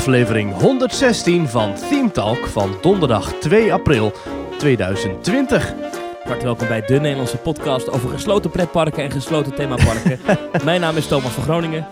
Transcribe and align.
aflevering 0.00 0.52
116 0.52 1.48
van 1.48 1.74
Theme 1.74 2.10
Talk 2.10 2.46
van 2.46 2.76
donderdag 2.80 3.32
2 3.32 3.72
april 3.72 4.12
2020. 4.58 5.72
Hartelijk 6.14 6.42
welkom 6.42 6.68
bij 6.68 6.80
de 6.86 7.00
Nederlandse 7.00 7.36
podcast 7.36 7.90
over 7.90 8.08
gesloten 8.08 8.50
pretparken 8.50 9.02
en 9.02 9.10
gesloten 9.10 9.54
themaparken. 9.54 10.18
Mijn 10.64 10.80
naam 10.80 10.96
is 10.96 11.06
Thomas 11.06 11.32
van 11.32 11.42
Groningen. 11.42 11.86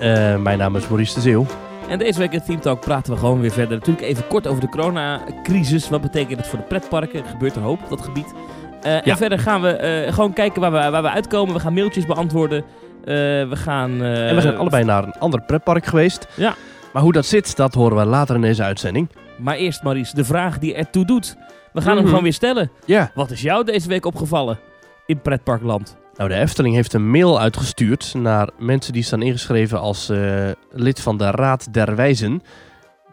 Uh, 0.00 0.36
mijn 0.36 0.58
naam 0.58 0.76
is 0.76 0.88
Maurice 0.88 1.14
de 1.14 1.20
Zeeuw. 1.20 1.46
En 1.88 1.98
deze 1.98 2.18
week 2.18 2.32
in 2.32 2.42
Theme 2.42 2.58
Talk 2.58 2.80
praten 2.80 3.12
we 3.12 3.18
gewoon 3.18 3.40
weer 3.40 3.52
verder. 3.52 3.78
Natuurlijk 3.78 4.06
even 4.06 4.26
kort 4.26 4.46
over 4.46 4.60
de 4.60 4.68
coronacrisis. 4.68 5.88
Wat 5.88 6.00
betekent 6.00 6.38
het 6.38 6.48
voor 6.48 6.58
de 6.58 6.64
pretparken? 6.64 7.20
Er 7.20 7.30
gebeurt 7.30 7.56
er 7.56 7.62
hoop 7.62 7.82
op 7.82 7.88
dat 7.88 8.02
gebied. 8.02 8.32
Uh, 8.32 8.92
ja. 8.92 9.02
En 9.02 9.16
verder 9.16 9.38
gaan 9.38 9.62
we 9.62 10.04
uh, 10.06 10.12
gewoon 10.12 10.32
kijken 10.32 10.60
waar 10.60 10.72
we, 10.72 10.90
waar 10.90 11.02
we 11.02 11.10
uitkomen. 11.10 11.54
We 11.54 11.60
gaan 11.60 11.74
mailtjes 11.74 12.06
beantwoorden. 12.06 12.64
we 13.04 13.48
gaan... 13.50 14.02
en 14.02 14.34
we 14.34 14.40
zijn 14.40 14.56
allebei 14.56 14.84
naar 14.84 15.04
een 15.04 15.18
ander 15.18 15.42
pretpark 15.42 15.86
geweest. 15.86 16.26
Ja. 16.34 16.54
Maar 16.96 17.04
hoe 17.04 17.14
dat 17.14 17.26
zit, 17.26 17.56
dat 17.56 17.74
horen 17.74 17.96
we 17.96 18.04
later 18.04 18.34
in 18.34 18.40
deze 18.40 18.62
uitzending. 18.62 19.08
Maar 19.38 19.56
eerst, 19.56 19.82
Maurice, 19.82 20.14
de 20.14 20.24
vraag 20.24 20.58
die 20.58 20.74
ertoe 20.74 21.04
doet. 21.04 21.36
We 21.72 21.80
gaan 21.80 21.90
hem 21.90 21.98
Mhm. 21.98 22.06
gewoon 22.08 22.22
weer 22.22 22.32
stellen. 22.32 22.70
Ja. 22.84 23.10
Wat 23.14 23.30
is 23.30 23.42
jou 23.42 23.64
deze 23.64 23.88
week 23.88 24.06
opgevallen 24.06 24.58
in 25.06 25.20
pretparkland? 25.20 25.96
Nou, 26.14 26.28
de 26.28 26.34
Efteling 26.34 26.74
heeft 26.74 26.92
een 26.92 27.10
mail 27.10 27.40
uitgestuurd 27.40 28.14
naar 28.14 28.48
mensen 28.58 28.92
die 28.92 29.02
staan 29.02 29.22
ingeschreven 29.22 29.80
als 29.80 30.08
eh, 30.08 30.50
lid 30.70 31.00
van 31.00 31.16
de 31.16 31.30
Raad 31.30 31.72
der 31.72 31.96
Wijzen. 31.96 32.42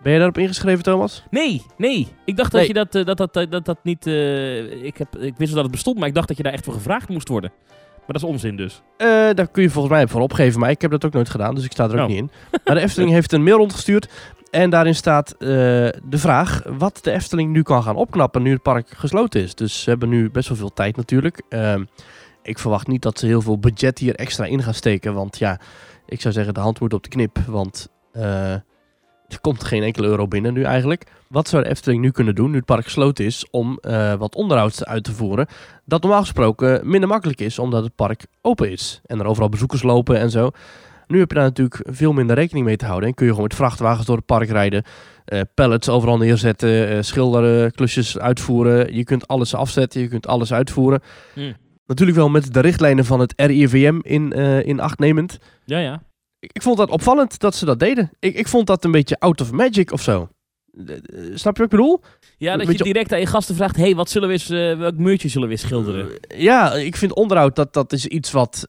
Ben 0.03 0.11
je 0.11 0.17
daarop 0.17 0.37
ingeschreven, 0.37 0.83
Thomas? 0.83 1.23
Nee, 1.29 1.61
nee. 1.77 2.07
Ik 2.25 2.37
dacht 2.37 2.51
dat 2.51 2.59
Nee. 2.59 2.67
je 2.69 2.73
dat, 2.73 2.95
eh, 2.95 3.05
dat, 3.05 3.17
dat, 3.17 3.33
dat, 3.33 3.51
dat, 3.51 3.65
dat 3.65 3.77
niet... 3.83 4.07
eh, 4.07 4.83
ik, 4.83 4.97
heb, 4.97 5.15
ik 5.17 5.33
wist 5.37 5.53
wel 5.53 5.53
dat 5.53 5.63
het 5.63 5.71
bestond, 5.71 5.97
maar 5.99 6.07
ik 6.07 6.13
dacht 6.15 6.27
dat 6.27 6.37
je 6.37 6.43
daar 6.43 6.53
echt 6.53 6.63
voor 6.65 6.73
gevraagd 6.73 7.09
moest 7.09 7.27
worden. 7.27 7.51
Maar 8.05 8.21
dat 8.21 8.23
is 8.23 8.23
onzin 8.23 8.55
dus. 8.55 8.81
Eh, 8.97 9.07
daar 9.07 9.47
kun 9.47 9.63
je 9.63 9.69
volgens 9.69 9.93
mij 9.93 10.07
voor 10.07 10.21
opgeven, 10.21 10.59
maar 10.59 10.69
ik 10.69 10.81
heb 10.81 10.91
dat 10.91 11.05
ook 11.05 11.13
nooit 11.13 11.29
gedaan, 11.29 11.55
dus 11.55 11.63
ik 11.65 11.71
sta 11.71 11.83
er 11.83 11.93
ook 11.93 11.99
Oh. 11.99 12.07
niet 12.07 12.17
in. 12.17 12.29
Maar 12.65 12.75
de 12.75 12.81
Efteling 12.87 13.11
heeft 13.11 13.31
een 13.31 13.43
mail 13.43 13.57
rondgestuurd 13.57 14.09
en 14.51 14.69
daarin 14.69 14.95
staat 14.95 15.31
eh, 15.31 15.37
de 15.47 15.91
vraag 16.17 16.61
wat 16.77 16.99
de 17.03 17.11
Efteling 17.11 17.51
nu 17.51 17.61
kan 17.61 17.83
gaan 17.83 17.95
opknappen 17.95 18.41
nu 18.41 18.51
het 18.51 18.61
park 18.61 18.89
gesloten 18.95 19.41
is. 19.41 19.55
Dus 19.55 19.83
ze 19.83 19.89
hebben 19.89 20.09
nu 20.09 20.29
best 20.31 20.47
wel 20.47 20.57
veel 20.57 20.73
tijd 20.73 20.95
natuurlijk. 20.97 21.41
Ehm, 21.49 21.83
ik 22.41 22.59
verwacht 22.59 22.87
niet 22.87 23.01
dat 23.01 23.19
ze 23.19 23.25
heel 23.25 23.41
veel 23.41 23.59
budget 23.59 23.99
hier 23.99 24.15
extra 24.15 24.45
in 24.45 24.63
gaan 24.63 24.73
steken, 24.73 25.13
want 25.13 25.37
ja, 25.37 25.59
ik 26.05 26.21
zou 26.21 26.33
zeggen 26.33 26.53
de 26.53 26.59
hand 26.59 26.79
moet 26.79 26.93
op 26.93 27.03
de 27.03 27.09
knip, 27.09 27.37
want 27.47 27.87
eh, 28.11 28.53
er 29.33 29.41
komt 29.41 29.63
geen 29.63 29.83
enkele 29.83 30.07
euro 30.07 30.27
binnen 30.27 30.53
nu 30.53 30.63
eigenlijk. 30.63 31.03
Wat 31.27 31.47
zou 31.47 31.63
de 31.63 31.69
Efteling 31.69 32.01
nu 32.01 32.11
kunnen 32.11 32.35
doen 32.35 32.49
nu 32.51 32.57
het 32.57 32.65
park 32.65 32.83
gesloten 32.83 33.25
is 33.25 33.45
om 33.51 33.77
eh, 33.81 34.13
wat 34.13 34.35
onderhoud 34.35 34.85
uit 34.85 35.03
te 35.03 35.11
voeren? 35.13 35.47
Dat 35.85 36.01
normaal 36.01 36.21
gesproken 36.21 36.89
minder 36.89 37.09
makkelijk 37.09 37.41
is 37.41 37.59
omdat 37.59 37.83
het 37.83 37.95
park 37.95 38.25
open 38.41 38.71
is. 38.71 39.01
En 39.05 39.19
er 39.19 39.25
overal 39.25 39.49
bezoekers 39.49 39.83
lopen 39.83 40.19
en 40.19 40.29
zo. 40.29 40.49
Nu 41.07 41.19
heb 41.19 41.29
je 41.29 41.35
daar 41.35 41.43
natuurlijk 41.43 41.81
veel 41.85 42.13
minder 42.13 42.35
rekening 42.35 42.65
mee 42.65 42.75
te 42.75 42.85
houden. 42.85 43.09
En 43.09 43.15
kun 43.15 43.25
je 43.25 43.31
gewoon 43.31 43.47
met 43.47 43.57
vrachtwagens 43.57 44.05
door 44.05 44.15
het 44.15 44.25
park 44.25 44.49
rijden. 44.49 44.83
eh, 45.25 45.41
pallets 45.53 45.89
overal 45.89 46.17
neerzetten. 46.17 46.89
eh 46.89 47.01
schilderen, 47.01 47.71
klusjes 47.71 48.17
uitvoeren. 48.19 48.95
Je 48.95 49.03
kunt 49.03 49.27
alles 49.27 49.55
afzetten. 49.55 50.01
Je 50.01 50.07
kunt 50.07 50.27
alles 50.27 50.53
uitvoeren. 50.53 51.01
Hm. 51.33 51.53
Natuurlijk 51.85 52.17
wel 52.17 52.29
met 52.29 52.53
de 52.53 52.59
richtlijnen 52.59 53.05
van 53.05 53.19
het 53.19 53.33
RIVM 53.35 53.99
in, 54.01 54.31
in 54.65 54.79
acht 54.79 54.99
nemend. 54.99 55.37
Ja, 55.65 55.79
ja. 55.79 56.01
Ik, 56.51 56.61
vond 56.61 56.77
dat 56.77 56.89
opvallend 56.89 57.39
dat 57.39 57.55
ze 57.55 57.65
dat 57.65 57.79
deden. 57.79 58.11
Ik, 58.19 58.35
ik 58.35 58.47
vond 58.47 58.67
dat 58.67 58.83
een 58.83 58.91
beetje 58.91 59.19
out 59.19 59.41
of 59.41 59.51
magic 59.51 59.91
of 59.91 60.01
zo. 60.01 60.29
Eh, 60.87 60.95
eh, 60.95 61.01
Snap 61.35 61.57
je 61.57 61.63
wat 61.63 61.71
ik 61.71 61.77
bedoel? 61.77 62.01
Ja, 62.37 62.57
dat 62.57 62.77
je 62.77 62.83
direct 62.83 63.13
aan 63.13 63.19
je 63.19 63.25
gasten 63.25 63.55
vraagt... 63.55 63.75
hey, 63.75 63.95
wat 63.95 64.09
zullen 64.09 64.27
we 64.27 64.33
eens, 64.33 64.49
eh, 64.49 64.77
welk 64.77 64.97
muurtje 64.97 65.27
zullen 65.27 65.47
we 65.47 65.53
eens 65.53 65.63
schilderen? 65.63 66.09
Ja, 66.27 66.73
ik 66.73 66.95
vind 66.95 67.13
onderhoud 67.13 67.55
dat, 67.55 67.73
dat 67.73 67.93
is 67.93 68.05
iets 68.05 68.31
wat, 68.31 68.67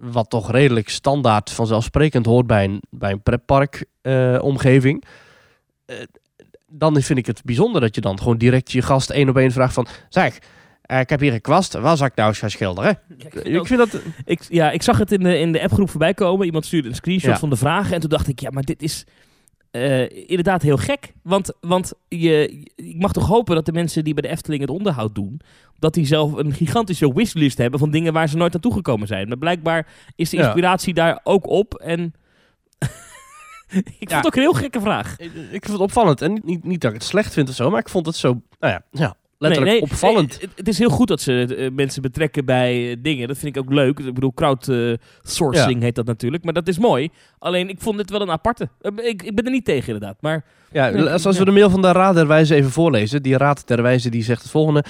wat 0.00 0.30
toch 0.30 0.50
redelijk 0.50 0.88
standaard 0.88 1.50
vanzelfsprekend 1.50 2.26
hoort 2.26 2.46
bij 2.46 2.64
een, 2.64 2.82
bij 2.90 3.10
een 3.10 3.22
pretpark 3.22 3.84
omgeving. 4.40 5.04
Eh, 5.88 5.96
dan 6.66 7.02
vind 7.02 7.18
ik 7.18 7.26
het 7.26 7.44
bijzonder 7.44 7.80
dat 7.80 7.94
je 7.94 8.00
dan 8.00 8.18
gewoon 8.18 8.38
direct 8.38 8.72
je 8.72 8.82
gast 8.82 9.10
één 9.10 9.28
op 9.28 9.36
één 9.36 9.52
vraagt 9.52 9.74
van... 9.74 9.86
Zeg, 10.08 10.38
eh, 10.88 11.00
ik 11.00 11.10
heb 11.10 11.20
hier 11.20 11.32
een 11.32 11.40
kwast, 11.40 11.72
waar 11.72 11.96
zou 11.96 12.10
ik 12.10 12.16
nou 12.16 12.28
eens 12.28 12.38
gaan 12.38 12.50
schilderen? 12.50 12.98
Ja, 13.08 13.14
ik 13.24 13.32
vind 13.32 13.46
Ik 13.46 13.58
ook- 13.58 13.66
vind 13.66 13.78
dat... 13.92 14.00
ik, 14.24 14.40
ja, 14.48 14.70
ik 14.70 14.82
zag 14.82 14.98
het 14.98 15.12
in 15.12 15.22
de, 15.22 15.38
in 15.38 15.52
de 15.52 15.62
appgroep 15.62 15.90
voorbij 15.90 16.14
komen. 16.14 16.46
Iemand 16.46 16.66
stuurde 16.66 16.88
een 16.88 16.94
screenshot 16.94 17.30
Ja. 17.30 17.38
van 17.38 17.50
de 17.50 17.56
vragen. 17.56 17.94
En 17.94 18.00
toen 18.00 18.10
dacht 18.10 18.28
ik, 18.28 18.40
ja, 18.40 18.50
maar 18.50 18.62
dit 18.62 18.82
is 18.82 19.04
eh, 19.70 20.28
inderdaad 20.28 20.62
heel 20.62 20.76
gek. 20.76 21.12
Want, 21.22 21.52
want 21.60 21.92
je, 22.08 22.48
ik 22.76 22.96
mag 22.98 23.12
toch 23.12 23.26
hopen 23.26 23.54
dat 23.54 23.66
de 23.66 23.72
mensen 23.72 24.04
die 24.04 24.14
bij 24.14 24.22
de 24.22 24.28
Efteling 24.28 24.60
het 24.60 24.70
onderhoud 24.70 25.14
doen... 25.14 25.40
dat 25.78 25.94
die 25.94 26.06
zelf 26.06 26.32
een 26.32 26.52
gigantische 26.52 27.12
wishlist 27.14 27.58
hebben 27.58 27.78
van 27.80 27.90
dingen 27.90 28.12
waar 28.12 28.28
ze 28.28 28.36
nooit 28.36 28.52
naartoe 28.52 28.72
gekomen 28.72 29.06
zijn. 29.06 29.28
Maar 29.28 29.38
blijkbaar 29.38 29.86
is 30.16 30.30
de 30.30 30.36
Ja. 30.36 30.42
inspiratie 30.44 30.94
daar 30.94 31.20
ook 31.22 31.46
op. 31.46 31.74
En 31.74 32.00
ik 33.68 33.84
vond 33.98 34.10
Ja. 34.10 34.16
het 34.16 34.26
ook 34.26 34.34
een 34.36 34.42
heel 34.42 34.52
gekke 34.52 34.80
vraag. 34.80 35.12
Ik 35.18 35.32
ik 35.34 35.48
vind 35.64 35.66
het 35.72 35.78
opvallend. 35.80 36.22
En 36.22 36.32
niet, 36.32 36.44
niet, 36.44 36.64
niet 36.64 36.80
dat 36.80 36.90
ik 36.92 36.96
het 36.98 37.06
slecht 37.06 37.32
vind 37.32 37.48
of 37.48 37.54
zo, 37.54 37.70
maar 37.70 37.80
ik 37.80 37.88
vond 37.88 38.06
het 38.06 38.16
zo... 38.16 38.28
Nou 38.60 38.72
ja, 38.72 38.82
ja 38.90 39.14
letterlijk 39.38 39.70
Nee, 39.72 39.80
nee, 39.80 39.90
opvallend. 39.90 40.38
nee, 40.40 40.48
het, 40.56 40.68
is 40.68 40.78
heel 40.78 40.88
goed 40.88 41.08
dat 41.08 41.20
ze 41.20 41.54
eh, 41.58 41.70
mensen 41.72 42.02
betrekken 42.02 42.44
bij 42.44 42.90
eh, 42.90 42.96
dingen. 43.02 43.28
Dat 43.28 43.38
vind 43.38 43.56
ik 43.56 43.62
ook 43.62 43.72
leuk. 43.72 43.98
Ik 43.98 44.14
bedoel, 44.14 44.32
crowdsourcing 44.34 45.82
heet 45.82 45.94
dat 45.94 46.06
natuurlijk. 46.06 46.44
Maar 46.44 46.52
dat 46.52 46.68
is 46.68 46.78
mooi. 46.78 47.08
Alleen, 47.38 47.68
ik 47.68 47.80
vond 47.80 47.96
dit 47.96 48.10
wel 48.10 48.20
een 48.20 48.30
aparte. 48.30 48.68
Eh, 48.80 48.92
Ik, 48.96 49.22
ik 49.22 49.34
ben 49.34 49.44
er 49.44 49.50
niet 49.50 49.64
tegen 49.64 49.92
inderdaad. 49.94 50.16
Maar 50.20 50.44
Ja, 50.72 50.90
als 51.12 51.22
we 51.22 51.32
ja. 51.32 51.44
de 51.44 51.50
mail 51.50 51.70
van 51.70 51.82
de 51.82 51.92
Raad 51.92 52.14
der 52.14 52.26
Wijze 52.26 52.54
even 52.54 52.70
voorlezen. 52.70 53.22
Die 53.22 53.36
Raad 53.36 53.66
der 53.66 53.82
Wijze 53.82 54.10
die 54.10 54.22
zegt 54.22 54.42
het 54.42 54.50
volgende. 54.50 54.84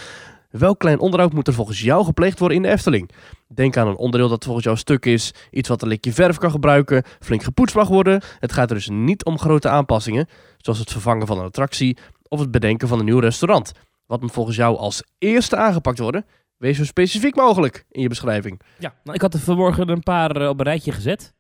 Welk 0.51 0.79
klein 0.79 0.99
onderhoud 0.99 1.33
moet 1.33 1.47
er 1.47 1.55
volgens 1.55 1.81
jou 1.81 2.05
gepleegd 2.05 2.39
worden 2.39 2.57
in 2.57 2.63
de 2.63 2.69
Efteling? 2.69 3.11
Denk 3.49 3.77
aan 3.77 3.87
een 3.89 3.97
onderdeel 3.97 4.29
dat 4.29 4.45
volgens 4.45 4.65
jou 4.65 4.77
stuk 4.77 5.07
is. 5.07 5.35
Iets 5.51 5.69
wat 5.69 5.83
een 5.83 5.89
likje 5.89 6.13
verf 6.13 6.39
kan 6.39 6.51
gebruiken. 6.51 7.03
Flink 7.21 7.43
gepoetst 7.43 7.75
mag 7.75 7.89
worden. 7.89 8.21
Het 8.39 8.53
gaat 8.53 8.69
er 8.71 8.77
dus 8.77 8.89
niet 8.89 9.25
om 9.25 9.39
grote 9.39 9.69
aanpassingen. 9.69 10.27
Zoals 10.57 10.79
het 10.79 10.93
vervangen 10.93 11.27
van 11.27 11.39
een 11.39 11.45
attractie. 11.45 11.97
Of 12.29 12.41
het 12.41 12.51
bedenken 12.51 12.89
van 12.89 12.99
een 12.99 13.05
nieuw 13.05 13.19
restaurant. 13.19 13.73
Wat 14.09 14.21
moet 14.21 14.33
volgens 14.33 14.57
jou 14.57 14.77
als 14.77 15.03
eerste 15.19 15.57
aangepakt 15.57 15.99
worden? 15.99 16.25
Wees 16.57 16.77
zo 16.77 16.85
specifiek 16.85 17.37
mogelijk 17.37 17.85
in 17.91 18.03
je 18.03 18.09
beschrijving. 18.09 18.61
ja, 18.79 18.95
nou, 19.05 19.17
ik 19.17 19.23
had 19.23 19.35
er 19.35 19.41
vanmorgen 19.41 19.89
een 19.89 20.03
paar 20.03 20.37
eh, 20.37 20.49
op 20.49 20.59
een 20.59 20.65
rijtje 20.65 20.93
gezet. 20.93 21.35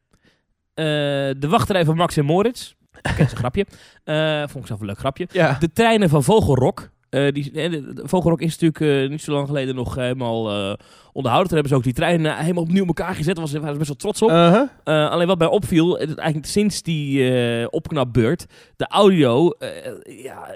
Eh, 0.74 0.84
de 1.38 1.46
wachtrij 1.48 1.84
van 1.84 1.96
Max 1.96 2.16
en 2.16 2.24
Moritz. 2.24 2.72
Oké, 3.02 3.22
is 3.22 3.30
een 3.30 3.36
grapje. 3.36 3.66
Eh, 4.04 4.38
vond 4.38 4.56
ik 4.56 4.66
zelf 4.66 4.80
een 4.80 4.86
leuk 4.86 4.98
grapje. 4.98 5.28
Ja, 5.32 5.56
De 5.60 5.72
treinen 5.72 6.08
van 6.08 6.22
Vogelrok. 6.22 6.90
Die, 7.10 7.52
Vogelrok 7.94 8.40
is 8.40 8.58
natuurlijk 8.58 9.10
niet 9.10 9.22
zo 9.22 9.32
lang 9.32 9.46
geleden 9.46 9.74
nog 9.74 9.94
helemaal 9.94 10.76
onderhouden. 11.18 11.48
Toen 11.50 11.58
hebben 11.58 11.68
ze 11.68 11.74
ook 11.76 11.82
die 11.84 11.92
treinen 11.92 12.36
helemaal 12.36 12.62
opnieuw 12.62 12.82
in 12.82 12.86
elkaar 12.88 13.14
gezet. 13.14 13.34
Daar 13.36 13.44
was- 13.44 13.52
waren 13.52 13.72
ze 13.72 13.76
best 13.78 13.88
wel 13.88 13.96
trots 14.12 14.22
op. 14.22 14.30
Uh-huh. 14.30 14.62
Eh, 14.84 15.10
alleen 15.10 15.26
wat 15.26 15.38
mij 15.38 15.48
opviel, 15.48 15.98
eigenlijk 15.98 16.46
sinds 16.46 16.82
die 16.82 17.30
eh, 17.60 17.66
opknapbeurt, 17.70 18.46
de 18.76 18.86
audio 18.88 19.50
eh, 19.50 19.68
ja, 20.22 20.46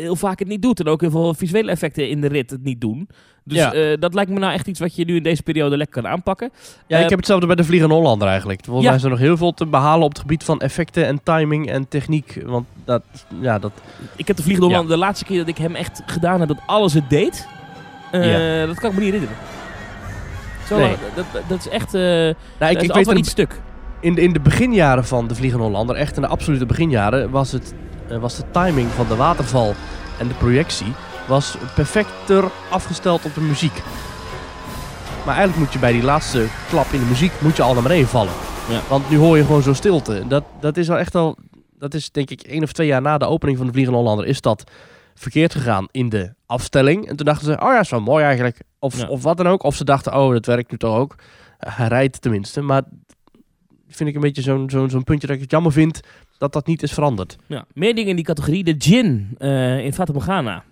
heel 0.00 0.16
vaak 0.16 0.38
het 0.38 0.48
niet 0.48 0.62
doet. 0.62 0.80
En 0.80 0.86
ook 0.86 1.00
heel 1.00 1.10
veel 1.10 1.34
visuele 1.34 1.70
effecten 1.70 2.08
in 2.08 2.20
de 2.20 2.28
rit 2.28 2.50
het 2.50 2.62
niet 2.64 2.80
doen. 2.80 3.08
Dus 3.44 3.58
Ja. 3.58 3.72
eh, 3.72 3.96
dat 4.00 4.14
lijkt 4.14 4.30
me 4.30 4.38
nou 4.38 4.52
echt 4.52 4.66
iets 4.66 4.80
wat 4.80 4.94
je 4.96 5.04
nu 5.04 5.16
in 5.16 5.22
deze 5.22 5.42
periode 5.42 5.76
lekker 5.76 6.02
kan 6.02 6.10
aanpakken. 6.12 6.50
Ja, 6.86 6.96
Eh, 6.96 7.02
ik 7.02 7.08
heb 7.08 7.18
hetzelfde 7.18 7.46
bij 7.46 7.56
de 7.56 7.64
Vliegende 7.64 7.94
Hollander 7.94 8.28
eigenlijk. 8.28 8.60
Volgens 8.64 8.84
Ja. 8.84 8.90
mij 8.90 8.98
is 8.98 9.04
er 9.04 9.10
nog 9.10 9.18
heel 9.18 9.36
veel 9.36 9.52
te 9.54 9.66
behalen 9.66 10.04
op 10.04 10.10
het 10.10 10.18
gebied 10.20 10.44
van 10.44 10.60
effecten 10.60 11.06
en 11.06 11.20
timing 11.22 11.70
en 11.70 11.88
techniek. 11.88 12.42
Want 12.46 12.66
dat, 12.84 13.02
ja, 13.40 13.58
dat... 13.58 13.72
Ik 14.16 14.26
heb 14.26 14.36
de 14.36 14.42
Vliegende 14.42 14.68
Hollander 14.70 14.94
de 14.96 15.02
laatste 15.04 15.24
keer 15.24 15.38
dat 15.38 15.48
ik 15.48 15.58
hem 15.58 15.74
echt 15.74 16.02
gedaan 16.06 16.40
heb 16.40 16.48
dat 16.48 16.60
alles 16.66 16.94
het 16.94 17.10
deed. 17.10 17.46
eh, 18.10 18.66
Dat 18.66 18.78
kan 18.80 18.90
ik 18.90 18.96
me 18.96 19.02
niet 19.02 19.12
herinneren. 19.12 19.36
Zo, 20.70 20.78
Nee. 20.78 20.96
dat, 21.14 21.24
dat, 21.32 21.42
dat 21.48 21.58
is 21.58 21.68
echt... 21.68 21.94
eh 21.94 22.00
Nou, 22.02 22.34
dat 22.58 22.70
ik, 22.70 22.76
is 22.76 22.88
altijd 22.88 23.06
weet 23.06 23.14
er, 23.14 23.16
iets 23.16 23.30
stuk. 23.30 23.60
in, 24.00 24.14
de, 24.14 24.20
in 24.20 24.32
de 24.32 24.40
beginjaren 24.40 25.04
van 25.04 25.26
de 25.28 25.34
Vliegende 25.34 25.64
Hollander, 25.64 25.96
echt 25.96 26.16
in 26.16 26.22
de 26.22 26.28
absolute 26.28 26.66
beginjaren, 26.66 27.30
was, 27.30 27.52
het, 27.52 27.74
eh, 28.08 28.18
was 28.18 28.36
de 28.36 28.44
timing 28.50 28.88
van 28.90 29.06
de 29.08 29.16
waterval 29.16 29.74
en 30.18 30.28
de 30.28 30.34
projectie 30.34 30.92
was 31.28 31.56
perfecter 31.74 32.44
afgesteld 32.70 33.24
op 33.24 33.34
de 33.34 33.40
muziek. 33.40 33.82
Maar 35.24 35.34
eigenlijk 35.34 35.58
moet 35.58 35.72
je 35.72 35.78
bij 35.78 35.92
die 35.92 36.02
laatste 36.02 36.46
klap 36.68 36.86
in 36.92 37.00
de 37.00 37.06
muziek 37.06 37.32
moet 37.40 37.56
je 37.56 37.62
al 37.62 37.74
naar 37.74 37.82
beneden 37.82 38.08
vallen. 38.08 38.32
Ja. 38.68 38.80
Want 38.88 39.10
nu 39.10 39.16
hoor 39.16 39.36
je 39.36 39.44
gewoon 39.44 39.62
zo 39.62 39.72
stilte. 39.72 40.22
Dat, 40.28 40.44
dat 40.60 40.76
is 40.76 40.90
al 40.90 40.98
echt 40.98 41.14
al, 41.14 41.36
dat 41.78 41.94
is 41.94 42.10
denk 42.10 42.30
ik 42.30 42.40
één 42.40 42.62
of 42.62 42.72
twee 42.72 42.86
jaar 42.86 43.02
na 43.02 43.18
de 43.18 43.26
opening 43.26 43.56
van 43.58 43.66
de 43.66 43.72
Vliegende 43.72 43.98
Hollander, 43.98 44.26
is 44.26 44.40
dat 44.40 44.70
verkeerd 45.14 45.52
gegaan 45.54 45.86
in 45.90 46.08
de 46.08 46.32
afstelling. 46.46 47.08
En 47.08 47.16
toen 47.16 47.26
dachten 47.26 47.46
ze, 47.46 47.52
oh 47.52 47.72
ja, 47.72 47.80
is 47.80 47.90
wel 47.90 48.00
mooi 48.00 48.24
eigenlijk. 48.24 48.60
Of, 48.80 48.98
Ja. 49.00 49.08
of 49.08 49.22
wat 49.22 49.36
dan 49.36 49.46
ook. 49.46 49.62
Of 49.62 49.76
ze 49.76 49.84
dachten, 49.84 50.14
oh, 50.14 50.32
dat 50.32 50.46
werkt 50.46 50.70
nu 50.70 50.76
toch 50.78 50.96
ook. 50.96 51.14
Eh, 51.58 51.76
Hij 51.76 51.88
rijdt 51.88 52.20
tenminste. 52.22 52.60
Maar 52.60 52.82
vind 53.88 54.08
ik 54.08 54.14
een 54.14 54.20
beetje 54.20 54.42
zo'n 54.42 54.70
zo'n 54.70 54.90
zo'n 54.90 55.04
puntje 55.04 55.26
dat 55.26 55.36
ik 55.36 55.42
het 55.42 55.50
jammer 55.50 55.72
vind 55.72 56.00
dat 56.38 56.52
dat 56.52 56.66
niet 56.66 56.82
is 56.82 56.92
veranderd. 56.92 57.36
Ja, 57.46 57.64
meer 57.74 57.94
dingen 57.94 58.10
in 58.10 58.16
die 58.16 58.24
categorie. 58.24 58.64
De 58.64 58.74
gin 58.78 59.34
eh, 59.38 59.84
in 59.84 59.92
Fata 59.92 60.12
Morgana. 60.12 60.64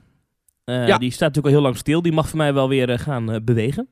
Eh, 0.65 0.87
Ja. 0.87 0.99
Die 0.99 1.11
staat 1.11 1.21
natuurlijk 1.29 1.47
al 1.47 1.53
heel 1.53 1.63
lang 1.63 1.77
stil. 1.77 2.03
Die 2.03 2.13
mag 2.13 2.29
voor 2.29 2.39
mij 2.39 2.55
wel 2.55 2.69
weer 2.69 2.99
gaan 2.99 3.41
bewegen. 3.45 3.89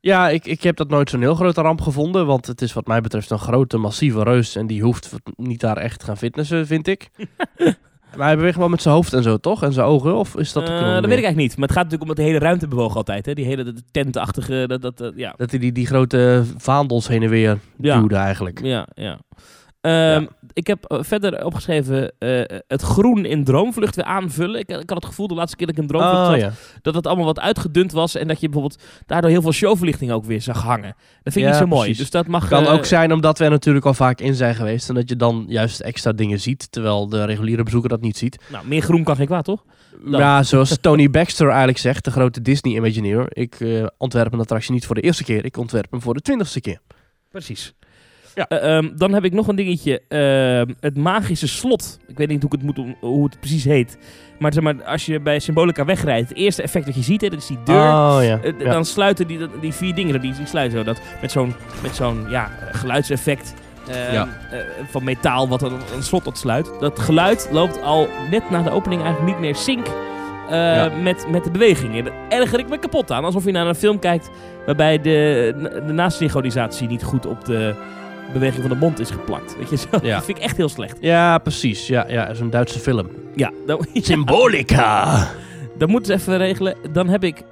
Ja, 0.00 0.28
ik, 0.28 0.46
ik 0.46 0.62
heb 0.62 0.76
dat 0.76 0.88
nooit 0.88 1.10
zo'n 1.10 1.20
heel 1.20 1.34
grote 1.34 1.60
ramp 1.60 1.80
gevonden. 1.80 2.26
Want 2.26 2.46
het 2.46 2.62
is 2.62 2.72
wat 2.72 2.86
mij 2.86 3.00
betreft 3.00 3.30
een 3.30 3.38
grote, 3.38 3.76
massieve 3.76 4.22
reus. 4.22 4.56
En 4.56 4.66
die 4.66 4.82
hoeft 4.82 5.12
niet 5.36 5.60
daar 5.60 5.76
echt 5.76 6.02
gaan 6.02 6.16
fitnessen, 6.16 6.66
vind 6.66 6.86
ik. 6.86 7.10
maar 8.16 8.26
hij 8.26 8.36
beweegt 8.36 8.56
wel 8.58 8.68
met 8.68 8.82
zijn 8.82 8.94
hoofd 8.94 9.12
en 9.12 9.22
zo, 9.22 9.36
toch? 9.36 9.62
En 9.62 9.72
zijn 9.72 9.86
ogen? 9.86 10.14
Of 10.16 10.36
is 10.36 10.52
dat 10.52 10.62
ook 10.62 10.68
nog 10.68 10.78
dat 10.80 10.88
weet 10.92 10.94
ik 11.04 11.08
eigenlijk 11.10 11.36
niet. 11.36 11.56
Maar 11.56 11.68
het 11.68 11.76
gaat 11.76 11.84
natuurlijk 11.84 12.02
om 12.10 12.16
dat 12.16 12.16
de 12.16 12.22
hele 12.32 12.38
ruimte 12.44 12.68
bewoog 12.68 12.96
altijd. 12.96 13.26
Hè? 13.26 13.32
Die 13.34 13.44
hele 13.44 13.74
tentachtige... 13.90 14.64
Dat, 14.66 14.82
dat, 14.82 15.00
eh, 15.00 15.08
ja. 15.14 15.34
Dat 15.36 15.50
hij 15.50 15.58
die, 15.58 15.72
die 15.72 15.86
grote 15.86 16.44
vaandels 16.56 17.08
heen 17.08 17.22
en 17.22 17.28
weer 17.28 17.58
Ja. 17.78 17.98
duwde 18.00 18.16
eigenlijk. 18.16 18.60
Ja, 18.62 18.86
ja. 18.94 19.18
Ehm, 19.86 20.26
Ik 20.52 20.66
heb 20.66 20.84
eh, 20.84 20.98
verder 21.02 21.44
opgeschreven 21.44 22.12
eh, 22.18 22.58
het 22.66 22.82
groen 22.82 23.24
in 23.24 23.44
Droomvlucht 23.44 23.96
weer 23.96 24.04
aanvullen. 24.04 24.60
Ik, 24.60 24.68
ik 24.68 24.90
had 24.90 24.98
het 24.98 25.04
gevoel 25.04 25.26
de 25.28 25.34
laatste 25.34 25.56
keer 25.56 25.66
dat 25.66 25.76
ik 25.76 25.82
in 25.82 25.88
Droomvlucht 25.88 26.16
Oh, 26.26 26.30
zat, 26.30 26.40
ja. 26.40 26.50
dat 26.82 26.94
het 26.94 27.06
allemaal 27.06 27.24
wat 27.24 27.40
uitgedund 27.40 27.92
was. 27.92 28.14
En 28.14 28.28
dat 28.28 28.40
je 28.40 28.48
bijvoorbeeld 28.48 28.82
daardoor 29.06 29.30
heel 29.30 29.42
veel 29.42 29.52
showverlichting 29.52 30.10
ook 30.12 30.24
weer 30.24 30.40
zag 30.42 30.62
hangen. 30.62 30.94
Dat 31.22 31.32
vind 31.32 31.36
ik 31.36 31.42
Ja, 31.42 31.48
niet 31.48 31.56
zo 31.58 31.66
mooi. 31.66 31.80
precies. 31.80 31.98
Dus 31.98 32.10
dat 32.10 32.26
mag... 32.26 32.48
Kan 32.48 32.64
eh, 32.66 32.72
ook 32.72 32.84
zijn 32.84 33.12
omdat 33.12 33.38
we 33.38 33.44
er 33.44 33.50
natuurlijk 33.50 33.86
al 33.86 33.94
vaak 33.94 34.20
in 34.20 34.34
zijn 34.34 34.54
geweest. 34.54 34.88
En 34.88 34.94
dat 34.94 35.08
je 35.08 35.16
dan 35.16 35.44
juist 35.48 35.80
extra 35.80 36.12
dingen 36.12 36.40
ziet. 36.40 36.72
Terwijl 36.72 37.08
de 37.08 37.24
reguliere 37.24 37.62
bezoeker 37.62 37.88
dat 37.88 38.00
niet 38.00 38.16
ziet. 38.16 38.42
Nou, 38.52 38.66
meer 38.66 38.82
groen 38.82 39.04
kan 39.04 39.16
geen 39.16 39.26
kwaad, 39.26 39.44
toch? 39.44 39.64
Dan. 40.04 40.20
Ja, 40.20 40.42
zoals 40.42 40.78
Tony 40.80 41.10
Baxter 41.10 41.48
eigenlijk 41.48 41.78
zegt. 41.78 42.04
De 42.04 42.10
grote 42.10 42.42
Disney 42.42 42.74
Imagineer. 42.74 43.26
Ik 43.28 43.60
eh, 43.60 43.86
ontwerp 43.98 44.32
een 44.32 44.40
attractie 44.40 44.72
niet 44.72 44.86
voor 44.86 44.94
de 44.94 45.00
eerste 45.00 45.24
keer. 45.24 45.44
Ik 45.44 45.56
ontwerp 45.56 45.90
hem 45.90 46.02
voor 46.02 46.14
de 46.14 46.20
twintigste 46.20 46.60
keer. 46.60 46.78
Precies. 47.30 47.74
Ja. 48.36 48.48
Eh, 48.48 48.76
ehm, 48.76 48.88
dan 48.96 49.12
heb 49.12 49.24
ik 49.24 49.32
nog 49.32 49.48
een 49.48 49.56
dingetje. 49.56 50.02
Ehm, 50.08 50.74
het 50.80 50.96
magische 50.96 51.48
slot. 51.48 51.98
Ik 52.06 52.18
weet 52.18 52.28
niet 52.28 52.42
hoe, 52.42 52.50
ik 52.54 52.62
het 52.62 52.76
moet, 52.76 52.94
hoe 53.00 53.24
het 53.24 53.40
precies 53.40 53.64
heet. 53.64 53.98
Maar, 54.38 54.52
zeg 54.52 54.62
maar 54.62 54.84
als 54.84 55.06
je 55.06 55.20
bij 55.20 55.38
Symbolica 55.38 55.84
wegrijdt, 55.84 56.28
het 56.28 56.38
eerste 56.38 56.62
effect 56.62 56.86
dat 56.86 56.94
je 56.94 57.02
ziet, 57.02 57.20
hè, 57.20 57.28
dat 57.28 57.38
is 57.38 57.46
die 57.46 57.58
deur. 57.64 57.76
Oh 57.76 58.18
ja. 58.20 58.40
Eh, 58.42 58.52
ja. 58.58 58.72
Dan 58.72 58.84
sluiten 58.84 59.26
die, 59.26 59.38
die 59.60 59.72
vier 59.72 59.94
dingen, 59.94 60.20
die, 60.20 60.32
die 60.34 60.46
sluiten 60.46 60.78
zo. 60.78 60.84
Dat, 60.84 61.00
met 61.20 61.30
zo'n 61.32 61.54
met 61.82 61.96
zo'n 61.96 62.24
ja, 62.28 62.50
geluidseffect 62.72 63.54
ehm, 63.88 64.12
Ja. 64.12 64.28
eh, 64.50 64.58
van 64.90 65.04
metaal 65.04 65.48
wat 65.48 65.62
een, 65.62 65.78
een 65.94 66.02
slot 66.02 66.26
ontsluit. 66.26 66.70
Dat 66.80 66.98
geluid 66.98 67.48
loopt 67.52 67.82
al 67.82 68.08
net 68.30 68.50
na 68.50 68.62
de 68.62 68.70
opening 68.70 69.02
eigenlijk 69.02 69.32
niet 69.32 69.40
meer 69.44 69.54
sync 69.56 69.86
eh, 69.86 70.56
Ja. 70.74 70.90
met, 71.02 71.26
met 71.30 71.44
de 71.44 71.50
bewegingen. 71.50 72.04
Daar 72.04 72.14
erger 72.28 72.58
ik 72.58 72.68
me 72.68 72.78
kapot 72.78 73.10
aan. 73.10 73.24
Alsof 73.24 73.44
je 73.44 73.52
naar 73.52 73.66
een 73.66 73.74
film 73.74 73.98
kijkt 73.98 74.30
waarbij 74.66 75.00
de, 75.00 75.80
de 75.86 75.92
nasynchronisatie 75.92 76.88
niet 76.88 77.02
goed 77.04 77.26
op 77.26 77.44
de 77.44 77.74
beweging 78.32 78.60
van 78.60 78.70
de 78.70 78.76
mond 78.78 79.00
is 79.00 79.10
geplakt. 79.10 79.56
Weet 79.58 79.70
je 79.70 79.76
zo? 79.76 79.86
Ja. 80.02 80.14
Dat 80.16 80.24
vind 80.24 80.38
ik 80.38 80.44
echt 80.44 80.56
heel 80.56 80.68
slecht. 80.68 80.96
Ja, 81.00 81.38
precies. 81.38 81.86
Ja, 81.86 82.06
ja, 82.08 82.34
zo'n 82.34 82.50
Duitse 82.50 82.78
film. 82.78 83.08
Ja, 83.34 83.52
Symbolica. 83.92 85.28
Dat 85.78 85.88
moeten 85.88 86.18
ze 86.18 86.22
even 86.24 86.38
regelen. 86.38 86.76
Dan 86.92 87.08
heb 87.08 87.24
ik 87.24 87.38
eh, 87.38 87.46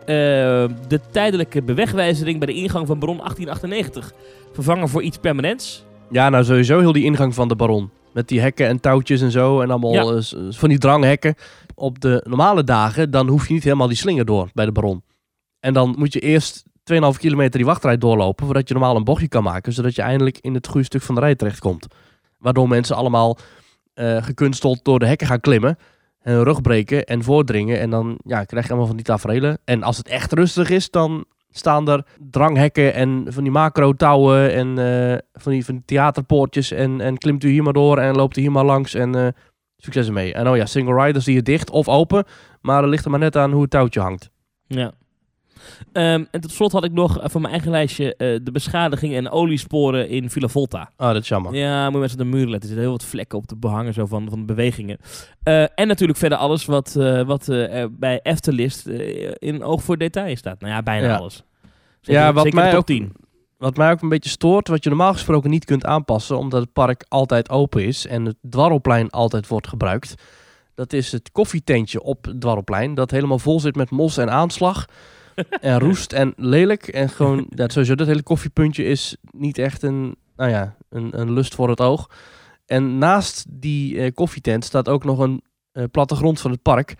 de 0.88 1.00
tijdelijke 1.10 1.62
bewegwijzering 1.62 2.38
bij 2.38 2.46
de 2.46 2.54
ingang 2.54 2.86
van 2.86 2.98
Bron 2.98 3.16
1898 3.16 4.12
vervangen 4.52 4.88
voor 4.88 5.02
iets 5.02 5.18
permanents. 5.18 5.84
Ja, 6.10 6.28
nou 6.28 6.44
sowieso 6.44 6.78
heel 6.78 6.92
die 6.92 7.04
ingang 7.04 7.34
van 7.34 7.48
de 7.48 7.56
baron. 7.56 7.90
Met 8.12 8.28
die 8.28 8.40
hekken 8.40 8.66
en 8.66 8.80
touwtjes 8.80 9.20
en 9.20 9.30
zo. 9.30 9.60
En 9.60 9.70
allemaal 9.70 9.92
Ja. 9.92 10.02
eh, 10.38 10.38
van 10.50 10.68
die 10.68 10.78
dranghekken. 10.78 11.34
Op 11.74 12.00
de 12.00 12.24
normale 12.28 12.64
dagen, 12.64 13.10
dan 13.10 13.28
hoef 13.28 13.46
je 13.48 13.52
niet 13.54 13.64
helemaal 13.64 13.88
die 13.88 13.96
slinger 13.96 14.24
door 14.24 14.48
bij 14.54 14.64
de 14.64 14.72
baron. 14.72 15.02
En 15.60 15.72
dan 15.72 15.94
moet 15.98 16.12
je 16.12 16.20
eerst 16.20 16.64
2,5 16.92 17.18
kilometer 17.18 17.58
die 17.58 17.66
wachtrij 17.66 17.98
doorlopen. 17.98 18.44
Voordat 18.44 18.68
je 18.68 18.74
normaal 18.74 18.96
een 18.96 19.04
bochtje 19.04 19.28
kan 19.28 19.42
maken. 19.42 19.72
Zodat 19.72 19.94
je 19.94 20.02
eindelijk 20.02 20.38
in 20.40 20.54
het 20.54 20.66
goede 20.66 20.86
stuk 20.86 21.02
van 21.02 21.14
de 21.14 21.20
rij 21.20 21.34
terechtkomt. 21.34 21.86
Waardoor 22.38 22.68
mensen 22.68 22.96
allemaal 22.96 23.38
eh, 23.94 24.22
gekunsteld 24.22 24.84
door 24.84 24.98
de 24.98 25.06
hekken 25.06 25.26
gaan 25.26 25.40
klimmen. 25.40 25.78
En 26.20 26.34
hun 26.34 26.44
rug 26.44 26.60
breken 26.60 27.04
en 27.04 27.22
voordringen. 27.22 27.80
En 27.80 27.90
dan 27.90 28.18
ja, 28.24 28.44
krijg 28.44 28.64
je 28.64 28.70
allemaal 28.70 28.88
van 28.88 28.96
die 28.96 29.04
tafereelen. 29.04 29.58
En 29.64 29.82
als 29.82 29.96
het 29.96 30.08
echt 30.08 30.32
rustig 30.32 30.70
is, 30.70 30.90
dan 30.90 31.24
staan 31.50 31.88
er 31.88 32.04
dranghekken 32.30 32.94
en 32.94 33.24
van 33.28 33.42
die 33.42 33.52
macro-touwen 33.52 34.52
en 34.52 34.78
eh, 34.78 35.18
van, 35.32 35.52
die, 35.52 35.64
van 35.64 35.74
die 35.74 35.84
theaterpoortjes. 35.84 36.70
En, 36.70 37.00
en 37.00 37.18
klimt 37.18 37.44
u 37.44 37.50
hier 37.50 37.62
maar 37.62 37.72
door 37.72 37.98
en 37.98 38.14
loopt 38.14 38.36
u 38.36 38.40
hier 38.40 38.52
maar 38.52 38.64
langs 38.64 38.94
en 38.94 39.14
eh, 39.14 39.26
succes 39.76 40.06
ermee. 40.06 40.32
En 40.34 40.48
oh 40.48 40.56
ja, 40.56 40.66
single 40.66 41.04
riders 41.04 41.24
die 41.24 41.34
je 41.34 41.42
dicht 41.42 41.70
of 41.70 41.88
open, 41.88 42.24
maar 42.60 42.82
er 42.82 42.88
ligt 42.88 43.04
er 43.04 43.10
maar 43.10 43.20
net 43.20 43.36
aan 43.36 43.52
hoe 43.52 43.62
het 43.62 43.70
touwtje 43.70 44.00
hangt. 44.00 44.30
Ja. 44.66 44.92
Ehm, 45.92 46.24
en 46.30 46.40
tot 46.40 46.50
slot 46.50 46.72
had 46.72 46.84
ik 46.84 46.92
nog 46.92 47.18
eh, 47.20 47.28
van 47.28 47.40
mijn 47.40 47.52
eigen 47.52 47.70
lijstje 47.70 48.16
eh, 48.16 48.38
de 48.42 48.50
beschadiging 48.52 49.14
en 49.14 49.30
oliesporen 49.30 50.08
in 50.08 50.30
Villa 50.30 50.48
Volta. 50.48 50.90
Ah, 50.96 51.12
dat 51.12 51.22
is 51.22 51.28
jammer. 51.28 51.54
Ja, 51.54 51.84
moet 51.84 51.92
je 51.92 51.98
mensen 51.98 52.18
de 52.18 52.24
muur 52.24 52.40
letten. 52.46 52.60
Er 52.60 52.66
zitten 52.66 52.82
heel 52.82 52.90
wat 52.90 53.04
vlekken 53.04 53.38
op 53.38 53.48
de 53.48 53.56
behangen 53.56 53.92
zo 53.94 54.06
van, 54.06 54.28
van 54.28 54.38
de 54.38 54.44
bewegingen. 54.44 54.98
Eh, 55.42 55.62
en 55.74 55.86
natuurlijk 55.88 56.18
verder 56.18 56.38
alles 56.38 56.64
wat, 56.64 56.96
eh, 56.96 57.22
wat 57.22 57.46
bij 57.90 58.20
Eftelist 58.22 58.86
in 59.38 59.62
oog 59.62 59.82
voor 59.82 59.98
detail 59.98 60.36
staat. 60.36 60.60
Nou 60.60 60.72
ja, 60.72 60.82
bijna 60.82 61.06
Ja. 61.06 61.16
alles. 61.16 61.42
Zeker, 62.00 62.22
Ja, 62.22 62.32
wat 62.32 62.42
zeker 62.44 62.58
mij 62.58 62.76
ook- 62.76 62.86
10. 62.86 63.12
Wat 63.58 63.76
mij 63.76 63.90
ook 63.90 64.02
een 64.02 64.08
beetje 64.08 64.30
stoort, 64.30 64.68
wat 64.68 64.82
je 64.84 64.88
normaal 64.88 65.12
gesproken 65.12 65.50
niet 65.50 65.64
kunt 65.64 65.84
aanpassen, 65.84 66.38
omdat 66.38 66.60
het 66.62 66.72
park 66.72 67.04
altijd 67.08 67.50
open 67.50 67.84
is 67.84 68.06
en 68.06 68.24
het 68.24 68.36
dwarrelplein 68.50 69.10
altijd 69.10 69.48
wordt 69.48 69.68
gebruikt. 69.68 70.14
Dat 70.74 70.92
is 70.92 71.12
het 71.12 71.32
koffietentje 71.32 72.02
op 72.02 72.24
het 72.24 72.40
dwarrelplein, 72.40 72.94
dat 72.94 73.10
helemaal 73.10 73.38
vol 73.38 73.60
zit 73.60 73.76
met 73.76 73.90
mos 73.90 74.16
en 74.16 74.30
aanslag. 74.30 74.86
en 75.60 75.78
roest 75.78 76.12
en 76.12 76.32
lelijk. 76.36 76.88
En 76.88 77.08
gewoon, 77.08 77.46
ja, 77.54 77.68
sowieso 77.68 77.94
dat 77.94 78.06
hele 78.06 78.22
koffiepuntje 78.22 78.84
is 78.84 79.16
niet 79.30 79.58
echt 79.58 79.82
een, 79.82 80.16
nou 80.36 80.50
ja, 80.50 80.76
een, 80.88 81.20
een 81.20 81.32
lust 81.32 81.54
voor 81.54 81.68
het 81.68 81.80
oog. 81.80 82.10
En 82.66 82.98
naast 82.98 83.44
die 83.48 83.98
eh, 83.98 84.14
koffietent 84.14 84.64
staat 84.64 84.88
ook 84.88 85.04
nog 85.04 85.18
een 85.18 85.42
eh, 85.72 85.84
plattegrond 85.90 86.40
van 86.40 86.50
het 86.50 86.62
park. 86.62 86.94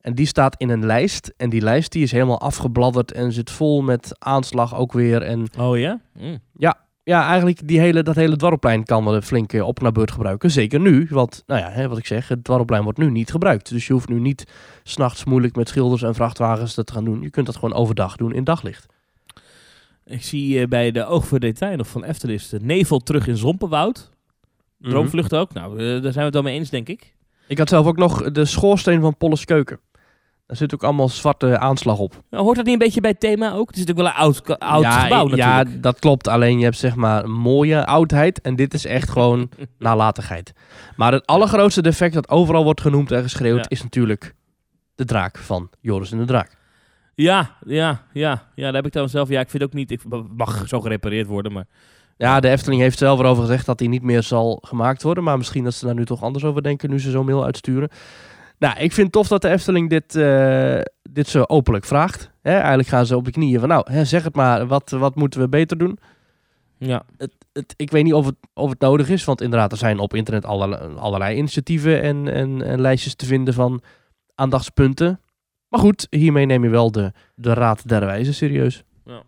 En 0.00 0.14
die 0.14 0.26
staat 0.26 0.54
in 0.58 0.68
een 0.68 0.86
lijst. 0.86 1.32
En 1.36 1.50
die 1.50 1.60
lijst 1.60 1.92
die 1.92 2.02
is 2.02 2.12
helemaal 2.12 2.40
afgebladderd 2.40 3.12
en 3.12 3.32
zit 3.32 3.50
vol 3.50 3.82
met 3.82 4.16
aanslag 4.18 4.76
ook 4.76 4.92
weer. 4.92 5.22
En 5.22 5.46
Oh 5.58 5.78
ja? 5.78 6.00
Mm. 6.12 6.38
ja, 6.52 6.83
eigenlijk 7.12 7.68
die 7.68 7.80
hele, 7.80 8.02
dat 8.02 8.14
hele 8.14 8.36
dwarrelplein 8.36 8.84
kan 8.84 9.04
wel 9.04 9.14
een 9.14 9.22
flinke 9.22 9.64
op 9.64 9.80
naar 9.80 9.92
beurt 9.92 10.10
gebruiken. 10.10 10.50
Zeker 10.50 10.80
nu, 10.80 11.06
want 11.10 11.42
nou 11.46 11.60
ja, 11.60 11.70
hè, 11.70 11.88
wat 11.88 11.98
ik 11.98 12.06
zeg, 12.06 12.28
het 12.28 12.44
dwarrelplein 12.44 12.82
wordt 12.82 12.98
nu 12.98 13.10
niet 13.10 13.30
gebruikt. 13.30 13.68
Dus 13.70 13.86
je 13.86 13.92
hoeft 13.92 14.08
nu 14.08 14.20
niet 14.20 14.46
s'nachts 14.82 15.24
moeilijk 15.24 15.56
met 15.56 15.68
schilders 15.68 16.02
en 16.02 16.14
vrachtwagens 16.14 16.74
dat 16.74 16.86
te 16.86 16.92
gaan 16.92 17.04
doen. 17.04 17.22
Je 17.22 17.30
kunt 17.30 17.46
dat 17.46 17.54
gewoon 17.54 17.74
overdag 17.74 18.16
doen 18.16 18.34
in 18.34 18.44
daglicht. 18.44 18.86
Ik 20.04 20.22
zie 20.22 20.60
eh, 20.60 20.68
bij 20.68 20.90
de 20.90 21.06
oog 21.06 21.26
voor 21.26 21.40
detail 21.40 21.76
nog 21.76 21.88
van 21.88 22.04
Eftelist 22.04 22.50
de 22.50 22.60
nevel 22.60 22.98
terug 22.98 23.26
in 23.26 23.36
Zompenwoud. 23.36 24.10
Mhm. 24.78 24.90
Droomvlucht 24.90 25.34
ook. 25.34 25.52
Nou, 25.52 25.78
eh, 25.78 26.02
daar 26.02 26.12
zijn 26.12 26.14
we 26.14 26.20
het 26.20 26.34
wel 26.34 26.42
mee 26.42 26.58
eens, 26.58 26.70
denk 26.70 26.88
ik. 26.88 27.14
Ik 27.48 27.58
had 27.58 27.68
zelf 27.68 27.86
ook 27.86 27.96
nog 27.96 28.30
de 28.30 28.44
schoorsteen 28.44 29.00
van 29.00 29.16
Polles 29.16 29.44
Keuken. 29.44 29.80
Daar 30.46 30.56
zit 30.56 30.74
ook 30.74 30.82
allemaal 30.82 31.08
zwarte 31.08 31.58
aanslag 31.58 31.98
op. 31.98 32.22
Nou, 32.30 32.44
hoort 32.44 32.56
dat 32.56 32.64
niet 32.64 32.74
een 32.74 32.80
beetje 32.80 33.00
bij 33.00 33.10
het 33.10 33.20
thema 33.20 33.52
ook? 33.52 33.66
Het 33.66 33.76
is 33.76 33.84
natuurlijk 33.84 34.16
wel 34.16 34.16
een 34.16 34.32
oud, 34.32 34.58
oud 34.58 34.82
ja, 34.82 35.00
gebouw 35.00 35.26
natuurlijk. 35.28 35.68
Ja, 35.68 35.80
dat 35.80 35.98
klopt. 35.98 36.28
Alleen 36.28 36.58
je 36.58 36.64
hebt 36.64 36.76
zeg 36.76 36.94
maar 36.94 37.24
een 37.24 37.30
mooie 37.30 37.86
oudheid. 37.86 38.40
En 38.40 38.56
dit 38.56 38.74
is 38.74 38.84
echt 38.84 39.10
gewoon 39.10 39.50
nalatigheid. 39.78 40.52
Maar 40.96 41.12
het 41.12 41.26
allergrootste 41.26 41.82
defect 41.82 42.14
dat 42.14 42.28
overal 42.28 42.64
wordt 42.64 42.80
genoemd 42.80 43.12
en 43.12 43.22
geschreeuwd... 43.22 43.58
Ja. 43.58 43.68
is 43.68 43.82
natuurlijk 43.82 44.34
de 44.94 45.04
draak 45.04 45.38
van 45.38 45.70
Joris 45.80 46.12
en 46.12 46.18
de 46.18 46.24
Draak. 46.24 46.56
Ja, 47.14 47.56
ja, 47.66 48.02
ja, 48.12 48.48
ja, 48.54 48.64
daar 48.64 48.74
heb 48.74 48.86
ik 48.86 48.92
dan 48.92 49.08
zelf. 49.08 49.28
Ja, 49.28 49.40
ik 49.40 49.50
vind 49.50 49.62
ook 49.62 49.72
niet. 49.72 49.90
Ik 49.90 50.00
mag 50.36 50.68
zo 50.68 50.80
gerepareerd 50.80 51.26
worden, 51.26 51.52
maar. 51.52 51.66
Ja, 52.16 52.40
de 52.40 52.48
Efteling 52.48 52.80
heeft 52.80 52.98
zelf 52.98 53.18
erover 53.18 53.42
gezegd 53.42 53.66
dat 53.66 53.78
hij 53.78 53.88
niet 53.88 54.02
meer 54.02 54.22
zal 54.22 54.58
gemaakt 54.62 55.02
worden. 55.02 55.24
Maar 55.24 55.36
misschien 55.36 55.64
dat 55.64 55.74
ze 55.74 55.86
daar 55.86 55.94
nu 55.94 56.04
toch 56.04 56.22
anders 56.22 56.44
over 56.44 56.62
denken 56.62 56.90
nu 56.90 57.00
ze 57.00 57.10
zo'n 57.10 57.24
mail 57.24 57.44
uitsturen. 57.44 57.88
Nou, 58.64 58.76
ik 58.76 58.92
vind 58.92 59.06
het 59.06 59.12
tof 59.12 59.28
dat 59.28 59.42
de 59.42 59.48
Efteling 59.48 59.90
dit, 59.90 60.14
eh, 60.16 60.80
dit 61.10 61.28
zo 61.28 61.42
openlijk 61.46 61.84
vraagt. 61.84 62.30
Hè, 62.42 62.52
eigenlijk 62.52 62.88
gaan 62.88 63.06
ze 63.06 63.16
op 63.16 63.24
de 63.24 63.30
knieën 63.30 63.60
van 63.60 63.68
nou, 63.68 63.92
hè, 63.92 64.04
zeg 64.04 64.24
het 64.24 64.34
maar, 64.34 64.66
wat, 64.66 64.90
wat 64.90 65.14
moeten 65.14 65.40
we 65.40 65.48
beter 65.48 65.78
doen? 65.78 65.98
Ja, 66.78 67.02
Het, 67.16 67.32
het, 67.52 67.74
ik 67.76 67.90
weet 67.90 68.04
niet 68.04 68.14
of 68.14 68.26
het, 68.26 68.34
of 68.54 68.70
het 68.70 68.80
nodig 68.80 69.08
is, 69.08 69.24
want 69.24 69.40
inderdaad 69.40 69.72
er 69.72 69.78
zijn 69.78 69.98
op 69.98 70.14
internet 70.14 70.44
allerlei, 70.44 70.94
allerlei 70.96 71.36
initiatieven 71.36 72.02
en, 72.02 72.28
en, 72.28 72.62
en 72.62 72.80
lijstjes 72.80 73.14
te 73.14 73.26
vinden 73.26 73.54
van 73.54 73.82
aandachtspunten. 74.34 75.20
Maar 75.68 75.80
goed, 75.80 76.06
hiermee 76.10 76.46
neem 76.46 76.64
je 76.64 76.70
wel 76.70 76.92
de, 76.92 77.12
de 77.34 77.54
raad 77.54 77.88
der 77.88 78.00
wijze 78.00 78.32
serieus. 78.32 78.84
Ja. 79.04 79.22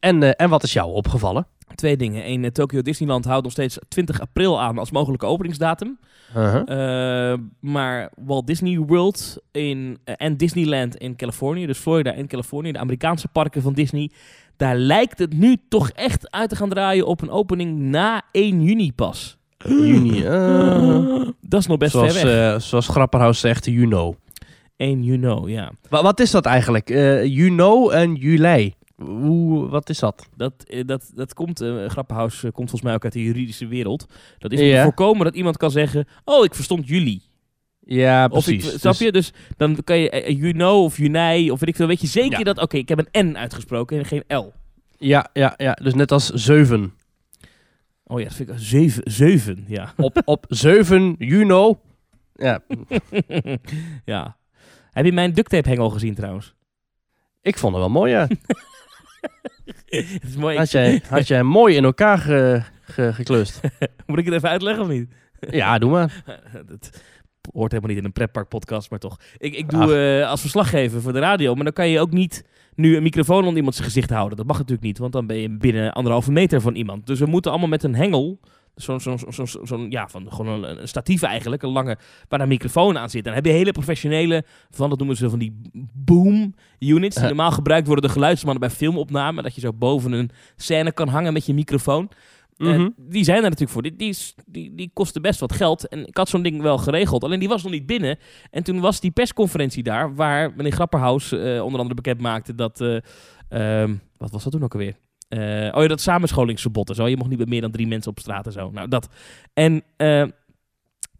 En, 0.00 0.22
eh, 0.22 0.30
en 0.36 0.48
wat 0.48 0.62
is 0.62 0.72
jou 0.72 0.92
opgevallen? 0.92 1.46
Twee 1.74 1.96
dingen. 1.96 2.28
Eén, 2.30 2.44
eh, 2.44 2.50
Tokyo 2.50 2.82
Disneyland 2.82 3.24
houdt 3.24 3.42
nog 3.42 3.52
steeds 3.52 3.78
20 3.88 4.20
april 4.20 4.60
aan 4.60 4.78
als 4.78 4.90
mogelijke 4.90 5.26
openingsdatum. 5.26 5.98
Uh-huh. 6.36 7.32
Eh, 7.32 7.38
maar 7.60 8.10
Walt 8.24 8.46
Disney 8.46 8.78
World 8.78 9.36
in, 9.52 9.98
eh, 10.04 10.14
en 10.16 10.36
Disneyland 10.36 10.96
in 10.96 11.16
Californië, 11.16 11.66
dus 11.66 11.78
Florida 11.78 12.12
en 12.12 12.26
Californië, 12.26 12.72
de 12.72 12.78
Amerikaanse 12.78 13.28
parken 13.28 13.62
van 13.62 13.72
Disney, 13.72 14.10
daar 14.56 14.76
lijkt 14.76 15.18
het 15.18 15.32
nu 15.38 15.56
toch 15.68 15.90
echt 15.90 16.30
uit 16.30 16.48
te 16.48 16.56
gaan 16.56 16.68
draaien 16.68 17.06
op 17.06 17.20
een 17.22 17.30
opening 17.30 17.78
na 17.78 18.22
1 18.32 18.62
juni 18.62 18.92
pas. 18.92 19.36
Juni. 19.68 20.22
Dat 21.40 21.60
is 21.60 21.66
nog 21.66 21.76
best 21.76 21.92
zoals, 21.92 22.18
ver 22.18 22.26
weg. 22.26 22.54
eh, 22.54 22.60
zoals 22.60 22.88
Grapperhaus 22.88 23.40
zegt, 23.40 23.64
you 23.64 23.86
know. 23.86 24.14
1 24.76 25.02
juni, 25.04 25.52
ja. 25.52 25.72
Wa- 25.88 26.02
wat 26.02 26.20
is 26.20 26.30
dat 26.30 26.46
eigenlijk? 26.46 26.90
Eh 26.90 27.24
you 27.24 27.48
know 27.48 27.90
en 27.92 28.14
juli. 28.14 28.74
Hoe, 29.02 29.68
wat 29.68 29.88
is 29.88 29.98
dat? 29.98 30.28
Dat, 30.36 30.52
eh, 30.66 30.84
dat, 30.86 31.10
dat 31.14 31.34
komt, 31.34 31.60
eh 31.60 31.86
Grappenhaus 31.86 32.34
eh, 32.34 32.42
komt 32.42 32.70
volgens 32.70 32.82
mij 32.82 32.94
ook 32.94 33.04
uit 33.04 33.12
de 33.12 33.22
juridische 33.22 33.66
wereld. 33.66 34.06
Dat 34.38 34.52
is 34.52 34.60
om 34.60 34.66
te 34.70 34.80
voorkomen 34.82 35.24
dat 35.24 35.34
iemand 35.34 35.56
kan 35.56 35.70
zeggen, 35.70 36.06
oh, 36.24 36.44
ik 36.44 36.54
verstond 36.54 36.88
jullie. 36.88 37.22
Ja, 37.80 38.26
Of 38.30 38.48
ik, 38.48 38.58
precies. 38.58 38.80
snap 38.80 38.92
Dus- 38.92 39.02
je? 39.06 39.12
Dus 39.12 39.32
dan 39.56 39.84
kan 39.84 39.98
je 39.98 40.10
eh, 40.10 40.38
you 40.40 40.52
know 40.52 40.82
of 40.84 40.96
juni 40.96 41.50
of 41.50 41.60
weet 41.60 41.68
ik 41.68 41.76
veel. 41.76 41.86
Weet 41.86 42.00
je 42.00 42.06
zeker 42.06 42.38
Ja. 42.38 42.44
dat, 42.44 42.58
oké, 42.60 42.76
ik 42.76 42.88
heb 42.88 43.06
een 43.12 43.30
N 43.32 43.36
uitgesproken 43.36 43.98
en 43.98 44.04
geen 44.04 44.24
L. 44.36 44.52
ja, 44.98 45.30
ja, 45.32 45.54
ja, 45.56 45.72
dus 45.72 45.94
net 45.94 46.12
als 46.12 46.30
zeven. 46.30 46.92
Oh 48.04 48.18
ja, 48.18 48.24
dat 48.24 48.34
vind 48.34 48.48
ik 48.48 48.54
zeven, 48.58 49.02
zeven 49.12 49.64
ja. 49.68 49.92
Op, 49.96 50.22
op 50.24 50.44
7 50.48 51.14
juni. 51.18 51.74
Ja, 52.34 52.60
ja. 54.04 54.36
Heb 54.90 55.04
je 55.04 55.12
mijn 55.12 55.32
duct 55.32 55.50
tape 55.50 55.68
hengel 55.68 55.90
gezien 55.90 56.14
trouwens? 56.14 56.54
ik 57.42 57.58
vond 57.58 57.72
het 57.72 57.82
wel 57.82 57.92
mooi, 57.92 58.10
ja. 58.12 58.26
Het 59.86 60.22
is 60.28 60.36
mooi. 60.36 60.56
Had 60.56 60.70
jij, 60.70 61.02
had 61.08 61.28
jij 61.28 61.42
mooi 61.42 61.76
in 61.76 61.84
elkaar 61.84 62.18
ge- 62.18 62.62
ge- 62.82 63.12
geklust. 63.12 63.60
Moet 64.06 64.18
ik 64.18 64.24
het 64.24 64.34
even 64.34 64.48
uitleggen 64.48 64.82
of 64.82 64.88
niet? 64.88 65.08
ja, 65.50 65.78
doe 65.78 65.90
maar. 65.90 66.22
dat 66.68 67.02
hoort 67.52 67.70
helemaal 67.72 67.90
niet 67.90 68.00
in 68.00 68.06
een 68.06 68.12
pretpark 68.12 68.48
podcast, 68.48 68.90
maar 68.90 68.98
toch. 68.98 69.16
Ik, 69.36 69.54
ik 69.54 69.70
doe 69.70 69.94
eh, 69.96 70.30
als 70.30 70.40
verslaggever 70.40 71.00
voor 71.02 71.12
de 71.12 71.18
radio, 71.18 71.54
maar 71.54 71.64
dan 71.64 71.72
kan 71.72 71.88
je 71.88 72.00
ook 72.00 72.10
niet 72.10 72.44
nu 72.74 72.96
een 72.96 73.02
microfoon 73.02 73.40
onder 73.42 73.56
iemand 73.56 73.74
zijn 73.74 73.86
gezicht 73.86 74.10
houden. 74.10 74.36
Dat 74.36 74.46
mag 74.46 74.56
natuurlijk 74.56 74.86
niet, 74.86 74.98
want 74.98 75.12
dan 75.12 75.26
ben 75.26 75.36
je 75.36 75.56
binnen 75.56 75.92
anderhalve 75.92 76.32
meter 76.32 76.60
van 76.60 76.74
iemand. 76.74 77.06
Dus 77.06 77.18
we 77.18 77.26
moeten 77.26 77.50
allemaal 77.50 77.68
met 77.68 77.82
een 77.82 77.94
hengel, 77.94 78.40
zo'n 79.62 79.90
ja, 79.90 80.08
van 80.08 80.32
gewoon 80.32 80.64
een, 80.64 80.80
een 80.80 80.88
statief 80.88 81.22
eigenlijk, 81.22 81.62
een 81.62 81.70
lange, 81.70 81.98
waar 82.28 82.40
een 82.40 82.48
microfoon 82.48 82.98
aan 82.98 83.10
zit. 83.10 83.24
Dan 83.24 83.34
heb 83.34 83.44
je 83.44 83.52
hele 83.52 83.72
professionele, 83.72 84.44
van 84.70 84.88
dat 84.88 84.98
noemen 84.98 85.16
ze 85.16 85.30
van 85.30 85.38
die 85.38 85.60
boom 85.94 86.54
units, 86.78 87.16
die 87.16 87.24
normaal 87.24 87.50
gebruikt 87.50 87.86
worden 87.86 88.04
door 88.04 88.12
geluidsmannen 88.12 88.60
bij 88.60 88.76
filmopname, 88.76 89.42
dat 89.42 89.54
je 89.54 89.60
zo 89.60 89.72
boven 89.72 90.12
een 90.12 90.30
scène 90.56 90.92
kan 90.92 91.08
hangen 91.08 91.32
met 91.32 91.46
je 91.46 91.54
microfoon. 91.54 92.10
Mhm. 92.58 92.70
En 92.70 92.94
die 92.96 93.24
zijn 93.24 93.36
er 93.36 93.42
natuurlijk 93.42 93.70
voor. 93.70 93.82
Die, 93.82 93.96
die, 93.96 94.16
die, 94.46 94.74
die 94.74 94.90
kosten 94.92 95.22
best 95.22 95.40
wat 95.40 95.52
geld. 95.52 95.88
En 95.88 96.06
ik 96.06 96.16
had 96.16 96.28
zo'n 96.28 96.42
ding 96.42 96.62
wel 96.62 96.78
geregeld. 96.78 97.24
Alleen 97.24 97.38
die 97.38 97.48
was 97.48 97.62
nog 97.62 97.72
niet 97.72 97.86
binnen. 97.86 98.18
En 98.50 98.62
toen 98.62 98.80
was 98.80 99.00
die 99.00 99.10
persconferentie 99.10 99.82
daar. 99.82 100.14
Waar 100.14 100.52
meneer 100.56 100.72
Grapperhaus 100.72 101.32
eh, 101.32 101.38
onder 101.40 101.80
andere 101.80 101.94
bekend 101.94 102.20
maakte 102.20 102.54
dat. 102.54 102.80
eh, 102.80 102.96
ehm, 103.82 103.94
wat 104.16 104.30
was 104.30 104.42
dat 104.42 104.52
toen 104.52 104.62
ook 104.62 104.72
alweer? 104.72 104.96
Eh, 105.28 105.38
oh 105.74 105.82
ja, 105.82 105.86
dat 105.88 106.00
samenscholingsverbod 106.00 106.88
en 106.88 106.94
zo. 106.94 107.06
Je 107.08 107.16
mocht 107.16 107.28
niet 107.30 107.38
met 107.38 107.48
meer 107.48 107.60
dan 107.60 107.70
drie 107.70 107.86
mensen 107.86 108.10
op 108.10 108.18
straat 108.18 108.46
en 108.46 108.52
zo. 108.52 108.70
Nou, 108.70 108.88
dat. 108.88 109.08
En. 109.54 109.82
eh, 109.96 110.22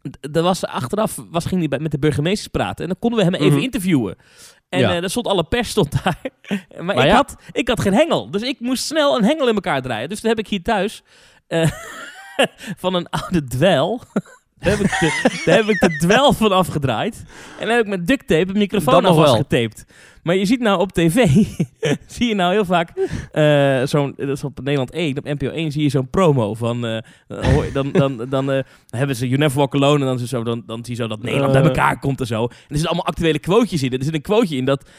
d- 0.09 0.35
er 0.35 0.41
was 0.41 0.65
achteraf 0.65 1.19
was, 1.29 1.45
ging 1.45 1.69
hij 1.69 1.79
met 1.79 1.91
de 1.91 1.99
burgemeesters 1.99 2.47
praten. 2.47 2.83
En 2.83 2.89
dan 2.89 2.99
konden 2.99 3.19
we 3.19 3.25
hem 3.25 3.33
even 3.33 3.53
Mhm. 3.53 3.63
interviewen. 3.63 4.15
En 4.69 4.79
Ja. 4.79 4.93
eh 4.95 4.99
daar 5.01 5.09
stond 5.09 5.27
alle 5.27 5.43
pers 5.43 5.69
stond 5.69 5.91
daar. 6.03 6.21
maar 6.75 6.85
Maar 6.85 6.97
ik, 6.97 7.03
ja. 7.03 7.15
had, 7.15 7.35
ik 7.51 7.67
had 7.67 7.79
geen 7.81 7.93
hengel. 7.93 8.31
Dus 8.31 8.41
ik 8.41 8.59
moest 8.59 8.83
snel 8.83 9.17
een 9.17 9.23
hengel 9.23 9.47
in 9.47 9.55
elkaar 9.55 9.81
draaien. 9.81 10.09
Dus 10.09 10.19
toen 10.19 10.29
heb 10.29 10.39
ik 10.39 10.47
hier 10.47 10.63
thuis 10.63 11.03
eh, 11.47 11.71
van 12.83 12.93
een 12.93 13.09
oude 13.09 13.43
dwel. 13.43 14.01
Daar 14.59 14.77
heb, 14.77 14.79
ik 14.79 14.99
de, 14.99 15.29
daar 15.45 15.55
heb 15.55 15.69
ik 15.69 15.79
de 15.79 15.97
dwel 15.97 16.33
van 16.33 16.51
afgedraaid. 16.51 17.23
En 17.59 17.67
dan 17.67 17.75
heb 17.75 17.85
ik 17.85 17.89
met 17.89 18.07
duct 18.07 18.27
tape 18.27 18.49
een 18.49 18.57
microfoon 18.57 19.03
nog 19.03 19.15
vastgetaped. 19.15 19.85
Maar 20.23 20.35
je 20.35 20.45
ziet 20.45 20.59
nou 20.59 20.79
op 20.79 20.91
tv, 20.91 21.15
zie 22.15 22.27
je 22.27 22.35
nou 22.35 22.51
heel 22.51 22.65
vaak, 22.65 22.89
eh, 23.31 23.83
zo'n, 23.83 24.13
dat 24.17 24.29
is 24.29 24.43
op 24.43 24.59
Nederland 24.59 24.91
1, 24.91 25.17
op 25.17 25.23
NPO 25.23 25.49
1 25.49 25.71
zie 25.71 25.83
je 25.83 25.89
zo'n 25.89 26.09
promo 26.09 26.53
van, 26.53 26.85
eh, 26.85 27.01
dan, 27.73 27.91
dan, 27.91 28.25
dan, 28.29 28.51
eh, 28.51 28.63
hebben 28.89 29.15
ze 29.15 29.27
You 29.27 29.39
Never 29.39 29.57
Walk 29.57 29.75
Alone 29.75 29.99
en 29.99 30.05
dan, 30.05 30.17
het 30.17 30.29
zo, 30.29 30.43
dan, 30.43 30.63
dan 30.65 30.85
zie 30.85 30.95
je 30.95 31.01
zo 31.01 31.07
dat 31.07 31.21
Nederland 31.21 31.53
bij 31.53 31.61
elkaar 31.61 31.99
komt 31.99 32.19
en 32.19 32.27
zo. 32.27 32.43
En 32.43 32.49
er 32.49 32.65
zitten 32.67 32.87
allemaal 32.87 33.05
actuele 33.05 33.39
quotejes 33.39 33.83
in. 33.83 33.91
Er 33.91 34.03
zit 34.03 34.13
een 34.13 34.21
quoteje 34.21 34.57
in 34.57 34.65
dat... 34.65 34.89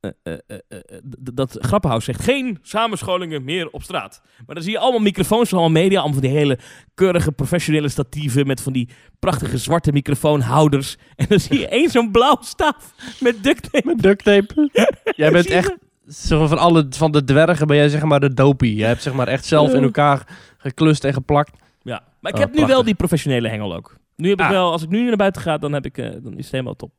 eh, 0.00 0.10
eh, 0.22 0.58
eh, 0.68 0.98
dat 1.34 1.56
Grappenhaus 1.60 2.04
zegt 2.04 2.22
geen 2.22 2.58
samenscholingen 2.62 3.44
meer 3.44 3.70
op 3.70 3.82
straat. 3.82 4.22
Maar 4.46 4.54
dan 4.54 4.64
zie 4.64 4.72
je 4.72 4.78
allemaal 4.78 5.00
microfoons 5.00 5.48
van 5.48 5.58
allemaal 5.58 5.82
media, 5.82 5.98
allemaal 6.00 6.20
van 6.20 6.28
die 6.28 6.38
hele 6.38 6.58
keurige 6.94 7.32
professionele 7.32 7.88
statieven 7.88 8.46
met 8.46 8.60
van 8.62 8.72
die 8.72 8.88
prachtige 9.18 9.58
zwarte 9.58 9.92
microfoonhouders. 9.92 10.96
En 11.16 11.26
dan 11.28 11.40
zie 11.40 11.58
je 11.58 11.68
één 11.68 11.90
zo'n 11.90 12.10
blauw 12.10 12.36
staf 12.40 12.94
met 13.20 13.42
duct 13.44 13.72
tape. 13.72 13.86
Met 13.86 13.98
duct 14.02 14.24
tape. 14.24 14.70
Jij 15.16 15.30
bent 15.30 15.46
echt, 15.46 15.74
zo 16.08 16.46
van 16.46 16.58
alle 16.58 16.86
van 16.90 17.12
de 17.12 17.24
dwergen 17.24 17.66
ben 17.66 17.76
jij 17.76 17.88
zeg 17.88 18.02
maar 18.02 18.20
de 18.20 18.34
dopie. 18.34 18.74
Je 18.76 18.84
hebt 18.84 19.02
zeg 19.02 19.12
maar 19.12 19.28
echt 19.28 19.44
zelf 19.44 19.72
in 19.74 19.82
elkaar 19.82 20.26
geklust 20.58 21.04
en 21.04 21.12
geplakt. 21.12 21.56
Ja, 21.82 22.02
maar 22.20 22.32
ik 22.32 22.38
Oh, 22.38 22.44
heb 22.44 22.54
nu 22.54 22.66
wel 22.66 22.84
die 22.84 22.94
professionele 22.94 23.48
hengel 23.48 23.74
ook. 23.74 23.96
Nu 24.16 24.28
heb 24.28 24.38
ik 24.40 24.44
Ah. 24.44 24.50
wel, 24.50 24.72
als 24.72 24.82
ik 24.82 24.88
nu 24.88 25.04
naar 25.06 25.16
buiten 25.16 25.42
ga, 25.42 25.58
dan, 25.58 25.72
heb 25.72 25.84
ik, 25.84 25.96
dan 25.96 26.36
is 26.36 26.42
het 26.44 26.50
helemaal 26.52 26.76
top. 26.76 26.92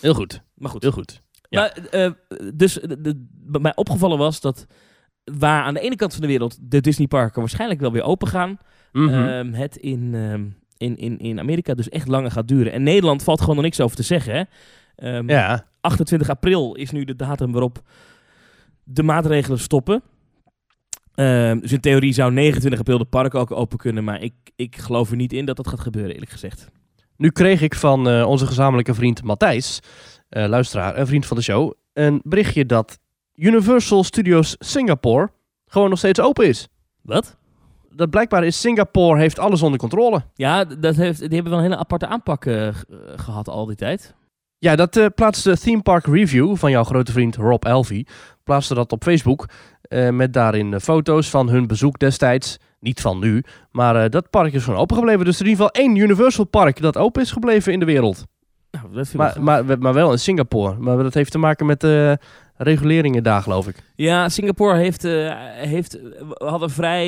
Heel 0.00 0.14
goed. 0.14 0.42
Maar 0.54 0.70
goed. 0.70 0.82
Heel 0.82 0.92
goed. 0.92 1.22
Ja. 1.48 1.60
Maar, 1.60 1.86
eh, 1.90 2.10
dus 2.54 2.72
de, 2.74 3.00
de- 3.00 3.26
bij 3.30 3.60
mij 3.60 3.72
opgevallen 3.76 4.18
was 4.18 4.40
dat 4.40 4.66
waar 5.38 5.62
aan 5.62 5.74
de 5.74 5.80
ene 5.80 5.96
kant 5.96 6.12
van 6.12 6.20
de 6.22 6.26
wereld 6.28 6.58
de 6.60 6.80
Disneyparken 6.80 7.40
waarschijnlijk 7.40 7.80
wel 7.80 7.92
weer 7.92 8.02
open 8.02 8.28
gaan, 8.28 8.58
Mhm. 8.92 9.14
ehm, 9.14 9.52
het 9.52 9.76
in, 9.76 10.14
ehm, 10.14 10.44
in, 10.76 10.96
in, 10.96 11.18
in 11.18 11.38
Amerika 11.38 11.74
dus 11.74 11.88
echt 11.88 12.08
langer 12.08 12.30
gaat 12.30 12.48
duren. 12.48 12.72
En 12.72 12.82
Nederland 12.82 13.22
valt 13.22 13.40
gewoon 13.40 13.54
nog 13.54 13.64
niks 13.64 13.80
over 13.80 13.96
te 13.96 14.02
zeggen. 14.02 14.34
Hè? 14.34 14.42
Ehm, 14.96 15.30
ja. 15.30 15.66
28 15.80 16.28
april 16.30 16.74
is 16.74 16.90
nu 16.90 17.04
de 17.04 17.16
datum 17.16 17.52
waarop 17.52 17.82
de 18.84 19.02
maatregelen 19.02 19.58
stoppen. 19.58 20.02
Ehm, 21.14 21.58
dus 21.58 21.72
in 21.72 21.80
theorie 21.80 22.12
zou 22.12 22.32
29 22.32 22.80
april 22.80 22.98
de 22.98 23.04
parken 23.04 23.40
ook 23.40 23.50
open 23.50 23.78
kunnen, 23.78 24.04
maar 24.04 24.22
ik, 24.22 24.34
ik 24.56 24.76
geloof 24.76 25.10
er 25.10 25.16
niet 25.16 25.32
in 25.32 25.44
dat 25.44 25.56
dat 25.56 25.68
gaat 25.68 25.80
gebeuren, 25.80 26.12
eerlijk 26.12 26.30
gezegd. 26.30 26.70
Nu 27.16 27.30
kreeg 27.30 27.60
ik 27.62 27.74
van 27.74 28.08
eh, 28.08 28.26
onze 28.26 28.46
gezamenlijke 28.46 28.94
vriend 28.94 29.22
Matthijs, 29.22 29.80
eh, 30.28 30.46
luisteraar, 30.46 30.98
een 30.98 31.06
vriend 31.06 31.26
van 31.26 31.36
de 31.36 31.42
show, 31.42 31.72
een 31.92 32.20
berichtje 32.24 32.66
dat 32.66 32.98
Universal 33.34 34.04
Studios 34.04 34.56
Singapore 34.58 35.30
gewoon 35.66 35.88
nog 35.88 35.98
steeds 35.98 36.20
open 36.20 36.46
is. 36.46 36.68
Wat? 37.02 37.36
Dat 37.90 38.10
blijkbaar 38.10 38.44
is 38.44 38.60
Singapore 38.60 39.18
heeft 39.20 39.38
alles 39.38 39.62
onder 39.62 39.78
controle. 39.78 40.22
Ja, 40.34 40.64
dat 40.64 40.96
heeft, 40.96 41.18
die 41.18 41.28
hebben 41.28 41.50
wel 41.50 41.58
een 41.58 41.64
hele 41.66 41.76
aparte 41.76 42.06
aanpak 42.06 42.44
eh, 42.44 42.68
eh, 42.68 42.74
gehad 43.16 43.48
al 43.48 43.66
die 43.66 43.76
tijd. 43.76 44.14
Ja, 44.58 44.76
dat 44.76 44.96
eh, 44.96 45.06
plaatste 45.14 45.58
Theme 45.58 45.82
Park 45.82 46.06
Review 46.06 46.56
van 46.56 46.70
jouw 46.70 46.84
grote 46.84 47.12
vriend 47.12 47.36
Rob 47.36 47.64
Elvie. 47.64 48.06
Plaatste 48.44 48.74
dat 48.74 48.92
op 48.92 49.02
Facebook. 49.02 49.46
eh, 49.82 50.10
met 50.10 50.32
daarin 50.32 50.80
foto's 50.80 51.30
van 51.30 51.48
hun 51.48 51.66
bezoek 51.66 51.98
destijds. 51.98 52.58
Niet 52.80 53.00
van 53.00 53.18
nu. 53.18 53.44
Maar 53.70 54.10
dat 54.10 54.30
park 54.30 54.52
is 54.52 54.64
gewoon 54.64 54.80
open 54.80 54.96
gebleven. 54.96 55.24
Dus 55.24 55.34
er 55.34 55.46
is 55.46 55.52
in 55.52 55.58
ieder 55.58 55.66
geval 55.66 55.84
één 55.84 55.96
Universal 55.96 56.44
Park 56.44 56.80
dat 56.80 56.96
open 56.96 57.22
is 57.22 57.30
gebleven 57.30 57.72
in 57.72 57.78
de 57.78 57.84
wereld. 57.84 58.24
Nou, 58.82 58.94
dat 58.94 59.08
vind 59.08 59.22
ik 59.22 59.34
Maar, 59.34 59.34
wel 59.34 59.64
maar, 59.66 59.78
maar 59.78 59.94
wel 59.94 60.12
in 60.12 60.18
Singapore. 60.18 60.76
Maar 60.78 60.96
dat 60.96 61.14
heeft 61.14 61.30
te 61.30 61.38
maken 61.38 61.66
met 61.66 61.84
eh, 61.84 62.12
reguleringen 62.56 63.22
daar, 63.22 63.42
geloof 63.42 63.68
ik. 63.68 63.76
Ja, 63.94 64.28
Singapore 64.28 64.76
heeft, 64.76 65.04
eh, 65.04 65.32
heeft, 65.54 65.98
hadden 66.34 66.70
vrij 66.70 67.06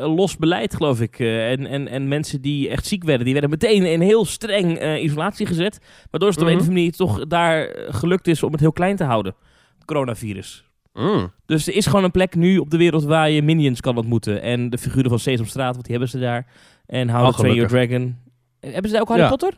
eh, 0.00 0.14
los 0.14 0.36
beleid, 0.36 0.74
geloof 0.74 1.00
ik. 1.00 1.18
En, 1.18 1.66
en, 1.66 1.88
en 1.88 2.08
mensen 2.08 2.40
die 2.40 2.68
echt 2.68 2.86
ziek 2.86 3.04
werden, 3.04 3.24
die 3.24 3.32
werden 3.32 3.50
meteen 3.50 3.84
in 3.84 4.00
heel 4.00 4.24
streng 4.24 4.96
isolatie 4.98 5.46
gezet. 5.46 5.78
Waardoor 6.10 6.28
het 6.30 6.38
op 6.40 6.46
een 6.46 6.52
Mhm. 6.52 6.60
of 6.62 6.66
andere 6.68 6.80
manier 6.80 6.92
toch 6.92 7.26
daar 7.26 7.68
gelukt 7.88 8.26
is 8.28 8.42
om 8.42 8.52
het 8.52 8.60
heel 8.60 8.72
klein 8.72 8.96
te 8.96 9.04
houden. 9.04 9.34
Het 9.74 9.84
coronavirus. 9.84 10.64
Mm. 10.94 11.32
Dus 11.46 11.66
er 11.68 11.74
is 11.74 11.86
gewoon 11.86 12.04
een 12.04 12.10
plek 12.10 12.34
nu 12.34 12.58
op 12.58 12.70
de 12.70 12.76
wereld 12.76 13.04
waar 13.04 13.30
je 13.30 13.42
minions 13.42 13.80
kan 13.80 13.96
ontmoeten. 13.96 14.42
En 14.42 14.70
de 14.70 14.78
figuren 14.78 15.10
van 15.10 15.18
Sesamstraat, 15.18 15.72
want 15.72 15.82
die 15.86 15.90
hebben 15.96 16.10
ze 16.10 16.18
daar. 16.18 16.46
En 16.86 17.08
How 17.10 17.24
to 17.24 17.30
Train 17.30 17.54
Your. 17.54 17.68
Dragon. 17.68 18.16
Hebben 18.60 18.84
ze 18.84 18.92
daar 18.92 19.00
ook 19.00 19.08
Harry 19.08 19.22
Ja. 19.22 19.28
Potter? 19.28 19.52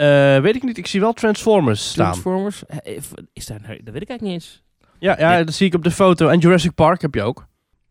Eh, 0.00 0.40
weet 0.40 0.54
ik 0.56 0.62
niet. 0.62 0.78
Ik 0.78 0.86
zie 0.86 1.00
wel 1.00 1.12
Transformers 1.12 1.88
staan. 1.90 2.04
Transformers? 2.10 2.66
Eh, 2.66 2.96
Is 3.32 3.46
daar, 3.46 3.58
dat 3.60 3.68
weet 3.68 4.02
ik 4.02 4.08
eigenlijk 4.08 4.20
niet 4.20 4.32
eens. 4.32 4.62
Ja, 4.98 5.18
ja, 5.18 5.44
dat 5.44 5.54
zie 5.54 5.66
ik 5.66 5.74
op 5.74 5.84
de 5.84 5.90
foto. 5.90 6.28
En 6.28 6.38
Jurassic 6.38 6.74
Park 6.74 7.00
heb 7.02 7.14
je 7.14 7.22
ook. 7.22 7.46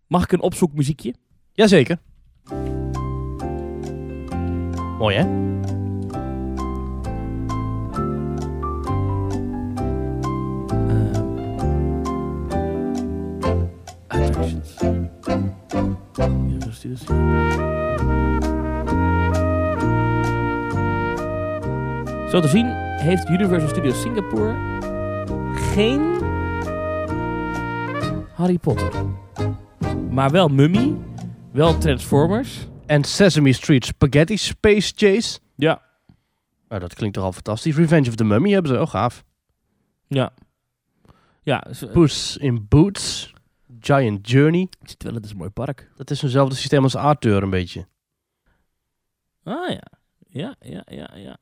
Mag 0.08 0.24
ik 0.24 0.32
een 0.32 0.42
opzoekmuziekje? 0.42 1.13
Jazeker. 1.54 1.98
Mooi, 4.98 5.16
hè? 5.16 5.24
Attractions. 14.08 14.78
Zo 22.29 22.39
te 22.39 22.48
zien 22.48 22.65
heeft 22.75 23.29
Universal 23.29 23.69
Studios 23.69 24.01
Singapore 24.01 24.79
geen 25.53 26.01
Harry 28.33 28.57
Potter. 28.57 28.91
Maar 30.09 30.31
wel 30.31 30.48
Mummy, 30.48 30.98
wel 31.51 31.77
Transformers. 31.77 32.67
En 32.86 33.03
Sesame 33.03 33.53
Street 33.53 33.86
Spaghetti 33.86 34.38
Space 34.38 34.93
Chase. 34.95 35.39
Ja. 35.55 35.81
Nou, 36.67 36.81
dat 36.81 36.93
klinkt 36.93 37.15
toch 37.15 37.25
al 37.25 37.31
fantastisch. 37.31 37.75
Revenge 37.75 38.09
of 38.09 38.15
the 38.15 38.24
Mummy 38.24 38.51
hebben 38.51 38.71
ze. 38.71 38.81
Oh, 38.81 38.88
gaaf. 38.88 39.24
Ja. 40.07 40.33
Ja, 41.43 41.65
Puss 41.91 42.38
in 42.38 42.65
Boots. 42.67 43.33
Giant 43.79 44.29
Journey. 44.29 44.67
het 44.79 44.89
zit 44.89 45.03
wel, 45.03 45.13
het 45.13 45.25
is 45.25 45.31
een 45.31 45.38
mooi 45.38 45.50
park. 45.50 45.91
Dat 45.95 46.12
is 46.12 46.21
eenzelfde 46.21 46.55
systeem 46.55 46.83
als 46.83 46.95
Arthur 46.95 47.43
een 47.43 47.50
beetje. 47.50 47.88
Ah 49.43 49.69
ja. 49.69 49.83
Ja, 50.27 50.55
ja, 50.59 50.83
ja, 50.86 51.12
ja. 51.15 51.39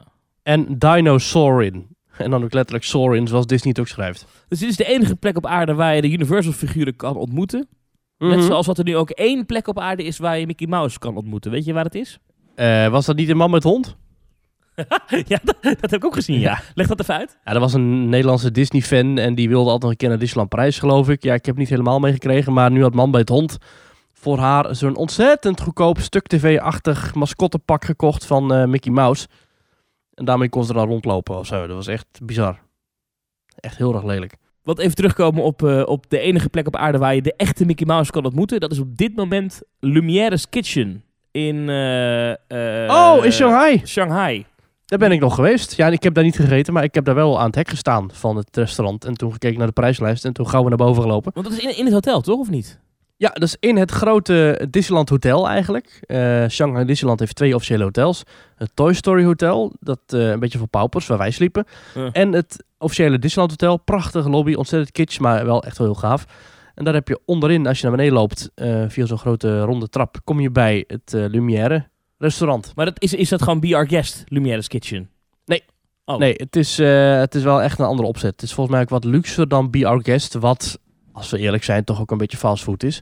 En 0.47 0.77
Dinosaurin. 0.77 1.87
En 2.17 2.29
dan 2.29 2.43
ook 2.43 2.53
letterlijk 2.53 2.85
Saurin, 2.85 3.27
zoals 3.27 3.45
Disney 3.45 3.69
het 3.69 3.79
ook 3.79 3.87
schrijft. 3.87 4.25
Dus 4.47 4.59
dit 4.59 4.69
is 4.69 4.75
de 4.75 4.85
enige 4.85 5.15
plek 5.15 5.37
op 5.37 5.45
aarde 5.45 5.73
waar 5.73 5.95
je 5.95 6.01
de 6.01 6.11
Universal 6.11 6.51
figuren 6.53 6.95
kan 6.95 7.15
ontmoeten. 7.15 7.67
Net 8.17 8.37
Mhm. 8.37 8.45
zoals 8.45 8.65
wat 8.67 8.77
er 8.77 8.83
nu 8.83 8.95
ook 8.97 9.09
één 9.09 9.45
plek 9.45 9.67
op 9.67 9.79
aarde 9.79 10.03
is 10.03 10.17
waar 10.17 10.39
je 10.39 10.45
Mickey 10.45 10.67
Mouse 10.67 10.99
kan 10.99 11.15
ontmoeten. 11.15 11.51
Weet 11.51 11.65
je 11.65 11.73
waar 11.73 11.83
het 11.83 11.95
is? 11.95 12.17
Eh, 12.55 12.87
was 12.87 13.05
dat 13.05 13.15
niet 13.15 13.29
een 13.29 13.37
man 13.37 13.51
met 13.51 13.63
hond? 13.63 13.95
ja, 15.27 15.39
dat, 15.43 15.55
dat 15.61 15.81
heb 15.81 15.93
ik 15.93 16.05
ook 16.05 16.13
gezien, 16.13 16.39
ja. 16.39 16.49
Ja. 16.51 16.61
Leg 16.73 16.87
dat 16.87 16.99
even 17.01 17.15
uit. 17.15 17.37
Ja, 17.45 17.51
dat 17.51 17.61
was 17.61 17.73
een 17.73 18.09
Nederlandse 18.09 18.51
Disney-fan 18.51 19.17
en 19.17 19.35
die 19.35 19.47
wilde 19.49 19.63
altijd 19.65 19.81
nog 19.81 19.91
een 19.91 19.97
keer 19.97 20.09
naar 20.09 20.17
Disneyland 20.19 20.49
Parijs, 20.49 20.79
geloof 20.79 21.09
ik. 21.09 21.23
Ja, 21.23 21.33
ik 21.33 21.45
heb 21.45 21.55
het 21.55 21.57
niet 21.57 21.69
helemaal 21.69 21.99
meegekregen, 21.99 22.53
maar 22.53 22.71
nu 22.71 22.81
had 22.81 22.93
man 22.93 23.11
bij 23.11 23.19
het 23.19 23.29
hond 23.29 23.57
voor 24.13 24.37
haar 24.37 24.75
zo'n 24.75 24.95
ontzettend 24.95 25.61
goedkoop 25.61 25.99
stuk 25.99 26.27
tv-achtig 26.27 27.13
mascottepak 27.15 27.85
gekocht 27.85 28.25
van 28.25 28.53
eh, 28.53 28.65
Mickey 28.65 28.91
Mouse. 28.91 29.27
En 30.17 30.25
daarmee 30.25 30.49
kon 30.49 30.63
ze 30.63 30.69
er 30.69 30.75
dan 30.75 30.87
rondlopen 30.87 31.37
of 31.37 31.45
zo. 31.45 31.67
Dat 31.67 31.75
was 31.75 31.87
echt 31.87 32.07
bizar. 32.23 32.59
Echt 33.55 33.77
heel 33.77 33.93
erg 33.93 34.03
lelijk. 34.03 34.35
wat 34.63 34.79
even 34.79 34.95
terugkomen 34.95 35.43
op, 35.43 35.63
eh, 35.63 35.83
op 35.85 36.09
de 36.09 36.19
enige 36.19 36.49
plek 36.49 36.67
op 36.67 36.75
aarde 36.75 36.97
waar 36.97 37.15
je 37.15 37.21
de 37.21 37.33
echte 37.35 37.65
Mickey 37.65 37.85
Mouse 37.85 38.11
kan 38.11 38.25
ontmoeten. 38.25 38.59
Dat 38.59 38.71
is 38.71 38.79
op 38.79 38.97
dit 38.97 39.15
moment 39.15 39.61
Lumiere's 39.79 40.49
Kitchen 40.49 41.03
in... 41.31 41.69
eh, 41.69 42.29
eh, 42.85 42.89
oh, 42.89 43.25
in 43.25 43.31
Shanghai. 43.31 43.81
Shanghai. 43.85 44.45
Daar 44.85 44.99
ben 44.99 45.11
ik 45.11 45.19
nog 45.19 45.35
geweest. 45.35 45.75
Ja, 45.75 45.87
ik 45.87 46.03
heb 46.03 46.13
daar 46.13 46.23
niet 46.23 46.35
gegeten, 46.35 46.73
maar 46.73 46.83
ik 46.83 46.93
heb 46.93 47.05
daar 47.05 47.15
wel 47.15 47.39
aan 47.39 47.45
het 47.45 47.55
hek 47.55 47.69
gestaan 47.69 48.09
van 48.13 48.35
het 48.35 48.57
restaurant. 48.57 49.05
En 49.05 49.13
toen 49.13 49.31
gekeken 49.31 49.57
naar 49.57 49.67
de 49.67 49.73
prijslijst 49.73 50.25
en 50.25 50.33
toen 50.33 50.47
gauw 50.47 50.63
we 50.63 50.69
naar 50.69 50.77
boven 50.77 51.01
gelopen. 51.01 51.31
Want 51.33 51.47
dat 51.47 51.57
is 51.57 51.63
in, 51.63 51.77
in 51.77 51.85
het 51.85 51.93
hotel, 51.93 52.21
toch? 52.21 52.39
Of 52.39 52.49
niet? 52.49 52.79
Ja, 53.19 53.29
dat 53.29 53.43
is 53.43 53.57
in 53.59 53.77
het 53.77 53.91
grote 53.91 54.67
Disneyland 54.69 55.09
Hotel 55.09 55.49
eigenlijk. 55.49 55.99
Eh, 56.01 56.47
Shanghai 56.47 56.85
Disneyland 56.85 57.19
heeft 57.19 57.35
twee 57.35 57.55
officiële 57.55 57.83
hotels. 57.83 58.23
Het 58.55 58.71
Toy 58.73 58.93
Story 58.93 59.23
Hotel, 59.23 59.73
dat 59.79 59.99
eh, 60.07 60.29
een 60.29 60.39
beetje 60.39 60.57
voor 60.57 60.67
paupers, 60.67 61.07
waar 61.07 61.17
wij 61.17 61.31
sliepen. 61.31 61.65
En 62.11 62.33
het 62.33 62.63
officiële 62.77 63.19
Disneyland 63.19 63.51
Hotel, 63.51 63.77
prachtige 63.77 64.29
lobby, 64.29 64.53
ontzettend 64.53 64.91
kitsch, 64.91 65.19
maar 65.19 65.45
wel 65.45 65.63
echt 65.63 65.77
wel 65.77 65.87
heel 65.87 65.95
gaaf. 65.95 66.25
En 66.75 66.83
daar 66.83 66.93
heb 66.93 67.07
je 67.07 67.19
onderin, 67.25 67.67
als 67.67 67.79
je 67.79 67.87
naar 67.87 67.95
beneden 67.95 68.17
loopt, 68.17 68.51
eh, 68.55 68.83
via 68.87 69.05
zo'n 69.05 69.17
grote 69.17 69.61
ronde 69.61 69.89
trap, 69.89 70.17
kom 70.23 70.39
je 70.39 70.51
bij 70.51 70.83
het 70.87 71.11
Lumière 71.11 71.87
restaurant. 72.17 72.71
Maar 72.75 72.85
dat 72.85 73.01
is, 73.01 73.13
is 73.13 73.29
dat 73.29 73.41
gewoon 73.41 73.59
Be 73.59 73.75
Our 73.75 73.87
Guest, 73.87 74.23
Lumiere's 74.27 74.67
Kitchen? 74.67 75.09
Oh. 76.05 76.17
Nee, 76.17 76.33
het 76.35 76.55
is, 76.55 76.77
het 76.77 77.35
is 77.35 77.43
wel 77.43 77.61
echt 77.61 77.79
een 77.79 77.85
andere 77.85 78.07
opzet. 78.07 78.31
Het 78.31 78.41
is 78.41 78.53
volgens 78.53 78.75
mij 78.75 78.83
ook 78.83 78.89
wat 78.89 79.03
luxer 79.03 79.47
dan 79.47 79.69
Be 79.69 79.87
Our 79.87 80.03
Guest, 80.03 80.33
wat, 80.33 80.79
als 81.17 81.29
we 81.29 81.37
eerlijk 81.39 81.63
zijn, 81.63 81.83
toch 81.83 82.01
ook 82.01 82.11
een 82.11 82.17
beetje 82.17 82.37
fastfood 82.37 82.83
is. 82.83 83.01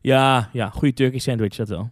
Ja, 0.00 0.48
ja, 0.52 0.68
goede 0.68 0.94
Turkish 0.94 1.22
sandwich, 1.22 1.56
dat 1.56 1.68
wel. 1.68 1.90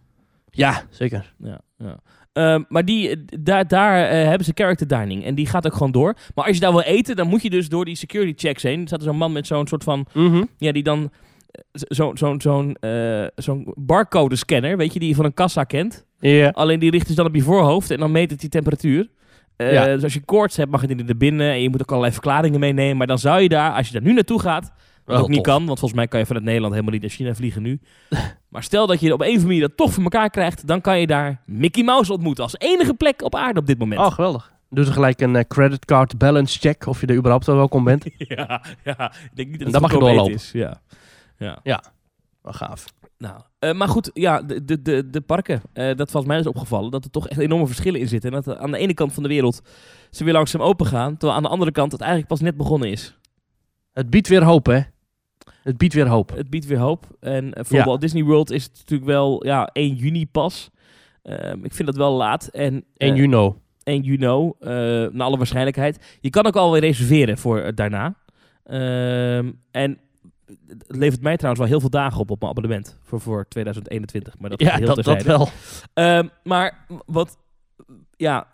Ja, 0.49 0.81
zeker. 0.89 1.33
Ja, 1.37 1.59
ja. 1.77 1.99
Ehm, 2.33 2.63
maar 2.67 2.85
die, 2.85 3.09
eh, 3.09 3.15
daar, 3.39 3.67
daar 3.67 4.07
eh, 4.09 4.27
hebben 4.27 4.45
ze 4.45 4.51
character 4.55 4.87
dining 4.87 5.23
en 5.25 5.35
die 5.35 5.45
gaat 5.47 5.65
ook 5.65 5.73
gewoon 5.73 5.91
door. 5.91 6.15
Maar 6.35 6.45
als 6.45 6.55
je 6.55 6.61
daar 6.61 6.71
wil 6.71 6.81
eten, 6.81 7.15
dan 7.15 7.27
moet 7.27 7.41
je 7.41 7.49
dus 7.49 7.69
door 7.69 7.85
die 7.85 7.95
security 7.95 8.47
checks 8.47 8.63
heen. 8.63 8.81
Er 8.81 8.87
staat 8.87 9.03
zo'n 9.03 9.17
man 9.17 9.31
met 9.31 9.47
zo'n 9.47 9.67
soort 9.67 9.83
van, 9.83 10.05
Mhm. 10.13 10.43
ja, 10.57 10.71
die 10.71 10.83
dan 10.83 11.11
eh, 11.51 11.61
zo- 11.73 12.11
zo'n 12.13 12.41
zo'n 12.41 12.75
zo'n 13.35 13.71
barcode 13.75 14.35
scanner, 14.35 14.77
weet 14.77 14.93
je, 14.93 14.99
die 14.99 15.09
je 15.09 15.15
van 15.15 15.25
een 15.25 15.33
kassa 15.33 15.63
kent. 15.63 16.05
Alleen 16.51 16.79
die 16.79 16.91
richt 16.91 17.07
dus 17.07 17.15
dan 17.15 17.25
op 17.25 17.35
je 17.35 17.41
voorhoofd 17.41 17.91
en 17.91 17.99
dan 17.99 18.11
meet 18.11 18.31
het 18.31 18.39
die 18.39 18.49
temperatuur. 18.49 19.07
Ja. 19.57 19.85
Dus 19.85 20.03
als 20.03 20.13
je 20.13 20.25
koorts 20.25 20.57
hebt, 20.57 20.71
mag 20.71 20.81
je 20.81 20.87
er 20.87 20.95
naar 21.05 21.17
binnen 21.17 21.51
en 21.51 21.61
je 21.61 21.69
moet 21.69 21.81
ook 21.81 21.89
allerlei 21.89 22.13
verklaringen 22.13 22.59
meenemen. 22.59 22.97
Maar 22.97 23.07
dan 23.07 23.19
zou 23.19 23.41
je 23.41 23.49
daar, 23.49 23.71
als 23.73 23.87
je 23.87 23.93
daar 23.93 24.01
nu 24.01 24.13
naartoe 24.13 24.39
gaat, 24.39 24.71
wat 25.05 25.19
ook 25.19 25.27
niet 25.27 25.43
tof. 25.43 25.53
kan, 25.53 25.65
want 25.65 25.79
volgens 25.79 25.99
mij 25.99 26.07
kan 26.07 26.19
je 26.19 26.25
vanuit 26.25 26.45
Nederland 26.45 26.73
helemaal 26.73 26.93
niet 26.93 27.01
naar 27.01 27.11
China 27.11 27.33
vliegen 27.33 27.61
nu. 27.61 27.79
maar 28.49 28.63
stel 28.63 28.87
dat 28.87 28.99
je 28.99 29.13
op 29.13 29.19
een 29.19 29.25
of 29.25 29.31
andere 29.31 29.47
manier 29.47 29.67
dat 29.67 29.77
toch 29.77 29.93
voor 29.93 30.03
elkaar 30.03 30.29
krijgt, 30.29 30.67
dan 30.67 30.81
kan 30.81 30.99
je 30.99 31.07
daar 31.07 31.41
Mickey 31.45 31.83
Mouse 31.83 32.13
ontmoeten 32.13 32.43
als 32.43 32.55
enige 32.57 32.93
plek 32.93 33.21
op 33.21 33.35
aarde 33.35 33.59
op 33.59 33.65
dit 33.65 33.79
moment. 33.79 34.01
Oh, 34.01 34.11
geweldig. 34.11 34.51
Doe 34.69 34.85
ze 34.85 34.91
gelijk 34.91 35.21
een 35.21 35.35
eh, 35.35 35.43
creditcard 35.47 36.17
balance 36.17 36.59
check 36.59 36.85
of 36.85 37.01
je 37.01 37.07
er 37.07 37.15
überhaupt 37.15 37.45
wel 37.45 37.55
welkom 37.55 37.83
bent. 37.83 38.03
ja, 38.17 38.63
ja, 38.83 39.13
ik 39.23 39.35
denk 39.35 39.49
niet 39.49 39.59
dat 39.59 39.59
En 39.59 39.63
het 39.63 39.71
dan 39.71 39.81
mag 39.81 39.91
je 39.91 39.99
doorlopen. 39.99 40.33
Is. 40.33 40.51
Ja. 40.51 40.81
ja. 41.63 41.83
Wel 42.41 42.53
gaaf. 42.53 42.85
Nou, 43.17 43.41
eh, 43.59 43.73
maar 43.73 43.87
goed, 43.87 44.09
ja, 44.13 44.41
de, 44.41 44.81
de, 44.81 45.09
de, 45.09 45.21
parken, 45.21 45.61
eh, 45.73 45.95
dat 45.95 46.11
was 46.11 46.25
mij 46.25 46.37
dus 46.37 46.47
opgevallen, 46.47 46.91
dat 46.91 47.03
er 47.03 47.11
toch 47.11 47.27
echt 47.27 47.39
enorme 47.39 47.67
verschillen 47.67 47.99
in 47.99 48.07
zitten. 48.07 48.33
En 48.33 48.41
dat 48.41 48.57
aan 48.57 48.71
de 48.71 48.77
ene 48.77 48.93
kant 48.93 49.13
van 49.13 49.23
de 49.23 49.29
wereld 49.29 49.61
ze 50.11 50.23
weer 50.23 50.33
langzaam 50.33 50.61
open 50.61 50.85
gaan, 50.85 51.11
terwijl 51.11 51.33
aan 51.33 51.43
de 51.43 51.49
andere 51.49 51.71
kant 51.71 51.91
het 51.91 52.01
eigenlijk 52.01 52.29
pas 52.29 52.39
net 52.39 52.57
begonnen 52.57 52.89
is. 52.89 53.15
Het 53.93 54.09
biedt 54.09 54.27
weer 54.27 54.43
hoop, 54.43 54.65
hè? 54.65 54.79
Het 55.63 55.77
biedt 55.77 55.93
weer 55.93 56.07
hoop. 56.07 56.35
Het 56.35 56.49
biedt 56.49 56.65
weer 56.65 56.77
hoop. 56.77 57.05
En 57.19 57.53
eh, 57.53 57.63
voor 57.63 57.77
Ja. 57.77 57.85
Walt 57.85 58.01
Disney 58.01 58.23
World 58.23 58.51
is 58.51 58.63
het 58.63 58.73
natuurlijk 58.77 59.09
wel 59.09 59.45
ja, 59.45 59.69
1 59.73 59.95
juni 59.95 60.27
pas. 60.27 60.69
Ehm, 61.23 61.63
ik 61.63 61.73
vind 61.73 61.87
dat 61.87 61.97
wel 61.97 62.11
laat. 62.11 62.47
En, 62.47 62.83
eh, 62.97 63.07
1 63.07 63.15
juni. 63.15 63.53
1 63.83 64.01
juni, 64.01 64.51
eh, 64.59 64.69
naar 65.11 65.21
alle 65.21 65.37
waarschijnlijkheid. 65.37 66.17
Je 66.21 66.29
kan 66.29 66.45
ook 66.45 66.55
alweer 66.55 66.81
reserveren 66.81 67.37
voor 67.37 67.75
daarna. 67.75 68.15
Ehm, 68.63 69.51
en 69.71 69.99
het 70.67 70.85
levert 70.87 71.21
mij 71.21 71.35
trouwens 71.35 71.61
wel 71.61 71.71
heel 71.71 71.79
veel 71.79 71.89
dagen 71.89 72.19
op 72.19 72.31
op 72.31 72.39
mijn 72.39 72.51
abonnement 72.51 72.97
voor, 73.01 73.21
voor 73.21 73.47
2021. 73.47 74.39
Maar 74.39 74.49
dat 74.49 74.59
is 74.61 74.67
Ja, 74.67 74.75
heel 74.77 74.95
dat, 74.95 75.03
dat 75.03 75.23
wel. 75.23 75.49
Ehm, 75.93 76.27
maar 76.43 76.85
wat, 77.05 77.37
ja, 78.15 78.47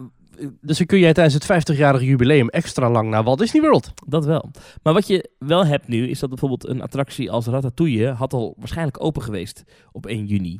Dus 0.62 0.78
dan 0.78 0.88
kun 0.88 1.00
jij 1.00 1.13
tijdens 1.13 1.47
het 1.47 1.71
50-jarige 1.71 2.06
jubileum 2.06 2.50
extra 2.50 2.89
lang 2.89 3.10
naar 3.10 3.23
Walt 3.23 3.39
Disney 3.39 3.62
World. 3.62 3.91
dat 4.06 4.26
wel. 4.26 4.52
Maar 4.84 4.93
wat 4.93 5.08
je 5.08 5.30
wel 5.39 5.65
hebt 5.65 5.88
nu, 5.88 6.10
is 6.10 6.19
dat 6.19 6.30
bijvoorbeeld 6.30 6.67
een 6.67 6.82
attractie 6.82 7.32
als 7.32 7.45
Ratatouille 7.45 8.12
had 8.12 8.34
al 8.34 8.56
waarschijnlijk 8.58 9.04
open 9.04 9.21
geweest 9.21 9.63
op 9.91 10.06
1 10.06 10.26
juni. 10.26 10.60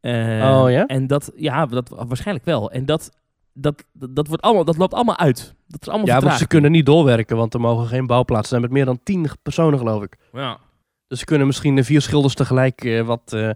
Eh, 0.00 0.12
Oh, 0.60 0.70
ja? 0.70 0.86
En 0.86 1.06
dat, 1.06 1.32
ja, 1.36 1.66
dat 1.66 1.88
waarschijnlijk 1.88 2.46
wel. 2.46 2.70
En 2.70 2.84
dat, 2.86 3.10
dat, 3.52 3.84
dat, 3.92 4.14
dat 4.14 4.26
wordt 4.26 4.42
allemaal, 4.42 4.64
dat 4.64 4.76
loopt 4.76 4.94
allemaal 4.94 5.18
uit. 5.18 5.54
Dat 5.66 5.80
is 5.82 5.88
allemaal 5.88 6.06
Ja, 6.06 6.20
want 6.20 6.38
ze 6.38 6.46
kunnen 6.46 6.70
niet 6.70 6.86
doorwerken, 6.86 7.36
want 7.36 7.54
er 7.54 7.60
mogen 7.60 7.86
geen 7.86 8.06
bouwplaatsen 8.06 8.48
zijn 8.48 8.60
met 8.60 8.70
meer 8.70 8.84
dan 8.84 9.00
10 9.02 9.26
personen, 9.42 9.78
geloof 9.78 10.02
ik. 10.02 10.16
Ja. 10.32 10.58
Dus 11.06 11.18
ze 11.18 11.24
kunnen 11.24 11.46
misschien 11.46 11.84
vier 11.84 12.00
schilders 12.00 12.34
tegelijk 12.34 12.84
eh, 12.84 13.02
wat, 13.02 13.32
eh 13.32 13.50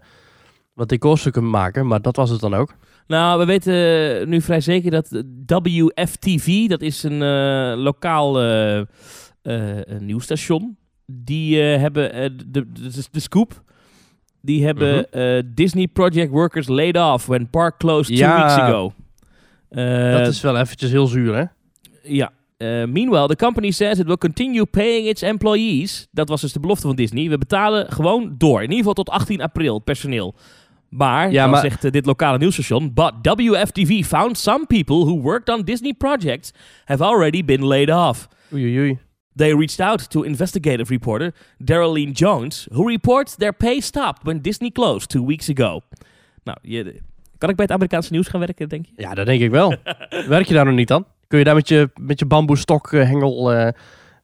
wat 0.73 0.89
decorstukken 0.89 1.49
maken, 1.49 1.87
maar 1.87 2.01
dat 2.01 2.15
was 2.15 2.29
het 2.29 2.39
dan 2.39 2.53
ook. 2.53 2.73
Nou, 3.09 3.39
we 3.39 3.45
weten 3.45 4.29
nu 4.29 4.41
vrij 4.41 4.61
zeker 4.61 4.91
dat 4.91 5.23
WFTV, 5.45 6.67
dat 6.67 6.81
is 6.81 7.03
een 7.03 7.21
eh, 7.21 7.73
lokaal 7.83 8.39
eh, 8.41 8.77
eh, 8.79 8.85
een 9.83 10.05
nieuwsstation, 10.05 10.77
die 11.05 11.61
eh, 11.61 11.79
hebben 11.81 12.13
eh, 12.13 12.29
de, 12.47 12.71
de, 12.71 13.03
de 13.11 13.19
scoop. 13.19 13.63
Die 14.41 14.65
hebben 14.65 14.93
Mhm. 15.11 15.19
eh, 15.21 15.43
Disney 15.45 15.87
project 15.87 16.31
workers 16.31 16.67
laid 16.67 16.97
off 16.97 17.25
when 17.25 17.49
park 17.49 17.77
closed 17.77 18.05
two 18.17 18.25
Ja. 18.25 18.37
weeks 18.37 18.57
ago. 18.59 18.93
Eh, 19.69 20.11
dat 20.17 20.27
is 20.27 20.41
wel 20.41 20.57
eventjes 20.57 20.91
heel 20.91 21.07
zuur, 21.07 21.35
hè? 21.35 21.43
Ja. 22.03 22.31
Eh, 22.57 22.67
meanwhile, 22.67 23.27
the 23.27 23.35
company 23.35 23.71
says 23.71 23.99
it 23.99 24.05
will 24.05 24.17
continue 24.17 24.65
paying 24.65 25.07
its 25.07 25.21
employees. 25.21 26.07
Dat 26.11 26.29
was 26.29 26.41
dus 26.41 26.53
de 26.53 26.59
belofte 26.59 26.87
van 26.87 26.95
Disney. 26.95 27.29
We 27.29 27.37
betalen 27.37 27.91
gewoon 27.91 28.35
door. 28.37 28.57
In 28.57 28.61
ieder 28.61 28.77
geval 28.77 28.93
tot 28.93 29.09
18 29.09 29.41
april, 29.41 29.79
personeel. 29.79 30.35
Maar, 30.89 31.31
Ja, 31.31 31.41
dan 31.41 31.51
maar- 31.51 31.61
zegt 31.61 31.83
eh, 31.85 31.91
dit 31.91 32.05
lokale 32.05 32.37
nieuwsstation... 32.37 32.93
But 32.93 33.13
WFTV 33.21 34.05
found 34.05 34.37
some 34.37 34.65
people 34.65 34.95
who 34.95 35.21
worked 35.21 35.49
on 35.49 35.61
Disney 35.63 35.93
projects... 35.93 36.51
have 36.85 37.03
already 37.03 37.45
been 37.45 37.65
laid 37.65 37.91
off. 37.91 38.27
Oei. 38.53 38.97
They 39.35 39.53
reached 39.53 39.79
out 39.87 40.09
to 40.09 40.21
investigative 40.21 40.91
reporter 40.91 41.33
Darylene 41.63 42.11
Jones... 42.11 42.67
who 42.71 42.87
reports 42.87 43.35
their 43.35 43.53
pay 43.53 43.79
stopped 43.79 44.23
when 44.23 44.41
Disney 44.41 44.71
closed 44.71 45.09
two 45.09 45.25
weeks 45.25 45.49
ago. 45.49 45.81
Nou, 46.43 46.57
je, 46.61 47.01
kan 47.37 47.49
ik 47.49 47.55
bij 47.55 47.65
het 47.65 47.73
Amerikaanse 47.73 48.11
nieuws 48.11 48.27
gaan 48.27 48.39
werken, 48.39 48.69
denk 48.69 48.85
je? 48.85 48.91
Ja, 48.95 49.13
dat 49.13 49.25
denk 49.25 49.41
ik 49.41 49.51
wel. 49.51 49.75
Werk 50.27 50.47
je 50.47 50.53
daar 50.53 50.65
nog 50.65 50.75
niet 50.75 50.91
aan? 50.91 51.05
Kun 51.27 51.37
je 51.39 51.45
daar 51.45 51.55
met 51.55 51.67
je, 51.67 51.89
met 52.01 52.19
je 52.19 52.25
bamboestok 52.25 52.91
eh, 52.93 53.03
hengel 53.03 53.51
eh, 53.53 53.73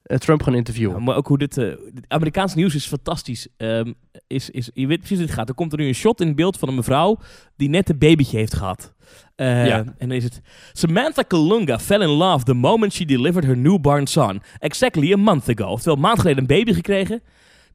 Trump 0.06 0.44
gaan 0.44 0.56
interviewen? 0.56 0.96
Ja, 0.98 1.02
maar 1.04 1.16
ook 1.16 1.28
hoe 1.28 1.38
dit... 1.38 1.58
eh 1.58 1.66
dit 1.94 2.06
Amerikaans 2.08 2.56
nieuws 2.56 2.76
is 2.76 2.86
fantastisch. 2.88 3.48
Ehm, 3.58 3.94
is, 4.28 4.50
is, 4.50 4.70
je 4.74 4.88
weet 4.88 4.98
precies 4.98 5.18
hoe 5.18 5.26
het 5.26 5.36
gaat. 5.36 5.50
Er 5.50 5.56
komt 5.56 5.72
er 5.72 5.78
nu 5.80 5.88
een 5.88 5.94
shot 5.96 6.22
in 6.22 6.36
beeld 6.36 6.58
van 6.58 6.68
een 6.68 6.76
mevrouw 6.76 7.18
die 7.56 7.70
net 7.70 7.90
een 7.90 7.98
babytje 7.98 8.38
heeft 8.38 8.54
gehad. 8.56 8.94
Eh, 9.36 9.66
Ja. 9.68 9.78
En 9.78 10.08
dan 10.08 10.12
is 10.12 10.24
het... 10.24 10.42
Samantha 10.74 11.22
Kalunga 11.22 11.80
fell 11.80 12.02
in 12.02 12.08
love 12.10 12.44
the 12.46 12.54
moment 12.54 12.94
she 12.94 13.06
delivered 13.06 13.46
her 13.46 13.58
newborn 13.58 14.08
son. 14.08 14.42
Exactly 14.60 15.14
a 15.14 15.18
month 15.18 15.50
ago. 15.50 15.66
Oftewel, 15.72 15.96
een 15.96 16.02
maand 16.02 16.20
geleden 16.20 16.40
een 16.42 16.48
baby 16.48 16.74
gekregen. 16.74 17.22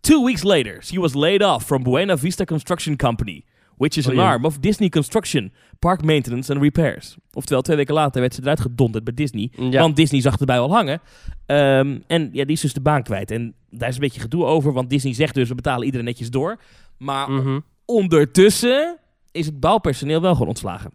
Two 0.01 0.25
weeks 0.25 0.43
later, 0.43 0.83
she 0.83 1.01
was 1.01 1.15
laid 1.15 1.43
off 1.45 1.67
from 1.67 1.83
Buena 1.83 2.19
Vista 2.19 2.45
Construction 2.45 2.97
Company. 2.97 3.43
Which 3.81 3.97
is 3.97 4.05
Oh, 4.07 4.13
an 4.13 4.19
jee. 4.19 4.27
arm 4.27 4.45
of 4.45 4.59
Disney 4.59 4.89
Construction, 4.89 5.53
Park 5.79 6.03
Maintenance 6.05 6.53
and 6.53 6.63
Repairs. 6.63 7.17
Oftewel, 7.33 7.63
twee 7.63 7.77
weken 7.77 7.95
later 7.95 8.21
werd 8.21 8.35
ze 8.35 8.41
eruit 8.43 8.61
gedonderd 8.61 9.05
bij 9.05 9.15
Disney. 9.15 9.51
Ja. 9.57 9.81
Want 9.81 9.97
Disney 9.97 10.21
zag 10.21 10.39
erbij 10.39 10.59
al 10.59 10.71
hangen. 10.73 11.01
Ehm, 11.47 11.99
en 12.07 12.29
ja, 12.33 12.45
die 12.45 12.53
is 12.55 12.61
dus 12.61 12.73
de 12.73 12.81
baan 12.81 13.03
kwijt. 13.03 13.31
En 13.31 13.55
daar 13.71 13.89
is 13.89 13.95
een 13.95 14.01
beetje 14.01 14.21
gedoe 14.21 14.45
over, 14.45 14.73
want 14.73 14.91
Disney 14.91 15.15
zegt 15.15 15.35
dus, 15.35 15.49
we 15.49 15.55
betalen 15.55 15.85
iedereen 15.85 16.07
netjes 16.07 16.31
door. 16.31 16.61
Maar 16.99 17.31
Mhm. 17.31 17.59
ondertussen 17.85 18.99
is 19.33 19.47
het 19.47 19.61
bouwpersoneel 19.61 20.21
wel 20.21 20.33
gewoon 20.33 20.49
ontslagen. 20.49 20.91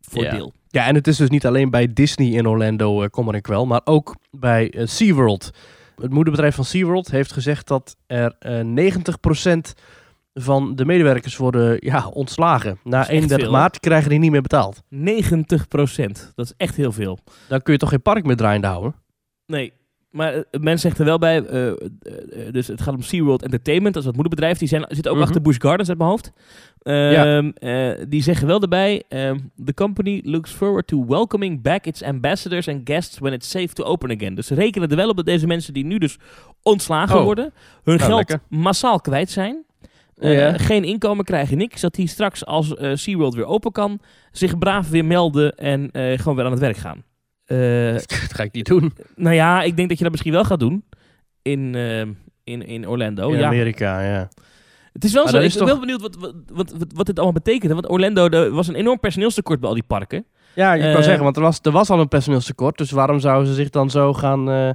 Voor 0.00 0.22
Ja. 0.22 0.30
deel. 0.30 0.52
Ja, 0.68 0.86
en 0.86 0.94
het 0.94 1.06
is 1.06 1.16
dus 1.16 1.28
niet 1.30 1.46
alleen 1.46 1.70
bij 1.70 1.92
Disney 1.92 2.28
in 2.28 2.46
Orlando, 2.48 3.02
eh 3.02 3.08
kommer 3.08 3.34
en 3.34 3.42
kwel, 3.42 3.66
maar 3.66 3.80
ook 3.84 4.16
bij 4.30 4.70
eh, 4.70 4.86
SeaWorld. 4.86 5.50
Het 6.00 6.10
moederbedrijf 6.10 6.54
van 6.54 6.64
SeaWorld 6.64 7.10
heeft 7.10 7.32
gezegd 7.32 7.66
dat 7.68 7.96
er 8.06 8.36
eh 8.38 8.60
90% 8.60 9.74
van 10.40 10.74
de 10.76 10.84
medewerkers 10.84 11.36
worden 11.36 11.76
ja, 11.80 12.08
ontslagen. 12.08 12.78
Na 12.84 13.00
is 13.00 13.06
echt 13.06 13.10
31 13.14 13.44
veel, 13.46 13.54
hè? 13.54 13.60
maart 13.60 13.80
krijgen 13.80 14.10
die 14.10 14.18
niet 14.18 14.30
meer 14.30 14.42
betaald. 14.42 14.82
90 14.88 15.68
procent. 15.68 16.32
Dat 16.34 16.44
is 16.46 16.52
echt 16.56 16.76
heel 16.76 16.92
veel. 16.92 17.18
Dan 17.48 17.62
kun 17.62 17.72
je 17.72 17.78
toch 17.78 17.88
geen 17.88 18.02
park 18.02 18.24
meer 18.24 18.36
draaiende 18.36 18.66
houden? 18.66 18.94
Nee. 19.46 19.72
Maar 20.10 20.34
uh, 20.36 20.42
men 20.60 20.78
zegt 20.78 20.98
er 20.98 21.04
wel 21.04 21.18
bij, 21.18 21.44
eh, 21.44 21.66
eh, 21.66 21.72
eh, 21.72 22.52
dus 22.52 22.66
het 22.66 22.80
gaat 22.80 22.94
om 22.94 23.02
SeaWorld 23.02 23.42
Entertainment, 23.42 23.94
dat 23.94 24.02
is 24.02 24.08
het 24.08 24.18
moederbedrijf, 24.18 24.58
die 24.58 24.68
zijn, 24.68 24.84
zitten 24.88 25.10
ook 25.10 25.16
Mhm. 25.18 25.26
achter 25.26 25.42
Busch 25.42 25.60
Gardens 25.60 25.88
uit 25.88 25.98
mijn 25.98 26.10
hoofd. 26.10 26.32
Ja. 26.82 27.36
Ehm, 27.36 27.48
eh, 27.54 28.04
die 28.08 28.22
zeggen 28.22 28.46
wel 28.46 28.60
erbij, 28.60 29.02
ehm, 29.08 29.38
the 29.64 29.74
company 29.74 30.20
looks 30.24 30.50
forward 30.50 30.86
to 30.86 31.06
welcoming 31.06 31.62
back 31.62 31.86
its 31.86 32.02
ambassadors 32.02 32.68
and 32.68 32.80
guests 32.84 33.18
when 33.18 33.32
it's 33.32 33.50
safe 33.50 33.68
to 33.68 33.84
open 33.84 34.10
again. 34.16 34.34
Dus 34.34 34.46
ze 34.46 34.54
rekenen 34.54 34.88
er 34.88 34.96
wel 34.96 35.08
op 35.08 35.16
dat 35.16 35.26
deze 35.26 35.46
mensen 35.46 35.72
die 35.72 35.84
nu 35.84 35.98
dus 35.98 36.18
ontslagen 36.62 37.16
Oh. 37.18 37.24
worden, 37.24 37.44
hun 37.84 37.96
Nou, 37.96 37.98
geld 37.98 38.16
lekker. 38.18 38.40
massaal 38.48 39.00
kwijt 39.00 39.30
zijn. 39.30 39.64
Eh, 40.18 40.38
Ja. 40.38 40.58
Geen 40.58 40.84
inkomen 40.84 41.24
krijgen, 41.24 41.56
niks. 41.58 41.80
Dat 41.80 41.94
die 41.94 42.06
straks 42.08 42.44
als 42.46 42.74
eh, 42.74 42.90
SeaWorld 42.94 43.34
weer 43.34 43.44
open 43.46 43.72
kan, 43.72 44.00
zich 44.32 44.58
braaf 44.58 44.88
weer 44.88 45.04
melden 45.04 45.54
en 45.56 45.90
eh, 45.90 46.18
gewoon 46.18 46.36
weer 46.36 46.44
aan 46.44 46.50
het 46.50 46.60
werk 46.60 46.76
gaan. 46.76 47.02
Eh, 47.44 47.92
Dat 48.08 48.12
ga 48.12 48.42
ik 48.42 48.52
niet 48.52 48.66
doen. 48.66 48.92
nou 49.16 49.34
ja, 49.34 49.62
ik 49.62 49.76
denk 49.76 49.88
dat 49.88 49.96
je 49.98 50.02
dat 50.02 50.12
misschien 50.12 50.32
wel 50.32 50.44
gaat 50.44 50.60
doen. 50.60 50.84
in, 51.42 51.74
in, 52.44 52.66
in 52.66 52.88
Orlando. 52.88 53.30
in 53.30 53.38
ja. 53.38 53.46
Amerika, 53.46 54.00
ja. 54.00 54.28
Het 54.92 55.04
is 55.04 55.12
wel 55.12 55.22
Maar 55.22 55.32
zo. 55.32 55.38
Ik 55.38 55.44
is 55.44 55.52
ben 55.56 55.60
toch- 55.62 55.70
wel 55.70 55.80
benieuwd 55.80 56.00
wat, 56.00 56.16
wat, 56.16 56.34
wat, 56.52 56.74
wat, 56.94 57.06
dit 57.06 57.16
allemaal 57.16 57.42
betekent. 57.42 57.72
Want 57.72 57.90
Orlando 57.90 58.28
er 58.28 58.50
was 58.50 58.68
een 58.68 58.74
enorm 58.74 59.00
personeelstekort 59.00 59.60
bij 59.60 59.68
al 59.68 59.74
die 59.74 59.84
parken. 59.86 60.24
Ja, 60.54 60.72
je 60.72 60.92
kan 60.92 61.02
zeggen, 61.02 61.24
want 61.24 61.36
er 61.36 61.42
was, 61.42 61.58
er 61.62 61.70
was 61.72 61.90
al 61.90 62.00
een 62.00 62.08
personeelstekort. 62.08 62.78
Dus 62.78 62.90
waarom 62.90 63.18
zouden 63.20 63.48
ze 63.48 63.54
zich 63.54 63.70
dan 63.70 63.90
zo 63.90 64.14
gaan... 64.14 64.50
eh, 64.50 64.70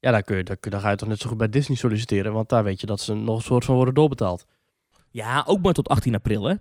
ja, 0.00 0.10
dan, 0.10 0.22
kun 0.22 0.36
je, 0.36 0.42
dan, 0.42 0.56
kun- 0.60 0.70
dan 0.70 0.80
ga 0.80 0.90
je 0.90 0.96
toch 0.96 1.08
net 1.08 1.18
zo 1.20 1.28
goed 1.28 1.38
bij 1.38 1.48
Disney 1.48 1.76
solliciteren. 1.76 2.32
Want 2.32 2.48
daar 2.48 2.64
weet 2.64 2.80
je 2.80 2.86
dat 2.86 3.00
ze 3.00 3.14
nog 3.14 3.36
een 3.36 3.42
soort 3.42 3.64
van 3.64 3.74
worden 3.74 3.94
doorbetaald. 3.94 4.46
Ja, 5.12 5.44
ook 5.46 5.62
maar 5.62 5.72
tot 5.72 5.88
18 5.88 6.14
april, 6.14 6.44
hè? 6.44 6.54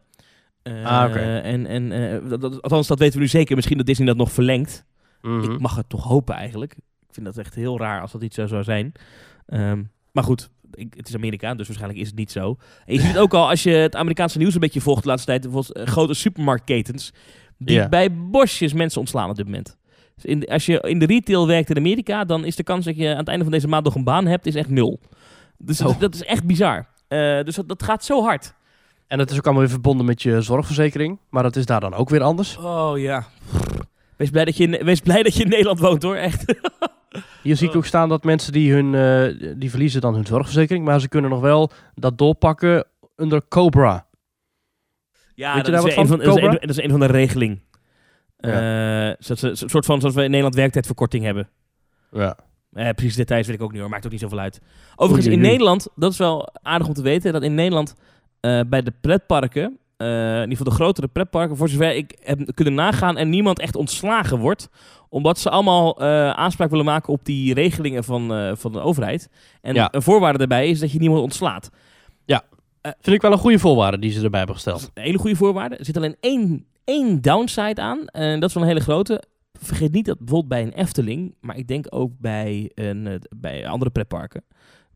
Ah, 0.84 1.10
oké. 1.10 1.20
En, 1.20 1.66
en 1.66 1.92
eh, 1.92 2.40
dat, 2.40 2.62
althans, 2.62 2.88
dat 2.88 3.00
weten 3.00 3.16
we 3.16 3.22
nu 3.22 3.28
zeker. 3.28 3.56
Misschien 3.56 3.78
dat 3.78 3.86
Disney 3.86 4.08
dat 4.08 4.18
nog 4.18 4.32
verlengt. 4.32 4.86
Mhm. 5.22 5.52
Ik 5.52 5.60
mag 5.60 5.76
het 5.76 5.90
toch 5.90 6.04
hopen 6.04 6.36
eigenlijk. 6.36 6.74
Ik 7.08 7.14
vind 7.14 7.26
dat 7.26 7.38
echt 7.38 7.56
heel 7.56 7.78
raar 7.78 8.02
als 8.02 8.12
dat 8.12 8.22
niet 8.22 8.34
zo 8.34 8.48
zou 8.48 8.64
zijn. 8.64 8.92
Ehm, 9.46 9.84
maar 10.12 10.24
goed, 10.24 10.50
ik, 10.74 10.94
het 10.98 11.08
is 11.08 11.16
Amerika, 11.16 11.56
dus 11.56 11.66
waarschijnlijk 11.68 12.02
is 12.02 12.08
het 12.08 12.18
niet 12.18 12.32
zo. 12.32 12.58
En 12.86 12.94
je 12.94 13.00
ziet 13.00 13.10
het 13.10 13.18
ook 13.26 13.34
al 13.34 13.50
als 13.50 13.64
je 13.64 13.72
het 13.72 13.96
Amerikaanse 13.96 14.38
nieuws 14.38 14.54
een 14.54 14.60
beetje 14.60 14.82
volgt 14.82 15.04
de 15.04 15.10
laatste 15.10 15.28
tijd. 15.28 15.42
Bijvoorbeeld 15.42 15.76
eh, 15.76 15.86
grote 15.86 16.14
supermarktketens. 16.14 17.14
Die 17.58 17.90
bij 17.90 18.14
bosjes 18.16 18.74
mensen 18.74 19.00
ontslaan 19.00 19.30
op 19.30 19.36
dit 19.36 19.46
moment. 19.46 19.78
Dus 20.16 20.26
in, 20.26 20.46
als 20.46 20.66
je 20.66 20.80
in 20.80 21.00
de 21.00 21.06
retail 21.06 21.48
werkt 21.48 21.70
in 21.70 21.78
Amerika, 21.78 22.26
dan 22.26 22.46
is 22.46 22.56
de 22.56 22.64
kans 22.64 22.86
dat 22.86 22.96
je 22.98 23.10
aan 23.10 23.18
het 23.18 23.28
einde 23.28 23.44
van 23.44 23.54
deze 23.54 23.68
maand 23.68 23.84
nog 23.84 23.96
een 23.96 24.04
baan 24.04 24.26
hebt, 24.26 24.46
is 24.46 24.56
echt 24.56 24.70
nul. 24.70 25.00
Dus 25.58 25.78
dat, 25.78 25.90
Oh. 25.90 26.00
dat 26.00 26.14
is 26.16 26.24
echt 26.24 26.46
bizar. 26.46 26.88
Eh, 27.12 27.43
dus 27.43 27.56
dat, 27.56 27.67
dat 27.67 27.84
gaat 27.84 28.04
zo 28.06 28.24
hard. 28.24 28.54
En 29.08 29.17
dat 29.17 29.32
is 29.32 29.38
ook 29.38 29.43
allemaal 29.43 29.62
weer 29.63 29.71
verbonden 29.71 30.06
met 30.06 30.21
je 30.21 30.41
zorgverzekering. 30.41 31.19
Maar 31.30 31.43
dat 31.43 31.56
is 31.56 31.65
daar 31.65 31.80
dan 31.80 31.93
ook 31.93 32.10
weer 32.10 32.21
anders. 32.21 32.58
Oh 32.58 33.00
ja. 33.00 33.26
Wees 34.17 34.30
blij 34.30 34.45
dat 34.45 34.58
je 34.58 34.63
in, 34.67 34.86
wees 34.86 35.00
blij 35.00 35.24
dat 35.24 35.36
je 35.36 35.43
in 35.43 35.50
Nederland 35.50 35.80
woont 35.80 36.04
hoor, 36.04 36.15
echt. 36.15 36.45
Hier 37.43 37.56
zie 37.56 37.69
ik 37.69 37.76
ook 37.76 37.86
staan 37.86 38.10
dat 38.10 38.24
mensen 38.24 38.52
die, 38.54 38.74
hun, 38.74 38.95
eh, 38.95 39.54
die 39.58 39.69
verliezen 39.69 40.02
dan 40.02 40.13
hun 40.13 40.26
zorgverzekering. 40.26 40.86
Maar 40.86 41.00
ze 41.00 41.08
kunnen 41.10 41.30
nog 41.32 41.39
wel 41.41 41.71
dat 41.95 42.17
doorpakken 42.17 42.86
onder 43.15 43.41
Cobra. 43.47 44.06
Ja, 45.36 45.56
Weet 45.56 45.65
je 45.65 45.71
dat, 45.71 45.82
daar 45.82 45.89
is 45.91 45.95
wat 45.95 46.08
van, 46.08 46.17
van, 46.17 46.17
dat, 46.17 46.28
is 46.28 46.34
een, 46.36 46.41
Cobra? 46.50 46.60
dat 46.60 46.69
is 46.78 46.84
een 46.84 46.89
van 46.89 47.00
de 47.00 47.06
regeling. 47.06 47.62
Eh, 48.38 48.52
ze- 49.19 49.47
Een 49.47 49.58
soort 49.69 49.86
van 49.86 50.00
zoals 50.00 50.15
we 50.15 50.21
in 50.24 50.30
Nederland 50.30 50.56
werktijdverkorting 50.56 51.24
hebben. 51.24 51.50
Ja. 52.12 52.38
Eh, 52.74 52.90
precies 52.90 53.16
details 53.16 53.48
weet 53.48 53.56
ik 53.56 53.62
ook 53.62 53.72
niet 53.72 53.82
hoor, 53.82 53.90
maakt 53.90 54.06
ook 54.06 54.12
niet 54.12 54.20
zoveel 54.22 54.40
uit. 54.40 54.62
Overigens, 54.96 55.34
in. 55.34 55.40
Nederland, 55.42 55.88
dat 55.96 56.12
is 56.12 56.18
wel 56.18 56.50
aardig 56.62 56.88
om 56.88 56.94
te 56.94 57.02
weten, 57.02 57.34
dat 57.34 57.44
in 57.44 57.56
Nederland 57.56 57.96
eh, 58.40 58.60
bij 58.68 58.82
de 58.82 58.94
pretparken, 59.02 59.78
eh, 59.98 60.08
in 60.36 60.42
ieder 60.42 60.58
geval 60.58 60.66
de 60.66 60.72
grotere 60.80 61.08
pretparken, 61.08 61.58
voor 61.58 61.70
zover 61.70 61.96
ik 61.96 62.18
heb 62.20 62.40
kunnen 62.54 62.74
nagaan, 62.74 63.18
en 63.18 63.30
niemand 63.30 63.60
echt 63.60 63.76
ontslagen 63.76 64.40
wordt, 64.40 64.70
omdat 65.10 65.40
ze 65.40 65.50
allemaal 65.50 66.00
eh, 66.02 66.30
aanspraak 66.30 66.70
willen 66.70 66.86
maken 66.86 67.14
op 67.14 67.26
die 67.26 67.54
regelingen 67.54 68.04
van, 68.04 68.56
van 68.58 68.72
de 68.72 68.80
overheid. 68.80 69.30
En 69.62 69.74
Ja. 69.74 69.88
een 69.92 70.02
voorwaarde 70.02 70.38
daarbij 70.38 70.70
is 70.70 70.80
dat 70.80 70.92
je 70.92 71.00
niemand 71.00 71.22
ontslaat. 71.22 71.70
Vind 73.02 73.16
ik 73.16 73.22
wel 73.22 73.32
een 73.32 73.38
goede 73.38 73.60
voorwaarde 73.60 74.00
die 74.00 74.12
ze 74.12 74.22
erbij 74.24 74.38
hebben 74.38 74.56
gesteld. 74.56 74.92
een 74.94 75.04
hele 75.04 75.18
goede 75.18 75.36
voorwaarde. 75.36 75.76
Er 75.76 75.86
zit 75.86 75.98
alleen 75.98 76.16
één, 76.20 76.66
één 76.84 77.22
downside 77.22 77.82
aan. 77.82 78.06
En 78.08 78.40
dat 78.40 78.50
is 78.50 78.56
wel 78.56 78.64
een 78.64 78.70
hele 78.70 78.82
grote. 78.84 79.24
Vergeet 79.63 79.91
niet 79.91 80.06
dat 80.06 80.17
bijvoorbeeld 80.17 80.47
bij 80.47 80.62
een 80.62 80.84
Efteling, 80.84 81.36
maar 81.39 81.58
ik 81.58 81.67
denk 81.67 81.86
ook 81.89 82.12
bij, 82.19 82.71
een, 82.76 83.08
eh, 83.08 83.15
bij 83.36 83.67
andere 83.67 83.91
pretparken, 83.91 84.43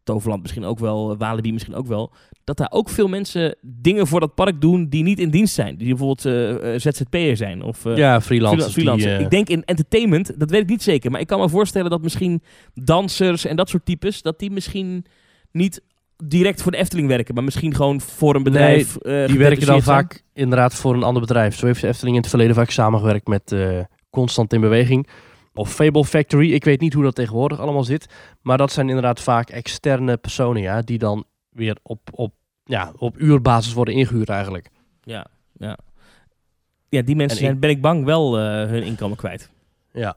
Toverland 0.03 0.41
misschien 0.41 0.63
ook 0.63 0.79
wel, 0.79 1.11
eh, 1.11 1.17
Walibi 1.17 1.53
misschien 1.53 1.75
ook 1.75 1.87
wel, 1.87 2.13
dat 2.43 2.57
daar 2.57 2.71
ook 2.71 2.89
veel 2.89 3.07
mensen 3.07 3.55
dingen 3.61 4.07
voor 4.07 4.19
dat 4.19 4.35
park 4.35 4.61
doen 4.61 4.89
die 4.89 5.03
niet 5.03 5.19
in 5.19 5.29
dienst 5.29 5.53
zijn. 5.53 5.77
Die 5.77 5.87
bijvoorbeeld 5.87 6.25
eh, 6.25 6.79
ZZP'er 6.79 7.37
zijn 7.37 7.61
of 7.61 7.83
ja, 7.83 8.21
freelancers. 8.21 8.73
freelancer. 8.73 9.15
die, 9.15 9.25
Ik 9.25 9.31
denk 9.31 9.49
in 9.49 9.63
entertainment, 9.63 10.39
dat 10.39 10.49
weet 10.49 10.61
ik 10.61 10.69
niet 10.69 10.83
zeker, 10.83 11.11
maar 11.11 11.19
ik 11.19 11.27
kan 11.27 11.39
me 11.39 11.49
voorstellen 11.49 11.89
dat 11.89 12.01
misschien 12.01 12.41
dansers 12.73 13.45
en 13.45 13.55
dat 13.55 13.69
soort 13.69 13.85
types, 13.85 14.21
dat 14.21 14.39
die 14.39 14.51
misschien 14.51 15.05
niet 15.51 15.81
direct 16.23 16.61
voor 16.61 16.71
de 16.71 16.77
Efteling 16.77 17.07
werken, 17.07 17.33
maar 17.33 17.43
misschien 17.43 17.75
gewoon 17.75 18.01
voor 18.01 18.35
een 18.35 18.43
bedrijf. 18.43 18.97
die 18.97 19.37
werken 19.37 19.65
dan 19.65 19.81
zijn. 19.81 19.81
vaak 19.81 20.23
inderdaad 20.33 20.75
voor 20.75 20.93
een 20.93 21.03
ander 21.03 21.21
bedrijf. 21.21 21.55
Zo 21.55 21.65
heeft 21.65 21.81
de 21.81 21.87
Efteling 21.87 22.15
in 22.15 22.21
het 22.21 22.29
verleden 22.29 22.55
vaak 22.55 22.69
samengewerkt 22.69 23.27
met 23.27 23.55
Constant 24.15 24.53
in 24.53 24.61
Beweging. 24.61 25.07
Of 25.53 25.73
Fable 25.73 26.05
Factory. 26.05 26.53
Ik 26.53 26.63
weet 26.63 26.79
niet 26.81 26.93
hoe 26.93 27.03
dat 27.03 27.15
tegenwoordig 27.15 27.59
allemaal 27.59 27.83
zit. 27.83 28.05
Maar 28.41 28.57
dat 28.57 28.71
zijn 28.71 28.87
inderdaad 28.87 29.19
vaak 29.21 29.49
externe 29.49 30.17
personen 30.17 30.61
ja, 30.61 30.81
die 30.81 30.97
dan 30.97 31.23
weer 31.49 31.77
op, 31.83 31.99
op, 32.11 32.33
ja, 32.63 32.91
op 32.97 33.17
uurbasis 33.19 33.73
worden 33.73 33.93
ingehuurd 33.93 34.29
eigenlijk. 34.29 34.69
Ja, 35.03 35.25
ja. 35.57 35.77
Ja, 36.89 37.01
die 37.01 37.15
mensen 37.15 37.37
En 37.37 37.43
zijn, 37.43 37.53
ik- 37.55 37.59
ben 37.61 37.69
ik 37.69 37.81
bang, 37.81 38.05
wel 38.05 38.39
eh, 38.39 38.43
hun 38.69 38.83
inkomen 38.83 39.17
kwijt. 39.17 39.49
Ja. 39.93 40.15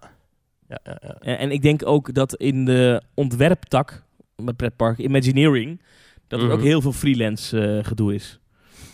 Ja, 0.69 0.79
ja, 0.85 0.99
ja. 1.01 1.15
En, 1.21 1.39
en 1.39 1.51
ik 1.51 1.63
denk 1.63 1.87
ook 1.87 2.15
dat 2.15 2.35
in 2.35 2.65
de 2.65 3.03
ontwerptak 3.15 4.03
met 4.37 4.57
pretpark, 4.57 4.99
Imagineering, 4.99 5.81
dat 6.27 6.39
er 6.41 6.45
Mhm. 6.47 6.55
ook 6.55 6.63
heel 6.63 6.81
veel 6.81 6.93
freelance 6.93 7.61
eh, 7.79 7.85
gedoe 7.85 8.15
is. 8.15 8.39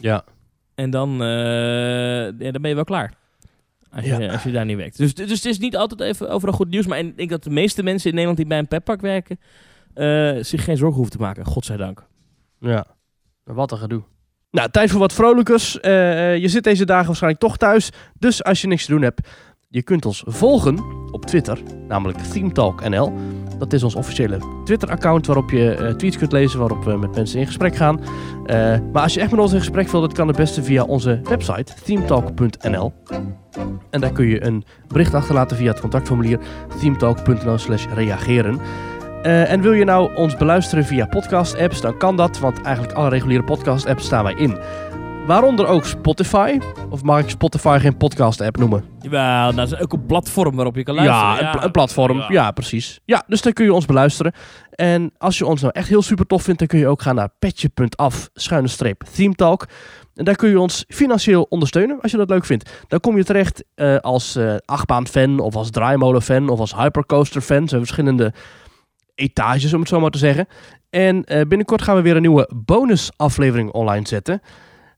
ja. 0.01 0.25
En 0.75 0.91
dan, 0.91 1.23
eh, 1.23 1.29
ja, 2.39 2.51
dan 2.51 2.61
ben 2.61 2.69
je 2.69 2.75
wel 2.75 2.85
klaar. 2.85 3.15
Als 3.95 4.05
je, 4.05 4.17
Ja. 4.17 4.33
als 4.33 4.43
je 4.43 4.51
daar 4.53 4.65
niet 4.65 4.77
werkt. 4.77 4.97
Dus, 4.97 5.15
dus 5.15 5.31
het 5.31 5.45
is 5.45 5.59
niet 5.59 5.77
altijd 5.77 6.01
even 6.01 6.31
overal 6.31 6.55
goed 6.55 6.69
nieuws. 6.69 6.87
Maar 6.87 6.99
ik 6.99 7.17
denk 7.17 7.31
dat 7.31 7.43
de 7.45 7.51
meeste 7.51 7.83
mensen 7.83 8.05
in 8.09 8.13
Nederland 8.15 8.39
die 8.39 8.49
bij 8.49 8.59
een 8.59 8.69
pretpark 8.69 9.01
werken... 9.01 9.39
eh, 9.95 10.33
zich 10.41 10.65
geen 10.65 10.77
zorgen 10.77 10.97
hoeven 10.97 11.17
te 11.17 11.23
maken. 11.23 11.45
Godzijdank. 11.45 12.07
Ja, 12.61 12.87
wat 13.45 13.73
een 13.73 13.79
gedoe. 13.79 14.03
Nou, 14.51 14.71
tijd 14.71 14.91
voor 14.91 15.01
wat 15.01 15.13
vrolijkers. 15.13 15.81
Eh, 15.81 16.33
eh, 16.33 16.41
je 16.41 16.49
zit 16.49 16.65
deze 16.65 16.85
dagen 16.85 17.07
waarschijnlijk 17.07 17.43
toch 17.43 17.57
thuis. 17.57 17.91
Dus 18.19 18.45
als 18.45 18.61
je 18.61 18.67
niks 18.67 18.85
te 18.85 18.91
doen 18.93 19.03
hebt, 19.03 19.29
je 19.69 19.83
kunt 19.83 20.05
ons 20.07 20.23
volgen 20.27 20.79
op 21.13 21.27
Twitter, 21.27 21.59
namelijk 21.89 22.19
ThemeTalkNL. 22.19 23.13
Dat 23.59 23.73
is 23.73 23.83
ons 23.83 23.95
officiële 23.95 24.39
Twitter-account 24.65 25.27
waarop 25.27 25.51
je 25.51 25.75
eh, 25.75 25.95
tweets 25.95 26.19
kunt 26.19 26.33
lezen, 26.33 26.59
waarop 26.59 26.85
we 26.85 26.97
met 26.97 27.15
mensen 27.15 27.41
in 27.41 27.47
gesprek 27.47 27.77
gaan. 27.77 28.01
Eh, 28.47 28.57
maar 28.93 29.03
als 29.03 29.15
je 29.15 29.21
echt 29.21 29.31
met 29.31 29.41
ons 29.41 29.53
in 29.53 29.59
gesprek 29.59 29.89
wilt, 29.89 30.03
dat 30.03 30.13
kan 30.13 30.29
het 30.29 30.37
beste 30.37 30.63
via 30.63 30.83
onze 30.83 31.21
website, 31.23 31.73
themetalk.nl. 31.85 32.93
En 33.91 34.01
daar 34.01 34.13
kun 34.13 34.27
je 34.27 34.45
een 34.45 34.65
bericht 34.89 35.15
achterlaten 35.15 35.57
via 35.57 35.71
het 35.71 35.81
contactformulier 35.81 36.39
themetalk.nl 36.81 37.59
slash 37.59 37.87
reageren. 37.95 38.61
Eh, 39.23 39.51
en 39.51 39.61
wil 39.61 39.73
je 39.73 39.85
nou 39.85 40.15
ons 40.15 40.37
beluisteren 40.37 40.85
via 40.85 41.07
podcast-apps, 41.07 41.81
dan 41.81 41.97
kan 41.97 42.17
dat, 42.17 42.39
want 42.39 42.63
eigenlijk 42.63 42.97
alle 42.97 43.09
reguliere 43.09 43.45
podcast-apps 43.45 44.05
staan 44.05 44.25
wij 44.25 44.35
in. 44.35 44.59
Waaronder 45.27 45.67
ook 45.67 45.85
Spotify. 45.85 46.59
Of 46.91 47.03
mag 47.03 47.21
ik 47.21 47.29
Spotify 47.31 47.79
geen 47.81 47.97
podcast-app 47.97 48.57
noemen? 48.57 48.85
Jawel, 49.01 49.55
dat 49.55 49.73
is 49.73 49.79
ook 49.81 49.93
een 49.93 50.07
platform 50.07 50.55
waarop 50.55 50.77
je 50.77 50.83
kan 50.83 50.95
luisteren. 50.95 51.23
Ja, 51.23 51.45
een, 51.45 51.51
pla- 51.51 51.65
een 51.65 51.71
platform. 51.71 52.25
Ja. 52.33 52.51
precies. 52.51 53.01
Ja, 53.05 53.25
dus 53.27 53.43
daar 53.43 53.53
kun 53.53 53.65
je 53.65 53.73
ons 53.73 53.87
beluisteren. 53.87 54.33
En 54.71 55.13
als 55.19 55.39
je 55.39 55.47
ons 55.47 55.61
nou 55.61 55.73
echt 55.77 55.89
heel 55.89 56.03
super 56.03 56.27
tof 56.27 56.43
vindt, 56.43 56.59
dan 56.59 56.69
kun 56.69 56.79
je 56.79 56.87
ook 56.89 57.03
gaan 57.03 57.15
naar 57.15 57.29
petje.af, 57.39 58.29
schuine 58.35 58.69
streep, 58.69 59.03
themetalk. 59.15 59.67
En 60.15 60.25
daar 60.25 60.37
kun 60.37 60.49
je 60.49 60.61
ons 60.61 60.85
financieel 60.89 61.47
ondersteunen, 61.49 62.01
als 62.01 62.11
je 62.11 62.17
dat 62.17 62.29
leuk 62.29 62.45
vindt. 62.45 62.71
Dan 62.89 63.01
kom 63.01 63.17
je 63.17 63.25
terecht 63.25 63.65
eh, 63.75 63.97
als 63.97 64.37
eh 64.37 64.55
achtbaan-fan, 64.65 65.39
of 65.39 65.57
als 65.57 65.71
draaimolen-fan, 65.71 66.49
of 66.49 66.59
als 66.61 66.75
hypercoaster-fan. 66.77 67.63
Er 67.63 67.69
zijn 67.69 67.81
verschillende 67.81 68.33
etages, 69.15 69.75
om 69.75 69.81
het 69.81 69.89
zo 69.89 70.01
maar 70.01 70.11
te 70.11 70.19
zeggen. 70.19 70.47
En 70.91 71.25
eh, 71.25 71.47
binnenkort 71.47 71.83
gaan 71.83 71.97
we 71.97 72.03
weer 72.03 72.17
een 72.17 72.21
nieuwe 72.23 72.51
bonusaflevering 72.65 73.71
online 73.71 74.07
zetten. 74.07 74.41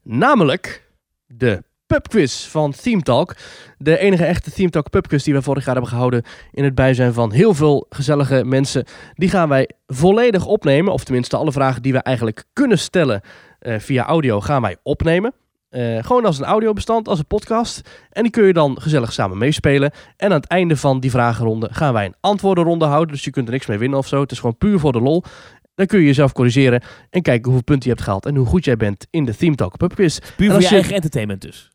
Namelijk 0.08 0.90
de 1.26 1.62
pubquiz 1.86 2.46
van 2.46 2.72
Theme 2.72 3.02
Talk. 3.02 3.36
De 3.78 3.98
enige 3.98 4.24
echte 4.24 4.52
Theme 4.52 4.70
Talk 4.70 4.90
pubquiz 4.90 5.24
die 5.24 5.34
we 5.34 5.42
vorig 5.42 5.64
jaar 5.64 5.74
hebben 5.74 5.92
gehouden 5.92 6.22
in 6.52 6.64
het 6.64 6.74
bijzijn 6.74 7.12
van 7.12 7.32
heel 7.32 7.54
veel 7.54 7.86
gezellige 7.88 8.44
mensen. 8.44 8.84
Die 9.14 9.28
gaan 9.28 9.48
wij 9.48 9.70
volledig 9.86 10.46
opnemen, 10.46 10.92
of 10.92 11.04
tenminste 11.04 11.36
alle 11.36 11.52
vragen 11.52 11.82
die 11.82 11.92
we 11.92 11.98
eigenlijk 11.98 12.44
kunnen 12.52 12.78
stellen 12.78 13.20
eh, 13.58 13.78
via 13.78 14.04
audio 14.04 14.40
gaan 14.40 14.62
wij 14.62 14.76
opnemen. 14.82 15.34
Eh, 15.68 16.04
gewoon 16.04 16.24
als 16.24 16.38
een 16.38 16.44
audiobestand, 16.44 17.08
als 17.08 17.18
een 17.18 17.26
podcast. 17.26 17.90
En 18.10 18.22
die 18.22 18.32
kun 18.32 18.44
je 18.44 18.52
dan 18.52 18.80
gezellig 18.80 19.12
samen 19.12 19.38
meespelen. 19.38 19.90
En 20.16 20.30
aan 20.30 20.36
het 20.36 20.46
einde 20.46 20.76
van 20.76 21.00
die 21.00 21.10
vragenronde 21.10 21.68
gaan 21.72 21.92
wij 21.92 22.04
een 22.04 22.14
antwoordenronde 22.20 22.84
houden. 22.84 23.14
Dus 23.14 23.24
je 23.24 23.30
kunt 23.30 23.46
er 23.46 23.52
niks 23.52 23.66
mee 23.66 23.78
winnen 23.78 23.98
of 23.98 24.06
zo. 24.06 24.20
Het 24.20 24.32
is 24.32 24.38
gewoon 24.38 24.58
puur 24.58 24.78
voor 24.78 24.92
de 24.92 25.00
lol. 25.00 25.24
Dan 25.76 25.86
kun 25.86 25.98
je 25.98 26.04
jezelf 26.06 26.32
corrigeren 26.32 26.82
en 27.10 27.22
kijken 27.22 27.44
hoeveel 27.44 27.64
punten 27.64 27.84
je 27.88 27.94
hebt 27.94 28.02
gehaald 28.04 28.26
en 28.26 28.36
hoe 28.36 28.46
goed 28.46 28.64
jij 28.64 28.76
bent 28.76 29.06
in 29.10 29.24
de 29.24 29.36
Theme 29.36 29.54
Talk 29.54 29.76
Pub 29.76 29.94
Quiz. 29.94 30.18
Puur 30.36 30.50
voor 30.50 30.60
je 30.60 30.68
je- 30.68 30.74
eigen 30.74 30.94
entertainment 30.94 31.40
dus. 31.40 31.70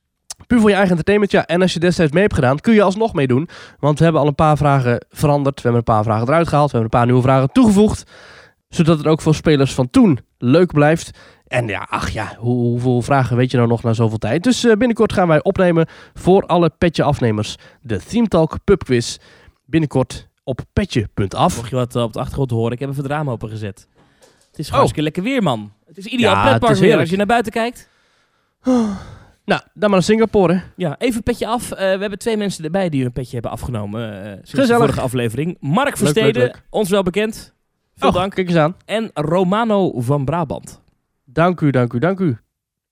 Puur 0.48 0.60
voor 0.60 0.70
je 0.70 0.76
eigen 0.76 0.90
entertainment, 0.92 1.32
ja. 1.32 1.46
En 1.46 1.62
als 1.62 1.74
je 1.74 1.80
destijds 1.80 2.12
mee 2.12 2.22
hebt 2.22 2.34
gedaan, 2.36 2.60
kun 2.60 2.74
je 2.74 2.82
alsnog 2.82 3.14
meedoen. 3.14 3.50
Want 3.80 3.98
we 3.98 4.04
hebben 4.04 4.22
al 4.22 4.28
een 4.28 4.36
paar 4.36 4.58
vragen 4.58 5.06
veranderd. 5.10 5.56
We 5.56 5.62
hebben 5.62 5.80
een 5.88 5.94
paar 5.96 6.04
vragen 6.04 6.28
eruit 6.28 6.48
gehaald. 6.48 6.72
We 6.72 6.78
hebben 6.78 6.92
een 6.94 7.00
paar 7.00 7.08
nieuwe 7.08 7.28
vragen 7.28 7.52
toegevoegd. 7.52 8.04
Zodat 8.70 8.98
het 8.98 9.08
ook 9.08 9.22
voor 9.22 9.36
spelers 9.36 9.74
van 9.74 9.90
toen 9.90 10.20
leuk 10.38 10.74
blijft. 10.74 11.12
En 11.48 11.68
ja, 11.68 11.88
ach 11.90 12.10
ja, 12.10 12.36
hoe- 12.38 12.62
hoeveel 12.62 13.02
vragen 13.02 13.38
weet 13.38 13.52
je 13.52 13.58
nou 13.58 13.70
nog 13.70 13.84
na 13.84 13.94
zoveel 13.94 14.18
tijd? 14.18 14.44
Dus 14.44 14.64
eh, 14.64 14.76
binnenkort 14.76 15.14
gaan 15.14 15.28
wij 15.28 15.44
opnemen 15.44 15.88
voor 16.14 16.46
alle 16.46 16.70
petje 16.78 17.04
afnemers 17.04 17.56
de 17.82 18.00
Theme 18.08 18.28
Talk 18.28 18.58
Pub 18.64 18.84
Quiz. 18.84 19.18
Binnenkort 19.66 20.30
op 20.44 20.62
petje.af. 20.74 21.56
Mocht 21.56 21.70
je 21.70 21.76
wat 21.76 21.96
eh, 21.96 22.02
op 22.04 22.14
de 22.14 22.20
achtergrond 22.20 22.52
horen, 22.52 22.72
ik 22.72 22.80
heb 22.80 22.90
even 22.90 23.04
het 23.04 23.12
raam 23.12 23.30
opengezet. 23.30 23.88
Het 24.50 24.60
is 24.60 24.68
Oh. 24.68 24.74
hartstikke 24.74 25.02
lekker 25.04 25.24
weer, 25.24 25.44
man. 25.44 25.72
Het 25.86 25.98
is 25.98 26.06
ideaal 26.06 26.36
Ja, 26.36 26.48
pretpark 26.50 26.78
weer. 26.78 26.98
Als 27.00 27.10
je 27.10 27.18
naar 27.18 27.26
buiten 27.26 27.52
kijkt. 27.52 27.90
Nou, 29.46 29.62
dan 29.64 29.80
maar 29.82 29.90
naar 29.90 30.04
Singapore. 30.04 30.54
hè. 30.54 30.60
Ja, 30.76 30.96
even 30.98 31.24
petje 31.24 31.48
af. 31.48 31.72
Eh, 31.72 31.78
we 31.78 31.84
hebben 32.02 32.20
twee 32.20 32.38
mensen 32.38 32.64
erbij 32.64 32.90
die 32.90 33.02
hun 33.04 33.12
petje 33.12 33.34
hebben 33.34 33.52
afgenomen. 33.52 34.22
eh 34.24 34.32
sinds 34.34 34.52
de 34.52 34.58
Gezellig. 34.58 34.82
vorige 34.82 35.02
aflevering. 35.02 35.58
Mark 35.60 35.98
Versteden, 35.98 36.56
ons 36.70 36.90
wel 36.90 37.04
bekend. 37.04 37.54
Veel 37.96 38.10
Oh, 38.10 38.14
dank. 38.16 38.34
kijk 38.36 38.48
eens 38.48 38.58
aan. 38.58 38.76
En 38.86 39.10
Romano 39.14 40.02
van 40.02 40.26
Brabant. 40.26 40.82
Dank 41.26 41.62
u, 41.62 41.70
dank 41.72 41.94
u, 41.94 42.00
dank 42.00 42.20
u. 42.20 42.28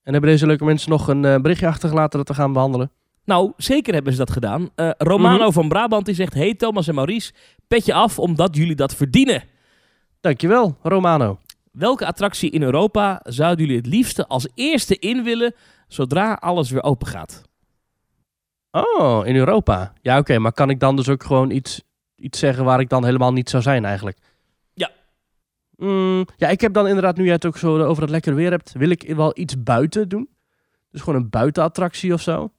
En 0.04 0.12
hebben 0.12 0.30
deze 0.30 0.46
leuke 0.48 0.66
mensen 0.66 0.90
nog 0.90 1.08
een 1.08 1.22
berichtje 1.22 1.68
achtergelaten 1.68 2.18
dat 2.20 2.28
we 2.28 2.34
gaan 2.34 2.54
behandelen? 2.54 2.92
Nou, 3.30 3.54
zeker 3.58 3.94
hebben 3.94 4.12
ze 4.14 4.18
dat 4.20 4.32
gedaan. 4.32 4.70
Eh, 4.76 4.90
Romano 4.98 5.44
Mhm. 5.44 5.52
van 5.52 5.68
Brabant 5.68 6.06
die 6.06 6.16
zegt... 6.16 6.34
Hey 6.34 6.56
Thomas 6.56 6.88
en 6.88 6.96
Maurice, 6.96 7.32
petje 7.68 7.94
af 7.94 8.20
omdat 8.20 8.56
jullie 8.56 8.76
dat 8.76 8.96
verdienen. 8.96 9.44
Dankjewel, 10.22 10.78
Romano. 10.82 11.40
Welke 11.72 12.06
attractie 12.06 12.50
in 12.50 12.62
Europa 12.64 13.20
zouden 13.24 13.66
jullie 13.66 13.82
het 13.82 13.92
liefste 13.92 14.28
als 14.28 14.48
eerste 14.54 14.98
in 15.00 15.24
willen... 15.24 15.54
zodra 15.88 16.34
alles 16.34 16.70
weer 16.70 16.84
open 16.84 17.08
gaat? 17.08 17.42
Oh, 18.72 19.28
in 19.28 19.36
Europa. 19.36 19.94
Ja, 20.02 20.18
oké, 20.18 20.38
maar 20.40 20.54
kan 20.54 20.70
ik 20.70 20.80
dan 20.80 20.96
dus 20.96 21.10
ook 21.10 21.24
gewoon 21.24 21.52
iets, 21.52 21.82
iets 22.16 22.40
zeggen 22.40 22.64
waar 22.66 22.80
ik 22.80 22.90
dan 22.90 23.06
helemaal 23.06 23.34
niet 23.34 23.50
zou 23.50 23.64
zijn 23.64 23.86
eigenlijk? 23.86 24.18
Ja. 24.74 24.90
Mm, 25.76 26.26
ja, 26.38 26.48
ik 26.48 26.62
heb 26.62 26.74
dan 26.74 26.88
inderdaad, 26.88 27.18
nu 27.18 27.24
jij 27.24 27.34
het 27.34 27.46
ook 27.46 27.58
zo 27.58 27.84
over 27.84 28.02
het 28.02 28.12
lekker 28.12 28.36
weer 28.36 28.52
hebt, 28.52 28.72
wil 28.74 28.90
ik 28.90 29.14
wel 29.16 29.32
iets 29.40 29.64
buiten 29.64 30.10
doen. 30.10 30.30
Dus 30.92 31.02
gewoon 31.02 31.22
een 31.22 31.30
buitenattractie 31.30 32.14
of 32.14 32.22
zo. 32.22 32.52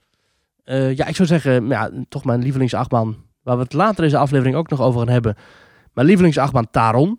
Eh, 0.65 0.97
ja, 0.97 1.07
ik 1.07 1.17
zou 1.17 1.29
zeggen, 1.29 1.69
ja, 1.69 1.91
toch 2.09 2.25
mijn 2.25 2.43
lievelingsachtbaan, 2.43 3.17
waar 3.43 3.57
we 3.57 3.63
het 3.63 3.73
later 3.73 3.97
in 3.97 4.05
deze 4.05 4.17
aflevering 4.17 4.57
ook 4.57 4.71
nog 4.71 4.81
over 4.81 5.01
gaan 5.01 5.09
hebben. 5.09 5.37
Mijn 5.93 6.07
lievelingsachtbaan 6.07 6.71
Taron. 6.71 7.19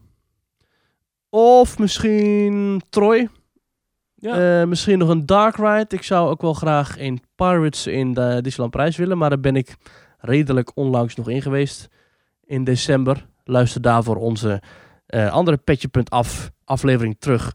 Of 1.30 1.80
misschien 1.80 2.82
Troy. 2.89 3.30
Ja. 4.15 4.62
Eh, 4.62 4.67
misschien 4.67 4.97
nog 4.97 5.10
een 5.10 5.25
Dark 5.25 5.56
Ride. 5.56 5.86
Ik 5.89 6.04
zou 6.04 6.30
ook 6.30 6.41
wel 6.41 6.54
graag 6.54 6.99
een 6.99 7.21
Pirates 7.36 7.88
in 7.88 8.13
de 8.13 8.39
Disneyland 8.41 8.71
Prijs 8.71 8.95
willen. 8.97 9.17
Maar 9.17 9.30
daar 9.30 9.39
ben 9.39 9.56
ik 9.56 9.75
redelijk 10.17 10.71
onlangs 10.73 11.15
nog 11.15 11.30
in 11.30 11.41
geweest. 11.41 11.88
In 12.43 12.63
december. 12.63 13.27
Luister 13.43 13.82
daarvoor 13.82 14.15
onze 14.15 14.62
eh, 15.06 15.32
andere 15.32 15.58
petje.af 15.58 16.51
aflevering 16.65 17.15
terug. 17.19 17.54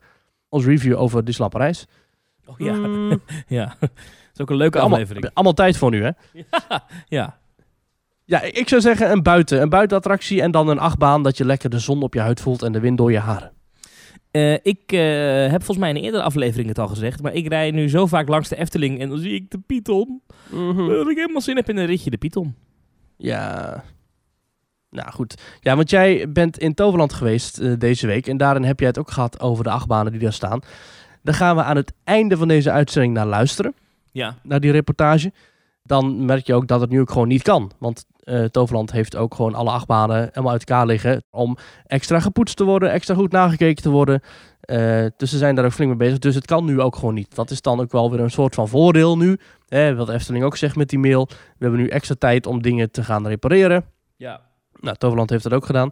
Ons 0.49 0.65
review 0.65 0.99
over 0.99 1.25
Disneyland 1.25 1.53
Parijs. 1.53 1.87
Oh, 2.47 2.59
ja. 2.59 2.73
Mm, 2.73 3.21
ja. 3.47 3.77
Is 4.37 4.43
ook 4.43 4.51
een 4.51 4.57
leuke 4.57 4.79
allemaal, 4.79 4.99
aflevering. 4.99 5.31
allemaal 5.35 5.53
tijd 5.53 5.77
voor 5.77 5.91
nu, 5.91 6.03
hè? 6.03 6.11
Ja. 7.09 7.39
Ja, 8.25 8.43
ik 8.43 8.69
zou 8.69 8.81
zeggen 8.81 9.11
een 9.11 9.23
buiten. 9.23 9.63
Een 9.63 9.69
buitenattractie 9.69 10.43
en 10.43 10.51
dan 10.51 10.69
een 10.69 10.79
achtbaan 10.79 11.23
dat 11.23 11.37
je 11.37 11.45
lekker 11.45 11.71
de 11.71 11.79
zon 11.79 12.03
op 12.03 12.15
je 12.15 12.21
huid 12.21 12.41
voelt 12.41 12.63
en 12.63 12.73
de 12.73 12.81
wind 12.81 12.99
door 12.99 13.13
je 13.13 13.19
haren. 13.19 13.53
Eh, 14.31 14.53
ik 14.53 14.93
eh, 14.93 15.01
heb 15.51 15.63
volgens 15.63 15.79
mij 15.79 15.91
in 15.91 15.97
een 15.97 16.03
eerdere 16.03 16.23
aflevering 16.23 16.69
het 16.69 16.79
al 16.79 16.89
gezegd, 16.89 17.23
maar 17.23 17.33
ik 17.33 17.49
rij 17.49 17.71
nu 17.71 17.89
zo 17.89 18.07
vaak 18.07 18.29
langs 18.29 18.49
de 18.49 18.57
Efteling 18.57 19.01
en 19.01 19.09
dan 19.09 19.19
zie 19.19 19.35
ik 19.35 19.51
de 19.51 19.59
Python. 19.59 20.23
Mhm. 20.51 20.89
Dat 20.89 21.09
ik 21.09 21.17
helemaal 21.17 21.41
zin 21.41 21.57
heb 21.57 21.69
in 21.69 21.77
een 21.77 21.87
ritje 21.87 22.11
de 22.11 22.17
Python. 22.17 22.55
Ja. 23.17 23.85
Nou 24.91 25.11
goed. 25.11 25.43
Ja, 25.61 25.77
want 25.77 25.91
jij 25.91 26.33
bent 26.33 26.59
in 26.59 26.75
Toverland 26.75 27.13
geweest 27.13 27.59
eh, 27.59 27.73
deze 27.79 28.07
week. 28.07 28.27
En 28.27 28.37
daarin 28.37 28.65
heb 28.65 28.79
jij 28.79 28.89
het 28.89 28.99
ook 28.99 29.11
gehad 29.11 29.41
over 29.41 29.65
de 29.65 29.71
achtbanen 29.71 30.13
die 30.13 30.21
daar 30.21 30.33
staan. 30.33 30.61
Daar 31.23 31.35
gaan 31.35 31.57
we 31.57 31.63
aan 31.63 31.77
het 31.77 31.93
einde 32.05 32.37
van 32.37 32.49
deze 32.49 32.71
uitzending 32.71 33.15
naar 33.15 33.27
luisteren. 33.27 33.75
Ja. 34.17 34.35
Naar 34.43 34.61
die 34.61 34.71
reportage. 34.71 35.33
Dan 35.83 36.25
merk 36.25 36.47
je 36.47 36.55
ook 36.55 36.67
dat 36.67 36.81
het 36.81 36.91
nu 36.91 37.01
ook 37.01 37.11
gewoon 37.11 37.29
niet 37.29 37.43
kan. 37.43 37.73
Want 37.79 38.05
eh, 38.19 38.45
Toverland 38.45 38.93
heeft 38.93 39.17
ook 39.17 39.35
gewoon 39.35 39.55
alle 39.55 39.71
achtbanen 39.71 40.17
helemaal 40.17 40.53
uit 40.53 40.65
elkaar 40.65 40.87
liggen. 40.87 41.25
Om 41.31 41.57
extra 41.87 42.21
gepoetst 42.21 42.57
te 42.57 42.65
worden, 42.65 42.91
extra 42.91 43.15
goed 43.15 43.33
nagekeken 43.33 43.83
te 43.83 43.91
worden. 43.91 44.21
Eh, 44.61 45.07
dus 45.17 45.31
ze 45.31 45.39
zijn 45.39 45.55
daar 45.55 45.65
ook 45.65 45.73
flink 45.73 45.91
mee 45.91 45.99
bezig. 45.99 46.19
Dus 46.19 46.35
het 46.35 46.47
kan 46.47 46.65
nu 46.65 46.81
ook 46.81 46.97
gewoon 46.97 47.15
niet. 47.15 47.35
Dat 47.35 47.51
is 47.51 47.61
dan 47.61 47.81
ook 47.81 47.93
wel 47.93 48.11
weer 48.11 48.21
een 48.21 48.31
soort 48.31 48.55
van 48.55 48.69
voordeel 48.69 49.17
nu. 49.17 49.39
Hè, 49.69 49.95
wat 49.95 50.09
Efteling 50.09 50.45
ook 50.45 50.57
zegt 50.57 50.77
met 50.77 50.89
die 50.89 50.99
mail. 50.99 51.27
We 51.29 51.35
hebben 51.59 51.81
nu 51.81 51.89
extra 51.89 52.15
tijd 52.19 52.47
om 52.47 52.63
dingen 52.63 52.91
te 52.91 53.05
gaan 53.05 53.27
repareren. 53.27 53.85
ja. 54.17 54.41
Nou, 54.81 54.97
Toverland 54.97 55.31
heeft 55.31 55.43
dat 55.43 55.53
ook 55.53 55.67
gedaan. 55.67 55.91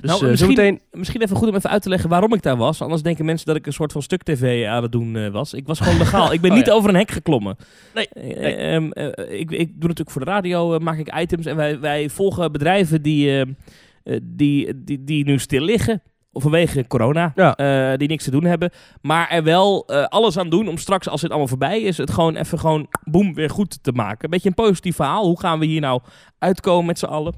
Dus 0.00 0.10
Nou, 0.10 0.22
eh, 0.24 0.30
misschien- 0.30 0.54
zometeen... 0.56 0.80
Misschien 0.92 1.22
even 1.22 1.36
goed 1.36 1.48
om 1.48 1.54
even 1.54 1.70
uit 1.70 1.82
te 1.82 1.88
leggen 1.88 2.08
waarom 2.10 2.34
ik 2.34 2.42
daar 2.42 2.56
was. 2.56 2.82
Anders 2.82 3.02
denken 3.02 3.24
mensen 3.24 3.46
dat 3.46 3.56
ik 3.56 3.66
een 3.66 3.72
soort 3.72 3.92
van 3.92 4.02
stuk 4.02 4.22
tv 4.22 4.66
aan 4.66 4.82
het 4.82 4.92
doen 4.92 5.16
eh, 5.16 5.28
was. 5.30 5.54
Ik 5.54 5.66
was 5.66 5.80
gewoon 5.80 5.98
legaal. 5.98 6.32
Ik 6.32 6.40
ben 6.40 6.50
Oh, 6.50 6.56
niet 6.56 6.66
ja. 6.66 6.72
over 6.72 6.88
een 6.88 6.96
hek 6.96 7.10
geklommen. 7.10 7.56
Nee, 7.94 8.08
Eh, 8.08 8.22
nee. 8.40 8.54
ehm, 8.56 8.90
eh, 8.90 9.40
ik, 9.40 9.50
ik 9.50 9.68
doe 9.68 9.80
natuurlijk 9.88 10.10
voor 10.10 10.24
de 10.24 10.30
radio, 10.30 10.78
maak 10.78 10.98
ik 10.98 11.14
items. 11.20 11.46
En 11.46 11.56
wij, 11.56 11.80
wij 11.80 12.08
volgen 12.08 12.52
bedrijven 12.52 13.02
die, 13.02 13.44
die, 14.22 14.84
die, 14.84 15.04
die 15.04 15.24
nu 15.24 15.38
stil 15.38 15.62
liggen. 15.62 16.02
Vanwege 16.32 16.86
corona. 16.86 17.32
Ja. 17.34 17.96
die 17.96 18.08
niks 18.08 18.24
te 18.24 18.30
doen 18.30 18.44
hebben. 18.44 18.70
Maar 19.02 19.28
er 19.30 19.42
wel 19.42 19.86
alles 20.08 20.38
aan 20.38 20.48
doen 20.50 20.68
om 20.68 20.76
straks, 20.78 21.08
als 21.08 21.20
het 21.22 21.30
allemaal 21.30 21.48
voorbij 21.48 21.80
is, 21.80 21.96
het 21.98 22.10
gewoon 22.10 22.36
even 22.36 22.58
gewoon 22.58 22.86
boem 23.04 23.34
weer 23.34 23.50
goed 23.50 23.82
te 23.82 23.92
maken. 23.92 24.24
Een 24.24 24.30
beetje 24.30 24.48
een 24.48 24.54
positief 24.54 24.96
verhaal. 24.96 25.24
Hoe 25.26 25.40
gaan 25.40 25.58
we 25.58 25.66
hier 25.66 25.80
nou 25.80 26.00
uitkomen 26.38 26.86
met 26.86 26.98
z'n 26.98 27.04
allen? 27.06 27.34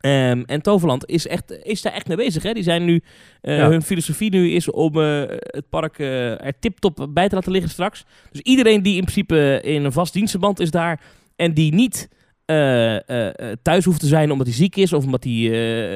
Ehm, 0.00 0.42
en 0.46 0.62
Toverland 0.62 1.06
is, 1.08 1.26
echt, 1.26 1.58
is 1.62 1.82
daar 1.82 1.92
echt 1.92 2.08
mee 2.08 2.16
bezig. 2.16 2.42
Hè? 2.42 2.52
Die 2.52 2.62
zijn 2.62 2.84
nu, 2.84 3.02
eh, 3.40 3.56
Ja. 3.56 3.68
Hun 3.68 3.82
filosofie 3.82 4.30
nu 4.30 4.50
is 4.50 4.70
om 4.70 5.00
eh, 5.00 5.22
het 5.28 5.68
park 5.68 5.98
eh, 5.98 6.44
er 6.46 6.58
tip-top 6.60 7.06
bij 7.10 7.28
te 7.28 7.34
laten 7.34 7.52
liggen 7.52 7.70
straks. 7.70 8.04
Dus 8.30 8.40
iedereen 8.40 8.82
die 8.82 8.94
in 8.96 9.00
principe 9.04 9.60
in 9.62 9.84
een 9.84 9.92
vast 9.92 10.12
dienstenband 10.12 10.60
is 10.60 10.70
daar 10.70 11.00
en 11.36 11.54
die 11.54 11.74
niet 11.74 12.08
thuis 13.62 13.84
hoeft 13.84 14.00
te 14.00 14.06
zijn 14.06 14.30
omdat 14.30 14.46
hij 14.46 14.56
ziek 14.56 14.76
is 14.76 14.92
of 14.92 15.04
omdat 15.04 15.24
hij 15.24 15.32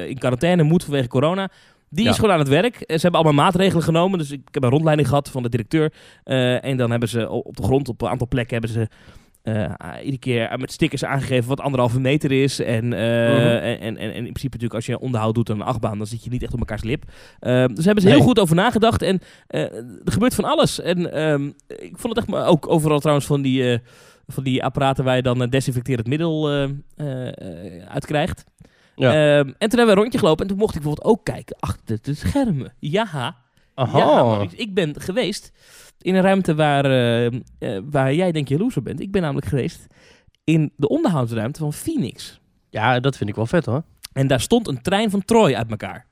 in 0.07 0.17
quarantaine 0.17 0.63
moet 0.63 0.83
vanwege 0.83 1.07
corona. 1.07 1.49
Die 1.89 2.03
Ja. 2.03 2.09
is 2.09 2.15
gewoon 2.15 2.31
aan 2.31 2.39
het 2.39 2.47
werk. 2.47 2.75
Ze 2.77 2.85
hebben 2.87 3.11
allemaal 3.21 3.45
maatregelen 3.45 3.83
genomen. 3.83 4.19
Dus 4.19 4.31
ik 4.31 4.41
heb 4.51 4.63
een 4.63 4.69
rondleiding 4.69 5.07
gehad 5.07 5.29
van 5.29 5.43
de 5.43 5.49
directeur. 5.49 5.93
En 6.61 6.77
dan 6.77 6.91
hebben 6.91 7.09
ze 7.09 7.29
op 7.29 7.55
de 7.57 7.63
grond, 7.63 7.89
op 7.89 8.01
een 8.01 8.07
aantal 8.09 8.27
plekken, 8.27 8.53
hebben 8.59 8.71
ze 8.71 8.87
eh, 9.47 9.95
iedere 9.99 10.17
keer 10.17 10.59
met 10.59 10.71
stickers 10.71 11.03
aangegeven 11.05 11.49
wat 11.49 11.59
anderhalve 11.61 11.99
meter 11.99 12.31
is. 12.31 12.59
En, 12.59 12.93
eh, 12.93 12.99
Mhm. 13.33 13.41
en, 13.63 13.79
en, 13.79 13.97
en 13.97 14.11
in 14.13 14.13
principe 14.13 14.43
natuurlijk 14.57 14.73
als 14.73 14.85
je 14.85 14.99
onderhoud 14.99 15.35
doet 15.35 15.49
aan 15.49 15.59
een 15.59 15.65
achtbaan, 15.67 15.97
dan 15.97 16.07
zit 16.07 16.23
je 16.23 16.29
niet 16.29 16.43
echt 16.43 16.53
op 16.53 16.59
elkaars 16.59 16.83
lip. 16.83 17.03
Eh, 17.39 17.65
dus 17.73 17.85
hebben 17.85 18.03
ze 18.03 18.09
heel 18.09 18.21
goed 18.21 18.39
over 18.39 18.55
nagedacht. 18.55 19.01
En 19.01 19.19
eh, 19.47 19.61
er 20.05 20.11
gebeurt 20.11 20.35
van 20.35 20.43
alles. 20.45 20.79
En 20.81 21.13
ehm, 21.13 21.45
ik 21.67 21.97
vond 21.97 22.15
het 22.15 22.17
echt 22.17 22.27
maar 22.27 22.47
ook 22.47 22.69
overal 22.69 22.99
trouwens 22.99 23.27
van 23.27 23.41
die, 23.41 23.71
eh, 23.71 23.79
van 24.27 24.43
die 24.43 24.63
apparaten 24.63 25.03
waar 25.03 25.15
je 25.15 25.21
dan 25.21 25.39
een 25.41 25.49
desinfecterend 25.49 26.07
middel 26.07 26.49
eh, 26.51 26.63
eh, 26.95 27.27
eh, 27.27 27.87
uit 27.89 28.05
krijgt. 28.05 28.43
Ja. 28.95 29.09
Ehm, 29.11 29.47
en 29.47 29.69
toen 29.69 29.77
hebben 29.77 29.85
we 29.85 29.91
een 29.91 29.97
rondje 29.97 30.19
gelopen 30.19 30.41
en 30.41 30.47
toen 30.49 30.57
mocht 30.59 30.75
ik 30.75 30.81
bijvoorbeeld 30.81 31.17
ook 31.17 31.23
kijken 31.25 31.55
achter 31.59 31.97
de 32.01 32.13
schermen. 32.13 32.73
Ja, 32.79 33.35
Aha. 33.73 33.97
ja, 33.97 34.05
Maurice, 34.23 34.55
ik 34.55 34.73
ben 34.73 34.93
geweest 35.01 35.51
in 36.01 36.15
een 36.15 36.21
ruimte 36.21 36.55
waar, 36.55 36.85
eh, 36.85 37.25
eh, 37.25 37.33
waar 37.89 38.13
jij 38.13 38.31
denk 38.31 38.47
je 38.47 38.55
jaloers 38.55 38.77
op 38.77 38.83
bent. 38.83 38.99
Ik 38.99 39.11
ben 39.11 39.21
namelijk 39.21 39.47
geweest 39.47 39.87
in 40.43 40.71
de 40.75 40.87
onderhoudsruimte 40.87 41.59
van 41.59 41.73
Phoenix. 41.73 42.39
Ja, 42.69 42.99
dat 42.99 43.17
vind 43.17 43.29
ik 43.29 43.35
wel 43.35 43.45
vet 43.45 43.65
hoor. 43.65 43.83
En 44.13 44.27
daar 44.27 44.41
stond 44.41 44.67
een 44.67 44.81
trein 44.81 45.09
van 45.09 45.25
Troy 45.25 45.53
uit 45.53 45.69
elkaar. 45.69 46.05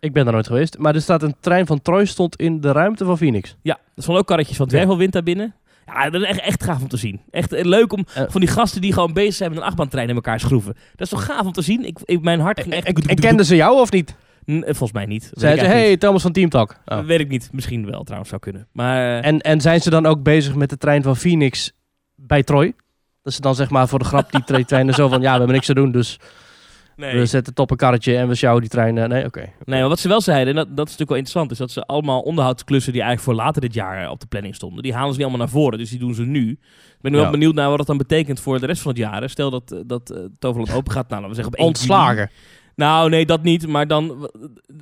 Ik 0.00 0.12
ben 0.12 0.24
daar 0.24 0.32
nooit 0.32 0.46
geweest. 0.46 0.78
Maar 0.78 0.94
er 0.94 1.02
staat 1.02 1.22
een 1.22 1.36
trein 1.40 1.66
van 1.66 1.82
Troy 1.82 2.04
stond 2.04 2.36
in 2.36 2.60
de 2.60 2.72
ruimte 2.72 3.04
van 3.04 3.16
Phoenix. 3.16 3.56
Ja, 3.62 3.74
er 3.74 4.02
stonden 4.02 4.22
ook 4.22 4.28
karretjes 4.28 4.56
van 4.56 4.66
Dwervelwind 4.66 5.12
daar 5.12 5.22
binnen. 5.22 5.54
Ja, 5.86 6.10
dat 6.10 6.22
is 6.22 6.28
echt, 6.28 6.40
echt 6.40 6.64
gaaf 6.64 6.82
om 6.82 6.88
te 6.88 6.96
zien. 6.96 7.20
Echt 7.30 7.52
eh, 7.52 7.64
leuk 7.64 7.92
om 7.92 8.04
van 8.06 8.40
die 8.40 8.50
gasten 8.50 8.80
die 8.80 8.92
gewoon 8.92 9.12
bezig 9.12 9.34
zijn 9.34 9.50
met 9.50 9.58
een 9.58 9.64
achtbaantrein 9.64 10.08
in 10.08 10.14
elkaar 10.14 10.40
schroeven. 10.40 10.74
Dat 10.74 11.00
is 11.00 11.08
toch 11.08 11.24
gaaf 11.24 11.46
om 11.46 11.52
te 11.52 11.62
zien? 11.62 11.84
Ik, 11.84 11.98
ik, 12.04 12.20
mijn 12.20 12.40
hart 12.40 12.60
ging 12.60 12.74
En, 12.74 12.94
en 12.94 13.18
kenden 13.18 13.46
ze 13.46 13.56
jou 13.56 13.80
of 13.80 13.90
niet? 13.90 14.14
Eh, 14.48 14.62
Volgens 14.62 14.92
mij 14.92 15.06
niet. 15.06 15.30
Zeiden 15.32 15.64
ze, 15.64 15.70
hey, 15.70 15.96
Thomas 15.96 16.22
van 16.22 16.32
Team 16.32 16.48
Talk. 16.48 16.68
niet. 16.68 16.98
Oh. 16.98 17.04
Weet 17.06 17.20
ik 17.20 17.28
niet. 17.28 17.48
Misschien 17.52 17.90
wel 17.90 18.02
trouwens 18.02 18.28
zou 18.30 18.40
kunnen. 18.42 18.68
Maar... 18.72 19.18
eh, 19.20 19.26
En, 19.28 19.40
en 19.40 19.60
zijn 19.60 19.80
ze 19.80 19.90
dan 19.90 20.06
ook 20.06 20.22
bezig 20.22 20.54
met 20.54 20.70
de 20.70 20.76
trein 20.78 21.02
van 21.02 21.16
Phoenix 21.16 21.72
bij 22.14 22.42
Troy? 22.42 22.72
Dat 23.22 23.32
ze 23.32 23.40
dan 23.40 23.54
zeg 23.54 23.70
maar 23.70 23.88
voor 23.88 23.98
de 23.98 24.04
grap 24.04 24.32
die 24.32 24.44
tre- 24.44 24.64
treinen 24.64 24.94
zo 24.94 25.08
van... 25.08 25.20
Ja, 25.20 25.30
we 25.32 25.36
hebben 25.36 25.54
niks 25.54 25.66
te 25.66 25.74
doen, 25.74 25.92
dus 25.92 26.18
nee. 26.96 27.12
we 27.18 27.26
zetten 27.26 27.50
het 27.50 27.58
op 27.58 27.70
een 27.70 27.76
karretje 27.76 28.16
en 28.16 28.28
we 28.28 28.34
sjouwen 28.34 28.62
die 28.62 28.70
trein... 28.70 28.94
nee, 28.94 29.24
oké. 29.24 29.40
Nee, 29.64 29.80
maar 29.80 29.88
wat 29.88 29.98
ze 29.98 30.08
wel 30.08 30.20
zeiden, 30.20 30.48
en 30.48 30.54
dat, 30.54 30.66
dat 30.76 30.86
is 30.88 30.96
natuurlijk 30.96 31.08
wel 31.10 31.18
interessant, 31.18 31.50
is 31.50 31.58
dat 31.58 31.70
ze 31.70 31.86
allemaal 31.86 32.20
onderhoudsklussen 32.20 32.92
die 32.92 33.02
eigenlijk 33.02 33.30
voor 33.36 33.44
later 33.44 33.60
dit 33.60 33.74
jaar 33.74 34.04
eh, 34.04 34.10
op 34.10 34.20
de 34.20 34.26
planning 34.26 34.54
stonden, 34.54 34.82
die 34.82 34.92
halen 34.94 35.08
ze 35.12 35.18
niet 35.18 35.26
allemaal 35.28 35.46
naar 35.46 35.54
voren, 35.54 35.78
dus 35.78 35.90
die 35.90 35.98
doen 35.98 36.14
ze 36.14 36.22
nu. 36.24 36.50
Ik 36.50 36.58
ben 37.00 37.10
nu 37.12 37.16
Ja. 37.16 37.22
wel 37.22 37.32
benieuwd 37.32 37.54
naar 37.54 37.68
wat 37.68 37.78
dat 37.78 37.86
dan 37.86 37.96
betekent 37.98 38.40
voor 38.40 38.60
de 38.60 38.66
rest 38.66 38.82
van 38.82 38.90
het 38.90 39.00
jaar. 39.00 39.30
Stel 39.30 39.50
dat, 39.50 39.82
dat 39.86 40.10
eh, 40.10 40.20
Toverland 40.38 40.72
open 40.72 40.92
gaat, 40.92 41.08
nou, 41.08 41.22
laten 41.22 41.36
we 41.36 41.42
zeggen 41.42 41.52
op 41.52 41.58
1 41.58 41.86
juli. 42.14 42.28
Nou, 42.78 43.10
nee, 43.10 43.26
dat 43.26 43.42
niet, 43.42 43.66
maar 43.66 43.86
dan... 43.86 44.30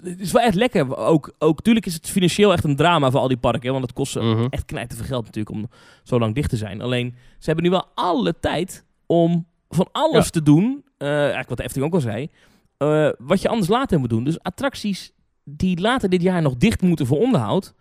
Het 0.03 0.21
is 0.21 0.33
wel 0.33 0.43
echt 0.43 0.55
lekker. 0.55 0.97
Ook, 0.97 1.33
ook, 1.39 1.63
tuurlijk 1.63 1.87
is 1.87 1.95
het 1.95 2.11
financieel 2.11 2.53
echt 2.53 2.65
een 2.65 2.77
drama 2.77 3.11
voor 3.11 3.21
al 3.21 3.29
die 3.29 3.37
parken, 3.37 3.63
hè, 3.67 3.71
want 3.71 3.83
het 3.85 3.93
kost 3.93 4.13
ze 4.13 4.21
Mhm. 4.21 4.47
echt 4.51 4.65
knijten 4.65 4.97
veel 4.99 5.07
geld 5.07 5.25
natuurlijk 5.25 5.57
om 5.57 5.69
zo 6.03 6.19
lang 6.19 6.35
dicht 6.35 6.51
te 6.51 6.57
zijn. 6.57 6.81
Alleen, 6.81 7.15
ze 7.39 7.45
hebben 7.47 7.65
nu 7.65 7.71
wel 7.71 7.85
alle 7.95 8.35
tijd 8.41 8.85
om 9.07 9.47
van 9.69 9.89
alles 9.93 10.25
Ja. 10.25 10.31
te 10.31 10.43
doen. 10.43 10.85
eh, 10.99 11.09
eigenlijk 11.21 11.49
wat 11.49 11.57
de 11.59 11.65
Efteling 11.65 11.89
ook 11.89 11.95
al 11.95 12.01
zei. 12.01 12.29
eh, 12.77 13.09
wat 13.19 13.43
je 13.43 13.49
anders 13.49 13.69
later 13.69 13.99
moet 13.99 14.11
doen. 14.11 14.25
Dus 14.25 14.43
attracties 14.43 15.13
die 15.45 15.81
later 15.81 16.09
dit 16.09 16.23
jaar 16.23 16.43
nog 16.43 16.57
dicht 16.57 16.83
moeten 16.83 17.07
voor 17.07 17.19
onderhoud. 17.19 17.75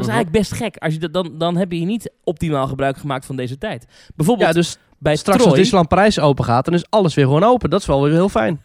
Dat 0.00 0.08
is 0.08 0.14
eigenlijk 0.14 0.48
best 0.48 0.52
gek. 0.62 0.76
Als 0.76 0.92
je 0.94 0.98
dat, 1.00 1.12
dan, 1.12 1.38
dan 1.38 1.56
heb 1.56 1.72
je 1.72 1.84
niet 1.84 2.12
optimaal 2.24 2.66
gebruik 2.66 2.96
gemaakt 2.96 3.26
van 3.26 3.36
deze 3.36 3.58
tijd. 3.58 3.86
Bijvoorbeeld 4.16 4.48
Ja, 4.48 4.54
dus 4.54 4.78
bij 4.98 5.16
straks 5.16 5.38
Troy. 5.38 5.48
als 5.50 5.58
Disneyland 5.58 5.88
Parijs 5.88 6.18
open 6.18 6.44
gaat, 6.44 6.64
dan 6.64 6.74
is 6.74 6.84
alles 6.90 7.14
weer 7.14 7.24
gewoon 7.24 7.42
open. 7.44 7.70
Dat 7.70 7.80
is 7.80 7.86
wel 7.86 8.02
weer 8.02 8.12
heel 8.12 8.28
fijn. 8.28 8.60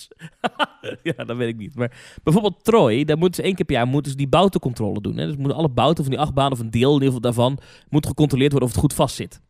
ja, 1.02 1.24
dat 1.24 1.36
weet 1.36 1.48
ik 1.48 1.56
niet. 1.56 1.74
Maar 1.74 1.92
bijvoorbeeld 2.22 2.64
Troy, 2.64 3.04
daar 3.04 3.18
moeten 3.18 3.34
ze 3.42 3.42
één 3.48 3.54
keer 3.56 3.64
per 3.64 3.74
jaar 3.74 3.86
moeten 3.86 4.10
ze 4.10 4.16
die 4.16 4.28
boutencontrole 4.28 5.00
doen. 5.00 5.16
Hè? 5.16 5.26
Dus 5.26 5.36
moeten 5.36 5.56
alle 5.58 5.68
bouten 5.68 6.04
van 6.04 6.12
die 6.12 6.22
achtbaan 6.22 6.52
of 6.52 6.58
een 6.58 6.70
deel 6.70 6.88
in 6.88 6.92
ieder 7.02 7.06
geval 7.06 7.20
daarvan 7.20 7.58
moet 7.88 8.06
gecontroleerd 8.06 8.50
worden 8.50 8.68
of 8.68 8.74
het 8.74 8.84
goed 8.84 8.94
vast 8.94 9.14
zit. 9.16 9.40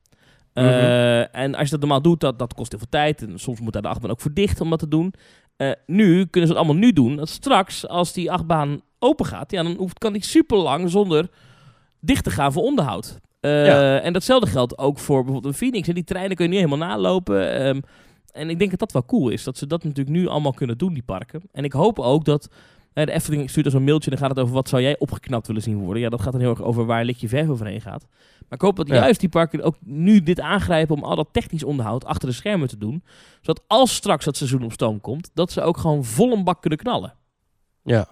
Eh, 0.53 0.64
Mhm. 0.64 1.25
en 1.33 1.55
als 1.55 1.64
je 1.64 1.71
dat 1.71 1.81
normaal 1.81 2.03
doet, 2.03 2.21
dat, 2.21 2.38
dat 2.38 2.55
kost 2.55 2.71
heel 2.71 2.79
veel 2.81 2.88
tijd. 2.90 3.23
En 3.23 3.38
soms 3.38 3.61
moet 3.61 3.73
daar 3.73 3.83
de 3.83 3.88
achtbaan 3.88 4.11
ook 4.11 4.21
voor 4.21 4.33
dicht 4.35 4.61
om 4.61 4.71
dat 4.71 4.79
te 4.79 4.88
doen. 4.88 5.14
Eh, 5.57 5.71
nu 5.87 6.27
kunnen 6.27 6.51
ze 6.51 6.57
het 6.57 6.64
allemaal 6.64 6.83
nu 6.83 6.92
doen. 6.92 7.16
Dat 7.16 7.29
straks, 7.29 7.88
als 7.88 8.12
die 8.12 8.33
achtbaan 8.33 8.81
open 9.07 9.27
gaat, 9.27 9.51
ja, 9.51 9.62
dan 9.62 9.75
hoeft, 9.77 9.99
kan 9.99 10.12
die 10.12 10.25
super 10.25 10.59
lang 10.59 10.90
zonder 10.90 11.29
dicht 12.01 12.25
te 12.25 12.31
gaan 12.31 12.53
voor 12.53 12.62
onderhoud. 12.62 13.19
Eh, 13.40 13.66
Ja. 13.66 13.99
En 14.01 14.12
datzelfde 14.12 14.51
geldt 14.51 14.79
ook 14.79 14.99
voor 14.99 15.23
bijvoorbeeld 15.25 15.53
een 15.53 15.59
Phoenix. 15.59 15.88
En 15.88 15.95
die 15.95 16.05
treinen 16.05 16.37
kun 16.37 16.45
je 16.45 16.51
niet 16.51 16.61
helemaal 16.64 16.88
nalopen. 16.88 17.53
ehm, 17.61 17.81
en 18.33 18.51
ik 18.51 18.59
denk 18.59 18.71
dat 18.71 18.79
dat 18.79 18.92
wel 18.92 19.05
cool 19.05 19.29
is. 19.29 19.45
Dat 19.45 19.59
ze 19.59 19.66
dat 19.66 19.85
natuurlijk 19.85 20.16
nu 20.16 20.27
allemaal 20.27 20.53
kunnen 20.53 20.79
doen, 20.79 20.92
die 20.95 21.03
parken. 21.03 21.42
En 21.53 21.64
ik 21.64 21.73
hoop 21.73 21.99
ook 21.99 22.25
dat... 22.25 22.49
eh, 22.92 23.05
de 23.07 23.12
Efteling 23.12 23.51
stuurt 23.51 23.64
als 23.66 23.75
een 23.75 23.85
mailtje 23.85 24.11
en 24.11 24.16
dan 24.16 24.27
gaat 24.27 24.37
het 24.37 24.45
over 24.45 24.55
wat 24.57 24.69
zou 24.69 24.83
jij 24.83 24.99
opgeknapt 24.99 25.47
willen 25.47 25.62
zien 25.62 25.79
worden. 25.79 26.03
Ja, 26.03 26.09
dat 26.09 26.23
gaat 26.23 26.33
dan 26.33 26.40
heel 26.40 26.51
erg 26.51 26.62
over 26.62 26.87
waar 26.87 27.05
lik 27.05 27.16
je 27.16 27.29
verf 27.29 27.49
overheen 27.49 27.81
gaat. 27.81 28.07
Maar 28.38 28.59
ik 28.59 28.61
hoop 28.61 28.77
dat 28.77 28.88
Ja. 28.88 28.95
juist 28.95 29.21
die 29.21 29.29
parken 29.29 29.62
ook 29.62 29.77
nu 29.81 30.23
dit 30.23 30.40
aangrijpen 30.40 30.97
om 30.97 31.03
al 31.05 31.16
dat 31.16 31.29
technisch 31.33 31.64
onderhoud 31.64 32.05
achter 32.05 32.29
de 32.29 32.35
schermen 32.35 32.69
te 32.69 32.79
doen. 32.79 33.05
Zodat 33.40 33.64
als 33.66 33.95
straks 33.95 34.25
dat 34.25 34.37
seizoen 34.37 34.64
op 34.64 34.73
stoom 34.73 35.01
komt, 35.01 35.31
dat 35.35 35.53
ze 35.53 35.61
ook 35.62 35.77
gewoon 35.77 36.05
vol 36.05 36.33
een 36.33 36.45
bak 36.45 36.61
kunnen 36.61 36.79
knallen. 36.79 37.14
Ja. 37.83 38.09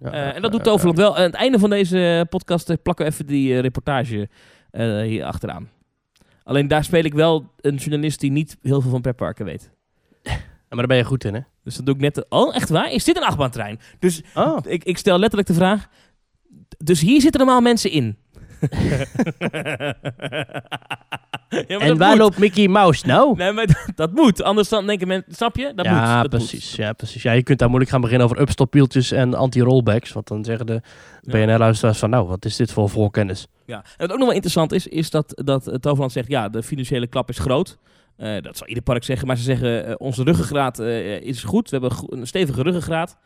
Ja, 0.00 0.10
Eh, 0.12 0.34
en 0.36 0.42
dat 0.42 0.52
doet 0.52 0.64
Toverland 0.64 0.98
wel. 0.98 1.16
Aan 1.16 1.22
het 1.22 1.34
einde 1.34 1.58
van 1.58 1.70
deze 1.70 2.26
podcast 2.28 2.70
eh, 2.70 2.76
plakken 2.82 3.04
we 3.04 3.10
even 3.12 3.26
die 3.26 3.54
eh, 3.54 3.60
reportage 3.60 4.28
eh, 4.70 5.00
hier 5.00 5.24
achteraan. 5.24 5.68
Alleen 6.42 6.68
daar 6.68 6.84
speel 6.84 7.04
ik 7.04 7.14
wel 7.14 7.52
een 7.60 7.74
journalist 7.76 8.20
die 8.20 8.30
niet 8.30 8.56
heel 8.62 8.80
veel 8.80 8.90
van 8.90 9.00
pretparken 9.00 9.44
weet. 9.44 9.70
ja. 10.22 10.32
Maar 10.68 10.78
daar 10.78 10.86
ben 10.86 10.96
je 10.96 11.04
goed 11.04 11.24
in, 11.24 11.34
hè? 11.34 11.40
Dus 11.64 11.76
dat 11.76 11.86
doe 11.86 11.94
ik 11.94 12.00
net... 12.00 12.26
oh, 12.28 12.54
echt 12.56 12.68
waar? 12.68 12.92
Is 12.92 13.04
dit 13.04 13.16
een 13.16 13.22
achtbaantrein? 13.22 13.80
Dus 13.98 14.22
Oh. 14.34 14.58
ik, 14.66 14.84
ik 14.84 14.98
stel 14.98 15.18
letterlijk 15.18 15.48
de 15.48 15.54
vraag... 15.54 15.88
Dus 16.78 17.00
hier 17.00 17.20
zitten 17.20 17.40
normaal 17.40 17.60
mensen 17.60 17.90
in. 17.90 18.16
Ja, 21.68 21.78
En 21.78 21.98
waar 21.98 22.08
moet. 22.08 22.18
loopt 22.18 22.38
Mickey 22.38 22.68
Mouse 22.68 23.06
nou? 23.06 23.36
Nee, 23.36 23.52
maar 23.52 23.66
dat, 23.66 23.86
dat 23.94 24.12
moet. 24.12 24.42
Anders 24.42 24.68
dan 24.68 24.86
denken 24.86 25.08
mensen... 25.08 25.34
Snap 25.34 25.56
je? 25.56 25.72
Dat 25.74 25.86
moet. 25.86 25.96
ja, 25.96 26.20
Dat 26.20 26.30
precies, 26.30 26.76
ja, 26.76 26.92
precies. 26.92 27.22
Ja, 27.22 27.32
je 27.32 27.42
kunt 27.42 27.58
daar 27.58 27.68
moeilijk 27.68 27.90
gaan 27.90 28.00
beginnen 28.00 28.26
over 28.26 28.40
upstopwieltjes 28.40 29.10
en 29.12 29.34
anti-rollbacks. 29.34 30.12
Want 30.12 30.28
dan 30.28 30.44
zeggen 30.44 30.66
de. 30.66 30.80
BNR-luisteraars 31.22 31.98
van, 31.98 32.10
nou, 32.10 32.26
wat 32.26 32.44
is 32.44 32.56
dit 32.56 32.72
voor 32.72 32.88
voorkennis? 32.88 33.46
Ja. 33.66 33.76
En 33.76 33.82
wat 33.96 34.10
ook 34.10 34.16
nog 34.16 34.26
wel 34.26 34.34
interessant 34.34 34.72
is, 34.72 34.86
is 34.86 35.10
dat, 35.10 35.40
dat 35.44 35.64
het 35.64 35.82
Toverland 35.82 36.12
zegt, 36.12 36.28
ja, 36.28 36.48
de 36.48 36.62
financiële 36.62 37.06
klap 37.06 37.28
is 37.28 37.38
groot. 37.38 37.78
Eh, 38.16 38.42
dat 38.42 38.56
zal 38.56 38.66
ieder 38.66 38.82
park 38.82 39.04
zeggen, 39.04 39.26
maar 39.26 39.36
ze 39.36 39.42
zeggen, 39.42 39.86
eh, 39.86 39.94
onze 39.98 40.22
ruggengraat 40.22 40.78
eh, 40.78 41.20
is 41.20 41.42
goed. 41.42 41.70
We 41.70 41.78
hebben 41.78 41.98
een 42.08 42.26
stevige 42.26 42.62
ruggengraat. 42.62 43.16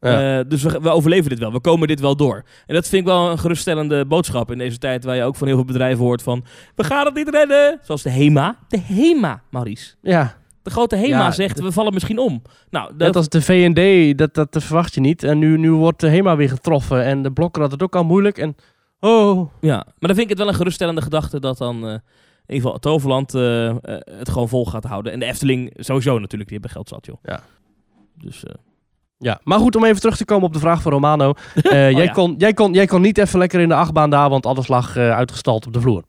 Ja. 0.00 0.38
Eh, 0.38 0.44
dus 0.48 0.62
we, 0.62 0.78
we 0.80 0.90
overleven 0.90 1.30
dit 1.30 1.38
wel. 1.38 1.52
We 1.52 1.60
komen 1.60 1.88
dit 1.88 2.00
wel 2.00 2.16
door. 2.16 2.44
En 2.66 2.74
dat 2.74 2.88
vind 2.88 3.02
ik 3.02 3.08
wel 3.08 3.30
een 3.30 3.38
geruststellende 3.38 4.06
boodschap 4.06 4.50
in 4.50 4.58
deze 4.58 4.78
tijd... 4.78 5.04
waar 5.04 5.16
je 5.16 5.22
ook 5.22 5.36
van 5.36 5.46
heel 5.46 5.56
veel 5.56 5.64
bedrijven 5.64 6.04
hoort 6.04 6.22
van... 6.22 6.44
we 6.74 6.84
gaan 6.84 7.04
het 7.06 7.14
niet 7.14 7.28
redden. 7.28 7.78
Zoals 7.82 8.02
de 8.02 8.10
HEMA. 8.10 8.56
De 8.68 8.80
HEMA, 8.80 9.42
Maurice. 9.50 9.94
Ja, 10.02 10.36
De 10.62 10.70
grote 10.70 10.96
HEMA 10.96 11.08
Ja, 11.08 11.30
zegt, 11.30 11.56
de- 11.56 11.62
we 11.62 11.72
vallen 11.72 11.92
misschien 11.92 12.18
om. 12.18 12.42
Nou, 12.70 12.88
dat, 12.88 12.98
net 12.98 13.16
als 13.16 13.28
de 13.28 13.42
V&D, 13.42 14.18
dat, 14.18 14.34
dat 14.34 14.64
verwacht 14.64 14.94
je 14.94 15.00
niet. 15.00 15.22
En 15.22 15.38
nu, 15.38 15.58
nu 15.58 15.70
wordt 15.72 16.00
de 16.00 16.08
HEMA 16.08 16.36
weer 16.36 16.48
getroffen 16.48 17.04
en 17.04 17.22
de 17.22 17.32
Blokker 17.32 17.62
had 17.62 17.70
het 17.70 17.82
ook 17.82 17.96
al 17.96 18.04
moeilijk. 18.04 18.38
En, 18.38 18.56
oh, 19.00 19.50
Ja, 19.60 19.74
maar 19.76 19.84
dan 19.98 20.08
vind 20.14 20.20
ik 20.20 20.28
het 20.28 20.38
wel 20.38 20.48
een 20.48 20.54
geruststellende 20.54 21.02
gedachte 21.02 21.40
dat 21.40 21.58
dan 21.58 21.76
eh, 21.86 21.90
in 21.92 22.54
ieder 22.54 22.62
geval 22.64 22.78
Toverland 22.78 23.34
eh, 23.34 23.76
het 24.18 24.28
gewoon 24.28 24.48
vol 24.48 24.66
gaat 24.66 24.84
houden. 24.84 25.12
En 25.12 25.18
de 25.18 25.24
Efteling 25.26 25.72
sowieso 25.76 26.18
natuurlijk, 26.18 26.50
die 26.50 26.58
hebben 26.60 26.70
geld 26.70 26.88
zat, 26.88 27.06
joh. 27.06 27.16
Ja. 27.22 27.40
Dus 28.14 28.44
Ja, 29.18 29.40
maar 29.44 29.58
goed, 29.58 29.76
om 29.76 29.84
even 29.84 30.00
terug 30.00 30.16
te 30.16 30.24
komen 30.24 30.46
op 30.46 30.52
de 30.52 30.58
vraag 30.58 30.82
van 30.82 30.92
Romano. 30.92 31.32
Eh, 31.54 31.72
jij, 31.72 31.92
Oh, 31.94 32.04
ja. 32.04 32.12
kon, 32.12 32.34
jij, 32.38 32.52
kon, 32.52 32.72
jij 32.72 32.86
kon 32.86 33.00
niet 33.00 33.18
even 33.18 33.38
lekker 33.38 33.60
in 33.60 33.68
de 33.68 33.74
achtbaan 33.74 34.10
daar, 34.10 34.28
want 34.30 34.46
alles 34.46 34.68
lag 34.68 34.96
eh, 34.96 35.10
uitgestald 35.16 35.66
op 35.66 35.72
de 35.72 35.80
vloer. 35.80 36.02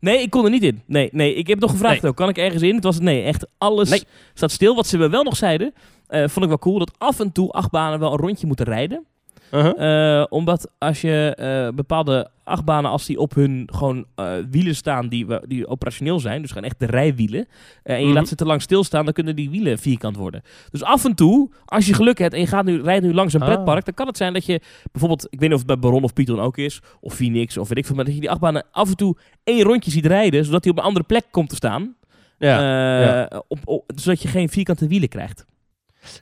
nee, 0.00 0.22
ik 0.22 0.30
kon 0.30 0.44
er 0.44 0.50
niet 0.50 0.62
in. 0.62 0.82
Nee, 0.86 1.08
nee, 1.12 1.34
ik 1.34 1.46
heb 1.46 1.58
nog 1.60 1.70
gevraagd 1.70 2.02
Nee. 2.02 2.10
ook, 2.10 2.16
kan 2.16 2.28
ik 2.28 2.38
ergens 2.38 2.62
in? 2.62 2.74
Het 2.74 2.84
was 2.84 2.98
nee, 3.00 3.22
echt 3.22 3.46
alles 3.58 3.88
Nee. 3.90 4.02
staat 4.34 4.50
stil. 4.50 4.74
Wat 4.74 4.86
ze 4.86 4.98
me 4.98 5.08
wel 5.08 5.22
nog 5.22 5.36
zeiden, 5.36 5.72
eh, 6.06 6.20
vond 6.20 6.42
ik 6.42 6.48
wel 6.48 6.58
cool, 6.58 6.78
dat 6.78 6.92
af 6.98 7.20
en 7.20 7.32
toe 7.32 7.50
achtbanen 7.50 7.98
wel 7.98 8.12
een 8.12 8.18
rondje 8.18 8.46
moeten 8.46 8.66
rijden. 8.66 9.06
Uh-huh. 9.52 10.20
Eh, 10.20 10.26
omdat 10.28 10.70
als 10.78 11.00
je 11.00 11.34
eh, 11.34 11.74
bepaalde 11.74 12.30
achtbanen, 12.44 12.90
als 12.90 13.06
die 13.06 13.18
op 13.18 13.34
hun 13.34 13.68
gewoon 13.72 14.04
eh, 14.14 14.32
wielen 14.50 14.74
staan 14.76 15.08
die, 15.08 15.26
die 15.46 15.66
operationeel 15.66 16.20
zijn, 16.20 16.40
dus 16.42 16.50
gewoon 16.50 16.64
echt 16.68 16.78
de 16.80 16.86
rijwielen, 16.86 17.46
en 17.82 17.98
je 18.00 18.04
Mhm. 18.04 18.14
laat 18.14 18.28
ze 18.28 18.34
te 18.34 18.44
lang 18.44 18.62
stilstaan, 18.62 19.04
dan 19.04 19.12
kunnen 19.14 19.36
die 19.36 19.50
wielen 19.50 19.78
vierkant 19.78 20.16
worden. 20.16 20.42
Dus 20.70 20.82
af 20.82 21.04
en 21.04 21.14
toe, 21.14 21.50
als 21.64 21.86
je 21.86 21.94
geluk 21.94 22.18
hebt 22.18 22.34
en 22.34 22.40
je 22.40 22.46
gaat 22.46 22.64
nu, 22.64 22.82
rijdt 22.82 23.04
nu 23.04 23.14
langs 23.14 23.34
een 23.34 23.40
Ah. 23.42 23.46
pretpark, 23.48 23.84
dan 23.84 23.94
kan 23.94 24.06
het 24.06 24.16
zijn 24.16 24.32
dat 24.32 24.46
je 24.46 24.60
bijvoorbeeld, 24.92 25.24
ik 25.30 25.40
weet 25.40 25.48
niet 25.48 25.58
of 25.58 25.58
het 25.58 25.66
bij 25.66 25.78
Baron 25.78 26.02
of 26.04 26.12
Python 26.12 26.40
ook 26.40 26.56
is, 26.56 26.80
of 27.00 27.14
Phoenix 27.14 27.56
of 27.56 27.68
weet 27.68 27.78
ik 27.78 27.86
veel, 27.86 27.94
maar 27.96 28.04
dat 28.04 28.14
je 28.14 28.20
die 28.20 28.30
achtbanen 28.30 28.64
af 28.70 28.88
en 28.88 28.96
toe 28.96 29.16
één 29.44 29.62
rondje 29.62 29.90
ziet 29.90 30.06
rijden, 30.06 30.44
zodat 30.44 30.62
hij 30.64 30.72
op 30.72 30.78
een 30.78 30.84
andere 30.84 31.04
plek 31.04 31.24
komt 31.30 31.48
te 31.48 31.54
staan. 31.56 31.96
Ja. 32.38 32.60
Ja. 33.00 33.42
Op, 33.48 33.58
op- 33.64 33.90
zodat 33.94 34.22
je 34.22 34.28
geen 34.28 34.48
vierkante 34.48 34.86
wielen 34.86 35.08
krijgt. 35.08 35.46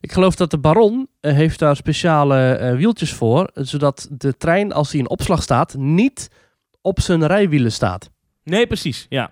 Ik 0.01 0.13
geloof 0.13 0.35
dat 0.35 0.51
de 0.51 0.59
Baron 0.59 1.09
eh, 1.21 1.33
heeft 1.33 1.59
daar 1.59 1.77
speciale 1.77 2.53
eh, 2.53 2.77
wieltjes 2.77 3.13
voor, 3.13 3.51
zodat 3.55 4.09
de 4.11 4.37
trein, 4.37 4.73
als 4.73 4.91
die 4.91 5.01
in 5.01 5.09
opslag 5.09 5.43
staat, 5.43 5.75
niet 5.75 6.31
op 6.81 7.01
zijn 7.01 7.27
rijwielen 7.27 7.73
staat. 7.73 8.11
Nee, 8.43 8.67
precies. 8.67 9.07
Ja. 9.09 9.31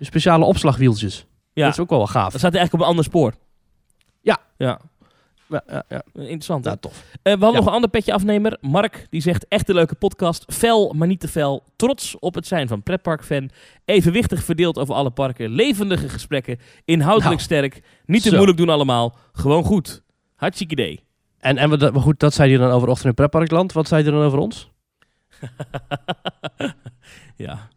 Speciale 0.00 0.44
opslagwieltjes. 0.44 1.26
ja. 1.52 1.64
Dat 1.64 1.72
is 1.72 1.80
ook 1.80 1.88
wel 1.88 1.98
wel 1.98 2.06
gaaf. 2.06 2.30
Dan 2.30 2.38
staat 2.38 2.52
hij 2.52 2.60
eigenlijk 2.60 2.72
op 2.74 2.80
een 2.80 2.86
ander 2.86 3.04
spoor. 3.04 3.34
Ja. 4.20 4.38
Ja. 4.56 4.80
Ja, 5.52 5.62
ja, 5.68 5.82
ja. 5.88 6.02
Interessant. 6.14 6.64
Nou, 6.64 6.76
tof. 6.80 6.92
Eh, 6.92 7.04
we 7.22 7.30
hadden 7.30 7.48
Ja. 7.50 7.56
nog 7.56 7.66
een 7.66 7.72
ander 7.72 7.90
petje 7.90 8.12
afnemer. 8.12 8.58
Mark, 8.60 9.06
die 9.10 9.20
zegt 9.20 9.46
echt 9.48 9.68
een 9.68 9.74
leuke 9.74 9.94
podcast. 9.94 10.44
Fel, 10.52 10.92
maar 10.96 11.08
niet 11.08 11.20
te 11.20 11.28
fel. 11.28 11.64
Trots 11.76 12.18
op 12.18 12.34
het 12.34 12.46
zijn 12.46 12.68
van 12.68 12.82
pretparkfan. 12.82 13.50
Evenwichtig 13.84 14.44
verdeeld 14.44 14.78
over 14.78 14.94
alle 14.94 15.10
parken. 15.10 15.50
Levendige 15.50 16.08
gesprekken. 16.08 16.58
Inhoudelijk 16.84 17.30
Nou, 17.30 17.42
sterk. 17.42 17.82
Niet 18.06 18.22
te 18.22 18.28
zo. 18.28 18.34
moeilijk 18.34 18.58
doen 18.58 18.68
allemaal. 18.68 19.16
Gewoon 19.32 19.64
goed. 19.64 20.02
Hartstikke 20.36 20.72
idee. 20.72 21.04
En, 21.38 21.56
en 21.58 21.70
wat- 21.70 21.92
maar 21.92 22.02
goed, 22.02 22.20
dat 22.20 22.34
zei 22.34 22.50
hij 22.50 22.58
dan 22.58 22.70
over 22.70 22.88
Ochtend 22.88 23.06
in 23.08 23.14
Pretparkland. 23.14 23.72
Wat 23.72 23.88
zei 23.88 24.02
hij 24.02 24.12
dan 24.12 24.22
over 24.22 24.38
ons? 24.38 24.70
ja. 27.36 27.68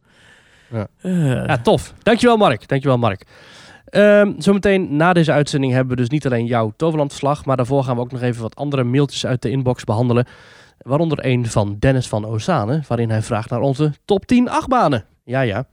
Ja. 0.71 0.87
Eh, 1.01 1.45
Ja, 1.45 1.57
tof. 1.57 1.93
Dankjewel 2.03 2.37
Mark. 2.37 2.67
Dankjewel 2.67 2.97
Mark. 2.97 3.25
Ehm, 3.85 4.33
zometeen 4.37 4.95
na 4.95 5.13
deze 5.13 5.31
uitzending 5.31 5.73
hebben 5.73 5.95
we 5.95 6.01
dus 6.01 6.09
niet 6.09 6.25
alleen 6.25 6.45
jouw 6.45 6.73
Toverlandverslag, 6.75 7.45
maar 7.45 7.57
daarvoor 7.57 7.83
gaan 7.83 7.95
we 7.95 8.01
ook 8.01 8.11
nog 8.11 8.21
even 8.21 8.41
wat 8.41 8.55
andere 8.55 8.83
mailtjes 8.83 9.25
uit 9.25 9.41
de 9.41 9.49
inbox 9.49 9.83
behandelen. 9.83 10.25
Waaronder 10.77 11.25
een 11.25 11.47
van 11.47 11.75
Dennis 11.79 12.07
van 12.07 12.25
Ozane, 12.25 12.81
waarin 12.87 13.09
hij 13.09 13.21
vraagt 13.21 13.49
naar 13.49 13.59
onze 13.59 13.93
top 14.05 14.25
10 14.25 14.49
achtbanen. 14.49 15.05
Ja, 15.23 15.41
ja. 15.41 15.65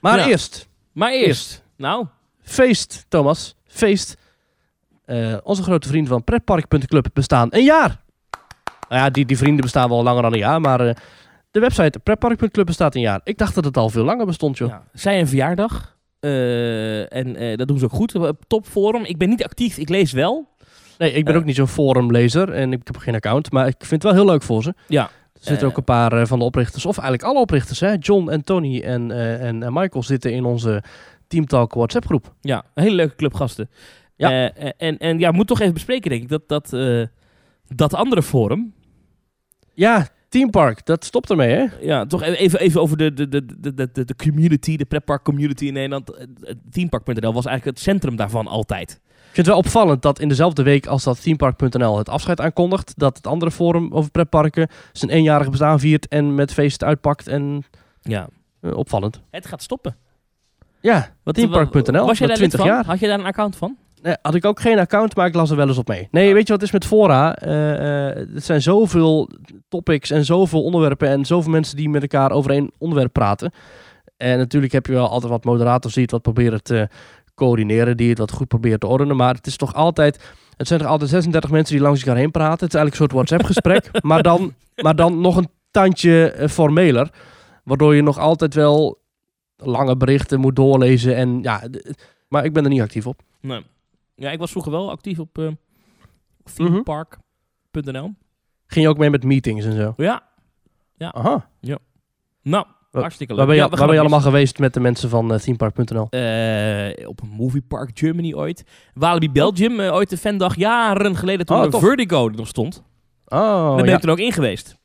Maar 0.00 0.26
eerst, 0.26 0.68
maar 0.92 1.10
eerst. 1.10 1.26
eerst, 1.26 1.62
Nou, 1.76 2.06
feest, 2.42 3.04
Thomas. 3.08 3.56
Feest. 3.66 4.16
Eh, 5.04 5.36
onze 5.42 5.62
grote 5.62 5.88
vrienden 5.88 6.12
van 6.12 6.24
Pretpark.club 6.24 7.06
bestaan 7.12 7.48
een 7.50 7.64
jaar. 7.64 8.00
Nou 8.88 9.02
ja, 9.02 9.10
die, 9.10 9.24
die 9.24 9.38
vrienden 9.38 9.60
bestaan 9.60 9.88
wel 9.88 10.02
langer 10.02 10.22
dan 10.22 10.32
een 10.32 10.38
jaar, 10.38 10.60
maar 10.60 10.80
eh, 10.80 10.94
de 11.50 11.60
website 11.60 11.98
Pretpark.club 11.98 12.66
bestaat 12.66 12.94
een 12.94 13.00
jaar. 13.00 13.20
Ik 13.24 13.38
dacht 13.38 13.54
dat 13.54 13.64
het 13.64 13.76
al 13.76 13.88
veel 13.88 14.04
langer 14.04 14.26
bestond, 14.26 14.58
joh. 14.58 14.68
ja. 14.68 14.82
zij 14.92 15.20
een 15.20 15.28
verjaardag. 15.28 15.95
Eh, 16.26 17.16
en 17.18 17.36
eh, 17.36 17.56
dat 17.56 17.68
doen 17.68 17.78
ze 17.78 17.84
ook 17.84 17.92
goed. 17.92 18.14
Op 18.14 18.44
Topforum. 18.46 19.04
Ik 19.04 19.16
ben 19.18 19.28
niet 19.28 19.44
actief. 19.44 19.76
Ik 19.78 19.88
lees 19.88 20.12
wel. 20.12 20.48
Nee, 20.98 21.12
ik 21.12 21.24
ben 21.24 21.34
Eh. 21.34 21.40
ook 21.40 21.46
niet 21.46 21.56
zo'n 21.56 21.68
forumlezer 21.68 22.52
en 22.52 22.72
ik 22.72 22.80
heb 22.84 22.96
geen 22.96 23.14
account, 23.14 23.52
maar 23.52 23.66
ik 23.66 23.74
vind 23.78 23.90
het 23.90 24.02
wel 24.02 24.12
heel 24.22 24.30
leuk 24.32 24.42
voor 24.42 24.62
ze. 24.62 24.74
Ja. 24.88 25.02
Er 25.02 25.10
zitten 25.52 25.62
Eh. 25.66 25.68
ook 25.72 25.76
een 25.76 25.84
paar 25.84 26.12
eh, 26.12 26.26
van 26.26 26.38
de 26.38 26.44
oprichters, 26.44 26.86
of 26.86 26.98
eigenlijk 26.98 27.28
alle 27.28 27.40
oprichters, 27.40 27.80
hè? 27.80 27.94
John 27.98 28.28
en 28.30 28.44
Tony 28.44 28.80
en, 28.80 29.10
eh, 29.10 29.42
en, 29.46 29.62
en 29.62 29.72
Michael 29.72 30.02
zitten 30.02 30.32
in 30.32 30.44
onze 30.44 30.82
Team 31.28 31.46
Talk 31.46 31.74
WhatsApp 31.74 32.06
groep. 32.06 32.34
Ja, 32.40 32.64
een 32.74 32.82
hele 32.82 32.94
leuke 32.96 33.14
club 33.16 33.34
gasten. 33.34 33.70
Ja. 34.16 34.50
Eh, 34.50 34.70
en, 34.76 34.98
en 34.98 35.18
ja, 35.18 35.30
moet 35.30 35.46
toch 35.46 35.60
even 35.60 35.74
bespreken, 35.74 36.10
denk 36.10 36.22
ik, 36.22 36.28
dat, 36.28 36.48
dat, 36.48 36.72
eh, 36.72 37.02
dat 37.66 37.94
andere 37.94 38.22
forum. 38.22 38.74
Ja, 39.74 40.08
Team 40.36 40.50
Park, 40.50 40.86
dat 40.86 41.04
stopt 41.04 41.30
ermee, 41.30 41.50
hè? 41.54 41.64
Ja, 41.80 42.04
toch 42.06 42.22
even, 42.22 42.60
even 42.60 42.80
over 42.80 42.96
de, 42.96 43.12
de, 43.14 43.28
de, 43.28 43.44
de, 43.60 43.74
de, 43.92 44.04
de 44.04 44.16
community, 44.16 44.76
de 44.76 44.84
pretpark 44.84 45.22
community 45.24 45.66
in 45.66 45.72
Nederland. 45.72 46.10
Eh, 46.10 46.26
het 46.40 46.56
Teampark.nl 46.70 47.32
was 47.32 47.46
eigenlijk 47.46 47.76
het 47.76 47.86
centrum 47.86 48.16
daarvan 48.16 48.46
altijd. 48.46 48.90
Ik 49.10 49.22
vind 49.32 49.36
het 49.36 49.46
wel 49.46 49.56
opvallend 49.56 50.02
dat 50.02 50.20
in 50.20 50.28
dezelfde 50.28 50.62
week 50.62 50.86
als 50.86 51.04
dat 51.04 51.22
Teampark.nl 51.22 51.98
het 51.98 52.08
afscheid 52.08 52.40
aankondigt, 52.40 52.92
dat 52.96 53.16
het 53.16 53.26
andere 53.26 53.50
forum 53.50 53.92
over 53.92 54.10
pretparken 54.10 54.68
zijn 54.92 55.10
eenjarige 55.10 55.50
bestaan 55.50 55.80
viert 55.80 56.08
en 56.08 56.34
met 56.34 56.52
feest 56.52 56.84
uitpakt 56.84 57.28
en 57.28 57.64
Ja. 58.02 58.28
eh, 58.60 58.72
opvallend. 58.76 59.20
Het 59.30 59.46
gaat 59.46 59.62
stoppen. 59.62 59.96
Ja, 60.80 61.14
Wat, 61.22 61.34
Teampark.nl, 61.34 62.06
Was 62.06 62.18
jij 62.18 62.26
dat 62.26 62.36
daar 62.36 62.46
lid 62.46 62.50
20 62.50 62.58
van? 62.60 62.68
jaar. 62.68 62.84
Had 62.86 62.98
je 62.98 63.06
daar 63.06 63.18
een 63.18 63.24
account 63.24 63.56
van? 63.56 63.76
Nee, 64.02 64.14
had 64.22 64.34
ik 64.34 64.44
ook 64.44 64.60
geen 64.60 64.78
account, 64.78 65.16
maar 65.16 65.26
ik 65.26 65.34
las 65.34 65.50
er 65.50 65.56
wel 65.56 65.68
eens 65.68 65.78
op 65.78 65.88
mee. 65.88 66.08
Nee, 66.10 66.34
weet 66.34 66.46
je 66.46 66.52
wat 66.52 66.60
het 66.60 66.68
is 66.68 66.70
met 66.70 66.84
fora? 66.84 67.36
Eh, 67.36 68.08
eh, 68.08 68.28
het 68.34 68.44
zijn 68.44 68.62
zoveel 68.62 69.30
topics 69.68 70.10
en 70.10 70.24
zoveel 70.24 70.62
onderwerpen 70.62 71.08
en 71.08 71.24
zoveel 71.24 71.50
mensen 71.50 71.76
die 71.76 71.88
met 71.88 72.02
elkaar 72.02 72.30
over 72.30 72.50
één 72.50 72.70
onderwerp 72.78 73.12
praten. 73.12 73.52
En 74.16 74.38
natuurlijk 74.38 74.72
heb 74.72 74.86
je 74.86 74.92
wel 74.92 75.08
altijd 75.08 75.32
wat 75.32 75.44
moderators 75.44 75.94
die 75.94 76.02
het 76.02 76.12
wat 76.12 76.22
proberen 76.22 76.62
te 76.62 76.88
coördineren, 77.34 77.96
die 77.96 78.08
het 78.08 78.18
wat 78.18 78.30
goed 78.30 78.48
proberen 78.48 78.78
te 78.78 78.86
ordenen. 78.86 79.16
Maar 79.16 79.34
het 79.34 79.46
is 79.46 79.56
toch 79.56 79.74
altijd, 79.74 80.24
het 80.56 80.66
zijn 80.68 80.80
toch 80.80 80.88
altijd 80.88 81.10
36 81.10 81.50
mensen 81.50 81.74
die 81.74 81.84
langs 81.84 82.00
elkaar 82.00 82.16
heen 82.16 82.30
praten. 82.30 82.66
Het 82.66 82.74
is 82.74 82.80
eigenlijk 82.80 82.92
een 82.92 83.18
soort 83.18 83.28
WhatsApp-gesprek, 83.28 83.90
maar, 84.10 84.22
dan, 84.22 84.54
maar 84.76 84.96
dan 84.96 85.20
nog 85.20 85.36
een 85.36 85.48
tandje 85.70 86.30
eh, 86.30 86.48
formeler. 86.48 87.10
Waardoor 87.64 87.94
je 87.94 88.02
nog 88.02 88.18
altijd 88.18 88.54
wel 88.54 88.98
lange 89.56 89.96
berichten 89.96 90.40
moet 90.40 90.56
doorlezen. 90.56 91.16
En 91.16 91.42
ja, 91.42 91.62
maar 92.28 92.44
ik 92.44 92.52
ben 92.52 92.64
er 92.64 92.70
niet 92.70 92.80
actief 92.80 93.06
op. 93.06 93.22
Nee. 93.40 93.62
Ja, 94.16 94.30
ik 94.30 94.38
was 94.38 94.50
vroeger 94.50 94.72
wel 94.72 94.90
actief 94.90 95.18
op, 95.18 95.38
eh, 95.38 95.48
themepark.nl. 96.54 98.14
Ging 98.66 98.84
je 98.84 98.88
ook 98.88 98.98
mee 98.98 99.10
met 99.10 99.24
meetings 99.24 99.64
en 99.64 99.72
zo? 99.72 99.92
Ja, 99.96 100.22
Aha. 100.98 101.48
nou, 102.42 102.66
Wa- 102.90 103.00
hartstikke 103.00 103.32
leuk. 103.34 103.40
Waar 103.42 103.46
ben 103.54 103.56
je, 103.64 103.70
Ja, 103.70 103.76
waar 103.76 103.86
ben 103.86 103.94
je 103.94 104.00
allemaal 104.00 104.20
geweest 104.20 104.58
met 104.58 104.74
de 104.74 104.80
mensen 104.80 105.08
van 105.08 105.32
uh, 105.32 105.38
themepark.nl? 105.38 106.06
Eh, 106.10 107.08
op 107.08 107.22
een 107.22 107.28
Movie 107.28 107.62
Park 107.62 107.90
Germany 107.98 108.34
ooit. 108.34 108.64
Walibi 108.94 109.30
Belgium, 109.30 109.80
eh, 109.80 109.92
ooit 109.94 110.10
de 110.10 110.16
fandag 110.16 110.56
jaren 110.56 111.16
geleden 111.16 111.46
toen 111.46 111.56
Oh, 111.56 111.64
er. 111.64 111.78
Vertigo 111.78 112.28
er 112.28 112.34
nog 112.36 112.48
stond. 112.48 112.82
Oh, 113.26 113.38
Daar 113.38 113.76
ben 113.76 113.84
ja. 113.86 113.94
ik 113.94 114.00
toen 114.00 114.10
ook 114.10 114.18
in 114.18 114.32
geweest. 114.32 114.76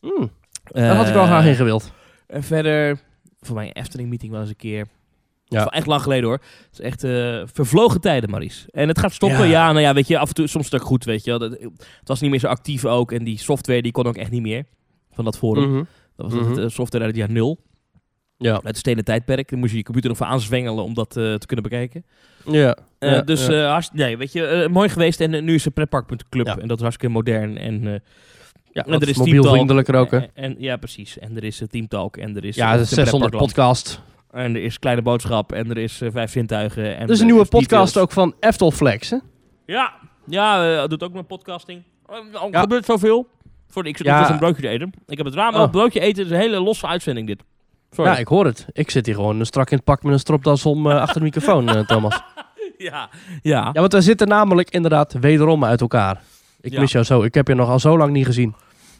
Hmm, 0.00 0.30
daar 0.64 0.96
had 0.96 1.06
ik 1.06 1.12
wel 1.14 1.22
Eh, 1.22 1.28
graag 1.28 1.46
in 1.46 1.54
gewild. 1.54 1.92
En 2.26 2.42
verder, 2.42 3.00
voor 3.40 3.54
mijn 3.54 3.72
Efteling 3.72 4.08
meeting 4.08 4.32
wel 4.32 4.40
eens 4.40 4.50
een 4.50 4.56
keer. 4.56 4.86
Ja. 5.58 5.66
Echt 5.66 5.86
lang 5.86 6.02
geleden 6.02 6.24
hoor. 6.24 6.40
Het 6.42 6.68
is 6.72 6.80
echt 6.80 7.04
eh, 7.04 7.42
vervlogen 7.52 8.00
tijden, 8.00 8.30
Maries. 8.30 8.66
En 8.70 8.88
het 8.88 8.98
gaat 8.98 9.12
stoppen. 9.12 9.38
Ja. 9.38 9.44
Ja. 9.44 9.66
nou 9.72 9.80
ja, 9.84 9.94
weet 9.94 10.06
je, 10.08 10.18
af 10.18 10.28
en 10.28 10.34
toe, 10.34 10.46
soms 10.46 10.74
ook 10.74 10.82
goed, 10.82 11.04
weet 11.04 11.24
je. 11.24 11.38
Dat- 11.38 11.50
Het 11.60 11.68
was 12.08 12.20
niet 12.20 12.30
meer 12.30 12.40
zo 12.40 12.46
actief 12.46 12.84
ook. 12.84 13.12
En 13.12 13.24
die 13.24 13.38
software, 13.38 13.82
die 13.82 13.92
kon 13.92 14.06
ook 14.06 14.16
echt 14.16 14.30
niet 14.30 14.42
meer. 14.42 14.64
Van 15.12 15.24
dat 15.24 15.38
forum. 15.38 15.70
Mhm. 15.70 15.82
Dat 16.16 16.32
was 16.32 16.40
Mhm. 16.40 16.48
het 16.50 16.58
eh, 16.58 16.68
software 16.68 17.04
uit 17.04 17.16
het 17.16 17.26
jaar 17.26 17.30
nul. 17.36 17.60
Ja. 18.36 18.52
Uit 18.52 18.62
het 18.64 18.76
stenen 18.76 19.04
tijdperk. 19.04 19.50
Dan 19.50 19.58
moest 19.58 19.70
je 19.70 19.76
je 19.76 19.82
computer 19.82 20.08
nog 20.10 20.18
voor 20.18 20.26
aanzwengelen 20.26 20.84
om 20.84 20.94
dat 20.94 21.16
eh, 21.16 21.34
te 21.34 21.46
kunnen 21.46 21.64
bekijken. 21.70 22.04
Ja. 22.46 22.76
Eh, 22.98 23.10
ja, 23.12 23.20
dus 23.22 23.48
nee, 23.92 24.16
weet 24.16 24.32
je, 24.32 24.68
mooi 24.70 24.88
geweest. 24.88 25.20
En 25.20 25.44
nu 25.44 25.54
is 25.54 25.64
het 25.64 25.74
pretpark.club. 25.74 26.46
En 26.46 26.68
dat 26.68 26.76
is 26.76 26.82
hartstikke 26.82 27.14
modern. 27.14 27.58
En, 27.58 27.82
ja, 28.72 28.84
en 28.86 28.92
er 29.00 29.08
is 29.08 29.16
mobiel 29.16 29.44
vriendelijker 29.44 29.94
ook, 29.94 30.10
hè? 30.10 30.16
En, 30.18 30.28
en- 30.34 30.54
ja, 30.58 30.76
precies. 30.76 31.18
En 31.18 31.36
er 31.36 31.44
is 31.44 31.60
uh, 31.60 31.68
Teamtalk. 31.68 32.16
En 32.16 32.36
er 32.36 32.44
is 32.44 32.56
Ja, 32.56 32.72
eh, 32.72 32.78
de 32.78 32.84
600 32.84 33.30
Pretparkland. 33.30 33.46
podcast. 33.54 34.00
En 34.32 34.54
er 34.54 34.62
is 34.62 34.78
Kleine 34.78 35.02
Boodschap. 35.02 35.52
En 35.52 35.70
er 35.70 35.78
is 35.78 36.00
eh, 36.00 36.08
Vijf 36.12 36.30
Zintuigen. 36.30 36.96
En 36.96 37.02
Er 37.02 37.10
is 37.10 37.20
een 37.20 37.26
er 37.26 37.32
nieuwe 37.32 37.48
podcast 37.48 37.68
Details. 37.68 37.96
ook 37.96 38.12
van 38.12 38.34
Eftelflex, 38.40 39.10
hè? 39.10 39.16
Ja, 39.66 39.92
ja 40.26 40.80
eh, 40.82 40.88
doet 40.88 41.02
ook 41.02 41.12
met 41.12 41.26
podcasting. 41.26 41.82
Er 42.06 42.48
Ja. 42.50 42.60
gebeurt 42.60 42.84
zoveel. 42.84 43.28
Voor, 43.68 43.86
ik 43.86 43.96
zit 43.96 44.06
nog 44.06 44.28
een 44.28 44.38
broodje 44.38 44.62
te 44.62 44.68
eten. 44.68 44.92
Ik 45.06 45.16
heb 45.16 45.26
het 45.26 45.34
raam 45.34 45.54
Oh. 45.54 45.60
op 45.62 45.70
broodje 45.70 46.00
eten. 46.00 46.24
Is 46.24 46.30
een 46.30 46.36
hele 46.36 46.60
losse 46.60 46.86
uitzending 46.86 47.26
dit. 47.26 47.42
Sorry. 47.90 48.10
Ja, 48.10 48.16
ik 48.18 48.28
hoor 48.28 48.44
het. 48.44 48.66
Ik 48.72 48.90
zit 48.90 49.06
hier 49.06 49.14
gewoon 49.14 49.44
strak 49.46 49.70
in 49.70 49.76
het 49.76 49.84
pak 49.84 50.02
met 50.02 50.12
een 50.12 50.18
stropdas 50.18 50.66
om 50.66 50.90
eh, 50.90 51.00
achter 51.00 51.18
de 51.18 51.24
microfoon, 51.24 51.68
eh, 51.68 51.86
Thomas. 51.86 52.20
ja, 52.78 53.08
ja. 53.42 53.70
Ja, 53.72 53.80
want 53.80 53.92
we 53.92 54.00
zitten 54.00 54.28
namelijk 54.28 54.70
inderdaad 54.70 55.12
wederom 55.12 55.64
uit 55.64 55.80
elkaar. 55.80 56.22
Ik 56.60 56.72
Ja. 56.72 56.80
mis 56.80 56.92
jou 56.92 57.04
zo. 57.04 57.22
Ik 57.22 57.34
heb 57.34 57.48
je 57.48 57.54
nog 57.54 57.68
al 57.68 57.78
zo 57.78 57.98
lang 57.98 58.12
niet 58.12 58.26
gezien. 58.26 58.54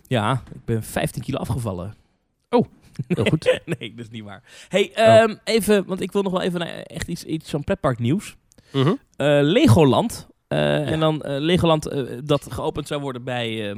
Ja, 0.06 0.42
ik 0.54 0.64
ben 0.64 0.82
15 0.82 1.22
kilo 1.22 1.38
afgevallen. 1.38 1.94
Heel 3.06 3.24
goed. 3.24 3.60
nee, 3.78 3.94
dat 3.96 4.04
is 4.04 4.10
niet 4.10 4.24
waar. 4.24 4.42
hey, 4.68 4.92
ehm, 4.94 5.34
even, 5.44 5.84
want 5.86 6.00
ik 6.00 6.12
wil 6.12 6.22
nog 6.22 6.32
wel 6.32 6.42
even 6.42 6.58
naar 6.60 6.68
echt 6.68 7.08
iets, 7.08 7.24
iets 7.24 7.50
van 7.50 7.64
pretpark 7.64 7.98
nieuws. 7.98 8.36
Mhm. 8.72 8.88
Eh, 9.16 9.38
Legoland. 9.42 10.28
eh, 10.48 10.90
En 10.92 11.00
dan 11.00 11.22
eh, 11.22 11.34
Legoland 11.40 11.90
dat 12.24 12.46
geopend 12.52 12.86
zou 12.86 13.00
worden 13.00 13.24
bij, 13.24 13.74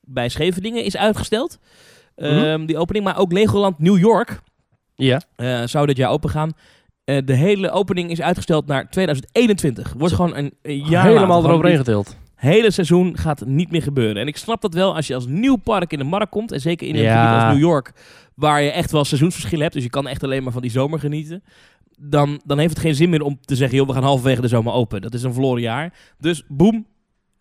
bij 0.00 0.28
Scheveningen 0.28 0.84
is 0.84 0.96
uitgesteld. 0.96 1.58
Ehm, 2.16 2.34
Mhm. 2.60 2.66
Die 2.66 2.78
opening. 2.78 3.04
Maar 3.04 3.18
ook 3.18 3.32
Legoland 3.32 3.78
New 3.78 3.98
York 3.98 4.40
Ja. 4.94 5.20
zou 5.66 5.86
dit 5.86 5.96
jaar 5.96 6.10
open 6.10 6.30
gaan. 6.30 6.52
De 7.04 7.34
hele 7.34 7.70
opening 7.70 8.10
is 8.10 8.20
uitgesteld 8.20 8.66
naar 8.66 8.90
2021. 8.90 9.94
Wordt 9.98 10.14
gewoon 10.14 10.36
een, 10.36 10.54
een 10.62 10.76
jaar 10.78 11.04
Helemaal 11.04 11.20
later. 11.20 11.34
Gewoon 11.34 11.44
eroverheen 11.50 11.76
dit 11.76 11.86
getild. 11.86 12.16
Hele 12.36 12.70
seizoen 12.70 13.16
gaat 13.18 13.46
niet 13.46 13.70
meer 13.70 13.82
gebeuren. 13.82 14.16
En 14.22 14.26
ik 14.26 14.36
snap 14.36 14.60
dat 14.60 14.74
wel 14.74 14.94
als 14.94 15.06
je 15.06 15.14
als 15.14 15.26
nieuw 15.26 15.56
park 15.56 15.92
in 15.92 15.98
de 15.98 16.04
markt 16.04 16.30
komt. 16.30 16.52
En 16.52 16.60
zeker 16.60 16.86
in 16.88 16.94
een 16.94 17.02
Ja. 17.02 17.26
gebied 17.26 17.42
als 17.44 17.52
New 17.52 17.68
York. 17.68 17.92
Waar 18.34 18.62
je 18.62 18.70
echt 18.70 18.90
wel 18.90 19.04
seizoensverschil 19.04 19.60
hebt. 19.60 19.72
Dus 19.74 19.82
je 19.82 19.90
kan 19.90 20.06
echt 20.08 20.24
alleen 20.24 20.42
maar 20.42 20.52
van 20.52 20.62
die 20.62 20.70
zomer 20.70 20.98
genieten. 20.98 21.42
Dan, 21.98 22.40
dan 22.44 22.58
heeft 22.58 22.70
het 22.70 22.80
geen 22.82 22.94
zin 22.94 23.10
meer 23.10 23.22
om 23.22 23.38
te 23.40 23.56
zeggen... 23.56 23.76
joh, 23.78 23.86
we 23.86 23.92
gaan 23.92 24.02
halverwege 24.02 24.40
de 24.40 24.48
zomer 24.48 24.72
open. 24.72 25.02
Dat 25.02 25.14
is 25.14 25.22
een 25.22 25.32
verloren 25.32 25.62
jaar. 25.62 25.92
Dus 26.18 26.42
boem. 26.48 26.86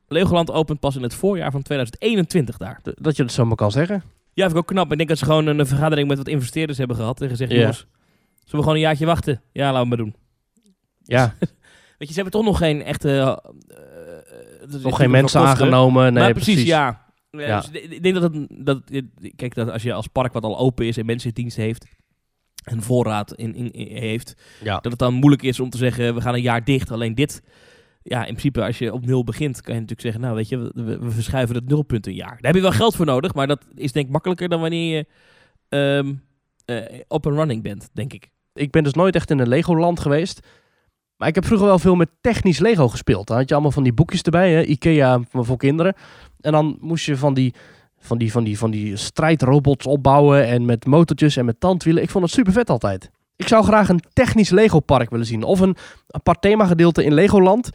Legoland 0.08 0.52
opent 0.52 0.80
pas 0.80 0.96
in 0.96 1.04
het 1.04 1.14
voorjaar 1.14 1.52
van 1.52 1.62
2021 1.62 2.58
daar. 2.58 2.80
Dat 2.84 3.16
je 3.16 3.24
het 3.24 3.32
zomaar 3.32 3.56
kan 3.56 3.72
zeggen. 3.72 4.04
Ja, 4.34 4.42
vind 4.44 4.52
ik 4.52 4.58
ook 4.58 4.68
knap. 4.68 4.92
Ik 4.92 4.98
denk 4.98 5.10
dat 5.10 5.18
ze 5.18 5.26
gewoon 5.26 5.48
een 5.48 5.68
vergadering 5.68 6.08
met 6.08 6.18
wat 6.18 6.28
investeerders 6.28 6.78
hebben 6.78 6.96
gehad. 6.96 7.22
En 7.22 7.30
gezegd, 7.30 7.52
Ja. 7.52 7.58
jongens, 7.58 7.78
zullen 7.78 8.52
we 8.52 8.58
gewoon 8.58 8.74
een 8.76 8.80
jaartje 8.80 9.06
wachten? 9.06 9.42
Ja, 9.52 9.66
laten 9.72 9.82
we 9.82 9.88
maar 9.88 9.98
doen. 9.98 10.16
Ja, 11.04 11.34
Weet 11.98 12.08
je, 12.08 12.14
ze 12.14 12.22
hebben 12.22 12.32
toch 12.32 12.44
nog 12.44 12.58
geen 12.58 12.84
echte... 12.84 13.10
eh, 13.20 13.26
dat 13.28 13.95
nog 14.82 14.96
geen 14.98 15.12
mensen 15.12 15.42
aangenomen. 15.42 16.14
Nee, 16.14 16.24
maar 16.24 16.34
precies, 16.34 16.64
ja. 16.64 17.04
Ja, 17.32 17.42
Ja. 17.42 17.60
dus 17.60 17.70
ik 17.82 18.04
denk 18.04 18.16
dat 18.16 18.34
het... 18.34 18.48
Dat, 18.66 18.82
kijk, 19.36 19.56
dat 19.56 19.70
als 19.72 19.84
je 19.84 19.94
als 19.94 20.08
park 20.08 20.34
wat 20.34 20.44
al 20.44 20.58
open 20.58 20.86
is 20.86 20.98
en 20.98 21.06
mensen 21.06 21.28
in 21.30 21.36
dienst 21.36 21.58
heeft... 21.58 21.86
en 22.64 22.82
voorraad 22.82 23.34
in, 23.34 23.56
in, 23.56 23.72
in- 23.72 23.98
heeft... 23.98 24.34
Ja. 24.64 24.74
dat 24.74 24.92
het 24.92 25.00
dan 25.00 25.14
moeilijk 25.14 25.42
is 25.42 25.60
om 25.60 25.70
te 25.70 25.78
zeggen... 25.78 26.16
we 26.16 26.22
gaan 26.22 26.34
een 26.34 26.42
jaar 26.42 26.64
dicht, 26.64 26.92
alleen 26.92 27.16
dit... 27.16 27.42
Ja, 28.04 28.20
in 28.20 28.26
principe, 28.26 28.64
als 28.66 28.78
je 28.78 28.94
op 28.94 29.06
nul 29.06 29.24
begint, 29.24 29.62
kan 29.62 29.74
je 29.74 29.80
natuurlijk 29.82 30.02
zeggen... 30.02 30.22
nou, 30.22 30.36
weet 30.36 30.50
je, 30.50 30.72
we, 30.74 31.12
verschuiven 31.12 31.56
het 31.56 31.68
nulpunt 31.68 32.08
een 32.08 32.14
jaar. 32.14 32.30
Daar 32.30 32.40
heb 32.52 32.56
je 32.56 32.62
wel 32.62 32.72
geld 32.72 32.96
voor 32.96 33.06
nodig, 33.06 33.34
maar 33.34 33.48
dat 33.48 33.66
is 33.74 33.92
denk 33.92 34.06
ik 34.06 34.12
makkelijker... 34.12 34.50
dan 34.50 34.60
wanneer 34.62 34.96
je 34.96 35.06
eh, 36.66 37.00
op 37.08 37.26
een 37.26 37.34
running 37.36 37.64
bent, 37.64 37.90
denk 37.94 38.14
ik. 38.14 38.30
Ik 38.54 38.72
ben 38.72 38.84
dus 38.84 38.94
nooit 38.94 39.16
echt 39.16 39.30
in 39.32 39.40
een 39.40 39.48
Legoland 39.48 40.00
geweest. 40.00 40.48
Maar 41.18 41.28
ik 41.28 41.36
heb 41.36 41.46
vroeger 41.46 41.68
wel 41.68 41.80
veel 41.80 41.96
met 41.96 42.10
technisch 42.22 42.60
Lego 42.60 42.88
gespeeld. 42.88 43.28
Dan 43.28 43.38
had 43.38 43.48
je 43.48 43.54
allemaal 43.54 43.72
van 43.72 43.84
die 43.84 43.94
boekjes 43.94 44.22
erbij, 44.22 44.52
hè? 44.52 44.64
Ikea 44.64 45.20
voor 45.32 45.58
kinderen. 45.58 45.96
En 46.42 46.52
dan 46.52 46.78
moest 46.80 47.06
je 47.06 47.18
van 47.18 47.34
die, 47.34 47.54
van 47.98 48.18
die, 48.18 48.32
van 48.32 48.44
die, 48.44 48.58
van 48.58 48.72
die 48.72 48.96
strijdrobots 48.96 49.86
opbouwen 49.86 50.46
en 50.46 50.66
met 50.66 50.86
motortjes 50.86 51.38
en 51.38 51.46
met 51.46 51.60
tandwielen. 51.60 52.04
Ik 52.04 52.10
vond 52.10 52.24
het 52.24 52.34
super 52.34 52.54
vet 52.54 52.70
altijd. 52.70 53.12
Ik 53.36 53.48
zou 53.48 53.64
graag 53.64 53.90
een 53.90 54.02
technisch 54.14 54.50
Lego 54.50 54.80
park 54.80 55.10
willen 55.10 55.26
zien. 55.26 55.44
Of 55.44 55.60
een 55.60 55.76
apart 56.08 56.42
themagedeelte 56.42 57.04
in 57.04 57.14
Legoland. 57.14 57.70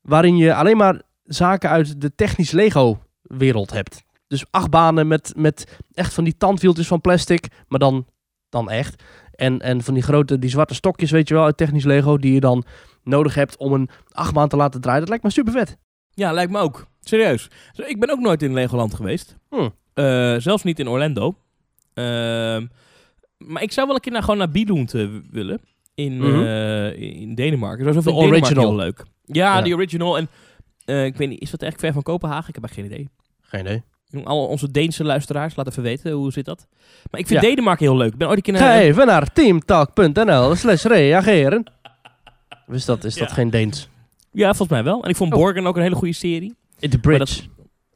Waarin 0.00 0.36
je 0.36 0.54
alleen 0.54 0.76
maar 0.76 1.02
zaken 1.24 1.70
uit 1.70 2.00
de 2.00 2.14
technisch 2.14 2.50
Lego 2.50 2.98
wereld 3.22 3.70
hebt. 3.70 4.02
Dus 4.26 4.44
acht 4.50 4.70
banen 4.70 5.08
met, 5.08 5.32
met 5.36 5.78
echt 5.92 6.14
van 6.14 6.24
die 6.24 6.36
tandwieltjes 6.36 6.86
van 6.86 7.00
plastic. 7.00 7.46
Maar 7.68 7.78
dan, 7.78 8.06
dan 8.48 8.70
echt. 8.70 9.02
En, 9.42 9.60
en 9.60 9.82
van 9.82 9.94
die 9.94 10.02
grote, 10.02 10.38
die 10.38 10.50
zwarte 10.50 10.74
stokjes, 10.74 11.10
weet 11.10 11.28
je 11.28 11.34
wel, 11.34 11.44
uit 11.44 11.56
technisch 11.56 11.84
Lego. 11.84 12.16
Die 12.18 12.32
je 12.32 12.40
dan 12.40 12.64
nodig 13.04 13.34
hebt 13.34 13.56
om 13.56 13.72
een 13.72 13.88
achtbaan 14.12 14.48
te 14.48 14.56
laten 14.56 14.80
draaien. 14.80 15.00
Dat 15.00 15.08
lijkt 15.08 15.24
me 15.24 15.30
super 15.30 15.52
vet. 15.52 15.76
Ja, 16.10 16.32
lijkt 16.32 16.52
me 16.52 16.58
ook. 16.58 16.86
Serieus. 17.00 17.48
Zo, 17.72 17.82
ik 17.82 18.00
ben 18.00 18.10
ook 18.10 18.20
nooit 18.20 18.42
in 18.42 18.52
Legoland 18.52 18.94
geweest. 18.94 19.36
Hmm. 19.48 19.74
Eh, 19.94 20.34
zelfs 20.38 20.62
niet 20.62 20.78
in 20.78 20.88
Orlando. 20.88 21.34
Ehm, 21.94 22.66
maar 23.38 23.62
ik 23.62 23.72
zou 23.72 23.86
wel 23.86 23.94
een 23.96 24.00
keer 24.02 24.12
naar, 24.12 24.22
gewoon 24.22 24.38
naar 24.38 24.50
Billund 24.50 24.94
eh, 24.94 25.06
willen. 25.30 25.60
In, 25.94 26.16
Mhm. 26.16 26.42
eh, 26.42 27.20
in 27.20 27.34
Denemarken. 27.34 27.84
Dat 27.84 27.96
is 27.96 28.04
De 28.04 28.12
original. 28.12 28.64
heel 28.68 28.76
leuk. 28.76 29.04
Ja, 29.24 29.56
Ja. 29.56 29.62
die 29.62 29.74
original. 29.74 30.16
En 30.18 30.28
ik 31.06 31.16
weet 31.16 31.28
niet, 31.28 31.40
is 31.40 31.50
dat 31.50 31.62
echt 31.62 31.80
ver 31.80 31.92
van 31.92 32.02
Kopenhagen? 32.02 32.48
Ik 32.48 32.54
heb 32.54 32.64
echt 32.64 32.74
geen 32.74 32.84
idee. 32.84 33.08
Geen 33.40 33.60
idee. 33.60 33.82
Al 34.24 34.46
onze 34.46 34.70
Deense 34.70 35.04
luisteraars, 35.04 35.56
laat 35.56 35.68
even 35.68 35.82
weten, 35.82 36.12
hoe 36.12 36.32
zit 36.32 36.44
dat? 36.44 36.66
Maar 37.10 37.20
ik 37.20 37.26
vind 37.26 37.40
Ja. 37.42 37.48
Denemarken 37.48 37.86
heel 37.86 37.96
leuk. 37.96 38.12
Ik 38.12 38.18
ben 38.18 38.28
ooit 38.28 38.36
een 38.36 38.42
keer 38.42 38.52
naar... 38.52 38.62
Ga 38.62 38.80
even 38.80 39.06
naar 39.06 39.32
teamtalk.nl 39.32 40.54
slash 40.54 40.84
reageren. 40.84 41.64
Is 42.68 42.84
dat, 42.84 43.04
is 43.04 43.14
dat 43.14 43.32
geen 43.32 43.50
Deens? 43.50 43.88
Ja, 44.32 44.46
volgens 44.46 44.68
mij 44.68 44.82
wel. 44.84 45.02
En 45.04 45.10
ik 45.10 45.16
vond 45.16 45.32
Oh. 45.32 45.38
Borgen 45.38 45.66
ook 45.66 45.76
een 45.76 45.82
hele 45.82 45.94
goede 45.94 46.14
serie. 46.14 46.54
The 46.78 46.98
Bridge. 46.98 47.42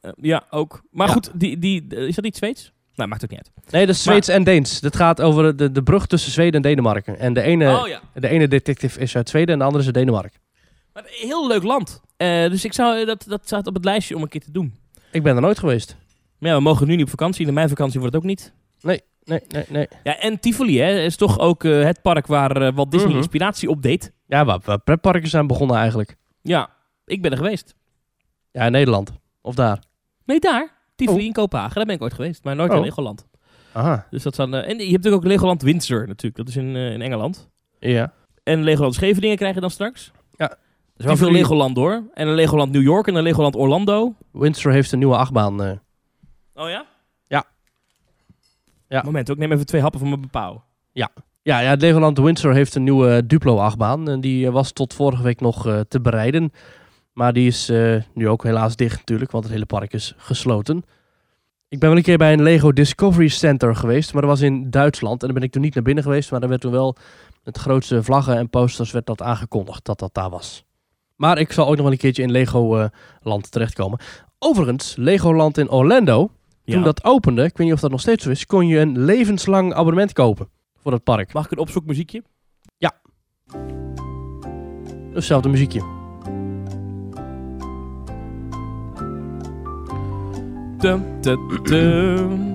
Eh, 0.01 0.11
ja, 0.21 0.45
ook. 0.51 0.83
Maar 0.91 1.07
Ja. 1.07 1.13
goed, 1.13 1.31
die, 1.35 1.59
die, 1.59 1.87
is 1.89 2.15
dat 2.15 2.25
niet 2.25 2.37
Zweeds? 2.37 2.73
Nou, 2.95 3.09
maakt 3.09 3.25
ook 3.25 3.31
niet 3.31 3.39
uit. 3.39 3.73
Nee, 3.73 3.87
dat 3.87 3.95
is 3.95 4.03
Zweeds 4.03 4.29
en 4.29 4.45
Deens. 4.45 4.81
Dat 4.81 4.97
gaat 4.97 5.21
over 5.21 5.57
de, 5.57 5.73
de 5.73 5.83
brug 5.83 6.07
tussen 6.07 6.33
Zweden 6.33 6.55
en 6.55 6.63
Denemarken. 6.63 7.19
En 7.19 7.33
de 7.33 7.41
ene, 7.43 7.79
oh 7.81 7.89
ja. 7.89 8.01
de 8.15 8.29
ene 8.29 8.49
detective 8.49 9.01
is 9.01 9.17
uit 9.17 9.29
Zweden 9.29 9.53
en 9.53 9.59
de 9.59 9.65
andere 9.65 9.81
is 9.81 9.87
uit 9.87 9.99
Denemarken. 9.99 10.41
Maar 10.93 11.03
een 11.05 11.29
heel 11.29 11.47
leuk 11.49 11.63
land. 11.63 12.01
Eh, 12.17 12.29
dus 12.51 12.65
ik 12.65 12.73
zou, 12.73 13.05
dat, 13.05 13.25
dat 13.29 13.41
staat 13.45 13.67
op 13.67 13.75
het 13.75 13.85
lijstje 13.85 14.17
om 14.17 14.23
een 14.23 14.29
keer 14.29 14.41
te 14.41 14.51
doen. 14.53 14.75
Ik 15.11 15.23
ben 15.23 15.35
er 15.37 15.43
nooit 15.43 15.59
geweest. 15.59 15.97
Maar 16.39 16.51
ja, 16.51 16.57
we 16.57 16.63
mogen 16.63 16.87
nu 16.87 16.95
niet 16.95 17.05
op 17.05 17.11
vakantie. 17.11 17.47
In 17.47 17.55
mijn 17.55 17.69
vakantie 17.69 18.01
wordt 18.01 18.15
het 18.15 18.23
ook 18.23 18.29
niet. 18.29 18.53
Nee, 18.81 19.01
nee, 19.25 19.41
nee. 19.69 19.89
Ja, 20.03 20.19
en 20.19 20.41
Tivoli 20.41 20.79
hè, 20.81 21.01
is 21.01 21.17
toch 21.17 21.39
ook 21.39 21.65
eh, 21.65 21.83
het 21.85 22.03
park 22.03 22.27
waar 22.27 22.63
eh, 22.63 22.73
Walt 22.75 22.91
Disney 22.91 23.09
Mhm. 23.11 23.19
inspiratie 23.19 23.69
op 23.69 23.83
deed. 23.83 24.13
Ja, 24.27 24.45
waar, 24.45 24.59
waar 24.65 24.79
pretparken 24.79 25.29
zijn 25.29 25.47
begonnen 25.47 25.77
eigenlijk. 25.77 26.17
Ja, 26.43 26.71
ik 27.05 27.23
ben 27.23 27.31
er 27.31 27.37
geweest. 27.37 27.75
Ja, 28.53 28.65
in 28.65 28.73
Nederland. 28.73 29.13
Of 29.41 29.55
daar. 29.55 29.83
Nee, 30.25 30.41
daar. 30.41 30.71
Tivoli 30.97 31.19
Oh. 31.21 31.25
in 31.27 31.33
Kopenhagen. 31.33 31.75
Daar 31.75 31.85
ben 31.85 31.95
ik 31.95 32.03
ooit 32.03 32.15
geweest. 32.15 32.45
Maar 32.45 32.57
nooit 32.57 32.71
Oh. 32.71 32.77
in 32.77 32.83
Legoland. 32.83 33.27
Aha. 33.73 34.07
Dus 34.11 34.23
dat 34.23 34.35
zijn, 34.35 34.55
eh, 34.55 34.61
en 34.61 34.77
je 34.77 34.83
hebt 34.83 34.91
natuurlijk 34.91 35.15
ook 35.15 35.25
Legoland 35.31 35.63
Windsor 35.63 36.07
natuurlijk. 36.07 36.37
Dat 36.37 36.49
is 36.49 36.57
in, 36.57 36.77
in 36.77 37.03
Engeland. 37.03 37.49
Ja. 37.79 38.13
En 38.43 38.63
Legoland 38.63 38.95
Scheveningen 38.95 39.37
krijg 39.37 39.55
je 39.55 39.61
dan 39.61 39.71
straks. 39.71 40.13
Ja. 40.37 40.51
Er 40.51 40.57
is 40.97 41.05
wel 41.05 41.17
veel 41.17 41.31
Legoland 41.31 41.77
hoor. 41.77 42.03
En 42.15 42.29
een 42.29 42.35
Legoland 42.35 42.73
New 42.73 42.83
York 42.83 43.07
en 43.07 43.15
een 43.15 43.23
Legoland 43.23 43.57
Orlando. 43.57 44.15
Windsor 44.33 44.73
heeft 44.73 44.93
een 44.93 44.99
nieuwe 44.99 45.17
achtbaan. 45.17 45.81
Eh. 46.57 46.63
Oh 46.63 46.69
ja? 46.71 46.87
Ja. 47.27 47.45
Ja. 48.89 49.03
Moment, 49.03 49.31
ook 49.31 49.37
neem 49.37 49.53
even 49.53 49.67
twee 49.67 49.81
happen 49.81 50.01
van 50.01 50.09
mijn 50.09 50.21
bepaal. 50.21 50.65
Ja, 50.93 51.11
ja 51.43 51.77
Legoland 51.79 52.19
Windsor 52.19 52.55
heeft 52.55 52.75
een 52.75 52.83
nieuwe 52.83 53.27
Duplo-achtbaan. 53.27 54.09
En 54.09 54.21
die 54.21 54.47
eh, 54.47 54.53
was 54.53 54.73
tot 54.73 54.95
vorige 54.95 55.23
week 55.23 55.41
nog 55.41 55.67
eh, 55.67 55.81
te 55.81 56.01
bereiden. 56.01 56.53
Maar 57.13 57.33
die 57.33 57.47
is 57.47 57.69
eh, 57.69 58.03
nu 58.15 58.29
ook 58.29 58.43
helaas 58.43 58.77
dicht 58.77 58.97
natuurlijk, 58.97 59.31
want 59.31 59.45
het 59.45 59.53
hele 59.53 59.67
park 59.67 59.93
is 59.93 60.15
gesloten. 60.17 60.85
Ik 61.69 61.79
ben 61.79 61.89
wel 61.89 61.99
een 61.99 62.05
keer 62.05 62.19
bij 62.19 62.33
een 62.33 62.43
Lego 62.43 62.73
Discovery 62.73 63.29
Center 63.29 63.77
geweest, 63.77 64.13
maar 64.13 64.23
dat 64.23 64.31
was 64.31 64.41
in 64.41 64.71
Duitsland. 64.71 65.21
En 65.21 65.27
daar 65.27 65.37
ben 65.37 65.47
ik 65.47 65.53
toen 65.53 65.63
niet 65.63 65.75
naar 65.75 65.83
binnen 65.83 66.05
geweest, 66.05 66.31
maar 66.31 66.41
daar 66.41 66.49
werd 66.49 66.61
toen 66.61 66.73
wel 66.73 66.97
met 67.45 67.59
grootste 67.59 68.03
vlaggen 68.03 68.37
en 68.37 68.51
posters 68.51 68.91
werd 68.91 69.07
dat 69.07 69.23
aangekondigd 69.23 69.85
dat 69.85 69.99
dat 69.99 70.15
daar 70.15 70.31
was. 70.31 70.65
Maar 71.17 71.39
ik 71.39 71.53
zal 71.53 71.67
ook 71.67 71.75
nog 71.75 71.83
wel 71.83 71.93
een 71.93 71.99
keertje 71.99 72.23
in 72.23 72.31
Legoland 72.31 73.51
terechtkomen. 73.51 73.99
Overigens, 74.39 74.97
Legoland 74.97 75.59
in 75.59 75.71
Orlando, 75.71 76.31
toen 76.67 76.79
Ja. 76.79 76.85
dat 76.85 77.05
opende, 77.05 77.45
ik 77.45 77.57
weet 77.57 77.67
niet 77.67 77.75
of 77.77 77.81
dat 77.81 77.91
nog 77.91 78.01
steeds 78.01 78.25
zo 78.25 78.31
is, 78.31 78.47
kon 78.47 78.67
je 78.67 78.79
een 78.79 78.99
levenslang 78.99 79.75
abonnement 79.75 80.13
kopen 80.13 80.49
voor 80.83 80.91
dat 80.91 81.03
park. 81.03 81.33
Mag 81.33 81.45
ik 81.45 81.51
een 81.51 81.59
opzoekmuziekje? 81.59 82.23
Hetzelfde 85.13 85.49
muziekje. 85.49 85.81
Dum, 90.79 91.21
dum, 91.21 91.63
dum. 91.63 92.55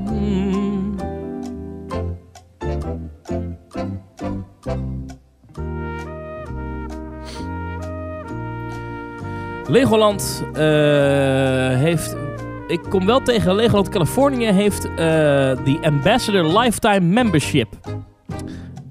Legoland 9.68 10.44
eh, 10.54 10.62
heeft. 11.78 12.16
Ik 12.72 12.82
kom 12.90 13.06
wel 13.06 13.22
tegen 13.22 13.56
Legoland 13.56 13.90
Californië 13.90 14.46
heeft 14.46 14.86
eh 14.86 14.96
de 14.96 15.78
Ambassador 15.82 16.60
Lifetime 16.60 17.00
Membership. 17.00 17.68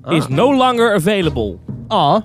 Is 0.09 0.29
no 0.29 0.55
longer 0.57 0.95
available. 0.95 1.57
Ah, 1.89 2.21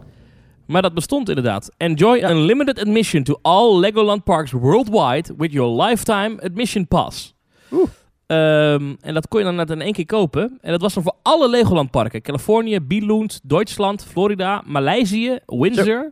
Maar 0.65 0.81
dat 0.81 0.93
bestond 0.93 1.29
inderdaad. 1.29 1.71
Enjoy 1.77 2.17
unlimited 2.23 2.79
admission 2.79 3.23
to 3.23 3.39
all 3.41 3.79
Legoland 3.79 4.23
parks 4.23 4.51
worldwide 4.51 5.33
with 5.37 5.51
your 5.51 5.83
lifetime 5.83 6.41
admission 6.41 6.87
pass. 6.87 7.35
Oeh. 7.71 7.83
Ehm, 8.27 8.93
en 9.01 9.13
dat 9.13 9.27
kon 9.27 9.39
je 9.39 9.45
dan 9.45 9.55
net 9.55 9.69
in 9.69 9.81
één 9.81 9.93
keer 9.93 10.05
kopen. 10.05 10.57
En 10.61 10.71
dat 10.71 10.81
was 10.81 10.93
dan 10.93 11.03
voor 11.03 11.15
alle 11.21 11.49
Legoland 11.49 11.91
parken. 11.91 12.21
Californië, 12.21 12.79
Billund, 12.79 13.39
Duitsland, 13.43 14.05
Florida, 14.05 14.61
Maleisië, 14.65 15.39
Windsor. 15.45 16.11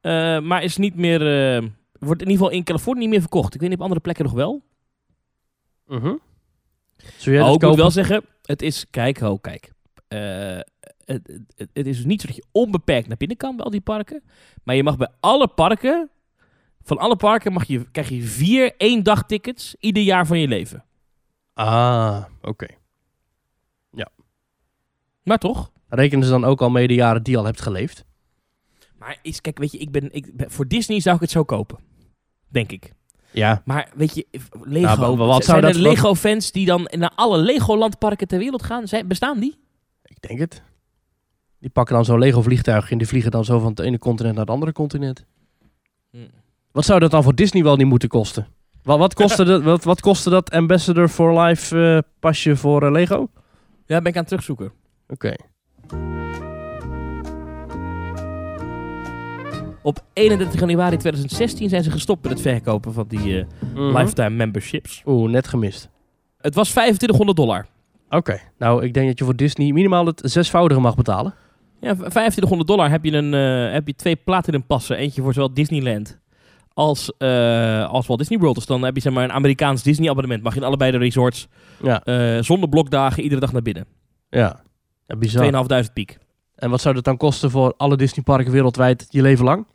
Eh, 0.00 0.40
maar 0.40 0.62
is 0.62 0.76
niet 0.76 0.94
meer... 0.96 1.54
eh, 1.56 1.62
wordt 2.00 2.22
in 2.22 2.28
ieder 2.28 2.42
geval 2.44 2.58
in 2.58 2.64
Californië 2.64 3.00
niet 3.00 3.08
meer 3.08 3.20
verkocht. 3.20 3.54
Ik 3.54 3.60
weet 3.60 3.68
niet 3.68 3.78
op 3.78 3.84
andere 3.84 4.00
plekken 4.00 4.24
nog 4.24 4.34
wel. 4.34 4.62
mhm. 5.86 6.14
Zou 7.16 7.36
jij 7.36 7.44
Oh, 7.44 7.52
ik 7.54 7.62
moet 7.62 7.76
wel 7.76 7.90
zeggen, 7.90 8.24
het 8.42 8.62
is... 8.62 8.86
Kijk, 8.90 9.18
ho, 9.18 9.36
kijk. 9.38 9.72
Eh, 10.08 10.18
het, 11.04 11.40
het, 11.56 11.70
het 11.72 11.86
is 11.86 11.96
dus 11.96 12.04
niet 12.04 12.20
zo 12.20 12.26
dat 12.26 12.36
je 12.36 12.44
onbeperkt 12.52 13.08
naar 13.08 13.16
binnen 13.16 13.36
kan 13.36 13.56
bij 13.56 13.64
al 13.64 13.70
die 13.70 13.80
parken. 13.80 14.22
Maar 14.64 14.74
je 14.76 14.82
mag 14.82 14.96
bij 14.96 15.08
alle 15.20 15.48
parken... 15.48 16.10
Van 16.82 16.98
alle 16.98 17.16
parken 17.16 17.52
mag 17.52 17.64
je, 17.64 17.90
krijg 17.90 18.08
je 18.08 18.22
vier 18.22 18.74
één 18.76 19.02
dag 19.02 19.26
tickets 19.26 19.76
ieder 19.78 20.02
jaar 20.02 20.26
van 20.26 20.38
je 20.38 20.48
leven. 20.48 20.84
Ah, 21.54 22.24
oké. 22.42 22.66
Maar 25.22 25.38
toch? 25.38 25.70
Rekenen 25.88 26.24
ze 26.24 26.30
dan 26.30 26.44
ook 26.44 26.62
al 26.62 26.70
mee 26.70 26.86
de 26.86 26.94
jaren 26.94 27.22
die 27.22 27.32
je 27.32 27.38
al 27.38 27.44
hebt 27.44 27.60
geleefd? 27.60 28.04
Maar 28.98 29.18
is, 29.22 29.40
kijk, 29.40 29.58
weet 29.58 29.72
je, 29.72 29.78
ik 29.78 29.90
ben, 29.90 30.12
ik 30.12 30.36
ben- 30.36 30.50
voor 30.50 30.68
Disney 30.68 31.00
zou 31.00 31.14
ik 31.14 31.20
het 31.20 31.30
zo 31.30 31.44
kopen. 31.44 31.78
Denk 32.50 32.72
ik. 32.72 32.92
Ja. 33.30 33.62
Maar 33.64 33.88
weet 33.94 34.14
je, 34.14 34.26
Lego. 34.62 34.86
Nou, 35.00 35.16
wat 35.16 35.32
zijn 35.32 35.42
zou 35.44 35.56
er 35.56 35.62
dat- 35.62 35.72
wat- 35.82 35.82
Lego-fans 35.92 36.52
die 36.52 36.66
dan 36.66 36.88
naar 36.90 37.12
alle 37.14 37.38
Legoland-parken 37.38 38.26
ter 38.28 38.38
wereld 38.38 38.62
gaan? 38.62 38.88
Zijn, 38.88 39.06
bestaan 39.08 39.38
die? 39.40 39.58
Ik 40.04 40.16
denk 40.20 40.38
het. 40.38 40.62
Die 41.58 41.70
pakken 41.70 41.94
dan 41.94 42.04
zo'n 42.04 42.18
Lego 42.18 42.42
vliegtuig 42.42 42.90
en 42.90 42.98
die 42.98 43.06
vliegen 43.06 43.30
dan 43.30 43.44
zo 43.44 43.58
van 43.58 43.70
het 43.70 43.78
ene 43.80 43.98
continent 43.98 44.34
naar 44.34 44.44
het 44.44 44.54
andere 44.54 44.72
continent. 44.72 45.24
Hm. 46.10 46.16
Wat 46.72 46.84
zou 46.84 47.00
dat 47.00 47.10
dan 47.10 47.22
voor 47.22 47.34
Disney 47.34 47.62
wel 47.62 47.76
niet 47.76 47.86
moeten 47.86 48.08
kosten? 48.08 48.46
Wat, 48.82 48.98
wat, 48.98 49.14
kostte, 49.14 49.44
dat, 49.44 49.62
wat, 49.62 49.84
wat 49.84 50.00
kostte 50.00 50.30
dat 50.30 50.50
Ambassador 50.50 51.08
for 51.08 51.40
Life 51.40 51.92
eh, 51.94 51.98
pasje 52.20 52.56
voor 52.56 52.82
eh, 52.82 52.90
Lego? 52.90 53.16
Oké. 53.16 53.30
Ja, 53.86 53.98
ben 54.00 54.06
ik 54.06 54.14
aan 54.14 54.20
het 54.20 54.26
terugzoeken. 54.28 54.72
Op 59.82 60.04
31 60.12 60.60
januari 60.60 60.96
2016 60.96 61.68
zijn 61.68 61.82
ze 61.82 61.90
gestopt 61.90 62.22
met 62.22 62.32
het 62.32 62.40
verkopen 62.40 62.92
van 62.92 63.04
die 63.08 63.38
eh, 63.40 63.44
Mhm. 63.74 63.96
lifetime 63.96 64.30
memberships. 64.30 65.02
Oeh, 65.06 65.30
net 65.30 65.48
gemist. 65.48 65.88
Het 66.40 66.54
was 66.54 66.68
2500 66.70 67.36
dollar. 67.38 67.66
Oké. 68.10 68.38
Nou, 68.58 68.84
ik 68.84 68.94
denk 68.94 69.06
dat 69.08 69.18
je 69.18 69.24
voor 69.24 69.36
Disney 69.36 69.72
minimaal 69.72 70.06
het 70.06 70.20
zesvoudige 70.24 70.80
mag 70.80 70.94
betalen. 70.94 71.34
Ja, 71.80 71.94
v- 71.94 71.98
2500 71.98 72.68
dollar 72.68 72.90
heb 72.90 73.04
je, 73.04 73.12
een, 73.12 73.34
eh, 73.34 73.72
heb 73.72 73.86
je 73.86 73.94
twee 73.94 74.16
platinum 74.16 74.66
passen. 74.66 74.96
Eentje 74.96 75.22
voor 75.22 75.32
zowel 75.32 75.54
Disneyland 75.54 76.18
als, 76.74 77.12
eh, 77.18 77.88
als 77.90 78.06
Walt 78.06 78.18
Disney 78.18 78.38
World. 78.38 78.54
Dus 78.54 78.66
dan 78.66 78.82
heb 78.82 78.94
je 78.94 79.00
zeg 79.00 79.12
maar, 79.12 79.24
een 79.24 79.32
Amerikaans 79.32 79.82
Disney 79.82 80.10
abonnement. 80.10 80.42
Mag 80.42 80.54
je 80.54 80.60
in 80.60 80.66
allebei 80.66 80.90
de 80.90 80.98
resorts 80.98 81.48
Ja. 81.82 82.02
zonder 82.42 82.68
blokdagen 82.68 83.22
iedere 83.22 83.40
dag 83.40 83.52
naar 83.52 83.62
binnen. 83.62 83.84
Ja. 84.30 84.60
ja 85.06 85.16
bizar. 85.16 85.40
2500 85.40 85.92
piek. 85.92 86.18
En 86.60 86.70
wat 86.70 86.80
zou 86.80 86.94
dat 86.94 87.04
dan 87.04 87.16
kosten 87.16 87.50
voor 87.50 87.74
alle 87.76 87.96
Disney 87.96 88.24
parken 88.24 88.52
wereldwijd 88.52 89.06
je 89.08 89.22
leven 89.22 89.44
lang? 89.44 89.66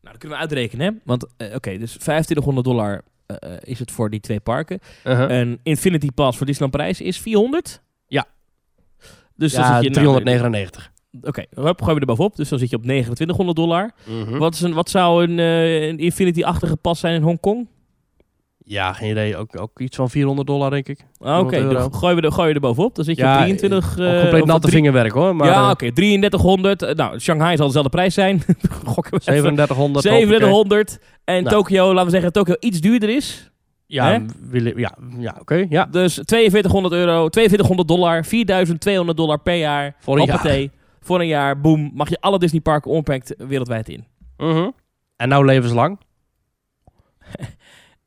Nou, 0.00 0.12
dat 0.12 0.18
kunnen 0.18 0.38
we 0.38 0.42
uitrekenen. 0.42 0.86
Hè? 0.86 0.98
Want 1.04 1.26
eh, 1.36 1.54
oké, 1.54 1.78
dus 1.78 1.90
2500 1.90 2.66
dollar 2.66 3.02
eh, 3.26 3.36
eh, 3.54 3.58
is 3.62 3.78
het 3.78 3.90
voor 3.90 4.10
die 4.10 4.20
twee 4.20 4.40
parken. 4.40 4.78
Uh-huh. 5.04 5.38
Een 5.38 5.60
Infinity 5.62 6.08
Pass 6.14 6.36
voor 6.36 6.46
Disneyland 6.46 6.76
Parijs 6.76 7.00
is 7.00 7.18
400. 7.18 7.82
Ja. 8.06 8.26
Dus 9.36 9.52
dan 9.52 9.62
ja, 9.62 9.80
zit 9.80 9.94
je... 9.94 10.00
nou, 10.00 10.22
399. 10.22 10.92
Oké, 11.22 11.44
hup, 11.50 11.80
gooien 11.80 11.94
we 11.94 12.00
er 12.00 12.06
bovenop. 12.06 12.36
Dus 12.36 12.48
dan 12.48 12.58
zit 12.58 12.70
je 12.70 12.76
op 12.76 12.82
2900 12.82 13.56
dollar. 13.56 13.90
Mhm. 14.06 14.38
Wat, 14.38 14.54
is 14.54 14.60
een, 14.60 14.72
wat 14.72 14.90
zou 14.90 15.24
een, 15.24 15.38
een 15.38 15.98
Infinity-achtige 15.98 16.76
pas 16.76 17.00
zijn 17.00 17.14
in 17.14 17.22
Hongkong? 17.22 17.68
Ja, 18.70 18.92
geen 18.92 19.10
idee. 19.10 19.36
Ook, 19.36 19.60
ook 19.60 19.80
iets 19.80 19.96
van 19.96 20.10
400 20.10 20.46
dollar, 20.46 20.70
denk 20.70 20.88
ik. 20.88 20.98
Ah, 21.18 21.38
Oké, 21.38 21.56
100 21.56 21.62
euro. 21.62 21.72
dan 21.78 21.94
gooien 21.94 22.16
we, 22.16 22.22
er, 22.22 22.32
gooien 22.32 22.48
we 22.48 22.54
er 22.54 22.60
bovenop. 22.60 22.94
Dan 22.94 23.04
zit 23.04 23.16
je 23.16 23.22
Ja, 23.22 23.32
op 23.32 23.38
23... 23.38 23.98
Ook 23.98 24.04
eh, 24.06 24.20
compleet 24.20 24.44
natte 24.44 24.60
drie- 24.60 24.72
vingerwerk, 24.72 25.12
hoor. 25.12 25.36
Maar 25.36 25.48
ja, 25.48 25.64
eh, 25.64 25.70
oké, 25.70 25.92
3300. 25.92 26.82
Eh, 26.82 26.94
nou, 26.94 27.18
Shanghai 27.20 27.56
zal 27.56 27.66
dezelfde 27.66 27.90
prijs 27.90 28.14
zijn. 28.14 28.42
Gokken 28.84 29.12
we 29.12 29.18
even. 29.32 29.54
3700. 29.54 30.04
hoppakee. 30.04 30.26
3700. 30.26 30.98
En 31.24 31.42
Nou. 31.42 31.56
Tokio, 31.56 31.88
laten 31.88 32.04
we 32.04 32.10
zeggen, 32.10 32.32
Tokio 32.32 32.54
iets 32.58 32.80
duurder 32.80 33.08
is. 33.16 33.50
Ja, 33.86 34.22
willen- 34.50 34.78
ja, 34.78 34.96
ja 35.18 35.36
oké. 35.40 35.66
ja. 35.68 35.84
Dus 35.90 36.14
4200 36.24 36.94
euro, 36.94 37.28
4200 37.30 37.88
dollar, 37.88 38.24
4200 38.24 39.16
dollar 39.16 39.38
per 39.40 39.54
jaar. 39.56 39.96
Voor 39.98 40.14
een 40.14 40.20
Hoppatee. 40.20 40.70
Voor 41.00 41.20
een 41.20 41.26
jaar, 41.26 41.60
boom, 41.60 41.90
mag 41.94 42.08
je 42.08 42.20
alle 42.20 42.38
Disney 42.38 42.60
parken 42.60 42.90
onbeperkt 42.90 43.34
wereldwijd 43.38 43.88
in. 43.88 44.04
Mhm. 44.36 44.68
En 45.16 45.28
nou 45.28 45.44
levenslang? 45.44 45.98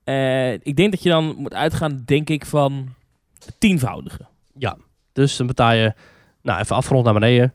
Eh, 0.04 0.54
ik 0.54 0.76
denk 0.76 0.92
dat 0.92 1.04
je 1.04 1.10
dan 1.10 1.36
moet 1.38 1.54
uitgaan, 1.54 2.02
denk 2.06 2.30
ik, 2.30 2.46
van 2.46 2.94
het 3.34 3.56
tienvoudige. 3.60 4.26
Dus 5.14 5.38
dan 5.38 5.48
betaal 5.48 5.74
je, 5.74 5.94
nou 6.42 6.60
even 6.60 6.76
afgerond 6.76 7.06
naar 7.06 7.14
beneden, 7.14 7.54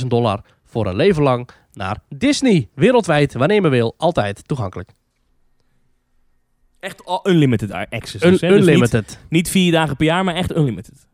40.000 0.00 0.06
dollar 0.06 0.44
voor 0.64 0.86
een 0.86 0.96
leven 0.96 1.22
lang 1.22 1.48
naar 1.72 1.98
Disney. 2.08 2.68
Wereldwijd, 2.74 3.32
wanneer 3.34 3.56
je 3.56 3.62
maar 3.62 3.70
wil, 3.70 3.94
altijd 3.96 4.48
toegankelijk. 4.48 4.90
Echt 6.80 7.02
unlimited 7.22 7.72
access. 7.72 8.24
Un- 8.24 8.30
dus, 8.30 8.40
hè? 8.40 8.48
Dus 8.48 8.58
niet, 8.58 8.68
unlimited. 8.68 9.18
niet 9.28 9.50
vier 9.50 9.72
dagen 9.72 9.96
per 9.96 10.06
jaar, 10.06 10.24
maar 10.24 10.34
echt 10.34 10.56
unlimited. 10.56 11.06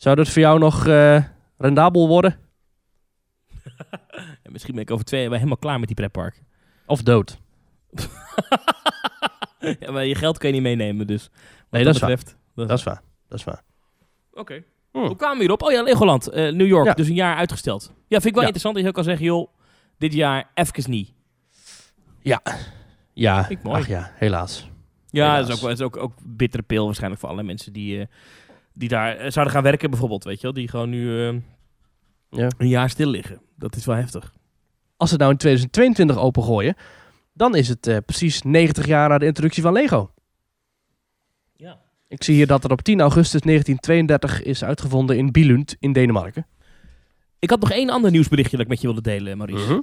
Zou 0.00 0.16
dat 0.16 0.28
voor 0.28 0.42
jou 0.42 0.58
nog 0.58 0.86
eh, 0.86 1.24
rendabel 1.58 2.08
worden? 2.08 2.36
En 4.42 4.52
misschien 4.52 4.74
ben 4.74 4.82
ik 4.82 4.90
over 4.90 5.04
twee 5.04 5.22
jaar 5.22 5.32
helemaal 5.32 5.56
klaar 5.56 5.78
met 5.78 5.86
die 5.86 5.96
pretpark. 5.96 6.42
Of 6.86 7.02
dood? 7.02 7.38
ja, 9.80 9.90
maar 9.90 10.04
je 10.06 10.14
geld 10.14 10.38
kun 10.38 10.48
je 10.48 10.54
niet 10.54 10.62
meenemen, 10.62 11.06
dus. 11.06 11.22
Wat 11.32 11.32
Nee, 11.70 11.84
dat 11.84 11.94
is 11.94 12.00
dat 12.00 12.34
Dat 12.54 12.78
is 12.78 12.84
waar. 12.84 13.02
Dat 13.28 13.38
is 13.38 13.44
waar. 13.44 13.62
Oké. 14.32 14.62
Hmm. 14.92 15.06
Hoe 15.06 15.16
kwamen 15.16 15.36
we 15.36 15.42
hierop? 15.42 15.62
Oh 15.62 15.72
ja, 15.72 15.82
Legoland, 15.82 16.28
eh, 16.28 16.52
New 16.52 16.66
York. 16.66 16.86
Ja. 16.86 16.92
Dus 16.92 17.08
een 17.08 17.14
jaar 17.14 17.36
uitgesteld. 17.36 17.82
Ja, 17.86 17.92
vind 18.20 18.24
ik 18.24 18.32
wel 18.34 18.40
Ja. 18.40 18.46
interessant 18.46 18.74
dat 18.74 18.82
je 18.82 18.88
ook 18.88 18.94
kan 18.94 19.04
zeggen, 19.04 19.24
joh, 19.24 19.48
dit 19.98 20.12
jaar 20.12 20.50
even 20.54 20.90
niet. 20.90 21.12
Ja, 23.12 23.44
Vind 23.46 23.58
ik 23.58 23.64
mooi. 23.64 23.80
ach 23.80 23.88
ja, 23.88 24.10
helaas. 24.14 24.70
Ja, 25.10 25.24
Helaas. 25.24 25.38
dat 25.40 25.48
is 25.48 25.54
ook, 25.54 25.60
wel- 25.60 25.70
dat 25.70 25.78
is 25.78 25.84
ook, 25.86 25.96
ook 25.96 26.12
bittere 26.24 26.62
pil 26.62 26.84
waarschijnlijk 26.84 27.20
voor 27.20 27.30
alle 27.30 27.42
mensen 27.42 27.72
die, 27.72 28.00
eh, 28.00 28.06
die 28.72 28.88
daar 28.88 29.16
eh, 29.16 29.30
zouden 29.30 29.54
gaan 29.54 29.62
werken 29.62 29.90
bijvoorbeeld, 29.90 30.24
weet 30.24 30.36
je 30.36 30.42
wel. 30.42 30.52
Die 30.52 30.68
gewoon 30.68 30.90
nu 30.90 31.26
eh, 31.28 31.34
Ja. 32.30 32.48
een 32.58 32.68
jaar 32.68 32.90
stil 32.90 33.08
liggen. 33.08 33.40
Dat 33.56 33.76
is 33.76 33.84
wel 33.86 33.96
heftig. 33.96 34.32
Als 34.96 35.08
ze 35.08 35.14
het 35.14 35.18
nou 35.24 35.30
in 35.32 35.38
2022 35.38 36.18
opengooien, 36.18 36.74
dan 37.40 37.54
is 37.54 37.68
het 37.68 37.86
eh, 37.86 37.96
precies 38.06 38.42
90 38.42 38.86
jaar 38.86 39.08
na 39.08 39.18
de 39.18 39.26
introductie 39.26 39.62
van 39.62 39.72
Lego. 39.72 40.10
Ja. 41.56 41.78
Ik 42.08 42.22
zie 42.22 42.34
hier 42.34 42.46
dat 42.46 42.64
er 42.64 42.70
op 42.70 42.82
10 42.82 43.00
augustus 43.00 43.40
1932 43.40 44.42
is 44.42 44.64
uitgevonden 44.64 45.16
in 45.16 45.32
Billund 45.32 45.76
in 45.78 45.92
Denemarken. 45.92 46.46
Ik 47.38 47.50
had 47.50 47.60
nog 47.60 47.70
één 47.70 47.90
ander 47.90 48.10
nieuwsberichtje 48.10 48.56
dat 48.56 48.64
ik 48.66 48.72
met 48.72 48.80
je 48.80 48.86
wilde 48.86 49.02
delen, 49.02 49.36
Maurice. 49.36 49.64
Mhm. 49.72 49.80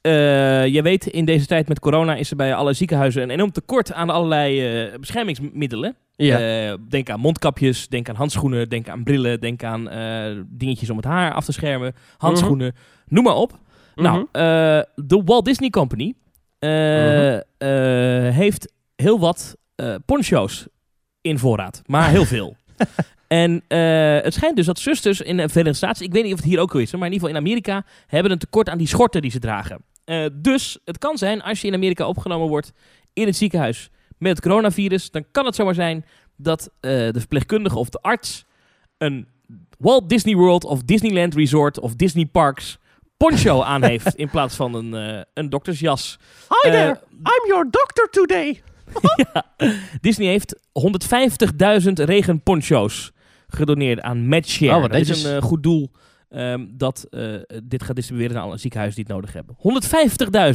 Eh, 0.00 0.66
je 0.66 0.82
weet, 0.82 1.06
in 1.06 1.24
deze 1.24 1.46
tijd 1.46 1.68
met 1.68 1.80
corona 1.80 2.14
is 2.14 2.30
er 2.30 2.36
bij 2.36 2.54
alle 2.54 2.72
ziekenhuizen 2.72 3.22
een 3.22 3.30
enorm 3.30 3.52
tekort 3.52 3.92
aan 3.92 4.10
allerlei 4.10 4.82
eh, 4.86 4.98
beschermingsmiddelen. 4.98 5.96
Ja. 6.14 6.76
Denk 6.88 7.10
aan 7.10 7.20
mondkapjes, 7.20 7.88
denk 7.88 8.08
aan 8.08 8.14
handschoenen, 8.16 8.68
denk 8.68 8.88
aan 8.88 9.02
brillen, 9.02 9.40
denk 9.40 9.62
aan 9.64 9.88
dingetjes 10.48 10.90
om 10.90 10.96
het 10.96 11.06
haar 11.06 11.32
af 11.32 11.44
te 11.44 11.52
schermen, 11.52 11.94
handschoenen, 12.16 12.74
noem 13.06 13.24
maar 13.24 13.34
op. 13.34 13.58
Nou, 13.94 14.18
Mhm. 14.18 14.82
de 14.94 15.22
Walt 15.24 15.44
Disney 15.44 15.70
Company 15.70 16.14
eh, 16.66 18.26
eh, 18.28 18.34
heeft 18.34 18.72
heel 18.96 19.18
wat 19.18 19.56
eh 19.74 19.94
poncho's 20.06 20.66
in 21.20 21.38
voorraad, 21.38 21.82
maar 21.86 22.10
heel 22.10 22.24
veel. 22.24 22.56
En 23.28 23.62
het 24.22 24.34
schijnt 24.34 24.56
dus 24.56 24.66
dat 24.66 24.78
zusters 24.78 25.20
in 25.20 25.36
de 25.36 25.48
Verenigde 25.48 25.76
Staten, 25.76 26.04
ik 26.04 26.12
weet 26.12 26.22
niet 26.22 26.32
of 26.32 26.38
het 26.38 26.48
hier 26.48 26.60
ook 26.60 26.70
zo 26.70 26.78
is, 26.78 26.92
maar 26.92 27.06
in 27.06 27.12
ieder 27.12 27.28
geval 27.28 27.42
in 27.42 27.46
Amerika, 27.46 27.84
hebben 28.06 28.32
een 28.32 28.38
tekort 28.38 28.68
aan 28.68 28.78
die 28.78 28.86
schorten 28.86 29.22
die 29.22 29.30
ze 29.30 29.38
dragen. 29.38 29.84
Dus 30.32 30.78
het 30.84 30.98
kan 30.98 31.18
zijn, 31.18 31.42
als 31.42 31.60
je 31.60 31.66
in 31.66 31.74
Amerika 31.74 32.06
opgenomen 32.06 32.48
wordt 32.48 32.72
in 33.12 33.26
het 33.26 33.36
ziekenhuis 33.36 33.90
met 34.18 34.30
het 34.30 34.40
coronavirus, 34.40 35.10
dan 35.10 35.24
kan 35.30 35.44
het 35.44 35.54
zomaar 35.54 35.74
zijn 35.74 36.04
dat 36.36 36.70
de 36.80 37.12
verpleegkundige 37.12 37.78
of 37.78 37.88
de 37.88 37.98
arts 38.02 38.44
een 38.98 39.28
Walt 39.78 40.08
Disney 40.08 40.34
World 40.34 40.64
of 40.64 40.82
Disneyland 40.82 41.34
Resort 41.34 41.80
of 41.80 41.94
Disney 41.94 42.26
Parks 42.26 42.78
poncho 43.16 43.62
aan 43.62 43.82
heeft 43.84 44.14
in 44.14 44.30
plaats 44.30 44.54
van 44.56 44.74
een, 44.74 44.94
eh, 44.94 45.22
een 45.34 45.48
doktersjas. 45.48 46.18
Hi 46.48 46.68
Eh, 46.68 46.74
there, 46.74 47.00
I'm 47.10 47.48
your 47.48 47.66
doctor 47.70 48.08
today. 48.10 48.62
ja. 49.32 49.44
Disney 50.00 50.28
heeft 50.28 50.58
150.000 50.72 51.92
regenponcho's 51.92 53.12
gedoneerd 53.48 54.00
aan 54.00 54.28
MedShare. 54.28 54.76
Oh, 54.84 54.90
dat 54.90 55.00
is 55.00 55.24
een 55.24 55.36
eh, 55.36 55.42
goed 55.42 55.62
doel 55.62 55.90
ehm, 56.30 56.64
dat 56.70 57.06
eh, 57.10 57.34
dit 57.64 57.82
gaat 57.82 57.96
distribueren 57.96 58.40
aan 58.40 58.52
een 58.52 58.58
ziekenhuis 58.58 58.94
die 58.94 59.04
het 59.04 59.12
nodig 59.12 59.32
hebben. 59.32 59.56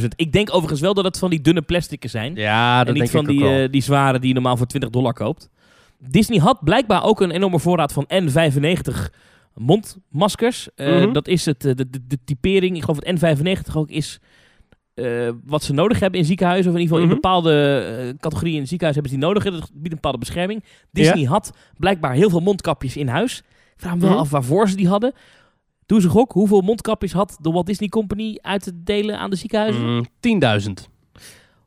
150.000. 0.00 0.06
Ik 0.16 0.32
denk 0.32 0.48
overigens 0.54 0.80
wel 0.80 0.94
dat 0.94 1.04
het 1.04 1.18
van 1.18 1.30
die 1.30 1.40
dunne 1.40 1.62
plastieken 1.62 2.10
zijn. 2.10 2.34
Ja, 2.34 2.78
dat 2.78 2.86
en 2.86 2.92
niet 2.92 3.12
denk 3.12 3.24
van 3.26 3.34
ik 3.34 3.40
ook 3.42 3.46
die, 3.48 3.54
wel. 3.56 3.64
eh, 3.64 3.72
die 3.72 3.82
zware 3.82 4.18
die 4.18 4.28
je 4.28 4.34
normaal 4.34 4.56
voor 4.56 4.66
20 4.66 4.90
dollar 4.90 5.12
koopt. 5.12 5.48
Disney 5.98 6.38
had 6.38 6.64
blijkbaar 6.64 7.04
ook 7.04 7.20
een 7.20 7.30
enorme 7.30 7.58
voorraad 7.58 7.92
van 7.92 8.06
N95 8.08 9.10
mondmaskers. 9.54 10.68
Eh, 10.74 10.86
Mhm. 11.02 11.12
Dat 11.12 11.28
is 11.28 11.44
het, 11.44 11.64
eh, 11.64 11.74
de, 11.74 11.90
de, 11.90 12.06
de 12.06 12.18
typering. 12.24 12.76
Ik 12.76 12.82
geloof 12.82 12.98
dat 12.98 13.14
N95 13.14 13.76
ook 13.76 13.88
is 13.90 14.20
eh, 14.94 15.28
wat 15.44 15.62
ze 15.62 15.72
nodig 15.72 16.00
hebben 16.00 16.20
in 16.20 16.26
ziekenhuizen. 16.26 16.70
Of 16.72 16.76
in 16.76 16.82
ieder 16.82 16.96
geval 16.96 17.10
Mhm. 17.16 17.16
in 17.16 17.22
bepaalde 17.22 17.78
eh, 18.08 18.18
categorieën 18.20 18.54
in 18.54 18.60
het 18.60 18.68
ziekenhuis 18.68 18.94
hebben 19.00 19.12
ze 19.14 19.18
die 19.18 19.28
nodig. 19.28 19.44
Dat 19.44 19.70
biedt 19.72 19.88
een 19.88 19.94
bepaalde 19.94 20.18
bescherming. 20.18 20.64
Disney 20.90 21.24
had 21.24 21.52
blijkbaar 21.78 22.12
heel 22.12 22.30
veel 22.30 22.40
mondkapjes 22.40 22.96
in 22.96 23.08
huis. 23.08 23.38
Ik 23.74 23.80
vraag 23.80 23.94
me 23.94 24.00
wel 24.00 24.10
Mhm. 24.10 24.18
af 24.18 24.30
waarvoor 24.30 24.68
ze 24.68 24.76
die 24.76 24.88
hadden. 24.88 25.12
Doe 25.86 26.00
ze 26.00 26.08
gok. 26.08 26.32
Hoeveel 26.32 26.60
mondkapjes 26.60 27.12
had 27.12 27.36
de 27.40 27.50
Walt 27.50 27.66
Disney 27.66 27.88
Company 27.88 28.38
uit 28.40 28.62
te 28.62 28.82
delen 28.82 29.18
aan 29.18 29.30
de 29.30 29.36
ziekenhuizen? 29.36 29.94
Mm, 29.94 30.04
10.000. 30.20 30.88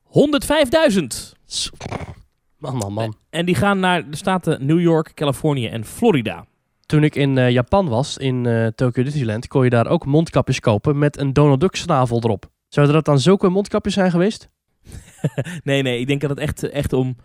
105.000. 0.03 1.33
Zo. 1.45 1.69
Man, 2.57 2.75
man, 2.77 2.93
man. 2.93 3.15
En 3.29 3.45
die 3.45 3.55
gaan 3.55 3.79
naar 3.79 4.09
de 4.09 4.17
staten 4.17 4.65
New 4.65 4.79
York, 4.81 5.11
Californië 5.13 5.67
en 5.67 5.85
Florida. 5.85 6.45
Toen 6.85 7.03
ik 7.03 7.15
in 7.15 7.37
eh, 7.37 7.49
Japan 7.49 7.87
was, 7.87 8.17
in 8.17 8.45
eh, 8.45 8.67
Tokyo 8.67 9.03
Disneyland, 9.03 9.47
kon 9.47 9.63
je 9.63 9.69
daar 9.69 9.87
ook 9.87 10.05
mondkapjes 10.05 10.59
kopen 10.59 10.97
met 10.97 11.17
een 11.17 11.33
Donald 11.33 11.59
Duck 11.59 11.75
snavel 11.75 12.21
erop. 12.23 12.49
Zouden 12.67 12.95
dat 12.95 13.05
dan 13.05 13.19
zulke 13.19 13.49
mondkapjes 13.49 13.93
zijn 13.93 14.11
geweest? 14.11 14.49
Nee, 15.63 15.81
nee, 15.81 15.99
ik 15.99 16.07
denk 16.07 16.21
dat 16.21 16.29
het 16.29 16.39
echt, 16.39 16.69
echt 16.69 16.93
om 16.93 17.15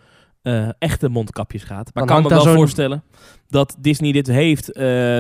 eh, 0.43 0.69
echte 0.79 1.09
mondkapjes 1.09 1.65
gaat. 1.65 1.91
Maar 1.95 2.03
ik 2.03 2.09
kan 2.09 2.23
me 2.23 2.29
wel 2.29 2.55
voorstellen 2.55 3.03
dat 3.49 3.77
Disney 3.79 4.13
dit 4.13 4.27
heeft. 4.27 4.67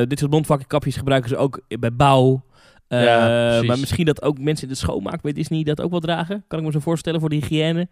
Dit 0.08 0.18
soort 0.18 0.30
mondkapjes 0.30 0.96
gebruiken 0.96 1.28
ze 1.30 1.36
ook 1.36 1.60
bij 1.80 1.92
bouw. 1.92 2.44
Ja, 2.88 3.62
maar 3.62 3.78
misschien 3.78 4.04
dat 4.04 4.22
ook 4.22 4.38
mensen 4.38 4.66
in 4.66 4.72
de 4.72 4.78
schoonmaak 4.78 5.22
bij 5.22 5.32
Disney 5.32 5.62
dat 5.62 5.80
ook 5.80 5.90
wel 5.90 6.00
dragen. 6.00 6.44
Kan 6.48 6.58
ik 6.58 6.64
me 6.64 6.72
zo 6.72 6.78
voorstellen 6.78 7.20
voor 7.20 7.28
de 7.28 7.36
hygiëne. 7.36 7.88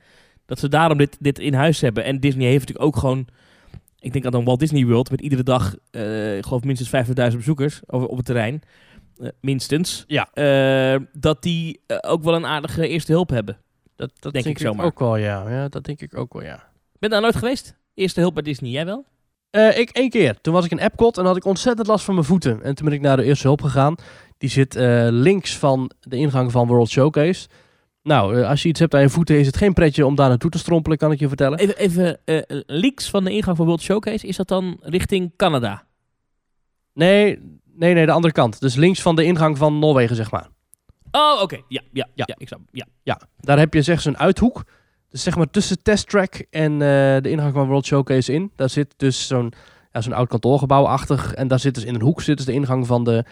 Dat 0.47 0.59
ze 0.59 0.69
daarom 0.69 0.99
dit, 0.99 1.17
dit 1.21 1.39
in 1.39 1.55
huis 1.55 1.81
hebben. 1.81 2.05
En 2.05 2.21
Disney 2.21 2.47
heeft 2.47 2.59
natuurlijk 2.59 2.87
ook 2.87 2.97
gewoon... 2.97 3.27
Ik 4.01 4.13
denk 4.13 4.25
aan 4.25 4.31
dan 4.33 4.45
Walt 4.45 4.59
Disney 4.59 4.87
World 4.87 5.11
met 5.11 5.21
iedere 5.21 5.43
dag, 5.43 5.75
eh, 5.91 6.37
ik 6.37 6.45
geloof 6.45 6.63
minstens 6.63 6.89
50.000 6.89 7.37
bezoekers 7.37 7.81
over, 7.87 8.09
op 8.09 8.17
het 8.17 8.27
terrein. 8.27 8.63
Eh, 9.19 9.29
minstens. 9.41 10.05
Ja. 10.07 10.29
Eh, 10.33 11.01
dat 11.13 11.43
die 11.43 11.81
ook 12.01 12.23
wel 12.23 12.35
een 12.35 12.47
aardige 12.47 12.89
eerste 12.89 13.13
hulp 13.13 13.31
hebben. 13.31 13.59
Dat, 13.97 14.11
dat 14.19 14.33
Denk 14.33 14.45
denk, 14.45 14.57
ik 14.59 14.67
zomaar. 14.67 14.87
ook 14.87 14.99
wel, 14.99 15.17
ja. 15.17 15.51
ja. 15.51 15.69
Dat 15.69 15.85
denk 15.85 16.01
ik 16.01 16.17
ook 16.17 16.33
wel, 16.33 16.43
ja. 16.43 16.69
Ben 16.99 17.11
daar 17.11 17.21
nooit 17.21 17.37
geweest? 17.37 17.77
Eerste 17.95 18.21
hulp 18.21 18.35
bij 18.35 18.43
Disney, 18.43 18.71
jij 18.71 18.85
wel? 18.85 19.05
Ik 19.51 19.91
één 19.91 20.11
keer. 20.11 20.41
Toen 20.41 20.53
was 20.53 20.65
ik 20.65 20.71
in 20.71 20.79
Epcot 20.79 21.19
en 21.19 21.25
had 21.25 21.37
ik 21.37 21.45
ontzettend 21.45 21.87
last 21.87 22.05
van 22.05 22.15
mijn 22.15 22.27
voeten. 22.27 22.63
En 22.63 22.75
toen 22.75 22.85
ben 22.87 22.95
ik 22.95 23.01
naar 23.01 23.17
de 23.17 23.23
eerste 23.25 23.47
hulp 23.47 23.63
gegaan. 23.63 23.95
Die 24.39 24.51
zit 24.51 24.75
links 25.11 25.57
van 25.57 25.91
de 26.01 26.17
ingang 26.17 26.53
van 26.53 26.67
World 26.67 26.89
Showcase. 26.89 27.49
Nou, 28.03 28.41
eh, 28.41 28.49
als 28.49 28.63
je 28.63 28.69
iets 28.69 28.81
hebt 28.81 28.95
aan 28.95 29.01
je 29.01 29.09
voeten, 29.09 29.39
is 29.39 29.47
het 29.47 29.57
geen 29.57 29.73
pretje 29.73 30.07
om 30.07 30.15
daar 30.15 30.29
naartoe 30.29 30.51
te 30.51 30.59
strompelen, 30.59 30.99
kan 30.99 31.13
ik 31.13 31.19
je 31.19 31.29
vertellen. 31.29 31.59
Even, 31.59 31.77
even 31.77 32.19
eh, 32.25 32.61
leaks 32.67 33.11
van 33.11 33.25
de 33.25 33.31
ingang 33.31 33.57
van 33.57 33.67
World 33.67 33.83
Showcase. 33.83 34.27
Is 34.27 34.37
dat 34.37 34.49
dan 34.49 34.79
richting 34.83 35.33
Canada? 35.37 35.87
Nee, 36.95 37.39
nee, 37.75 37.95
nee, 37.95 38.07
de 38.07 38.13
andere 38.13 38.33
kant. 38.33 38.61
Dus 38.61 38.75
links 38.75 39.03
van 39.03 39.17
de 39.17 39.25
ingang 39.25 39.59
van 39.59 39.79
Noorwegen, 39.79 40.17
zeg 40.17 40.31
maar. 40.31 40.49
Oh, 41.11 41.43
oké. 41.43 41.57
Ja, 41.69 41.83
ja, 41.93 42.09
ja, 42.15 42.25
Ja. 42.27 42.35
ik 42.39 42.47
snap. 42.49 42.61
Ja. 42.71 42.87
Ja, 43.03 43.21
daar 43.37 43.59
heb 43.59 43.75
je 43.75 43.83
zeg 43.83 44.01
zo'n 44.01 44.19
uithoek. 44.19 44.65
Dus 45.09 45.23
zeg 45.23 45.37
maar 45.37 45.51
tussen 45.51 45.83
Test 45.83 46.09
Track 46.09 46.35
en 46.51 46.73
eh, 46.73 46.79
de 47.23 47.31
ingang 47.31 47.53
van 47.53 47.67
World 47.67 47.87
Showcase 47.87 48.33
in. 48.33 48.53
Daar 48.57 48.71
zit 48.71 48.95
dus 48.97 49.27
zo'n 49.27 49.53
ja, 49.93 50.01
zo'n 50.01 50.13
oud 50.13 50.29
kantoorgebouw-achtig. 50.29 51.35
En 51.35 51.49
daar 51.49 51.59
zit 51.61 51.75
dus 51.75 51.85
in 51.85 51.95
een 51.95 52.01
hoek 52.03 52.23
zit 52.23 52.37
dus 52.37 52.47
de 52.47 52.53
ingang 52.53 52.87
van 52.87 53.05
de 53.05 53.25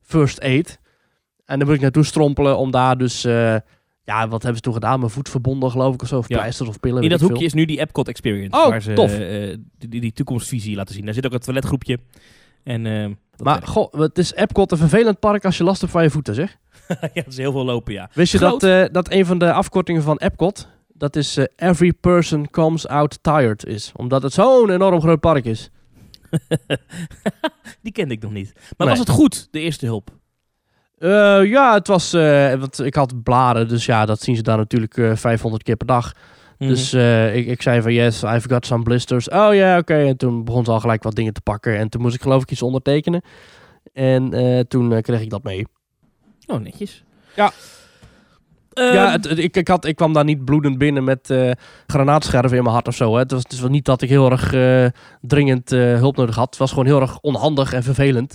First 0.00 0.40
Aid. 0.40 0.80
En 1.44 1.58
daar 1.58 1.66
moet 1.66 1.76
ik 1.76 1.82
naartoe 1.82 2.04
strompelen 2.04 2.58
om 2.58 2.70
daar 2.70 2.98
dus... 2.98 3.26
ja, 4.04 4.28
wat 4.28 4.42
hebben 4.42 4.56
ze 4.56 4.62
toen 4.62 4.72
gedaan? 4.72 4.98
Mijn 4.98 5.10
voet 5.10 5.28
verbonden 5.28 5.70
geloof 5.70 5.94
ik 5.94 6.02
of 6.02 6.08
zo. 6.08 6.18
Of 6.18 6.28
Ja. 6.28 6.36
pleisters 6.36 6.68
of 6.68 6.80
pillen. 6.80 7.02
In 7.02 7.08
dat 7.08 7.20
hoekje 7.20 7.44
is 7.44 7.52
nu 7.52 7.64
die 7.64 7.80
Epcot 7.80 8.08
Experience. 8.08 8.56
Oh, 8.60 8.68
waar 8.68 8.82
ze 8.82 8.92
tof. 8.92 9.18
eh, 9.18 9.56
die, 9.78 9.88
die, 9.88 10.00
die 10.00 10.12
toekomstvisie 10.12 10.76
laten 10.76 10.94
zien. 10.94 11.04
Daar 11.04 11.14
zit 11.14 11.26
ook 11.26 11.32
een 11.32 11.38
toiletgroepje. 11.38 11.98
En, 12.64 12.86
eh. 12.86 13.08
Maar 13.42 13.62
goh, 13.66 13.92
het 13.92 14.18
is 14.18 14.32
Epcot 14.34 14.72
een 14.72 14.78
vervelend 14.78 15.18
park 15.18 15.44
als 15.44 15.56
je 15.58 15.64
last 15.64 15.80
hebt 15.80 15.92
van 15.92 16.02
je 16.02 16.10
voeten, 16.10 16.34
zeg. 16.34 16.56
ja, 16.88 17.08
dat 17.22 17.26
is 17.26 17.36
heel 17.36 17.52
veel 17.52 17.64
lopen, 17.64 17.92
ja. 17.92 18.10
Wist 18.14 18.32
je 18.32 18.38
Groot. 18.38 18.60
dat, 18.60 18.70
eh, 18.88 18.92
dat 18.92 19.10
een 19.12 19.26
van 19.26 19.38
de 19.38 19.52
afkortingen 19.52 20.02
van 20.02 20.16
Epcot... 20.18 20.68
dat 20.94 21.16
is 21.16 21.36
eh, 21.36 21.44
Every 21.56 21.92
Person 21.92 22.50
Comes 22.50 22.86
Out 22.88 23.18
Tired 23.22 23.66
is. 23.66 23.92
Omdat 23.96 24.22
het 24.22 24.32
zo'n 24.32 24.70
enorm 24.70 25.00
groot 25.00 25.20
park 25.20 25.44
is. 25.44 25.70
die 27.82 27.92
kende 27.92 28.14
ik 28.14 28.22
nog 28.22 28.32
niet. 28.32 28.52
Maar 28.54 28.86
Nee. 28.86 28.88
was 28.88 28.98
het 28.98 29.08
goed, 29.08 29.48
de 29.50 29.60
eerste 29.60 29.86
hulp? 29.86 30.10
Eh, 31.02 31.44
ja, 31.44 31.74
het 31.74 31.86
was. 31.86 32.12
eh, 32.12 32.54
want 32.54 32.80
ik 32.84 32.94
had 32.94 33.22
blaren, 33.22 33.68
dus 33.68 33.84
ja, 33.86 34.06
dat 34.06 34.20
zien 34.20 34.36
ze 34.36 34.42
daar 34.42 34.56
natuurlijk 34.56 34.96
eh 34.96 35.10
500 35.16 35.62
keer 35.62 35.76
per 35.76 35.86
dag. 35.86 36.12
Mhm. 36.58 36.68
Dus 36.70 36.92
eh, 36.92 37.36
ik, 37.36 37.46
ik 37.46 37.62
zei 37.62 37.82
van 37.82 37.92
yes, 37.92 38.22
I've 38.22 38.48
got 38.48 38.66
some 38.66 38.82
blisters. 38.82 39.28
Oh 39.28 39.54
ja, 39.54 39.78
oké. 39.78 39.94
En 39.94 40.16
toen 40.16 40.44
begon 40.44 40.64
ze 40.64 40.70
al 40.70 40.80
gelijk 40.80 41.02
wat 41.02 41.14
dingen 41.14 41.32
te 41.32 41.40
pakken. 41.40 41.78
En 41.78 41.88
toen 41.88 42.00
moest 42.00 42.14
ik 42.14 42.22
geloof 42.22 42.42
ik 42.42 42.50
iets 42.50 42.62
ondertekenen. 42.62 43.22
En 43.92 44.32
eh, 44.32 44.60
toen 44.60 44.92
eh, 44.92 45.02
kreeg 45.02 45.20
ik 45.20 45.30
dat 45.30 45.42
mee. 45.42 45.66
Oh, 46.46 46.60
netjes. 46.60 47.04
Ja. 47.36 47.50
Ehm, 48.72 48.94
ja, 48.94 49.10
het, 49.10 49.28
het- 49.28 49.38
ik, 49.38 49.56
ik, 49.56 49.68
had, 49.68 49.84
ik 49.84 49.96
kwam 49.96 50.12
daar 50.12 50.24
niet 50.24 50.44
bloedend 50.44 50.78
binnen 50.78 51.04
met 51.04 51.30
eh 51.30 51.50
granaatscherven 51.86 52.56
in 52.56 52.62
mijn 52.62 52.74
hart 52.74 52.88
of 52.88 52.94
zo. 52.94 53.12
Hè. 53.12 53.18
Het, 53.18 53.30
was, 53.30 53.42
was 53.60 53.70
niet 53.70 53.84
dat 53.84 54.02
ik 54.02 54.08
heel 54.08 54.30
erg 54.30 54.52
eh, 54.52 54.86
dringend 55.20 55.72
eh, 55.72 55.78
hulp 55.94 56.16
nodig 56.16 56.34
had. 56.34 56.46
Het 56.46 56.58
was 56.58 56.70
gewoon 56.70 56.86
heel 56.86 57.00
erg 57.00 57.18
onhandig 57.20 57.72
en 57.72 57.82
vervelend. 57.82 58.34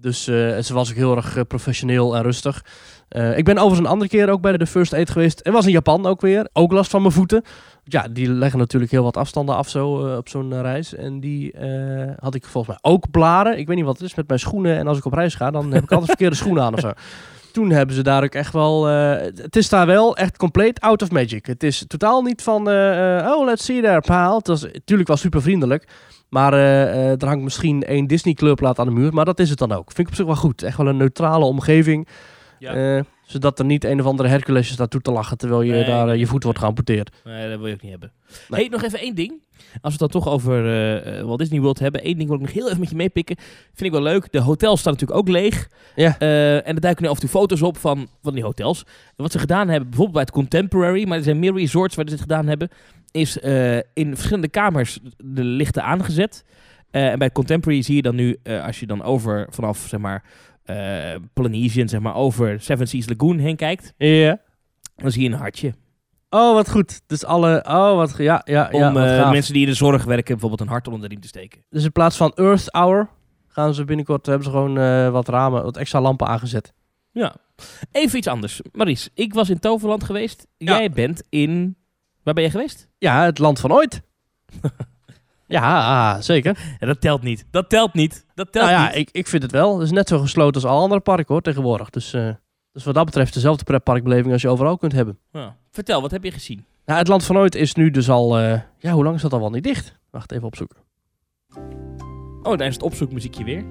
Dus 0.00 0.28
eh, 0.28 0.58
ze 0.58 0.74
was 0.74 0.90
ook 0.90 0.96
heel 0.96 1.16
erg 1.16 1.36
eh, 1.36 1.42
professioneel 1.48 2.16
en 2.16 2.22
rustig. 2.22 2.64
Eh, 3.08 3.38
ik 3.38 3.44
ben 3.44 3.54
overigens 3.54 3.80
een 3.80 3.92
andere 3.92 4.10
keer 4.10 4.30
ook 4.30 4.40
bij 4.40 4.56
de 4.56 4.66
First 4.66 4.94
Aid 4.94 5.10
geweest. 5.10 5.40
En 5.40 5.52
was 5.52 5.66
in 5.66 5.72
Japan 5.72 6.06
ook 6.06 6.20
weer. 6.20 6.48
Ook 6.52 6.72
last 6.72 6.90
van 6.90 7.02
mijn 7.02 7.14
voeten. 7.14 7.42
Ja, 7.84 8.06
die 8.10 8.30
leggen 8.30 8.58
natuurlijk 8.58 8.92
heel 8.92 9.02
wat 9.02 9.16
afstanden 9.16 9.54
af 9.54 9.68
zo 9.68 10.16
op 10.16 10.28
zo'n 10.28 10.62
reis. 10.62 10.94
En 10.94 11.20
die 11.20 11.54
had 12.18 12.34
ik 12.34 12.44
volgens 12.44 12.66
mij 12.66 12.92
ook 12.92 13.10
blaren. 13.10 13.58
Ik 13.58 13.66
weet 13.66 13.76
niet 13.76 13.84
wat 13.84 13.98
het 13.98 14.08
is 14.08 14.14
met 14.14 14.28
mijn 14.28 14.40
schoenen. 14.40 14.76
En 14.76 14.86
als 14.86 14.98
ik 14.98 15.04
op 15.04 15.12
reis 15.12 15.34
ga, 15.34 15.50
dan 15.50 15.72
heb 15.72 15.82
ik 15.82 15.90
altijd 15.90 16.08
verkeerde 16.16 16.36
schoenen 16.36 16.62
aan 16.62 16.74
of 16.74 16.80
zo. 16.80 16.92
Toen 17.52 17.70
hebben 17.70 17.94
ze 17.94 18.02
daar 18.02 18.24
ook 18.24 18.34
echt 18.34 18.52
wel... 18.52 18.84
het 18.84 19.56
is 19.56 19.68
daar 19.68 19.86
wel 19.86 20.16
echt 20.16 20.36
compleet 20.36 20.80
out 20.80 21.02
of 21.02 21.10
magic. 21.10 21.46
Het 21.46 21.62
is 21.62 21.84
totaal 21.86 22.22
niet 22.22 22.42
van... 22.42 22.68
oh, 22.68 23.44
let's 23.44 23.64
see 23.64 23.82
there, 23.82 24.00
paal. 24.00 24.36
Het 24.38 24.46
was 24.46 24.62
natuurlijk 24.62 25.08
wel 25.08 25.16
super 25.16 25.42
vriendelijk. 25.42 25.88
Maar 26.28 26.52
eh, 26.52 26.82
eh, 26.82 27.22
er 27.22 27.26
hangt 27.26 27.44
misschien 27.44 27.82
één 27.82 28.06
Disney 28.06 28.34
kleurplaat 28.34 28.78
aan 28.78 28.86
de 28.86 28.92
muur. 28.92 29.12
Maar 29.12 29.24
dat 29.24 29.38
is 29.38 29.50
het 29.50 29.58
dan 29.58 29.72
ook. 29.72 29.92
Vind 29.92 29.98
ik 29.98 30.08
op 30.08 30.14
zich 30.14 30.26
wel 30.26 30.36
goed. 30.36 30.62
Echt 30.62 30.76
wel 30.76 30.86
een 30.86 30.96
neutrale 30.96 31.44
omgeving. 31.44 32.08
Ja. 32.58 32.96
Eh, 32.96 33.04
zodat 33.22 33.58
er 33.58 33.64
niet 33.64 33.84
een 33.84 34.00
of 34.00 34.06
andere 34.06 34.28
Hercules 34.28 34.76
naartoe 34.76 35.00
te 35.00 35.10
lachen... 35.10 35.38
terwijl 35.38 35.62
je 35.62 35.72
Nee, 35.72 35.84
daar 35.84 36.06
nee. 36.06 36.18
je 36.18 36.26
voet 36.26 36.42
wordt 36.42 36.58
geamputeerd. 36.58 37.10
Nee, 37.24 37.48
dat 37.48 37.58
wil 37.58 37.66
je 37.66 37.74
ook 37.74 37.82
niet 37.82 37.90
hebben. 37.90 38.12
Nee. 38.48 38.60
Hey, 38.60 38.68
nog 38.68 38.82
even 38.82 38.98
één 38.98 39.14
ding. 39.14 39.32
Als 39.80 39.96
we 39.96 40.04
het 40.04 40.12
dan 40.12 40.22
toch 40.22 40.28
over 40.28 40.62
Walt 41.26 41.38
Disney 41.38 41.60
World 41.60 41.78
hebben. 41.78 42.02
Één 42.02 42.16
ding 42.16 42.28
wil 42.28 42.36
ik 42.38 42.42
nog 42.42 42.52
heel 42.52 42.66
even 42.66 42.80
met 42.80 42.90
je 42.90 42.96
meepikken. 42.96 43.36
Vind 43.74 43.80
ik 43.80 43.92
wel 43.92 44.02
leuk. 44.02 44.32
De 44.32 44.40
hotels 44.40 44.80
staan 44.80 44.92
natuurlijk 44.92 45.20
ook 45.20 45.28
leeg. 45.28 45.68
Ja. 45.94 46.18
En 46.18 46.74
er 46.74 46.80
duiken 46.80 47.02
nu 47.04 47.08
af 47.08 47.14
en 47.14 47.20
toe 47.20 47.28
foto's 47.28 47.62
op 47.62 47.76
van, 47.76 48.08
van 48.22 48.34
die 48.34 48.42
hotels. 48.42 48.82
En 48.86 49.22
wat 49.22 49.32
ze 49.32 49.38
gedaan 49.38 49.68
hebben, 49.68 49.88
bijvoorbeeld 49.88 50.12
bij 50.12 50.22
het 50.22 50.30
Contemporary, 50.30 51.08
maar 51.08 51.18
er 51.18 51.24
zijn 51.24 51.38
meer 51.38 51.54
resorts 51.54 51.94
waar 51.94 52.04
ze 52.04 52.10
dit 52.10 52.20
gedaan 52.20 52.46
hebben, 52.46 52.68
is 53.10 53.40
eh, 53.40 53.76
in 53.76 54.14
verschillende 54.14 54.48
kamers 54.48 54.98
de 55.16 55.44
lichten 55.44 55.84
aangezet. 55.84 56.44
Eh, 56.90 57.10
en 57.10 57.18
bij 57.18 57.30
Contemporary 57.30 57.82
zie 57.82 57.96
je 57.96 58.02
dan 58.02 58.14
nu, 58.14 58.36
eh, 58.42 58.64
als 58.64 58.80
je 58.80 58.86
dan 58.86 59.02
over 59.02 59.46
vanaf 59.50 59.78
zeg 59.78 60.00
maar 60.00 60.24
Polynesian, 61.32 61.88
zeg 61.88 62.00
maar 62.00 62.14
over 62.14 62.60
Seven 62.60 62.88
Seas 62.88 63.08
Lagoon 63.08 63.38
heen 63.38 63.56
kijkt, 63.56 63.94
dan 64.96 65.10
zie 65.10 65.22
je 65.22 65.28
een 65.28 65.38
hartje. 65.38 65.74
Oh, 66.30 66.54
wat 66.54 66.70
goed. 66.70 67.00
Dus 67.06 67.24
alle... 67.24 67.64
Oh, 67.66 67.94
wat... 67.94 68.14
Ja, 68.16 68.42
ja, 68.44 68.68
ja. 68.70 68.86
Om 68.86 68.92
mensen 69.32 69.52
die 69.52 69.62
in 69.62 69.68
de 69.68 69.74
zorg 69.74 70.04
werken 70.04 70.32
bijvoorbeeld 70.32 70.60
een 70.60 70.68
hart 70.68 70.86
onder 70.86 71.00
de 71.00 71.08
riem 71.08 71.20
te 71.20 71.28
steken. 71.28 71.64
Dus 71.70 71.84
in 71.84 71.92
plaats 71.92 72.16
van 72.16 72.32
Earth 72.34 72.72
Hour... 72.72 73.08
gaan 73.46 73.74
ze 73.74 73.84
binnenkort... 73.84 74.26
hebben 74.26 74.44
ze 74.44 74.50
gewoon 74.50 74.74
wat 75.12 75.28
ramen... 75.28 75.62
wat 75.62 75.76
extra 75.76 76.00
lampen 76.00 76.26
aangezet. 76.26 76.72
Ja. 77.12 77.36
Even 77.92 78.18
iets 78.18 78.26
anders. 78.26 78.60
Maries, 78.72 79.08
ik 79.14 79.34
was 79.34 79.50
in 79.50 79.58
Toverland 79.58 80.04
geweest. 80.04 80.46
Ja. 80.56 80.78
Jij 80.78 80.90
bent 80.90 81.22
in... 81.28 81.76
Waar 82.28 82.36
ben 82.36 82.46
je 82.46 82.50
geweest? 82.52 82.88
Ja, 82.98 83.24
het 83.24 83.38
land 83.38 83.60
van 83.60 83.72
ooit. 83.72 84.02
ja, 85.46 86.20
zeker. 86.20 86.58
Ja, 86.78 86.86
dat 86.86 87.00
telt 87.00 87.22
niet. 87.22 87.46
Dat 87.50 87.68
telt 87.68 87.94
niet. 87.94 88.26
Dat 88.34 88.52
telt 88.52 88.64
Nou 88.66 88.78
ja, 88.78 88.86
niet. 88.86 88.96
ik, 88.96 89.08
ik 89.12 89.26
vind 89.26 89.42
het 89.42 89.52
wel. 89.52 89.74
Het 89.74 89.82
is 89.82 89.90
net 89.90 90.08
zo 90.08 90.18
gesloten 90.18 90.54
als 90.62 90.70
alle 90.70 90.80
andere 90.80 91.00
parken 91.00 91.26
hoor, 91.28 91.42
tegenwoordig. 91.42 91.90
Dus 91.90 92.12
eh, 92.12 92.28
Dus 92.72 92.84
wat 92.84 92.94
dat 92.94 93.04
betreft 93.04 93.34
dezelfde 93.34 93.64
pretparkbeleving 93.64 94.32
als 94.32 94.42
je 94.42 94.48
overal 94.48 94.76
kunt 94.78 94.92
hebben. 94.92 95.18
Ja. 95.32 95.56
Vertel, 95.70 96.00
wat 96.00 96.10
heb 96.10 96.24
je 96.24 96.30
gezien? 96.30 96.64
Nou, 96.86 96.98
het 96.98 97.08
Land 97.08 97.24
van 97.24 97.36
Ooit 97.36 97.54
is 97.54 97.74
nu 97.74 97.90
dus 97.90 98.10
al... 98.10 98.38
eh, 98.38 98.60
ja, 98.78 98.92
hoe 98.92 99.04
lang 99.04 99.16
is 99.16 99.22
dat 99.22 99.32
al 99.32 99.40
wel 99.40 99.50
niet 99.50 99.64
dicht? 99.64 99.98
Wacht, 100.10 100.32
even 100.32 100.46
opzoeken. 100.46 100.76
Oh, 102.42 102.56
daar 102.56 102.66
is 102.66 102.74
het 102.74 102.82
opzoekmuziekje 102.82 103.44
weer. 103.44 103.64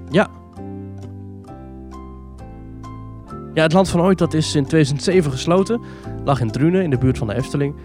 Ja, 3.54 3.64
het 3.64 3.74
Land 3.74 3.90
van 3.90 4.02
Ooit 4.02 4.18
dat 4.18 4.34
is 4.34 4.56
in 4.56 4.66
2007 4.66 5.32
gesloten. 5.32 5.82
Lag 6.24 6.40
in 6.40 6.52
Drunen, 6.52 6.84
in 6.84 6.90
de 6.90 6.98
buurt 6.98 7.18
van 7.18 7.28
de 7.28 7.34
Efteling. 7.36 7.76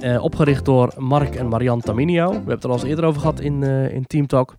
Eh, 0.00 0.22
opgericht 0.22 0.64
door 0.64 0.92
Mark 0.98 1.34
en 1.34 1.48
Marianne 1.48 1.82
Taminiau. 1.82 2.28
We 2.28 2.34
hebben 2.34 2.54
het 2.54 2.64
er 2.64 2.70
al 2.70 2.76
eens 2.76 2.84
eerder 2.84 3.04
over 3.04 3.20
gehad 3.20 3.40
in, 3.40 3.62
eh, 3.62 3.94
in 3.94 4.06
Team 4.06 4.26
Talk. 4.26 4.54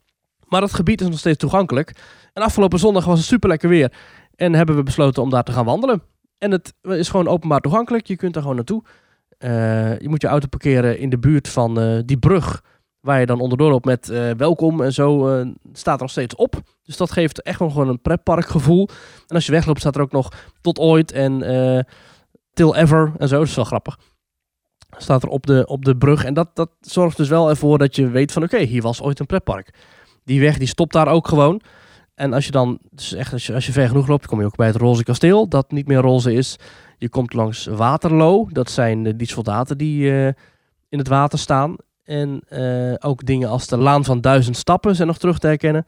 Maar 0.47 0.61
het 0.61 0.73
gebied 0.73 1.01
is 1.01 1.07
nog 1.07 1.19
steeds 1.19 1.37
toegankelijk. 1.37 1.95
En 2.33 2.43
afgelopen 2.43 2.79
zondag 2.79 3.05
was 3.05 3.17
het 3.17 3.27
super 3.27 3.49
lekker 3.49 3.69
weer. 3.69 3.93
En 4.35 4.53
hebben 4.53 4.75
we 4.75 4.83
besloten 4.83 5.23
om 5.23 5.29
daar 5.29 5.43
te 5.43 5.51
gaan 5.51 5.65
wandelen. 5.65 6.01
En 6.37 6.51
het 6.51 6.73
is 6.81 7.09
gewoon 7.09 7.27
openbaar 7.27 7.59
toegankelijk. 7.59 8.07
Je 8.07 8.15
kunt 8.15 8.35
er 8.35 8.41
gewoon 8.41 8.55
naartoe. 8.55 8.83
Eh, 9.37 9.99
je 9.99 10.09
moet 10.09 10.21
je 10.21 10.27
auto 10.27 10.47
parkeren 10.47 10.99
in 10.99 11.09
de 11.09 11.19
buurt 11.19 11.47
van 11.47 12.01
die 12.05 12.17
brug. 12.17 12.63
Waar 12.99 13.19
je 13.19 13.25
dan 13.25 13.39
onderdoor 13.39 13.69
loopt 13.69 13.85
met 13.85 14.07
welkom 14.37 14.81
en 14.81 14.93
zo. 14.93 15.27
staat 15.73 15.95
er 15.95 16.01
nog 16.01 16.11
steeds 16.11 16.35
op. 16.35 16.61
Dus 16.83 16.97
dat 16.97 17.11
geeft 17.11 17.41
echt 17.41 17.57
gewoon 17.57 17.87
een 17.89 18.01
pretparkgevoel. 18.01 18.89
En 19.27 19.35
als 19.35 19.45
je 19.45 19.51
wegloopt 19.51 19.79
staat 19.79 19.95
er 19.95 20.01
ook 20.01 20.11
nog 20.11 20.31
tot 20.61 20.79
ooit 20.79 21.11
en 21.11 21.39
till 22.53 22.73
ever 22.73 23.11
en 23.17 23.27
zo. 23.27 23.37
Dat 23.37 23.47
is 23.47 23.55
wel 23.55 23.65
grappig. 23.65 23.97
Staat 24.97 25.23
er 25.23 25.29
op 25.29 25.45
de, 25.45 25.65
op 25.65 25.85
de 25.85 25.97
brug. 25.97 26.23
En 26.23 26.33
dat, 26.33 26.49
dat 26.53 26.69
zorgt 26.81 27.17
dus 27.17 27.29
wel 27.29 27.49
ervoor 27.49 27.77
dat 27.77 27.95
je 27.95 28.09
weet 28.09 28.31
van 28.31 28.43
oké, 28.43 28.57
hier 28.57 28.81
was 28.81 29.01
ooit 29.01 29.19
een 29.19 29.25
pretpark. 29.25 29.73
Die 30.23 30.39
weg 30.39 30.57
die 30.57 30.67
stopt 30.67 30.93
daar 30.93 31.07
ook 31.07 31.27
gewoon. 31.27 31.61
En 32.17 32.33
als 32.33 32.45
je 32.45 32.51
dan, 32.51 32.79
dus 32.91 33.13
echt 33.13 33.33
als 33.33 33.45
je, 33.45 33.53
als 33.53 33.65
je 33.65 33.71
ver 33.71 33.87
genoeg 33.87 34.07
loopt, 34.07 34.27
kom 34.27 34.39
je 34.39 34.45
ook 34.45 34.55
bij 34.55 34.67
het 34.67 34.75
Roze 34.75 35.03
Kasteel. 35.03 35.49
Dat 35.49 35.71
niet 35.71 35.87
meer 35.87 35.99
roze 35.99 36.33
is. 36.33 36.55
Je 36.97 37.09
komt 37.09 37.33
langs 37.33 37.65
Waterloo. 37.65 38.47
Dat 38.51 38.69
zijn 38.69 39.05
eh, 39.05 39.13
die 39.15 39.27
soldaten 39.27 39.77
die 39.77 40.11
eh, 40.11 40.27
in 40.89 40.97
het 40.97 41.07
water 41.07 41.39
staan. 41.39 41.75
En 42.03 42.41
eh, 42.47 42.93
ook 42.99 43.25
dingen 43.25 43.49
als 43.49 43.67
de 43.67 43.77
Laan 43.77 44.05
van 44.05 44.21
Duizend 44.21 44.57
Stappen 44.57 44.95
zijn 44.95 45.07
nog 45.07 45.17
terug 45.17 45.39
te 45.39 45.47
herkennen. 45.47 45.85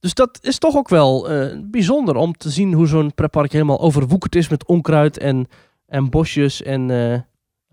Dus 0.00 0.14
dat 0.14 0.38
is 0.42 0.58
toch 0.58 0.76
ook 0.76 0.88
wel 0.88 1.28
bijzonder 1.70 2.16
om 2.16 2.32
te 2.32 2.50
zien 2.50 2.72
hoe 2.72 2.86
zo'n 2.86 3.14
pretpark 3.14 3.52
helemaal 3.52 3.80
overwoekerd 3.80 4.34
is 4.34 4.48
met 4.48 4.66
onkruid 4.66 5.18
en, 5.18 5.46
en 5.86 6.10
bosjes 6.10 6.62
en 6.62 6.90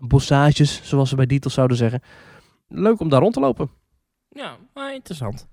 bossages, 0.08 0.80
zoals 0.82 1.08
ze 1.08 1.16
bij 1.16 1.26
Dietels 1.26 1.54
zouden 1.54 1.76
zeggen. 1.76 2.00
Leuk 2.68 3.00
om 3.00 3.08
daar 3.08 3.20
rond 3.20 3.34
te 3.34 3.40
lopen. 3.40 3.70
Ja, 4.28 4.56
maar 4.74 4.94
interessant. 4.94 5.46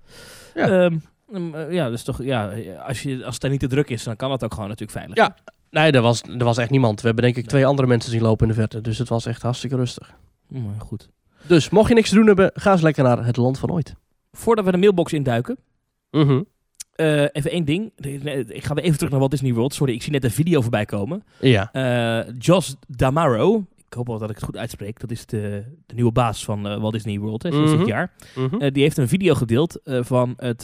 Ja. 0.54 0.68
Ehm, 0.68 0.98
ehm, 1.32 1.54
eh, 1.54 1.72
ja, 1.72 1.90
dus 1.90 2.02
toch, 2.02 2.22
ja, 2.22 2.52
als, 2.86 3.02
je, 3.02 3.24
als 3.24 3.36
het 3.38 3.50
niet 3.50 3.60
te 3.60 3.66
druk 3.66 3.90
is, 3.90 4.02
dan 4.02 4.16
kan 4.16 4.30
het 4.30 4.44
ook 4.44 4.52
gewoon 4.54 4.68
natuurlijk 4.68 4.98
veilig. 4.98 5.16
Ja. 5.16 5.36
Nee, 5.70 5.92
er 5.92 6.00
was, 6.00 6.22
er 6.22 6.44
was 6.44 6.58
echt 6.58 6.70
niemand. 6.70 7.00
We 7.00 7.06
hebben 7.06 7.24
denk 7.24 7.36
ik 7.36 7.46
twee 7.46 7.66
andere 7.66 7.88
mensen 7.88 8.10
zien 8.10 8.22
lopen 8.22 8.42
in 8.48 8.54
de 8.54 8.58
verte. 8.60 8.80
Dus 8.80 8.98
het 8.98 9.08
was 9.08 9.26
echt 9.26 9.42
hartstikke 9.42 9.76
rustig. 9.76 10.14
Mm, 10.48 10.80
goed. 10.80 11.08
Dus 11.46 11.70
mocht 11.70 11.88
je 11.88 11.94
niks 11.94 12.08
te 12.08 12.14
doen 12.14 12.26
hebben, 12.26 12.50
ga 12.54 12.72
eens 12.72 12.80
lekker 12.80 13.04
naar 13.04 13.24
het 13.26 13.36
land 13.36 13.58
van 13.58 13.70
ooit. 13.72 13.94
Voordat 14.32 14.64
we 14.64 14.70
de 14.70 14.76
mailbox 14.78 15.12
induiken, 15.12 15.56
Mhm. 16.10 16.42
eh, 16.92 17.20
even 17.22 17.50
één 17.50 17.64
ding. 17.64 17.92
Ik 18.48 18.64
ga 18.64 18.74
weer 18.74 18.84
even 18.84 18.96
terug 18.96 19.10
naar 19.10 19.18
Walt 19.18 19.30
Disney 19.30 19.52
World. 19.54 19.74
Sorry, 19.74 19.94
ik 19.94 20.02
zie 20.02 20.12
net 20.12 20.24
een 20.24 20.30
video 20.30 20.60
voorbij 20.60 20.84
komen. 20.84 21.24
Ja. 21.40 21.72
Eh 21.72 22.34
Jos 22.38 22.76
Damaro, 22.88 23.64
ik 23.92 23.98
hoop 23.98 24.06
wel 24.06 24.18
dat 24.18 24.30
ik 24.30 24.34
het 24.36 24.44
goed 24.44 24.56
uitspreek. 24.56 25.00
Dat 25.00 25.10
is 25.10 25.26
de, 25.26 25.64
de 25.86 25.94
nieuwe 25.94 26.12
baas 26.12 26.44
van 26.44 26.68
eh, 26.68 26.80
Walt 26.80 26.92
Disney 26.92 27.18
World 27.18 27.42
hè, 27.42 27.50
sinds 27.52 27.70
Mhm. 27.70 27.78
dit 27.78 27.88
jaar. 27.88 28.12
Mhm. 28.36 28.54
Eh, 28.56 28.72
die 28.72 28.82
heeft 28.82 28.96
een 28.96 29.08
video 29.08 29.34
gedeeld 29.34 29.82
eh, 29.82 29.98
van, 30.02 30.34
het, 30.36 30.62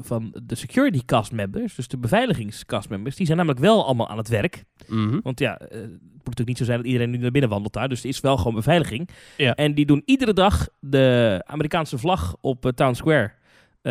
van 0.00 0.34
de 0.44 0.54
security 0.54 1.04
cast 1.04 1.32
members, 1.32 1.74
dus 1.74 1.88
de 1.88 1.98
beveiligingscast 1.98 2.88
members. 2.88 3.16
Die 3.16 3.26
zijn 3.26 3.38
namelijk 3.38 3.62
wel 3.62 3.84
allemaal 3.84 4.08
aan 4.08 4.16
het 4.18 4.28
werk. 4.28 4.64
Mhm. 4.86 5.20
Want 5.22 5.38
ja, 5.40 5.52
het 5.58 5.90
moet 5.90 6.24
natuurlijk 6.24 6.48
niet 6.48 6.58
zo 6.58 6.64
zijn 6.64 6.76
dat 6.78 6.86
iedereen 6.86 7.10
nu 7.10 7.16
naar 7.18 7.30
binnen 7.30 7.50
wandelt 7.50 7.72
daar. 7.72 7.88
Dus 7.88 8.02
het 8.02 8.12
is 8.12 8.20
wel 8.20 8.36
gewoon 8.36 8.54
beveiliging. 8.54 9.08
Ja. 9.36 9.54
En 9.54 9.74
die 9.74 9.86
doen 9.86 10.02
iedere 10.04 10.32
dag 10.32 10.68
de 10.80 11.42
Amerikaanse 11.46 11.98
vlag 11.98 12.36
op 12.40 12.72
Town 12.74 12.94
Square 12.94 13.32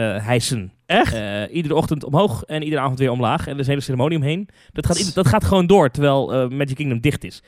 hijsen. 0.01 0.71
Echt? 0.85 1.13
Eh, 1.13 1.55
iedere 1.55 1.75
ochtend 1.75 2.03
omhoog 2.03 2.43
en 2.43 2.63
iedere 2.63 2.81
avond 2.81 2.99
weer 2.99 3.11
omlaag. 3.11 3.47
En 3.47 3.53
er 3.53 3.59
is 3.59 3.65
een 3.65 3.69
hele 3.71 3.81
ceremonie 3.83 4.17
omheen. 4.17 4.49
Dat 4.71 4.85
gaat, 4.85 5.13
dat 5.15 5.27
gaat 5.27 5.43
gewoon 5.43 5.67
door, 5.67 5.89
terwijl 5.91 6.33
eh, 6.33 6.49
Magic 6.49 6.75
Kingdom 6.75 6.99
dicht 6.99 7.23
is. 7.23 7.43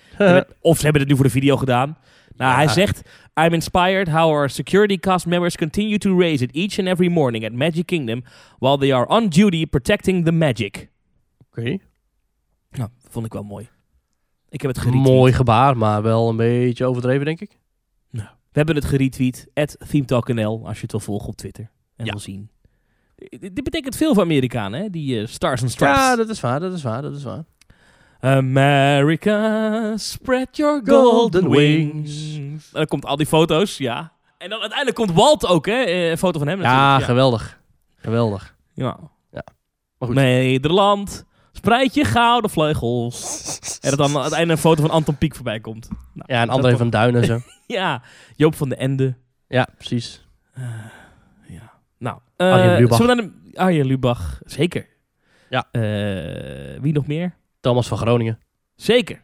Of 0.62 0.78
ze 0.78 0.84
hebben 0.84 1.02
het 1.02 1.10
nu 1.10 1.16
voor 1.16 1.26
de 1.26 1.32
video 1.32 1.58
gedaan. 1.58 1.98
Nou, 2.36 2.52
Ja. 2.52 2.58
hij 2.58 2.68
zegt... 2.68 3.02
I'm 3.42 3.54
inspired 3.54 4.08
how 4.08 4.30
our 4.32 4.50
security 4.50 4.98
cast 4.98 5.26
members 5.26 5.56
continue 5.56 5.98
to 5.98 6.20
raise 6.20 6.44
it 6.44 6.52
each 6.52 6.80
and 6.80 6.88
every 6.88 7.12
morning 7.12 7.46
at 7.46 7.52
Magic 7.52 7.86
Kingdom... 7.86 8.24
while 8.60 8.78
they 8.78 8.94
are 8.96 9.08
on 9.08 9.28
duty 9.30 9.66
protecting 9.66 10.26
the 10.26 10.32
magic. 10.32 10.90
Oké. 11.50 11.78
Nou, 12.72 12.90
vond 13.10 13.26
ik 13.26 13.34
wel 13.34 13.44
mooi. 13.44 13.70
Ik 14.50 14.62
heb 14.62 14.72
het 14.72 14.80
geretweet. 14.80 15.04
Mooi 15.14 15.34
gebaar, 15.34 15.78
maar 15.78 16.02
wel 16.02 16.30
een 16.30 16.36
beetje 16.36 16.86
overdreven, 16.86 17.26
denk 17.26 17.40
ik. 17.42 17.60
Nou, 18.12 18.28
we 18.28 18.52
hebben 18.52 18.76
het 18.76 18.86
geretweet. 18.86 19.48
At 19.54 19.78
ThemeTalkNL, 19.90 20.62
als 20.68 20.76
je 20.76 20.82
het 20.82 20.92
wil 20.92 21.00
volgen 21.00 21.28
op 21.28 21.36
Twitter. 21.36 21.70
En 22.00 22.06
Ja. 22.06 22.12
wil 22.12 22.20
zien. 22.20 22.50
Dit 23.40 23.64
betekent 23.64 23.96
veel 23.96 24.14
voor 24.14 24.24
Amerikanen, 24.24 24.82
hè? 24.82 24.90
Die 24.90 25.20
eh, 25.22 25.28
Stars 25.28 25.62
and 25.62 25.72
Stripes. 25.72 25.98
Ja, 25.98 26.16
dat 26.16 26.30
is 26.30 26.40
waar, 26.40 26.60
dat 26.60 26.74
is 26.74 26.84
waar, 26.84 27.02
dat 27.02 27.16
is 27.16 27.24
waar. 27.24 27.44
America, 28.20 29.98
spread 29.98 30.58
your 30.58 30.82
golden 30.86 31.50
wings. 31.50 32.36
En 32.38 32.60
dan 32.72 32.86
komt 32.86 33.06
al 33.06 33.16
die 33.16 33.26
foto's, 33.26 33.78
ja. 33.78 34.12
En 34.38 34.50
dan 34.50 34.60
uiteindelijk 34.60 34.98
komt 34.98 35.12
Walt 35.14 35.48
ook, 35.48 35.66
hè? 35.66 35.74
Eh, 35.84 36.10
Een 36.10 36.18
foto 36.18 36.40
van 36.40 36.48
hem 36.48 36.62
Ja, 36.62 36.74
natuurlijk. 36.74 37.06
geweldig. 37.06 37.60
Geweldig. 37.96 38.56
Ja. 38.74 38.98
Ja. 39.32 39.44
Maar 39.98 40.08
goed. 40.08 40.18
Nederland, 40.18 41.26
spreid 41.52 41.94
je 41.94 42.04
gouden 42.06 42.50
vleugels. 42.50 43.18
En 43.82 43.96
dat 43.98 44.12
dan 44.12 44.34
einde 44.34 44.52
een 44.54 44.58
foto 44.60 44.82
van 44.82 44.92
Anton 44.92 45.18
Pieck 45.18 45.36
voorbij 45.36 45.60
komt. 45.60 45.88
Nou, 45.90 46.34
Ja, 46.34 46.42
en 46.42 46.50
André 46.50 46.78
van 46.78 46.90
Duin 46.90 47.16
en 47.16 47.26
zo. 47.26 47.40
Ja, 47.68 48.02
Joop 48.36 48.56
van 48.56 48.70
de 48.70 48.76
Ende. 48.76 49.16
Ja, 49.48 49.68
precies. 49.78 50.26
Ja. 50.56 50.92
Nou, 52.48 52.52
Arjen 52.52 52.74
eh 52.74 52.80
Lubach. 52.80 52.98
zullen 52.98 53.16
we 53.16 53.22
naar 53.22 53.32
de... 53.52 53.58
Arjen 53.58 53.86
Lubach, 53.86 54.42
zeker. 54.46 54.88
Ja. 55.50 55.68
Eh, 55.72 56.82
wie 56.82 56.94
nog 56.94 57.08
meer? 57.08 57.36
Thomas 57.60 57.88
van 57.88 57.98
Groningen. 57.98 58.40
Zeker. 58.76 59.22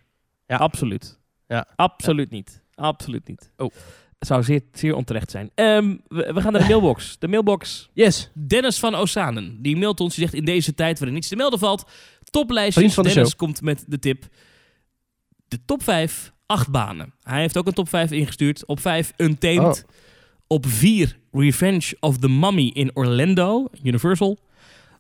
Ja. 0.48 0.58
Absoluut. 0.58 1.20
Ja. 1.48 1.68
Absoluut 1.76 2.30
niet. 2.30 2.62
Absoluut 2.76 3.28
niet. 3.28 3.52
Oh. 3.58 3.72
Het 4.20 4.28
zou 4.28 4.44
zeer, 4.44 4.62
zeer 4.72 4.96
onterecht 4.96 5.32
zijn. 5.32 5.52
Ehm, 5.56 5.96
we, 6.08 6.34
we 6.34 6.42
gaan 6.42 6.52
naar 6.52 6.62
de 6.62 6.68
mailbox. 6.68 7.20
De 7.20 7.28
mailbox. 7.28 7.90
Yes. 7.94 8.32
Dennis 8.34 8.80
van 8.80 8.96
Osanen. 8.96 9.62
Die 9.62 9.78
mailt 9.78 10.00
ons. 10.00 10.16
Die 10.16 10.24
zegt 10.24 10.36
in 10.36 10.46
deze 10.46 10.74
tijd 10.74 10.98
waarin 10.98 11.14
niets 11.16 11.28
te 11.28 11.36
melden 11.36 11.60
valt. 11.60 11.90
Toplijstjes. 12.24 12.76
Vriend 12.76 12.94
van 12.94 13.04
de 13.04 13.10
Dennis 13.10 13.30
show. 13.30 13.40
komt 13.40 13.62
met 13.62 13.84
de 13.88 14.00
tip. 14.00 14.24
De 15.48 15.60
top 15.66 15.84
5 15.84 16.34
acht 16.46 16.72
banen. 16.72 17.14
Hij 17.22 17.40
heeft 17.42 17.58
ook 17.58 17.68
een 17.68 17.74
top 17.74 17.90
5 17.90 18.12
ingestuurd. 18.12 18.66
Op 18.66 18.80
5 18.80 19.14
Untamed. 19.18 19.86
Oh. 19.88 19.94
Op 20.48 20.66
4 20.68 21.18
Revenge 21.32 21.96
of 22.00 22.18
the 22.18 22.30
Mummy 22.30 22.68
in 22.74 22.92
Orlando. 22.94 23.68
Universal. 23.84 24.38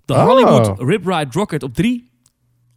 De 0.06 0.14
Oh. 0.14 0.26
Hollywood 0.26 0.80
Rip 0.80 1.06
Ride 1.06 1.28
Rocket 1.32 1.64
op 1.64 1.74
3. 1.74 2.10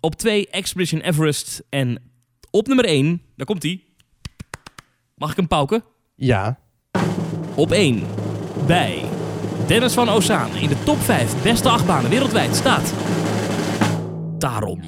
Op 0.01 0.15
2 0.15 0.49
Expedition 0.51 1.01
Everest. 1.01 1.63
En 1.69 2.03
op 2.51 2.67
nummer 2.67 2.85
1, 2.85 3.23
daar 3.37 3.47
komt 3.47 3.63
hij. 3.63 3.83
Mag 5.15 5.31
ik 5.31 5.37
hem 5.37 5.49
pauken? 5.49 5.85
Ja. 6.15 6.59
Op 7.55 7.71
1 7.73 8.03
bij 8.67 9.05
Dennis 9.67 9.95
van 9.95 10.09
Ozaan 10.09 10.57
in 10.57 10.69
de 10.69 10.83
top 10.85 10.99
5 10.99 11.43
beste 11.43 11.69
achtbanen 11.69 12.11
wereldwijd 12.11 12.57
staat. 12.57 12.95
Daarom. 14.39 14.81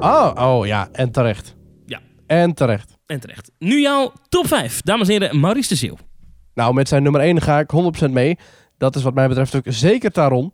Oh, 0.00 0.32
oh 0.36 0.66
ja. 0.66 0.88
En 0.92 1.10
terecht. 1.12 1.56
Ja. 1.86 2.00
En 2.26 2.54
terecht. 2.54 2.96
En 3.06 3.20
terecht. 3.20 3.50
Nu 3.58 3.80
jouw 3.80 4.12
top 4.28 4.46
5. 4.46 4.80
Dames 4.80 5.08
en 5.08 5.20
heren, 5.20 5.40
Maurice 5.40 5.68
de 5.68 5.74
Zeeuw. 5.74 5.96
Nou, 6.54 6.74
met 6.74 6.88
zijn 6.88 7.02
nummer 7.02 7.20
1 7.20 7.40
ga 7.40 7.58
ik 7.58 7.70
100% 8.06 8.10
mee. 8.10 8.38
Dat 8.78 8.96
is 8.96 9.02
wat 9.02 9.14
mij 9.14 9.28
betreft 9.28 9.54
ook 9.54 9.62
zeker 9.66 10.10
Taron. 10.10 10.52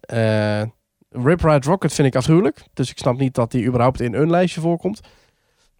Eh 0.00 0.62
Rip 1.10 1.40
Ride 1.42 1.66
Rocket 1.68 1.92
vind 1.92 2.08
ik 2.08 2.16
afschuwelijk. 2.16 2.62
Dus 2.74 2.90
ik 2.90 2.98
snap 2.98 3.18
niet 3.18 3.34
dat 3.34 3.50
die 3.50 3.66
überhaupt 3.66 4.00
in 4.00 4.14
een 4.14 4.30
lijstje 4.30 4.60
voorkomt. 4.60 5.00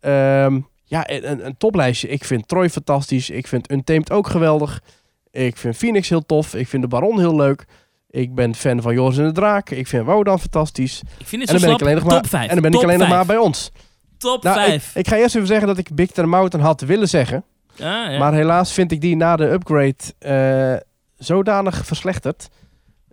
Ehm, 0.01 0.61
ja, 0.85 1.11
een, 1.11 1.47
een- 1.47 1.57
toplijstje. 1.57 2.09
Ik 2.09 2.25
vind 2.25 2.49
Troy 2.49 2.71
fantastisch. 2.71 3.31
Ik 3.31 3.47
vind 3.47 3.71
Untamed 3.71 4.11
ook 4.11 4.27
geweldig. 4.29 4.83
Ik 5.31 5.57
vind 5.57 5.77
Phoenix 5.77 6.09
heel 6.09 6.27
tof. 6.27 6.55
Ik 6.55 6.69
vind 6.69 6.83
de 6.83 6.89
Baron 6.89 7.19
heel 7.19 7.37
leuk. 7.37 7.65
Ik 8.11 8.35
ben 8.35 8.55
fan 8.55 8.83
van 8.83 8.95
Joris 8.95 9.19
en 9.19 9.25
de 9.25 9.33
Draak. 9.33 9.71
Ik 9.71 9.87
vind 9.87 10.05
Wodan 10.07 10.41
fantastisch. 10.41 11.03
Ik 11.19 11.27
vind 11.27 11.43
het 11.43 11.51
En 11.51 11.57
dan 11.59 11.65
ben 11.69 11.75
ik 11.77 11.81
alleen 11.83 11.95
nog 11.95 12.05
maar, 12.05 12.21
top 12.21 12.31
5. 12.31 12.49
en 12.49 12.55
dan 12.61 12.71
ben 12.71 12.73
ik 12.81 12.83
alleen 12.83 12.99
nog 12.99 13.09
maar 13.09 13.25
5. 13.25 13.27
bij 13.27 13.37
ons. 13.37 13.73
Top 14.19 14.43
Nou, 14.43 14.59
ik, 14.61 14.65
5. 14.67 14.97
ik 14.97 15.09
ga 15.09 15.17
eerst 15.17 15.35
even 15.35 15.47
zeggen 15.49 15.67
dat 15.67 15.79
ik 15.79 15.95
Big 15.95 16.11
Ten 16.11 16.29
Mountain 16.29 16.67
had 16.67 16.81
willen 16.81 17.09
zeggen. 17.09 17.45
Ah, 17.79 18.13
ja. 18.13 18.19
Maar 18.19 18.33
helaas 18.35 18.73
vind 18.73 18.93
ik 18.93 19.01
die 19.01 19.17
na 19.17 19.37
de 19.37 19.51
upgrade 19.51 19.95
eh, 20.19 20.89
zodanig 21.17 21.87
verslechterd. 21.87 22.49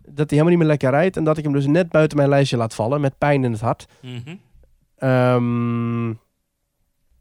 Dat 0.01 0.15
hij 0.17 0.25
helemaal 0.29 0.49
niet 0.49 0.57
meer 0.57 0.67
lekker 0.67 0.89
rijdt. 0.89 1.17
En 1.17 1.23
dat 1.23 1.37
ik 1.37 1.43
hem 1.43 1.53
dus 1.53 1.65
net 1.65 1.89
buiten 1.89 2.17
mijn 2.17 2.29
lijstje 2.29 2.57
laat 2.57 2.75
vallen. 2.75 3.01
Met 3.01 3.17
pijn 3.17 3.43
in 3.43 3.51
het 3.51 3.61
hart. 3.61 3.85
Mhm. 4.01 4.35
Ehm, 4.97 6.09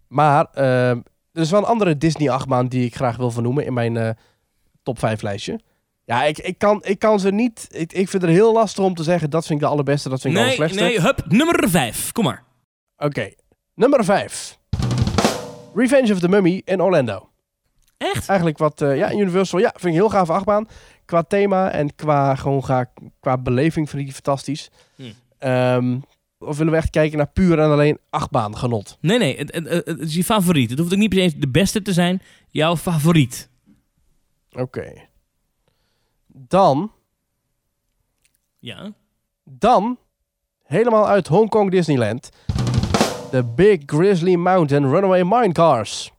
maar 0.08 0.46
eh, 0.52 0.90
er 0.90 1.02
is 1.32 1.50
wel 1.50 1.60
een 1.60 1.66
andere 1.66 1.98
Disney 1.98 2.30
achtbaan 2.30 2.66
die 2.68 2.84
ik 2.84 2.94
graag 2.94 3.16
wil 3.16 3.30
vernoemen 3.30 3.64
in 3.64 3.72
mijn 3.72 3.96
eh, 3.96 4.10
top 4.82 4.98
5 4.98 5.22
lijstje. 5.22 5.60
Ja, 6.04 6.24
ik, 6.24 6.38
ik, 6.38 6.58
kan, 6.58 6.80
ik 6.84 6.98
kan 6.98 7.20
ze 7.20 7.30
niet... 7.30 7.66
Ik, 7.70 7.92
ik 7.92 8.08
vind 8.08 8.22
het 8.22 8.30
heel 8.30 8.52
lastig 8.52 8.84
om 8.84 8.94
te 8.94 9.02
zeggen, 9.02 9.30
dat 9.30 9.46
vind 9.46 9.60
ik 9.60 9.64
de 9.66 9.70
allerbeste, 9.72 10.08
dat 10.08 10.20
vind 10.20 10.34
ik 10.34 10.40
de 10.40 10.46
Nee, 10.46 10.56
allerslechtste. 10.58 10.98
nee, 10.98 11.06
hup, 11.12 11.24
nummer 11.32 11.68
5. 11.70 12.12
Kom 12.12 12.24
maar. 12.24 12.44
Oké, 12.96 13.30
nummer 13.74 14.04
5. 14.04 14.58
Revenge 15.74 16.12
of 16.12 16.18
the 16.18 16.28
Mummy 16.28 16.62
in 16.64 16.82
Orlando. 16.82 17.30
Echt? 18.02 18.28
Eigenlijk 18.28 18.58
wat, 18.58 18.80
eh, 18.80 18.96
ja, 18.96 19.12
Universal, 19.12 19.58
ja, 19.58 19.68
vind 19.68 19.82
ik 19.84 19.88
een 19.88 19.92
heel 19.92 20.08
gaaf 20.08 20.30
achtbaan. 20.30 20.68
Qua 21.04 21.22
thema 21.22 21.70
en 21.70 21.94
qua, 21.94 22.34
gewoon 22.34 22.64
ga, 22.64 22.90
qua 23.20 23.38
beleving 23.38 23.88
vind 23.88 24.00
ik 24.02 24.06
die 24.06 24.14
fantastisch. 24.22 24.70
Hm. 24.96 25.12
Ehm, 25.38 25.98
of 26.38 26.56
willen 26.56 26.72
we 26.72 26.78
echt 26.78 26.90
kijken 26.90 27.16
naar 27.18 27.30
puur 27.30 27.58
en 27.58 27.70
alleen 27.70 27.98
achtbaan 28.10 28.56
genot? 28.56 28.98
Nee, 29.00 29.18
nee, 29.18 29.36
het, 29.38 29.54
het, 29.54 29.68
het- 29.68 29.86
het 29.86 30.00
is 30.00 30.14
je 30.14 30.24
favoriet. 30.24 30.70
Het 30.70 30.78
hoeft 30.78 30.92
ook 30.92 30.98
niet 30.98 31.08
per 31.08 31.18
se 31.18 31.24
eens 31.24 31.34
de 31.34 31.48
beste 31.48 31.82
te 31.82 31.92
zijn. 31.92 32.22
Jouw 32.48 32.76
favoriet. 32.76 33.48
Oké. 34.52 34.92
Dan, 36.26 36.92
Ja. 38.58 38.92
dan, 39.44 39.98
helemaal 40.64 41.08
uit 41.08 41.26
Hongkong 41.26 41.70
Disneyland. 41.70 42.30
De 43.30 43.44
Big 43.44 43.78
Grizzly 43.86 44.34
Mountain 44.34 44.90
Runaway 44.90 45.22
Minecars. 45.24 46.12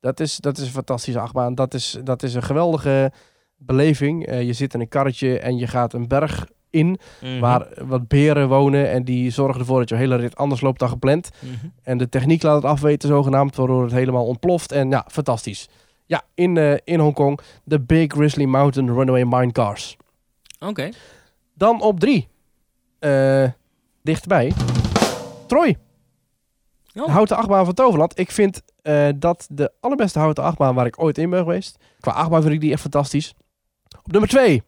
Dat 0.00 0.20
is, 0.20 0.36
dat 0.36 0.58
is 0.58 0.64
een 0.64 0.72
fantastische 0.72 1.20
achtbaan. 1.20 1.54
Dat 1.54 1.74
is, 1.74 1.96
dat 2.04 2.22
is 2.22 2.34
een 2.34 2.42
geweldige 2.42 3.12
beleving. 3.56 4.26
Eh, 4.26 4.42
je 4.42 4.52
zit 4.52 4.74
in 4.74 4.80
een 4.80 4.88
karretje 4.88 5.38
en 5.38 5.56
je 5.56 5.66
gaat 5.66 5.92
een 5.92 6.08
berg 6.08 6.46
in 6.70 6.98
Mhm. 7.20 7.38
waar 7.40 7.66
wat 7.86 8.08
beren 8.08 8.48
wonen. 8.48 8.90
En 8.90 9.04
die 9.04 9.30
zorgen 9.30 9.60
ervoor 9.60 9.78
dat 9.78 9.88
je 9.88 9.94
hele 9.94 10.16
rit 10.16 10.36
anders 10.36 10.60
loopt 10.60 10.78
dan 10.78 10.88
gepland. 10.88 11.30
Mhm. 11.40 11.66
En 11.82 11.98
de 11.98 12.08
techniek 12.08 12.42
laat 12.42 12.54
het 12.62 12.64
afweten 12.72 13.08
zogenaamd, 13.08 13.56
waardoor 13.56 13.82
het 13.82 13.92
helemaal 13.92 14.26
ontploft. 14.26 14.72
En 14.72 14.90
ja, 14.90 15.04
fantastisch. 15.10 15.68
Ja, 16.06 16.22
in, 16.34 16.56
eh, 16.56 16.74
in 16.84 17.00
Hongkong. 17.00 17.40
De 17.64 17.80
Big 17.80 18.12
Grizzly 18.12 18.44
Mountain 18.44 18.92
Runaway 18.94 19.24
Minecars. 19.24 19.96
Oké. 20.58 20.88
Dan 21.54 21.82
op 21.82 22.00
drie. 22.00 22.28
eh, 22.98 23.48
dichtbij. 24.02 24.52
Troy. 25.46 25.76
Oh. 26.94 27.04
De 27.06 27.10
houten 27.12 27.36
achtbaan 27.36 27.64
van 27.64 27.74
Toverland. 27.74 28.18
Ik 28.18 28.30
vind 28.30 28.62
eh, 28.82 29.08
dat 29.16 29.46
de 29.50 29.72
allerbeste 29.80 30.18
houten 30.18 30.44
achtbaan 30.44 30.74
waar 30.74 30.86
ik 30.86 31.02
ooit 31.02 31.18
in 31.18 31.30
ben 31.30 31.38
geweest. 31.38 31.76
Qua 32.00 32.12
achtbaan 32.12 32.42
vind 32.42 32.54
ik 32.54 32.60
die 32.60 32.72
echt 32.72 32.80
fantastisch. 32.80 33.34
Op 34.02 34.12
nummer 34.12 34.28
twee. 34.28 34.62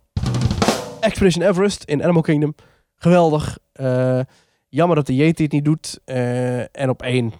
Expedition 1.01 1.47
Everest 1.47 1.85
in 1.85 2.03
Animal 2.03 2.23
Kingdom. 2.23 2.55
Geweldig. 2.97 3.59
Eh, 3.73 4.21
jammer 4.69 4.97
dat 4.97 5.07
de 5.07 5.15
Yeti 5.15 5.43
het 5.43 5.53
niet 5.53 5.65
doet. 5.65 6.01
Eh, 6.05 6.77
en 6.77 6.89
op 6.89 7.03
één, 7.03 7.33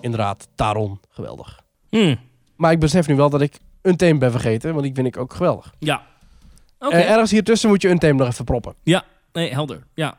inderdaad, 0.00 0.48
Taron. 0.54 1.00
Geweldig. 1.08 1.60
Hm. 1.88 2.16
Maar 2.56 2.72
ik 2.72 2.80
besef 2.80 3.06
nu 3.06 3.16
wel 3.16 3.30
dat 3.30 3.40
ik 3.40 3.58
Untamed 3.82 4.18
ben 4.18 4.30
vergeten. 4.30 4.70
Want 4.70 4.82
die 4.82 4.94
vind 4.94 5.06
ik 5.06 5.16
ook 5.16 5.34
geweldig. 5.34 5.74
Ja. 5.78 6.02
Oké. 6.78 6.96
Eh, 6.96 7.10
ergens 7.10 7.30
hiertussen 7.30 7.68
moet 7.68 7.82
je 7.82 7.88
Untamed 7.88 8.16
nog 8.16 8.28
even 8.28 8.44
proppen. 8.44 8.74
nee, 9.32 9.52
helder. 9.52 9.86
Ja. 9.94 10.16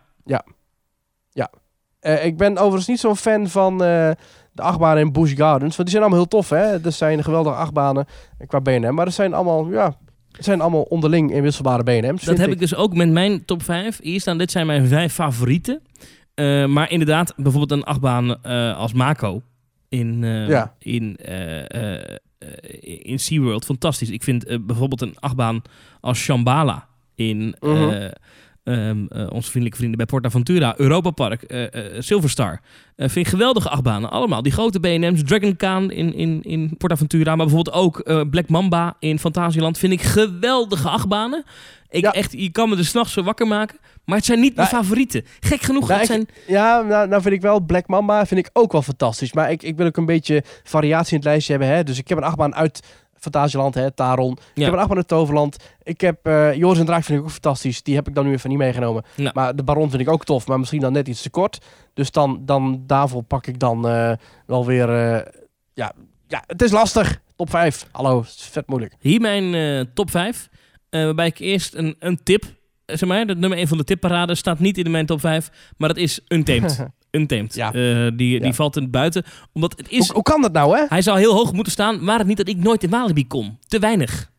Eh, 2.07 2.25
ik 2.25 2.37
ben 2.37 2.57
overigens 2.57 2.87
niet 2.87 2.99
zo'n 2.99 3.17
fan 3.17 3.47
van 3.47 3.83
eh, 3.83 4.11
de 4.57 4.63
achtbanen 4.63 5.03
in 5.03 5.11
Busch 5.11 5.35
Gardens. 5.35 5.75
Want 5.75 5.89
die 5.89 5.97
zijn 5.97 6.01
allemaal 6.01 6.19
heel 6.19 6.27
tof, 6.27 6.49
hè. 6.49 6.83
Er 6.85 6.91
zijn 6.91 7.23
geweldige 7.23 7.55
achtbanen 7.55 8.05
qua 8.47 8.61
BNM. 8.61 8.93
Maar 8.93 9.05
er 9.05 9.11
zijn 9.11 9.33
allemaal, 9.33 9.71
ja... 9.71 9.97
Het 10.31 10.45
zijn 10.45 10.61
allemaal 10.61 10.81
onderling 10.81 11.31
inwisselbare 11.31 11.83
BNM's. 11.83 12.23
Dat 12.23 12.37
heb 12.37 12.49
ik 12.51 12.59
dus 12.59 12.75
ook 12.75 12.93
met 12.93 13.09
mijn 13.09 13.45
top 13.45 13.63
5. 13.63 13.99
Hier 14.01 14.19
staan, 14.19 14.37
dit 14.37 14.51
zijn 14.51 14.65
mijn 14.67 14.87
vijf 14.87 15.13
favorieten. 15.13 15.81
Eh, 16.33 16.65
maar 16.65 16.91
inderdaad, 16.91 17.33
bijvoorbeeld 17.35 17.71
een 17.71 17.83
achtbaan 17.83 18.43
eh, 18.43 18.77
als 18.77 18.93
Mako 18.93 19.41
in, 19.89 20.23
Ja. 20.25 20.73
in, 20.79 21.17
in 23.01 23.19
SeaWorld. 23.19 23.65
Fantastisch. 23.65 24.09
Ik 24.09 24.23
vind 24.23 24.65
bijvoorbeeld 24.65 25.01
een 25.01 25.15
achtbaan 25.19 25.61
als 26.01 26.19
Shambhala 26.19 26.87
in 27.15 27.55
eh, 27.59 28.05
Ehm, 28.67 29.05
eh, 29.09 29.21
onze 29.29 29.49
vriendelijke 29.49 29.77
vrienden 29.77 29.97
bij 29.97 30.05
PortAventura, 30.05 30.73
Europa 30.77 31.09
Park, 31.09 31.43
eh, 31.43 31.83
Silverstar. 31.99 32.59
Vind 32.97 33.15
ik 33.15 33.27
geweldige 33.27 33.69
achtbanen. 33.69 34.09
Allemaal. 34.09 34.41
Die 34.41 34.51
grote 34.51 34.79
BNM's, 34.79 35.23
Dragon 35.23 35.55
Khan 35.55 35.91
in, 35.91 36.13
in, 36.13 36.41
in 36.43 36.75
PortAventura, 36.77 37.35
maar 37.35 37.45
bijvoorbeeld 37.45 37.75
ook 37.75 38.03
Black 38.29 38.49
Mamba 38.49 38.95
in 38.99 39.19
Fantasieland. 39.19 39.77
Vind 39.77 39.93
ik 39.93 40.01
geweldige 40.01 40.89
achtbanen. 40.89 41.43
Ik 41.89 42.01
Ja. 42.03 42.11
echt, 42.11 42.31
je 42.31 42.49
kan 42.51 42.69
me 42.69 42.77
er 42.77 42.85
s'nachts 42.85 43.13
zo 43.13 43.23
wakker 43.23 43.47
maken. 43.47 43.77
Maar 44.05 44.17
het 44.17 44.25
zijn 44.25 44.39
niet 44.39 44.55
mijn 44.55 44.67
Nou, 44.71 44.81
favorieten. 44.83 45.25
Gek 45.39 45.61
genoeg. 45.61 45.87
Nou, 45.87 45.99
het 46.01 46.09
ik- 46.09 46.15
zijn, 46.15 46.27
Ja, 46.47 46.81
nou, 46.81 47.07
nou 47.07 47.21
vind 47.21 47.33
ik 47.33 47.41
wel 47.41 47.59
Black 47.59 47.87
Mamba 47.87 48.25
vind 48.25 48.39
ik 48.39 48.49
ook 48.53 48.71
wel 48.71 48.81
fantastisch. 48.81 49.33
Maar 49.33 49.51
ik, 49.51 49.63
ik 49.63 49.77
wil 49.77 49.85
ook 49.85 49.97
een 49.97 50.05
beetje 50.05 50.43
variatie 50.63 51.11
in 51.11 51.17
het 51.17 51.27
lijstje 51.27 51.51
hebben. 51.53 51.71
Hè? 51.71 51.83
Dus 51.83 51.97
ik 51.97 52.07
heb 52.07 52.17
een 52.17 52.23
achtbaan 52.23 52.55
uit 52.55 52.79
Fantasieland, 53.19 53.73
hè, 53.75 53.91
Taron. 53.91 54.37
Ik 54.55 54.63
heb 54.63 54.73
een 54.73 54.79
achtbaan 54.79 54.97
uit 54.97 55.07
Toverland. 55.07 55.57
Ik 55.83 56.01
heb 56.01 56.25
eh 56.25 56.53
Joris 56.53 56.79
en 56.79 56.85
Draak 56.85 57.03
vind 57.03 57.17
ik 57.19 57.25
ook 57.25 57.31
fantastisch. 57.31 57.83
Die 57.83 57.95
heb 57.95 58.07
ik 58.07 58.15
dan 58.15 58.25
nu 58.25 58.31
even 58.33 58.49
niet 58.49 58.57
meegenomen. 58.57 59.03
Ja. 59.15 59.31
Maar 59.33 59.55
de 59.55 59.63
Baron 59.63 59.89
vind 59.89 60.01
ik 60.01 60.09
ook 60.09 60.25
tof. 60.25 60.47
Maar 60.47 60.59
misschien 60.59 60.81
dan 60.81 60.93
net 60.93 61.07
iets 61.07 61.21
te 61.21 61.29
kort. 61.29 61.65
Dus 61.93 62.11
dan, 62.11 62.41
dan 62.45 62.83
daarvoor 62.87 63.23
pak 63.23 63.47
ik 63.47 63.59
dan 63.59 63.87
eh, 63.87 64.11
wel 64.45 64.65
weer... 64.65 64.89
eh, 64.89 65.25
ja, 65.73 65.91
ja, 66.27 66.43
het 66.47 66.61
is 66.61 66.71
lastig. 66.71 67.21
Top 67.35 67.49
5. 67.49 67.87
Hallo, 67.91 68.19
het 68.19 68.27
is 68.29 68.49
vet 68.51 68.67
moeilijk. 68.67 68.95
Hier 68.99 69.21
mijn 69.21 69.89
top 69.93 70.09
5. 70.11 70.49
eh, 70.89 71.03
waarbij 71.03 71.27
ik 71.27 71.39
eerst 71.39 71.73
een, 71.75 71.95
een 71.99 72.23
tip. 72.23 72.43
Zeg 72.85 73.09
maar, 73.09 73.25
de 73.25 73.35
nummer 73.35 73.57
1 73.57 73.67
van 73.67 73.77
de 73.77 73.83
tipparade 73.83 74.35
staat 74.35 74.59
niet 74.59 74.77
in 74.77 74.91
mijn 74.91 75.05
top 75.05 75.19
5. 75.19 75.49
Maar 75.77 75.87
dat 75.87 75.97
is 75.97 76.19
Untamed. 76.27 76.85
Untamed. 77.11 77.55
Ja. 77.55 77.73
Eh, 77.73 78.07
die, 78.15 78.33
Ja. 78.33 78.39
die 78.39 78.53
valt 78.53 78.75
in 78.75 78.81
het 78.81 78.91
buiten. 78.91 79.23
Omdat 79.53 79.73
het 79.77 79.89
is. 79.89 80.05
Hoe, 80.05 80.13
hoe 80.13 80.23
kan 80.23 80.41
dat 80.41 80.51
nou, 80.51 80.77
hè? 80.77 80.83
Hij 80.89 81.01
zou 81.01 81.17
heel 81.19 81.33
hoog 81.33 81.53
moeten 81.53 81.71
staan. 81.71 82.05
Waar 82.05 82.17
het 82.17 82.27
niet 82.27 82.37
dat 82.37 82.47
ik 82.47 82.57
nooit 82.57 82.83
in 82.83 82.89
Walibi 82.89 83.27
kom. 83.27 83.57
Te 83.67 83.79
weinig. 83.79 84.29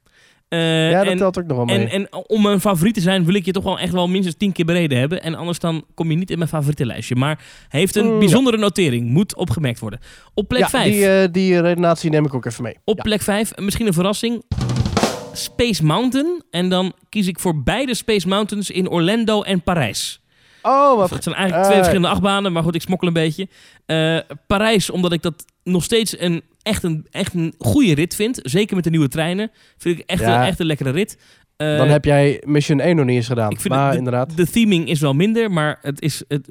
Eh, 0.49 0.91
ja, 0.91 0.99
dat 1.03 1.12
en, 1.12 1.19
telt 1.19 1.39
ook 1.39 1.47
nog 1.47 1.57
wel 1.57 1.66
mee. 1.66 1.79
en, 1.79 1.89
en 1.91 2.25
om 2.29 2.47
een 2.47 2.61
favoriet 2.61 2.95
te 2.95 3.01
zijn, 3.01 3.25
wil 3.25 3.35
ik 3.35 3.45
je 3.45 3.53
toch 3.53 3.64
wel 3.64 3.79
echt 3.79 3.93
wel 3.93 4.09
minstens 4.09 4.37
10 4.37 4.53
keer 4.53 4.64
bereden 4.64 4.99
hebben. 4.99 5.23
En 5.23 5.35
anders 5.35 5.59
dan 5.59 5.85
kom 5.95 6.11
je 6.11 6.16
niet 6.16 6.31
in 6.31 6.39
mijn 6.39 6.51
favorietenlijstje. 6.51 7.16
Maar 7.16 7.39
hij 7.69 7.81
heeft 7.81 7.97
een 7.97 8.05
Mm, 8.07 8.12
ja. 8.12 8.19
bijzondere 8.19 8.57
notering. 8.57 9.09
Moet 9.11 9.37
opgemerkt 9.37 9.79
worden. 9.79 10.01
Op 10.35 10.49
plek 10.49 10.61
ja, 10.61 10.69
5. 10.69 10.93
die, 10.93 11.07
eh, 11.09 11.29
die 11.33 11.61
redenatie 11.61 12.11
neem 12.11 12.25
ik 12.25 12.35
ook 12.35 12.45
even 12.45 12.62
mee. 12.62 12.77
Op 12.85 12.97
plek 12.97 13.23
5, 13.23 13.53
misschien 13.57 13.87
een 13.87 13.93
verrassing. 13.93 14.43
Space 15.33 15.85
Mountain. 15.85 16.43
En 16.51 16.69
dan 16.69 16.93
kies 17.09 17.27
ik 17.27 17.39
voor 17.39 17.62
beide 17.62 17.95
Space 17.95 18.29
Mountains 18.29 18.71
in 18.71 18.89
Orlando 18.89 19.43
en 19.43 19.62
Parijs. 19.62 20.21
Oh, 20.69 20.97
wat 20.97 21.11
Het 21.11 21.23
zijn 21.23 21.35
eigenlijk 21.35 21.64
Eh. 21.64 21.71
twee 21.71 21.77
verschillende 21.83 22.14
achtbanen, 22.14 22.53
maar 22.53 22.62
goed, 22.62 22.75
ik 22.75 22.83
smokkel 22.83 23.07
een 23.09 23.12
beetje. 23.14 23.49
Eh, 23.87 24.19
Parijs, 24.47 24.91
omdat 24.91 25.12
ik 25.12 25.23
dat 25.23 25.45
nog 25.64 25.85
steeds 25.85 26.21
een, 26.21 26.43
echt, 26.62 26.83
een, 26.83 27.07
echt 27.11 27.35
een 27.35 27.55
goede 27.59 27.95
rit 27.95 28.14
vind. 28.14 28.41
Zeker 28.43 28.75
met 28.75 28.85
de 28.85 28.91
nieuwe 28.91 29.09
treinen. 29.09 29.51
Vind 29.79 29.99
ik 29.99 30.05
echt, 30.07 30.21
Ja. 30.21 30.41
een, 30.43 30.47
echt 30.49 30.61
een 30.61 30.66
lekkere 30.66 30.91
rit. 30.91 31.19
Eh, 31.57 31.77
Dan 31.77 31.89
heb 31.89 32.05
jij 32.05 32.43
Mission 32.47 32.81
1 32.81 32.97
nog 32.97 33.05
niet 33.05 33.16
eens 33.16 33.27
gedaan. 33.27 33.51
ik 33.51 33.61
vind 33.61 33.75
maar 33.75 33.83
het- 33.83 33.93
de, 33.93 33.99
inderdaad. 33.99 34.37
de 34.37 34.47
theming 34.47 34.89
is 34.89 35.01
wel 35.01 35.12
minder, 35.14 35.51
maar 35.51 35.79
het 35.83 36.01
is... 36.01 36.23
Het, 36.29 36.49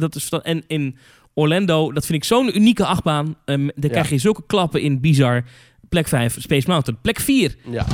dat 0.00 0.14
is 0.14 0.28
en 0.28 0.62
in 0.66 0.96
Orlando, 1.34 1.92
dat 1.92 2.06
vind 2.06 2.18
ik 2.18 2.24
zo'n 2.24 2.56
unieke 2.56 2.84
achtbaan. 2.84 3.36
Ehm 3.44 3.68
daar 3.74 3.90
krijg 3.90 4.10
je 4.10 4.18
zulke 4.18 4.42
klappen 4.46 4.80
in 4.82 5.00
Bizar. 5.00 5.44
Plek 5.88 6.08
5, 6.08 6.36
Space 6.40 6.68
Mountain. 6.68 7.00
Plek 7.02 7.20
4, 7.20 7.56
Ja. 7.70 7.86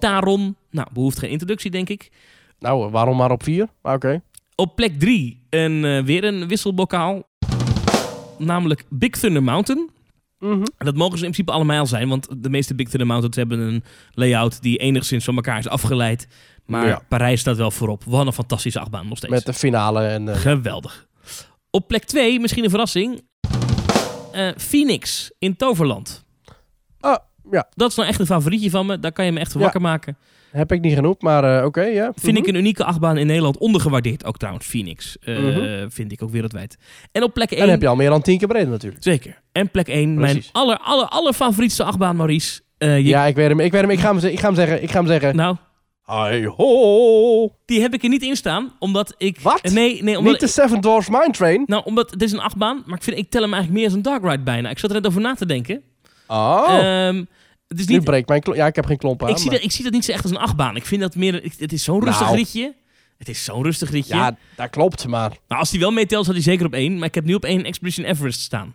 Taron. 0.00 0.56
Nou, 0.70 0.88
behoeft 0.92 1.18
geen 1.18 1.30
introductie, 1.30 1.70
denk 1.70 1.88
ik. 1.88 2.10
Nou, 2.58 2.90
waarom 2.90 3.16
maar 3.16 3.30
op 3.30 3.42
4? 3.42 3.68
Maar 3.82 3.94
oké. 3.94 4.22
Op 4.54 4.76
plek 4.76 4.98
3, 4.98 5.46
een, 5.50 5.84
eh, 5.84 6.02
weer 6.02 6.24
een 6.24 6.48
wisselbokaal. 6.48 7.22
Namelijk 8.38 8.84
Big 8.90 9.10
Thunder 9.10 9.42
Mountain. 9.42 9.90
Mhm. 10.38 10.52
En 10.78 10.86
dat 10.86 10.94
mogen 10.96 11.18
ze 11.18 11.24
in 11.24 11.30
principe 11.30 11.52
allemaal 11.52 11.86
zijn, 11.86 12.08
want 12.08 12.28
de 12.42 12.50
meeste 12.50 12.74
Big 12.74 12.88
Thunder 12.88 13.06
Mountains 13.06 13.36
hebben 13.36 13.58
een 13.58 13.84
layout 14.12 14.62
die 14.62 14.78
enigszins 14.78 15.24
van 15.24 15.34
elkaar 15.34 15.58
is 15.58 15.68
afgeleid. 15.68 16.28
Maar 16.66 16.86
Ja. 16.86 17.00
Parijs 17.08 17.40
staat 17.40 17.56
wel 17.56 17.70
voorop. 17.70 18.04
Wat 18.04 18.26
een 18.26 18.32
fantastische 18.32 18.80
achtbaan 18.80 19.08
nog 19.08 19.16
steeds. 19.18 19.32
Met 19.32 19.46
de 19.46 19.52
finale 19.52 20.00
en... 20.06 20.28
eh, 20.28 20.36
Geweldig. 20.36 21.06
Op 21.70 21.88
plek 21.88 22.04
2, 22.04 22.40
misschien 22.40 22.64
een 22.64 22.70
verrassing. 22.70 23.22
eh, 24.32 24.48
Phoenix 24.56 25.32
in 25.38 25.56
Toverland. 25.56 26.24
Ah, 27.00 27.16
ja. 27.50 27.68
Dat 27.74 27.90
is 27.90 27.96
nou 27.96 28.08
echt 28.08 28.20
een 28.20 28.26
favorietje 28.26 28.70
van 28.70 28.86
me. 28.86 28.98
Daar 28.98 29.12
kan 29.12 29.24
je 29.24 29.32
me 29.32 29.40
echt 29.40 29.52
Ja. 29.52 29.58
wakker 29.60 29.80
maken. 29.80 30.16
Heb 30.56 30.72
ik 30.72 30.80
niet 30.80 30.94
genoemd, 30.94 31.22
maar 31.22 31.58
eh, 31.58 31.64
oké, 31.64 31.82
ja. 31.82 32.12
Vind 32.16 32.32
Mhm. 32.36 32.42
ik 32.42 32.48
een 32.48 32.54
unieke 32.60 32.84
achtbaan 32.84 33.16
in 33.16 33.26
Nederland. 33.26 33.58
Ondergewaardeerd 33.58 34.24
ook 34.24 34.36
trouwens, 34.36 34.66
Phoenix. 34.66 35.16
Eh, 35.20 35.38
Mhm. 35.38 35.88
Vind 35.88 36.12
ik 36.12 36.22
ook 36.22 36.30
wereldwijd. 36.30 36.76
En 37.12 37.22
op 37.22 37.34
plek 37.34 37.50
1... 37.50 37.56
En 37.58 37.62
dan 37.64 37.72
heb 37.74 37.82
je 37.82 37.88
al 37.88 37.96
meer 37.96 38.10
dan 38.10 38.22
10 38.22 38.38
keer 38.38 38.48
bereden 38.48 38.70
natuurlijk. 38.70 39.02
Zeker. 39.02 39.42
En 39.52 39.70
plek 39.70 39.88
1, 39.88 40.14
mijn 40.14 40.42
aller, 40.52 40.78
aller, 40.78 41.06
aller 41.06 41.32
favorietste 41.32 41.84
achtbaan, 41.84 42.16
Maurice. 42.16 42.60
Eh, 42.78 42.96
je- 42.96 43.04
Ja, 43.04 43.24
ik 43.26 43.34
weet 43.34 43.48
hem. 43.48 43.60
Ik 43.60 43.72
weet 43.72 43.80
hem. 43.80 43.90
Ik 43.90 43.98
ga 43.98 44.14
hem, 44.14 44.24
ik 44.30 44.38
ga 44.40 44.46
hem 44.46 44.54
zeggen. 44.54 44.82
Ik 44.82 44.90
ga 44.90 44.98
hem 44.98 45.06
zeggen. 45.06 45.36
Nou, 45.36 45.56
Hi 46.06 46.46
ho! 46.46 47.52
die 47.64 47.80
heb 47.80 47.94
ik 47.94 48.02
er 48.02 48.08
niet 48.08 48.22
in 48.22 48.36
staan, 48.36 48.72
omdat 48.78 49.14
ik... 49.18 49.40
Wat? 49.40 49.62
Nee, 49.62 50.02
nee, 50.02 50.18
omdat... 50.18 50.32
Niet 50.32 50.40
de 50.40 50.46
Seven 50.46 50.80
Dwarfs 50.80 51.08
Mine 51.08 51.30
Train? 51.30 51.62
Nou, 51.66 51.82
omdat 51.84 52.10
het 52.10 52.22
is 52.22 52.32
een 52.32 52.40
achtbaan, 52.40 52.82
maar 52.86 52.96
ik, 52.96 53.02
vind, 53.02 53.18
ik 53.18 53.30
tel 53.30 53.42
hem 53.42 53.52
eigenlijk 53.52 53.82
meer 53.82 53.88
als 53.88 53.96
een 53.96 54.02
dark 54.12 54.22
ride 54.22 54.42
bijna. 54.42 54.70
Ik 54.70 54.78
zat 54.78 54.90
er 54.90 54.96
net 54.96 55.06
over 55.06 55.20
na 55.20 55.34
te 55.34 55.46
denken. 55.46 55.82
Oh. 56.26 56.66
Ehm, 56.70 57.24
het 57.68 57.78
is 57.78 57.86
nu 57.86 57.94
niet, 57.94 58.04
breekt 58.04 58.28
mijn... 58.28 58.40
klo- 58.40 58.54
Ja, 58.54 58.66
ik 58.66 58.76
heb 58.76 58.86
geen 58.86 58.96
klompen 58.96 59.26
ik, 59.26 59.32
aan, 59.32 59.38
zie 59.38 59.48
maar- 59.50 59.56
dat, 59.58 59.66
ik 59.68 59.72
zie 59.74 59.84
dat 59.84 59.92
niet 59.92 60.04
zo 60.04 60.12
echt 60.12 60.22
als 60.22 60.30
een 60.32 60.38
achtbaan. 60.38 60.76
Ik 60.76 60.86
vind 60.86 61.00
dat 61.00 61.14
meer... 61.14 61.44
ik- 61.44 61.54
het 61.58 61.72
is 61.72 61.84
zo'n 61.84 62.04
rustig 62.04 62.24
Nou. 62.26 62.36
ritje. 62.36 62.74
Het 63.18 63.28
is 63.28 63.44
zo'n 63.44 63.62
rustig 63.62 63.90
ritje. 63.90 64.14
Ja, 64.14 64.36
dat 64.56 64.70
klopt, 64.70 65.06
maar... 65.06 65.28
Nou, 65.48 65.60
als 65.60 65.70
die 65.70 65.80
wel 65.80 65.90
meetelt, 65.90 66.24
zat 66.24 66.34
hij 66.34 66.42
zeker 66.42 66.66
op 66.66 66.72
één. 66.72 66.98
Maar 66.98 67.08
ik 67.08 67.14
heb 67.14 67.24
nu 67.24 67.34
op 67.34 67.44
één 67.44 67.64
Expedition 67.64 68.06
Everest 68.06 68.40
staan. 68.40 68.74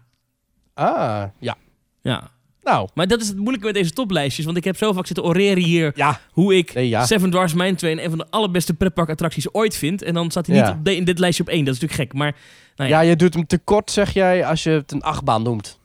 Ah, 0.73 1.23
ja. 1.39 1.55
Ja. 2.01 2.29
Nou, 2.63 2.89
Maar 2.93 3.07
dat 3.07 3.21
is 3.21 3.27
het 3.27 3.37
moeilijke 3.37 3.65
met 3.65 3.75
deze 3.75 3.91
toplijstjes. 3.91 4.45
Want 4.45 4.57
ik 4.57 4.63
heb 4.63 4.77
zo 4.77 4.93
vaak 4.93 5.05
zitten 5.05 5.23
oreren 5.25 5.63
hier 5.63 5.91
ja. 5.95 6.19
hoe 6.31 6.55
ik 6.57 6.73
Nee, 6.73 6.89
ja. 6.89 7.05
Seven 7.05 7.29
Dwarfs 7.29 7.53
Mine 7.53 7.75
Train 7.75 8.03
een 8.03 8.09
van 8.09 8.17
de 8.17 8.25
allerbeste 8.29 8.73
pretparkattracties 8.73 9.53
ooit 9.53 9.75
vind. 9.77 10.01
En 10.01 10.13
dan 10.13 10.31
staat 10.31 10.47
hij 10.47 10.55
Ja. 10.55 10.67
niet 10.67 10.75
op 10.77 10.85
de- 10.85 10.95
in 10.95 11.03
dit 11.03 11.19
lijstje 11.19 11.43
op 11.43 11.49
één. 11.49 11.65
Dat 11.65 11.73
is 11.75 11.79
natuurlijk 11.81 12.09
gek. 12.09 12.19
Maar 12.19 12.35
nou 12.75 12.89
ja, 12.89 13.01
Ja, 13.01 13.09
je 13.09 13.15
doet 13.15 13.33
hem 13.33 13.47
tekort, 13.47 13.91
zeg 13.91 14.13
jij, 14.13 14.45
als 14.45 14.63
je 14.63 14.69
het 14.69 14.91
een 14.91 15.01
achtbaan 15.01 15.43
noemt. 15.43 15.79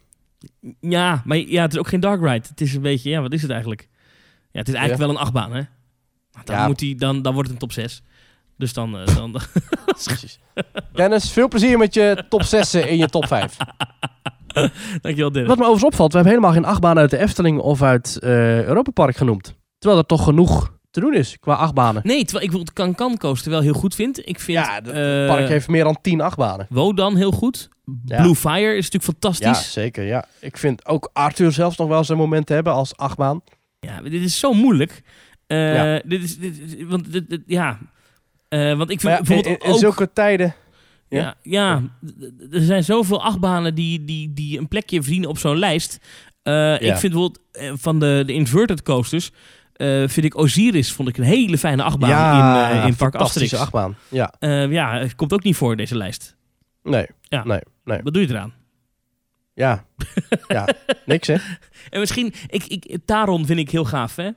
Ja, 0.81 1.23
maar 1.25 1.37
ja, 1.37 1.63
het 1.63 1.73
is 1.73 1.79
ook 1.79 1.89
geen 1.89 2.01
dark 2.01 2.21
ride. 2.21 2.47
Het 2.49 2.61
is 2.61 2.75
een 2.75 2.83
beetje, 2.83 3.11
ja, 3.11 3.21
wat 3.21 3.33
is 3.33 3.43
het 3.43 3.51
eigenlijk? 3.51 3.89
Ja, 4.51 4.59
het 4.59 4.69
is 4.69 4.75
eigenlijk 4.75 5.03
Ja. 5.03 5.07
wel 5.07 5.17
een 5.17 5.23
achtbaan, 5.23 5.51
hè? 5.53 5.61
Nou, 6.33 6.45
Dan, 6.45 6.57
Ja. 6.57 6.67
moet 6.67 6.81
hij, 6.81 6.95
dan, 6.97 7.23
dan 7.23 7.33
wordt 7.35 7.49
het 7.51 7.63
een 7.63 7.69
top 7.69 7.73
6. 7.77 8.03
Dus 8.57 8.73
dan, 8.73 8.99
eh, 8.99 9.15
dan. 9.17 9.37
Dennis, 10.93 11.31
veel 11.31 11.49
plezier 11.49 11.79
met 11.79 11.95
je 11.95 12.25
top 12.29 12.43
6 12.43 12.75
in 12.75 12.97
je 12.97 13.09
top 13.09 13.27
5. 13.27 13.57
dankjewel 15.03 15.33
Dennis. 15.33 15.49
Wat 15.49 15.59
me 15.59 15.63
overigens 15.65 15.85
opvalt, 15.85 16.11
we 16.13 16.19
hebben 16.19 16.35
helemaal 16.37 16.57
geen 16.57 16.71
achtbaan 16.71 16.99
uit 16.99 17.11
de 17.11 17.19
Efteling 17.19 17.59
of 17.59 17.83
uit 17.83 18.19
eh 18.21 18.65
Europa 18.65 18.91
Park 18.91 19.17
genoemd. 19.17 19.55
Terwijl 19.79 20.01
er 20.01 20.07
toch 20.07 20.25
genoeg 20.25 20.75
te 21.01 21.03
doen 21.03 21.15
is 21.15 21.37
qua 21.41 21.55
achtbanen. 21.55 22.03
Nee, 22.05 22.25
terwijl 22.25 22.45
ik 22.45 22.51
bijvoorbeeld 22.51 22.97
Can 22.97 23.17
Coaster 23.19 23.51
wel 23.51 23.61
heel 23.61 23.73
goed 23.73 23.95
vind. 23.95 24.29
Ik 24.29 24.41
vind 24.41 24.59
Ja, 24.59 24.75
het 24.75 24.89
eh, 24.89 25.27
park 25.27 25.49
heeft 25.49 25.69
meer 25.69 25.85
dan 25.85 25.99
10 26.03 26.21
achtbanen. 26.21 26.67
Wodan 26.71 27.17
heel 27.17 27.31
goed. 27.33 27.69
Ja. 28.05 28.23
Blue 28.23 28.35
Fire 28.35 28.77
is 28.77 28.91
natuurlijk 28.91 29.05
Ja, 29.05 29.13
fantastisch. 29.33 29.73
zeker. 29.73 30.05
Ja. 30.05 30.25
Ik 30.41 30.57
vind 30.57 30.87
ook 30.87 31.11
Arthur 31.13 31.53
zelfs 31.53 31.77
nog 31.77 31.89
wel 31.89 32.05
zijn 32.05 32.19
momenten 32.19 32.55
hebben 32.55 32.73
als 32.73 32.97
achtbaan. 32.97 33.41
Ja, 33.81 34.01
dit 34.03 34.23
is 34.23 34.39
zo 34.39 34.53
moeilijk. 34.53 35.03
Eh, 35.47 35.75
Ja. 35.75 36.03
dit 36.05 36.23
is, 36.23 36.39
dit, 36.39 36.61
want 36.87 37.13
dit, 37.13 37.31
dit- 37.31 37.43
ja. 37.47 37.79
Eh, 38.49 38.77
want 38.77 38.91
ik 38.91 39.01
vind 39.01 39.13
ja, 39.13 39.19
in, 39.19 39.25
bijvoorbeeld 39.25 39.63
in 39.65 39.71
ook... 39.73 39.79
zulke 39.79 40.13
tijden... 40.13 40.55
Ja? 41.09 41.19
Ja, 41.21 41.37
ja, 41.43 41.83
er 42.53 42.61
zijn 42.63 42.85
zoveel 42.85 43.23
achtbanen 43.23 43.75
die, 43.75 44.05
die, 44.05 44.33
die 44.33 44.59
een 44.59 44.69
plekje 44.69 45.03
verdienen 45.03 45.29
op 45.29 45.39
zo'n 45.39 45.59
lijst. 45.59 45.95
Ik 46.79 46.97
vind 46.97 47.13
bijvoorbeeld 47.13 47.41
van 47.75 47.99
de, 47.99 48.23
de 48.27 48.33
inverted 48.33 48.83
coasters, 48.83 49.31
eh, 49.77 50.09
vind 50.09 50.27
ik 50.27 50.37
Osiris 50.37 50.93
vond 50.93 51.09
ik 51.09 51.17
een 51.17 51.25
hele 51.25 51.59
fijne 51.59 51.83
achtbaan 51.83 52.11
ja, 52.11 52.69
in, 52.71 52.77
eh, 52.77 52.87
in 52.87 52.97
Park 52.97 53.13
fantastische 53.15 53.57
Asterix. 53.57 53.63
achtbaan. 53.63 53.97
Ja, 54.09 54.35
Eh, 54.39 54.71
ja, 54.71 54.99
het 54.99 55.15
komt 55.15 55.33
ook 55.33 55.43
niet 55.43 55.57
voor 55.57 55.71
in 55.71 55.77
deze 55.77 55.97
lijst. 55.97 56.37
nee. 56.83 57.07
Ja. 57.23 57.45
Nee, 57.45 57.61
nee. 57.85 58.01
Wat 58.03 58.13
doe 58.13 58.23
je 58.23 58.29
eraan? 58.29 58.55
Ja. 59.55 59.85
ja, 60.49 60.69
niks 61.05 61.27
hè. 61.27 61.37
En 61.91 62.01
misschien, 62.01 62.33
ik, 62.47 62.65
ik, 62.65 62.99
Taron 63.05 63.47
vind 63.47 63.59
ik 63.59 63.71
heel 63.71 63.85
gaaf, 63.85 64.17
hè? 64.17 64.31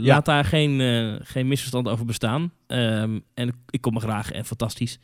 Laat 0.00 0.24
daar 0.24 0.44
geen, 0.44 0.80
geen 1.24 1.48
misverstand 1.48 1.88
over 1.88 2.04
bestaan. 2.04 2.52
Ehm, 2.66 3.18
en 3.34 3.52
ik 3.70 3.80
kom 3.80 3.94
er 3.94 4.00
graag 4.00 4.30
en 4.30 4.44
fantastisch. 4.44 4.98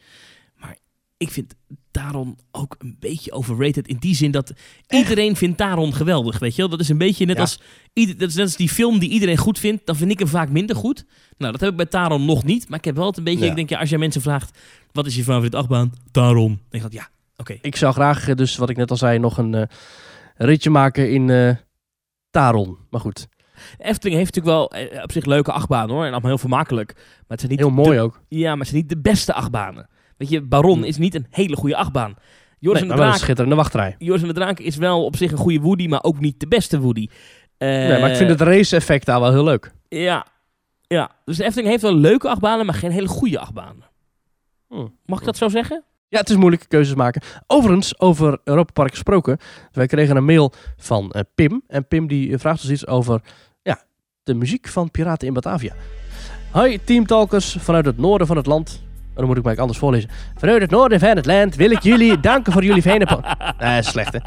Ik 1.16 1.30
vind 1.30 1.54
Taron 1.90 2.38
ook 2.50 2.74
een 2.78 2.96
beetje 3.00 3.32
overrated. 3.32 3.88
In 3.88 3.96
die 3.96 4.14
zin 4.14 4.30
dat 4.30 4.52
iedereen 4.88 5.36
vindt 5.36 5.58
Taron 5.58 5.94
geweldig, 5.94 6.38
weet 6.38 6.54
je 6.54 6.60
wel? 6.60 6.70
Dat 6.70 6.80
is 6.80 6.88
een 6.88 6.98
beetje 6.98 7.26
net 7.26 7.36
Ja. 7.36 7.40
als... 7.42 7.60
Dat 7.92 8.28
is 8.28 8.34
net 8.34 8.44
als 8.44 8.56
die 8.56 8.68
film 8.68 8.98
die 8.98 9.08
iedereen 9.10 9.36
goed 9.36 9.58
vindt. 9.58 9.86
Dan 9.86 9.96
vind 9.96 10.10
ik 10.10 10.18
hem 10.18 10.28
vaak 10.28 10.48
minder 10.48 10.76
goed. 10.76 11.04
Nou, 11.38 11.52
dat 11.52 11.60
heb 11.60 11.70
ik 11.70 11.76
bij 11.76 11.86
Taron 11.86 12.24
nog 12.24 12.44
niet. 12.44 12.68
Maar 12.68 12.78
ik 12.78 12.84
heb 12.84 12.96
wel 12.96 13.06
het 13.06 13.16
een 13.16 13.24
beetje... 13.24 13.44
Ja. 13.44 13.50
Ik 13.50 13.56
denk, 13.56 13.68
ja, 13.68 13.78
als 13.78 13.88
jij 13.90 13.98
mensen 13.98 14.22
vraagt... 14.22 14.58
Wat 14.92 15.06
is 15.06 15.16
je 15.16 15.22
favoriete 15.24 15.56
achtbaan? 15.56 15.92
Taron. 16.10 16.48
Dan 16.48 16.58
denk 16.68 16.84
ik, 16.84 16.92
ja, 16.92 17.08
oké. 17.36 17.58
Ik 17.60 17.76
zou 17.76 17.92
graag, 17.92 18.28
eh, 18.28 18.34
dus 18.34 18.56
wat 18.56 18.70
ik 18.70 18.76
net 18.76 18.90
al 18.90 18.96
zei, 18.96 19.18
nog 19.18 19.38
een 19.38 19.54
eh, 19.54 19.62
ritje 20.36 20.70
maken 20.70 21.10
in 21.12 21.30
eh, 21.30 21.50
Taron. 22.30 22.78
Maar 22.90 23.00
goed, 23.00 23.28
Efteling 23.78 24.16
heeft 24.18 24.34
natuurlijk 24.34 24.70
wel 24.72 25.02
op 25.02 25.12
zich 25.12 25.24
leuke 25.24 25.52
achtbanen 25.52 25.94
hoor. 25.94 26.04
En 26.04 26.10
allemaal 26.10 26.30
heel 26.30 26.38
vermakelijk. 26.38 26.92
Maar 26.94 27.04
het 27.28 27.40
zijn 27.40 27.50
niet 27.50 27.60
heel 27.60 27.68
de 27.68 27.74
mooi 27.74 28.00
ook. 28.00 28.22
Ja, 28.28 28.48
maar 28.50 28.58
het 28.58 28.68
zijn 28.68 28.80
niet 28.80 28.88
de 28.88 28.98
beste 29.00 29.32
achtbanen. 29.32 29.88
Weet 30.16 30.28
je, 30.28 30.40
Baron 30.42 30.78
Hm. 30.78 30.84
is 30.84 30.96
niet 30.96 31.14
een 31.14 31.26
hele 31.30 31.56
goede 31.56 31.76
achtbaan. 31.76 32.14
Joris, 32.58 32.80
Nee, 32.80 32.90
en 32.90 32.96
de 32.96 33.02
wel 33.02 33.04
een 33.04 33.10
Draak, 33.10 33.24
schitterende 33.24 33.56
wachtrij. 33.56 33.94
Joris 33.98 34.22
en 34.22 34.28
de 34.28 34.34
Draak 34.34 34.58
is 34.58 34.76
wel 34.76 35.04
op 35.04 35.16
zich 35.16 35.30
een 35.32 35.38
goede 35.38 35.60
Woody, 35.60 35.86
maar 35.86 36.02
ook 36.02 36.20
niet 36.20 36.40
de 36.40 36.46
beste 36.48 36.80
Woody. 36.80 37.08
Eh, 37.58 37.68
nee, 37.68 38.00
maar 38.00 38.10
ik 38.10 38.16
vind 38.16 38.30
het 38.30 38.40
race-effect 38.40 39.06
daar 39.06 39.20
wel 39.20 39.32
heel 39.32 39.44
leuk. 39.44 39.72
Ja, 39.88 40.26
ja. 40.86 41.10
Dus 41.24 41.36
de 41.36 41.44
Efteling 41.44 41.68
heeft 41.70 41.82
wel 41.82 41.94
leuke 41.94 42.28
achtbanen, 42.28 42.66
maar 42.66 42.74
geen 42.74 42.90
hele 42.90 43.08
goede 43.08 43.38
achtbanen. 43.38 43.84
Hm. 44.68 44.86
Mag 45.06 45.18
ik 45.18 45.24
dat 45.24 45.36
zo 45.36 45.48
zeggen? 45.48 45.84
Ja, 46.08 46.18
het 46.20 46.30
is 46.30 46.36
moeilijke 46.36 46.66
keuzes 46.66 46.94
maken. 46.94 47.22
Overigens, 47.46 48.00
over 48.00 48.38
Europa 48.44 48.72
Park 48.72 48.90
gesproken. 48.90 49.38
Wij 49.72 49.86
kregen 49.86 50.16
een 50.16 50.24
mail 50.24 50.52
van 50.76 51.10
eh, 51.10 51.20
Pim. 51.34 51.62
En 51.66 51.88
Pim 51.88 52.06
die 52.06 52.32
eh, 52.32 52.38
vraagt 52.38 52.62
ons 52.62 52.70
iets 52.70 52.86
over 52.86 53.20
ja, 53.62 53.82
de 54.22 54.34
muziek 54.34 54.68
van 54.68 54.90
Piraten 54.90 55.26
in 55.28 55.34
Batavia. 55.34 55.74
Hoi 56.50 56.84
teamtalkers 56.84 57.56
vanuit 57.60 57.84
het 57.86 57.98
noorden 57.98 58.26
van 58.26 58.36
het 58.36 58.46
land. 58.46 58.82
Oh, 59.14 59.20
dan 59.20 59.26
moet 59.26 59.36
ik 59.36 59.44
maar 59.44 59.60
anders 59.60 59.78
voorlezen. 59.78 60.10
Vanuit 60.36 60.60
het 60.60 60.70
noorden 60.70 61.00
van 61.00 61.16
het 61.16 61.26
land 61.26 61.56
wil 61.56 61.70
ik 61.70 61.82
jullie 61.82 62.20
danken 62.30 62.52
voor 62.52 62.64
jullie 62.64 62.82
fijne 62.82 63.06
podcast. 63.06 63.58
Nee, 63.58 63.82
slecht 63.82 64.12
hè. 64.12 64.18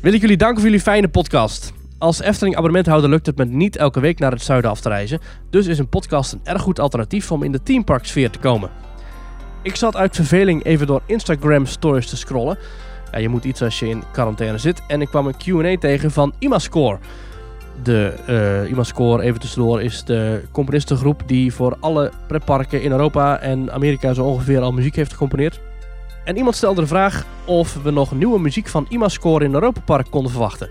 Wil 0.00 0.12
ik 0.12 0.20
jullie 0.20 0.36
danken 0.36 0.56
voor 0.56 0.70
jullie 0.70 0.82
fijne 0.84 1.08
podcast. 1.08 1.72
Als 1.98 2.20
Efteling 2.20 2.54
abonnementhouder 2.56 3.10
lukt 3.10 3.26
het 3.26 3.36
me 3.36 3.44
niet 3.44 3.76
elke 3.76 4.00
week 4.00 4.18
naar 4.18 4.30
het 4.30 4.42
zuiden 4.42 4.70
af 4.70 4.80
te 4.80 4.88
reizen. 4.88 5.20
Dus 5.50 5.66
is 5.66 5.78
een 5.78 5.88
podcast 5.88 6.32
een 6.32 6.40
erg 6.44 6.62
goed 6.62 6.80
alternatief 6.80 7.32
om 7.32 7.42
in 7.42 7.52
de 7.52 7.62
teampark 7.62 8.06
sfeer 8.06 8.30
te 8.30 8.38
komen. 8.38 8.70
Ik 9.62 9.76
zat 9.76 9.96
uit 9.96 10.16
verveling 10.16 10.64
even 10.64 10.86
door 10.86 11.02
Instagram 11.06 11.66
stories 11.66 12.08
te 12.08 12.16
scrollen. 12.16 12.58
Ja, 13.12 13.18
je 13.18 13.28
moet 13.28 13.44
iets 13.44 13.62
als 13.62 13.78
je 13.78 13.88
in 13.88 14.02
quarantaine 14.12 14.58
zit. 14.58 14.82
En 14.88 15.00
ik 15.00 15.08
kwam 15.08 15.26
een 15.26 15.36
Q&A 15.36 15.76
tegen 15.78 16.10
van 16.10 16.34
Imascore. 16.38 16.98
De 17.82 18.14
eh 18.26 18.70
Imascore, 18.70 19.22
even 19.22 19.40
tussendoor, 19.40 19.82
is 19.82 20.04
de 20.04 20.42
componistengroep 20.52 21.22
die 21.26 21.54
voor 21.54 21.76
alle 21.80 22.10
pretparken 22.26 22.82
in 22.82 22.90
Europa 22.90 23.38
en 23.38 23.72
Amerika 23.72 24.12
zo 24.12 24.24
ongeveer 24.24 24.60
al 24.60 24.72
muziek 24.72 24.96
heeft 24.96 25.12
gecomponeerd. 25.12 25.60
En 26.24 26.36
iemand 26.36 26.56
stelde 26.56 26.80
de 26.80 26.86
vraag 26.86 27.24
of 27.44 27.82
we 27.82 27.90
nog 27.90 28.14
nieuwe 28.14 28.40
muziek 28.40 28.68
van 28.68 28.86
Imascore 28.88 29.44
in 29.44 29.54
Europa 29.54 29.80
Park 29.80 30.06
konden 30.10 30.30
verwachten. 30.30 30.68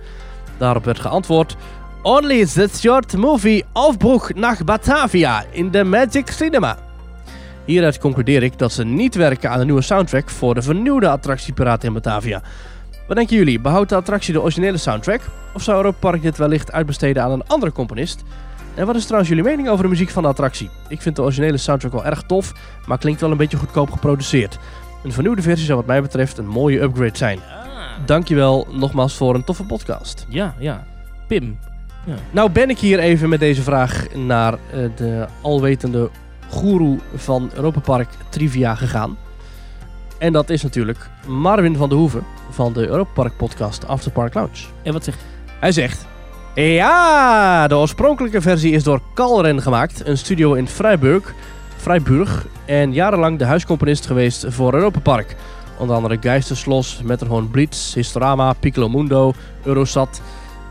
Daarop 0.57 0.86
werd 0.86 0.99
geantwoord... 0.99 1.55
Only 2.03 2.45
the 2.45 2.70
short 2.74 3.18
movie 3.18 3.66
Aufbruch 3.74 4.34
nach 4.34 4.64
Batavia 4.64 5.43
in 5.51 5.72
the 5.72 5.84
Magic 5.84 6.30
Cinema. 6.30 6.78
Hieruit 7.66 7.99
concludeer 7.99 8.43
ik 8.43 8.57
dat 8.57 8.72
ze 8.72 8.84
niet 8.84 9.16
werken 9.16 9.49
aan 9.49 9.59
een 9.59 9.66
nieuwe 9.66 9.82
soundtrack 9.82 10.30
voor 10.30 10.53
de 10.53 10.62
vernieuwde 10.62 11.09
attractie 11.09 11.53
Piraten 11.53 11.88
in 11.88 11.93
Batavia. 11.93 12.41
Wat 13.12 13.20
denken 13.20 13.38
jullie? 13.38 13.59
Behoudt 13.59 13.89
de 13.89 13.95
attractie 13.95 14.34
de 14.34 14.41
originele 14.41 14.78
soundtrack? 14.78 15.22
Of 15.53 15.62
zou 15.62 15.78
Europa 15.78 15.97
Park 15.99 16.22
dit 16.22 16.38
wellicht 16.38 16.72
uitbesteden 16.72 17.24
aan 17.24 17.32
een 17.32 17.47
andere 17.47 17.72
componist? 17.72 18.24
En 18.76 18.86
wat 18.86 18.95
is 18.95 19.03
trouwens 19.03 19.30
jullie 19.30 19.45
mening 19.45 19.70
over 19.70 19.84
de 19.84 19.89
muziek 19.89 20.09
van 20.09 20.24
de 20.24 20.30
attractie? 20.30 20.70
Ik 20.88 21.01
vind 21.01 21.16
de 21.16 21.22
originele 21.22 21.57
soundtrack 21.57 21.91
wel 21.91 22.05
erg 22.05 22.22
tof, 22.22 22.53
maar 22.86 22.97
klinkt 22.97 23.22
wel 23.22 23.32
een 23.32 23.38
beetje 23.38 23.57
goedkoop 23.57 23.91
geproduceerd. 23.91 24.59
Een 25.03 25.12
vernieuwde 25.12 25.41
versie 25.41 25.66
zou 25.66 25.78
wat 25.78 25.88
mij 25.88 26.01
betreft 26.01 26.38
een 26.38 26.47
mooie 26.47 26.82
upgrade 26.82 27.18
zijn. 27.18 27.39
Dankjewel 28.05 28.68
nogmaals 28.72 29.16
voor 29.16 29.36
een 29.36 29.43
toffe 29.43 29.64
podcast. 29.64 30.26
Ja, 30.30 30.55
ja. 30.59 30.84
Pim. 31.28 31.59
Nou 32.32 32.51
ben 32.51 32.70
ik 32.70 32.80
hier 32.80 32.99
even 32.99 33.30
met 33.30 33.39
deze 33.39 33.62
vraag 33.62 34.16
naar 34.16 34.53
eh, 34.53 34.59
de 34.95 35.26
alwetende 35.41 36.09
goeroe 36.49 36.99
van 37.16 37.51
Europa 37.53 37.80
Park 37.80 38.09
Trivia 38.30 38.76
gegaan. 38.76 39.18
En 40.20 40.34
dat 40.34 40.49
is 40.49 40.64
natuurlijk 40.64 41.09
Marvin 41.28 41.76
van 41.76 41.89
de 41.89 41.95
Hoeven 41.95 42.24
van 42.62 42.74
de 42.74 42.88
Europa 42.88 43.12
Park 43.14 43.38
podcast 43.38 43.88
After 43.88 44.12
Park 44.12 44.34
Lounge. 44.34 44.66
En 44.84 44.93
wat 44.93 45.03
zegt... 45.03 45.20
Hij 45.59 45.72
zegt... 45.72 46.05
Ja, 46.55 47.68
de 47.68 47.76
oorspronkelijke 47.76 48.41
versie 48.41 48.72
is 48.72 48.84
door 48.84 49.01
Kalren 49.14 49.62
gemaakt, 49.62 50.07
een 50.07 50.18
studio 50.18 50.53
in 50.53 50.68
Freiburg, 50.68 51.34
Freiburg 51.76 52.45
en 52.66 52.93
jarenlang 52.93 53.39
de 53.39 53.45
huiscomponist 53.45 54.05
geweest 54.05 54.45
voor 54.49 54.74
Europa 54.74 54.99
Park. 54.99 55.36
Onder 55.78 55.95
andere 55.95 56.18
Geisterslos, 56.20 57.01
Matterhorn 57.03 57.49
Blitz, 57.49 57.93
Historama, 57.93 58.53
Piccolo 58.53 58.89
Mundo, 58.89 59.34
Eurosat, 59.64 60.22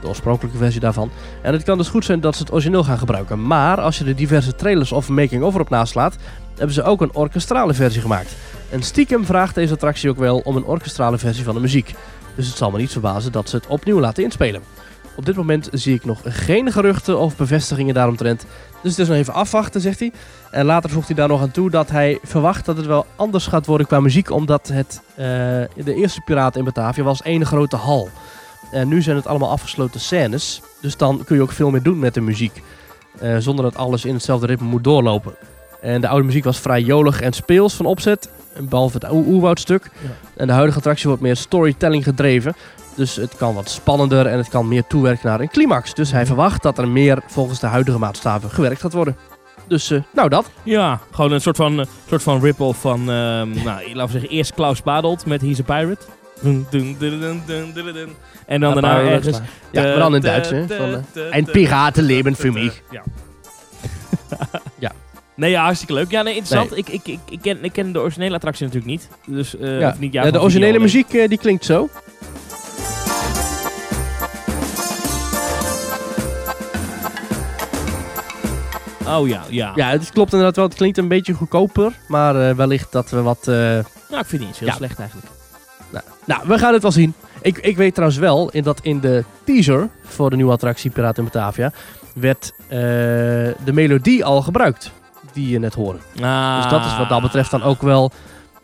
de 0.00 0.08
oorspronkelijke 0.08 0.58
versie 0.58 0.80
daarvan. 0.80 1.10
En 1.42 1.52
het 1.52 1.62
kan 1.62 1.78
dus 1.78 1.88
goed 1.88 2.04
zijn 2.04 2.20
dat 2.20 2.36
ze 2.36 2.42
het 2.42 2.52
origineel 2.52 2.84
gaan 2.84 2.98
gebruiken. 2.98 3.46
Maar 3.46 3.80
als 3.80 3.98
je 3.98 4.04
de 4.04 4.14
diverse 4.14 4.54
trailers 4.54 4.92
of 4.92 5.08
making-of 5.08 5.54
erop 5.54 5.70
naslaat, 5.70 6.16
hebben 6.60 6.74
ze 6.74 6.82
ook 6.82 7.00
een 7.00 7.14
orkestrale 7.14 7.74
versie 7.74 8.00
gemaakt. 8.00 8.32
En 8.70 8.82
stiekem 8.82 9.24
vraagt 9.24 9.54
deze 9.54 9.72
attractie 9.72 10.10
ook 10.10 10.18
wel 10.18 10.38
om 10.38 10.56
een 10.56 10.64
orkestrale 10.64 11.18
versie 11.18 11.44
van 11.44 11.54
de 11.54 11.60
muziek. 11.60 11.94
Dus 12.34 12.46
het 12.46 12.56
zal 12.56 12.70
me 12.70 12.78
niet 12.78 12.92
verbazen 12.92 13.32
dat 13.32 13.48
ze 13.48 13.56
het 13.56 13.66
opnieuw 13.66 14.00
laten 14.00 14.24
inspelen. 14.24 14.62
Op 15.14 15.26
dit 15.26 15.36
moment 15.36 15.68
zie 15.72 15.94
ik 15.94 16.04
nog 16.04 16.20
geen 16.24 16.72
geruchten 16.72 17.18
of 17.18 17.36
bevestigingen 17.36 17.94
daaromtrent. 17.94 18.46
Dus 18.82 18.90
het 18.90 19.00
is 19.00 19.08
nog 19.08 19.16
even 19.16 19.34
afwachten, 19.34 19.80
zegt 19.80 19.98
hij. 19.98 20.12
En 20.50 20.64
later 20.64 20.90
voegt 20.90 21.06
hij 21.06 21.16
daar 21.16 21.28
nog 21.28 21.40
aan 21.40 21.50
toe 21.50 21.70
dat 21.70 21.90
hij 21.90 22.18
verwacht 22.22 22.64
dat 22.64 22.76
het 22.76 22.86
wel 22.86 23.06
anders 23.16 23.46
gaat 23.46 23.66
worden 23.66 23.86
qua 23.86 24.00
muziek. 24.00 24.30
Omdat 24.30 24.68
het, 24.68 25.02
eh, 25.14 25.24
de 25.84 25.94
eerste 25.94 26.20
Piraten 26.24 26.58
in 26.58 26.64
Batavia 26.64 27.02
was 27.02 27.22
één 27.22 27.46
grote 27.46 27.76
hal. 27.76 28.08
En 28.70 28.88
nu 28.88 29.02
zijn 29.02 29.16
het 29.16 29.26
allemaal 29.26 29.50
afgesloten 29.50 30.00
scènes. 30.00 30.62
Dus 30.80 30.96
dan 30.96 31.24
kun 31.24 31.36
je 31.36 31.42
ook 31.42 31.52
veel 31.52 31.70
meer 31.70 31.82
doen 31.82 31.98
met 31.98 32.14
de 32.14 32.20
muziek. 32.20 32.62
eh, 33.18 33.36
zonder 33.38 33.64
dat 33.64 33.76
alles 33.76 34.04
in 34.04 34.14
hetzelfde 34.14 34.46
ritme 34.46 34.66
moet 34.66 34.84
doorlopen. 34.84 35.34
En 35.80 36.00
de 36.00 36.08
oude 36.08 36.24
muziek 36.26 36.44
was 36.44 36.58
vrij 36.58 36.80
jolig 36.82 37.20
en 37.20 37.32
speels 37.32 37.74
van 37.74 37.86
opzet. 37.86 38.28
Behalve 38.60 38.98
het 39.00 39.12
oer- 39.12 39.26
oerwoudstuk. 39.26 39.90
Ja. 40.02 40.08
En 40.36 40.46
de 40.46 40.52
huidige 40.52 40.78
attractie 40.78 41.06
wordt 41.06 41.22
meer 41.22 41.36
storytelling 41.36 42.04
gedreven. 42.04 42.54
Dus 42.96 43.16
het 43.16 43.36
kan 43.36 43.54
wat 43.54 43.70
spannender 43.70 44.26
en 44.26 44.36
het 44.38 44.48
kan 44.48 44.68
meer 44.68 44.84
toewerken 44.86 45.28
naar 45.28 45.40
een 45.40 45.48
climax. 45.50 45.94
Dus 45.94 46.10
hij 46.12 46.26
verwacht 46.26 46.62
dat 46.62 46.78
er 46.78 46.88
meer 46.88 47.22
volgens 47.26 47.60
de 47.60 47.66
huidige 47.66 47.98
maatstaven 47.98 48.50
gewerkt 48.50 48.80
gaat 48.80 48.92
worden. 48.92 49.16
Dus 49.68 49.90
eh, 49.90 50.00
nou 50.12 50.28
dat. 50.28 50.50
Ja, 50.62 51.00
gewoon 51.10 51.32
een 51.32 51.40
soort 51.40 51.56
van, 51.56 51.80
eh, 51.80 51.86
soort 52.08 52.22
van 52.22 52.40
ripple 52.40 52.74
van... 52.74 52.98
ehm, 53.00 53.48
nou, 53.64 53.94
laten 53.94 54.06
we 54.06 54.10
zeggen, 54.10 54.28
eerst 54.30 54.54
Klaus 54.54 54.82
Badelt 54.82 55.26
met 55.26 55.40
He's 55.40 55.58
a 55.60 55.62
Pirate. 55.62 56.04
Dun, 56.40 56.66
dun, 56.70 56.96
dun. 56.98 57.42
En 58.46 58.60
dan 58.60 58.74
Ja, 58.74 58.80
daarna 58.80 59.00
ergens... 59.10 59.38
Ja, 59.70 59.82
maar 59.82 59.98
dan 59.98 60.14
in 60.14 60.20
Duits, 60.20 60.50
hè. 60.50 60.66
Van, 60.66 61.04
eh, 61.14 61.22
Ein 61.32 61.44
Piratenleben 61.44 62.36
für 62.36 62.52
mich. 62.52 62.82
Ja. 62.90 63.02
Ja. 64.78 64.92
Nee, 65.40 65.50
ja, 65.50 65.62
hartstikke 65.62 65.94
leuk. 65.94 66.10
Ja, 66.10 66.22
nee, 66.22 66.34
interessant. 66.36 66.76
Ik, 66.78 66.88
ik, 66.88 67.06
ik, 67.06 67.18
ik, 67.30 67.38
ken, 67.42 67.64
ik 67.64 67.72
ken 67.72 67.92
de 67.92 68.00
originele 68.00 68.34
attractie 68.34 68.66
natuurlijk 68.66 68.92
niet. 68.92 69.08
Dus, 69.26 69.54
Ja. 69.60 69.88
of 69.88 69.98
niet, 69.98 70.12
ja, 70.12 70.24
Ja, 70.24 70.30
de 70.30 70.40
originele 70.40 70.66
video 70.72 70.82
muziek 70.84 71.12
eh, 71.14 71.28
die 71.28 71.38
klinkt 71.38 71.64
zo. 71.64 71.88
Oh 79.06 79.28
ja, 79.28 79.42
ja. 79.48 79.72
Ja, 79.74 79.88
het 79.90 80.10
klopt 80.10 80.30
inderdaad 80.32 80.56
wel. 80.56 80.64
Het 80.64 80.74
klinkt 80.74 80.98
een 80.98 81.08
beetje 81.08 81.32
goedkoper. 81.32 81.92
Maar 82.08 82.48
eh, 82.48 82.54
wellicht 82.54 82.92
dat 82.92 83.10
we 83.10 83.22
wat... 83.22 83.46
Nou, 83.46 83.78
ik 84.08 84.26
vind 84.26 84.30
het 84.30 84.40
niet 84.40 84.58
heel 84.58 84.68
Ja. 84.68 84.74
slecht 84.74 84.98
eigenlijk. 84.98 85.28
Nou, 86.24 86.42
we 86.46 86.58
gaan 86.58 86.72
het 86.72 86.82
wel 86.82 86.92
zien. 86.92 87.14
Ik, 87.42 87.58
ik 87.58 87.76
weet 87.76 87.94
trouwens 87.94 88.20
wel 88.20 88.50
in 88.50 88.62
dat 88.62 88.80
in 88.82 89.00
de 89.00 89.24
teaser 89.44 89.88
voor 90.04 90.30
de 90.30 90.36
nieuwe 90.36 90.52
attractie 90.52 90.90
Piraten 90.90 91.24
in 91.24 91.30
Batavia 91.32 91.72
werd 92.14 92.52
de 93.64 93.72
melodie 93.72 94.24
al 94.24 94.42
gebruikt 94.42 94.90
die 95.32 95.48
je 95.48 95.58
net 95.58 95.74
hoorde. 95.74 95.98
Ah. 96.20 96.62
Dus 96.62 96.70
dat 96.70 96.84
is 96.84 96.96
wat 96.96 97.08
dat 97.08 97.22
betreft 97.22 97.50
dan 97.50 97.62
ook 97.62 97.82
wel 97.82 98.12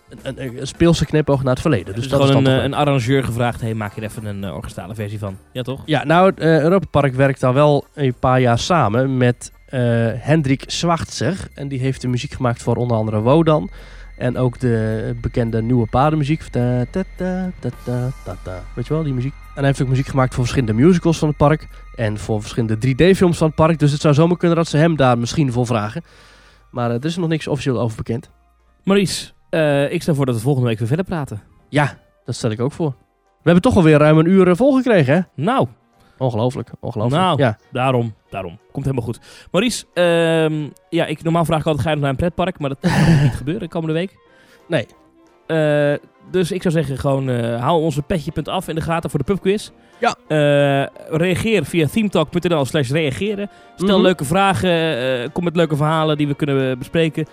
een, 0.08 0.42
een, 0.42 0.58
een 0.58 0.66
speelse 0.66 1.06
knipoog 1.06 1.42
naar 1.42 1.52
het 1.52 1.60
verleden. 1.60 1.94
Dus 1.94 2.02
Dus 2.02 2.08
dat 2.08 2.20
is 2.20 2.26
gewoon 2.26 2.44
dan 2.44 2.52
een, 2.52 2.58
eh, 2.58 2.64
een 2.64 2.74
arrangeur 2.74 3.24
gevraagd. 3.24 3.60
Hey, 3.60 3.74
maak 3.74 3.94
je 3.94 4.00
er 4.00 4.06
even 4.06 4.24
een 4.24 4.42
uh, 4.42 4.54
orchestrale 4.54 4.94
versie 4.94 5.18
van. 5.18 5.36
Ja, 5.52 5.62
toch? 5.62 5.82
Ja, 5.84 6.04
nou, 6.04 6.26
het 6.26 6.40
eh, 6.40 6.60
Europa 6.60 6.86
Park 6.90 7.14
werkt 7.14 7.42
al 7.42 7.52
wel 7.52 7.84
een 7.94 8.14
paar 8.14 8.40
jaar 8.40 8.58
samen 8.58 9.16
met 9.16 9.52
Hendrik 10.18 10.64
Zwartzer. 10.66 11.36
En 11.54 11.68
die 11.68 11.80
heeft 11.80 12.00
de 12.00 12.08
muziek 12.08 12.32
gemaakt 12.32 12.62
voor 12.62 12.76
onder 12.76 12.96
andere 12.96 13.20
Wodan. 13.20 13.70
En 14.16 14.38
ook 14.38 14.60
de 14.60 15.16
bekende 15.20 15.62
nieuwe 15.62 15.86
paardenmuziek. 15.86 16.42
Ta, 16.42 16.84
ta, 16.90 17.04
ta. 17.16 18.62
Weet 18.74 18.86
je 18.86 18.94
wel, 18.94 19.02
die 19.02 19.14
muziek. 19.14 19.32
En 19.32 19.54
hij 19.54 19.64
heeft 19.66 19.82
ook 19.82 19.88
muziek 19.88 20.06
gemaakt 20.06 20.34
voor 20.34 20.42
verschillende 20.42 20.82
musicals 20.82 21.18
van 21.18 21.28
het 21.28 21.36
park. 21.36 21.68
En 21.94 22.18
voor 22.18 22.40
verschillende 22.40 22.76
3D-films 22.86 23.38
van 23.38 23.46
het 23.46 23.56
park. 23.56 23.78
Dus 23.78 23.92
het 23.92 24.00
zou 24.00 24.14
zomaar 24.14 24.36
kunnen 24.36 24.56
dat 24.56 24.68
ze 24.68 24.76
hem 24.76 24.96
daar 24.96 25.18
misschien 25.18 25.52
voor 25.52 25.66
vragen. 25.66 26.02
Maar 26.70 26.90
eh, 26.90 26.96
er 26.96 27.04
is 27.04 27.16
nog 27.16 27.28
niks 27.28 27.46
officieel 27.46 27.80
over 27.80 27.96
bekend. 27.96 28.30
Maurice, 28.84 29.32
eh, 29.50 29.92
ik 29.92 30.02
stel 30.02 30.14
voor 30.14 30.26
dat 30.26 30.34
we 30.34 30.40
volgende 30.40 30.68
week 30.68 30.78
weer 30.78 30.88
verder 30.88 31.04
praten. 31.06 31.42
Ja, 31.68 31.98
dat 32.24 32.34
stel 32.34 32.50
ik 32.50 32.60
ook 32.60 32.72
voor. 32.72 32.90
We 33.18 33.52
hebben 33.52 33.62
toch 33.62 33.76
alweer 33.76 33.98
ruim 33.98 34.18
een 34.18 34.28
uur 34.28 34.48
eh, 34.48 34.56
volgekregen, 34.56 35.14
hè? 35.14 35.42
Nou, 35.42 35.68
Ongelooflijk, 36.18 36.70
ongelooflijk. 36.80 37.22
Nou. 37.22 37.38
Ja. 37.38 37.58
daarom, 37.72 38.14
daarom. 38.30 38.58
Komt 38.72 38.84
helemaal 38.84 39.06
goed. 39.06 39.20
Maurice, 39.50 39.86
ehm, 39.94 40.68
ja, 40.88 41.06
ik, 41.06 41.22
normaal 41.22 41.44
vraag 41.44 41.60
ik 41.60 41.66
altijd, 41.66 41.84
ga 41.84 41.88
je 41.90 41.94
nog 41.96 42.04
naar 42.04 42.12
een 42.12 42.20
pretpark? 42.20 42.58
Maar 42.58 42.68
dat 42.68 42.78
gaat 42.80 43.22
niet 43.22 43.34
gebeuren 43.42 43.68
komende 43.68 43.94
week. 43.94 44.16
Nee. 44.68 44.86
Eh, 45.46 45.94
dus 46.30 46.50
ik 46.52 46.62
zou 46.62 46.74
zeggen, 46.74 46.98
gewoon 46.98 47.28
eh 47.30 47.60
hou 47.62 47.82
onze 47.82 48.02
petje.af 48.02 48.68
in 48.68 48.74
de 48.74 48.80
gaten 48.80 49.10
voor 49.10 49.18
de 49.18 49.24
pubquiz. 49.24 49.70
Ja. 49.98 50.14
Eh, 50.28 50.86
reageer 51.18 51.64
via 51.64 51.86
themetalk.nl 51.86 52.64
slash 52.64 52.90
reageren. 52.90 53.50
Stel 53.76 53.94
Mhm. 53.96 54.02
leuke 54.06 54.24
vragen, 54.24 54.70
eh, 54.98 55.28
kom 55.32 55.44
met 55.44 55.56
leuke 55.56 55.76
verhalen 55.76 56.16
die 56.16 56.26
we 56.28 56.34
kunnen 56.34 56.78
bespreken. 56.78 57.26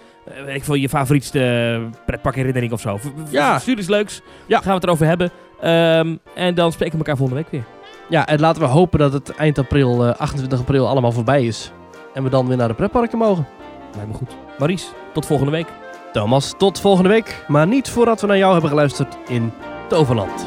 Weet 0.45 0.55
ik 0.55 0.63
veel, 0.63 0.75
je 0.75 0.89
favorietste 0.89 1.79
pretparkherinnering 2.05 2.71
of 2.71 2.81
zo. 2.81 2.97
V- 2.97 3.05
Ja. 3.29 3.59
Stuur 3.59 3.77
iets 3.77 3.87
leuks, 3.87 4.21
Ja. 4.47 4.57
gaan 4.57 4.67
we 4.67 4.73
het 4.73 4.83
erover 4.83 5.05
hebben. 5.05 5.29
Ehm, 5.61 6.15
en 6.35 6.55
dan 6.55 6.71
spreken 6.71 6.93
we 6.93 6.99
elkaar 6.99 7.17
volgende 7.17 7.41
week 7.41 7.51
weer. 7.51 7.63
Ja, 8.09 8.27
en 8.27 8.39
laten 8.39 8.61
we 8.61 8.67
hopen 8.67 8.99
dat 8.99 9.13
het 9.13 9.35
eind 9.35 9.57
april, 9.57 10.05
eh, 10.07 10.15
28 10.19 10.59
april, 10.59 10.87
allemaal 10.87 11.11
voorbij 11.11 11.45
is. 11.45 11.71
En 12.13 12.23
we 12.23 12.29
dan 12.29 12.47
weer 12.47 12.57
naar 12.57 12.67
de 12.67 12.73
pretparken 12.73 13.17
mogen. 13.17 13.47
Lijkt 13.95 14.09
me 14.11 14.15
goed. 14.17 14.35
Maurice, 14.57 14.87
tot 15.13 15.25
volgende 15.25 15.51
week. 15.51 15.67
Thomas, 16.14 16.53
tot 16.57 16.80
volgende 16.80 17.09
week. 17.09 17.43
Maar 17.47 17.68
niet 17.68 17.89
voordat 17.89 18.22
we 18.22 18.28
naar 18.28 18.38
jou 18.38 18.51
hebben 18.51 18.70
geluisterd 18.70 19.18
in 19.28 19.53
Toverland. 19.89 20.45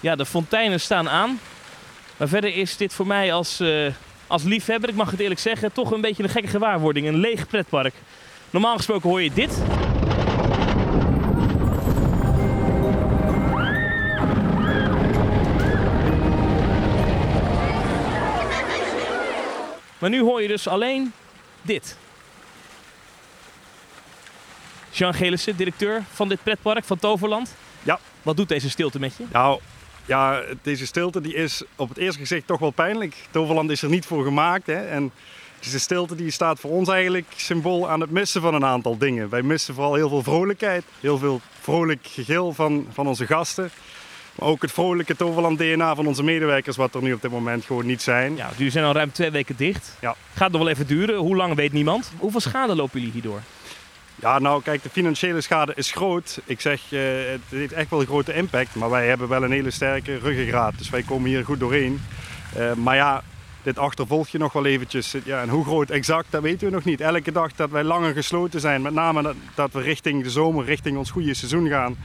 Ja, 0.00 0.16
de 0.16 0.26
fonteinen 0.26 0.80
staan 0.80 1.08
aan. 1.08 1.40
Maar 2.16 2.28
verder 2.28 2.56
is 2.56 2.76
dit 2.76 2.92
voor 2.92 3.06
mij 3.06 3.32
als, 3.32 3.60
eh, 3.60 3.86
als 4.26 4.42
liefhebber, 4.42 4.88
ik 4.88 4.94
mag 4.94 5.10
het 5.10 5.20
eerlijk 5.20 5.40
zeggen, 5.40 5.72
toch 5.72 5.90
een 5.90 6.00
beetje 6.00 6.22
een 6.22 6.28
gekke 6.28 6.48
gewaarwording. 6.48 7.06
Een 7.06 7.16
leeg 7.16 7.46
pretpark. 7.46 7.94
Normaal 8.50 8.76
gesproken 8.76 9.08
hoor 9.10 9.22
je 9.22 9.30
dit. 9.34 9.62
Maar 19.98 20.10
nu 20.10 20.20
hoor 20.20 20.42
je 20.42 20.48
dus 20.48 20.68
alleen 20.68 21.12
dit. 21.64 21.96
Jean 24.90 25.14
Gelissen, 25.14 25.56
directeur 25.56 26.02
van 26.12 26.28
dit 26.28 26.42
pretpark 26.42 26.84
van 26.84 26.98
Toverland. 26.98 27.54
Ja. 27.82 27.98
Wat 28.22 28.36
doet 28.36 28.48
deze 28.48 28.70
stilte 28.70 28.98
met 28.98 29.16
je? 29.16 29.24
Nou, 29.32 29.60
ja, 30.06 30.42
deze 30.62 30.86
stilte 30.86 31.20
die 31.20 31.34
is 31.34 31.62
op 31.76 31.88
het 31.88 31.98
eerste 31.98 32.20
gezicht 32.20 32.46
toch 32.46 32.58
wel 32.58 32.70
pijnlijk. 32.70 33.16
Toverland 33.30 33.70
is 33.70 33.82
er 33.82 33.88
niet 33.88 34.06
voor 34.06 34.24
gemaakt. 34.24 34.66
Hè? 34.66 34.86
En 34.86 35.12
deze 35.60 35.80
stilte 35.80 36.14
die 36.14 36.30
staat 36.30 36.60
voor 36.60 36.70
ons 36.70 36.88
eigenlijk 36.88 37.26
symbool 37.36 37.90
aan 37.90 38.00
het 38.00 38.10
missen 38.10 38.40
van 38.40 38.54
een 38.54 38.64
aantal 38.64 38.98
dingen. 38.98 39.28
Wij 39.28 39.42
missen 39.42 39.74
vooral 39.74 39.94
heel 39.94 40.08
veel 40.08 40.22
vrolijkheid, 40.22 40.84
heel 41.00 41.18
veel 41.18 41.40
vrolijk 41.60 42.06
gegil 42.06 42.52
van, 42.52 42.86
van 42.92 43.06
onze 43.06 43.26
gasten. 43.26 43.70
Maar 44.34 44.48
ook 44.48 44.62
het 44.62 44.72
vrolijke 44.72 45.16
Toverland 45.16 45.58
DNA 45.58 45.94
van 45.94 46.06
onze 46.06 46.22
medewerkers, 46.22 46.76
wat 46.76 46.94
er 46.94 47.02
nu 47.02 47.12
op 47.12 47.22
dit 47.22 47.30
moment 47.30 47.64
gewoon 47.64 47.86
niet 47.86 48.02
zijn. 48.02 48.36
Ja, 48.36 48.50
jullie 48.56 48.72
zijn 48.72 48.84
al 48.84 48.92
ruim 48.92 49.12
twee 49.12 49.30
weken 49.30 49.56
dicht. 49.56 49.96
Ja. 50.00 50.14
Gaat 50.34 50.50
nog 50.50 50.60
wel 50.60 50.70
even 50.70 50.86
duren. 50.86 51.16
Hoe 51.16 51.36
lang 51.36 51.54
weet 51.54 51.72
niemand. 51.72 52.12
Hoeveel 52.18 52.40
schade 52.40 52.74
lopen 52.74 52.98
jullie 52.98 53.12
hierdoor? 53.12 53.40
Ja, 54.16 54.38
nou 54.38 54.62
kijk, 54.62 54.82
de 54.82 54.88
financiële 54.88 55.40
schade 55.40 55.72
is 55.74 55.90
groot. 55.90 56.40
Ik 56.44 56.60
zeg, 56.60 56.92
eh, 56.92 57.00
het 57.26 57.40
heeft 57.48 57.72
echt 57.72 57.90
wel 57.90 58.00
een 58.00 58.06
grote 58.06 58.34
impact. 58.34 58.74
Maar 58.74 58.90
wij 58.90 59.08
hebben 59.08 59.28
wel 59.28 59.42
een 59.42 59.50
hele 59.50 59.70
sterke 59.70 60.18
ruggengraat. 60.18 60.78
Dus 60.78 60.90
wij 60.90 61.02
komen 61.02 61.28
hier 61.28 61.44
goed 61.44 61.60
doorheen. 61.60 62.00
Eh, 62.56 62.72
maar 62.72 62.96
ja, 62.96 63.22
dit 63.62 63.78
achtervolg 63.78 64.28
je 64.28 64.38
nog 64.38 64.52
wel 64.52 64.64
eventjes. 64.66 65.14
Ja, 65.24 65.42
en 65.42 65.48
hoe 65.48 65.64
groot 65.64 65.90
exact, 65.90 66.26
dat 66.30 66.42
weten 66.42 66.66
we 66.68 66.74
nog 66.74 66.84
niet. 66.84 67.00
Elke 67.00 67.32
dag 67.32 67.52
dat 67.52 67.70
wij 67.70 67.84
langer 67.84 68.14
gesloten 68.14 68.60
zijn, 68.60 68.82
met 68.82 68.92
name 68.92 69.22
dat, 69.22 69.34
dat 69.54 69.72
we 69.72 69.80
richting 69.80 70.22
de 70.22 70.30
zomer, 70.30 70.64
richting 70.64 70.96
ons 70.96 71.10
goede 71.10 71.34
seizoen 71.34 71.68
gaan. 71.68 71.96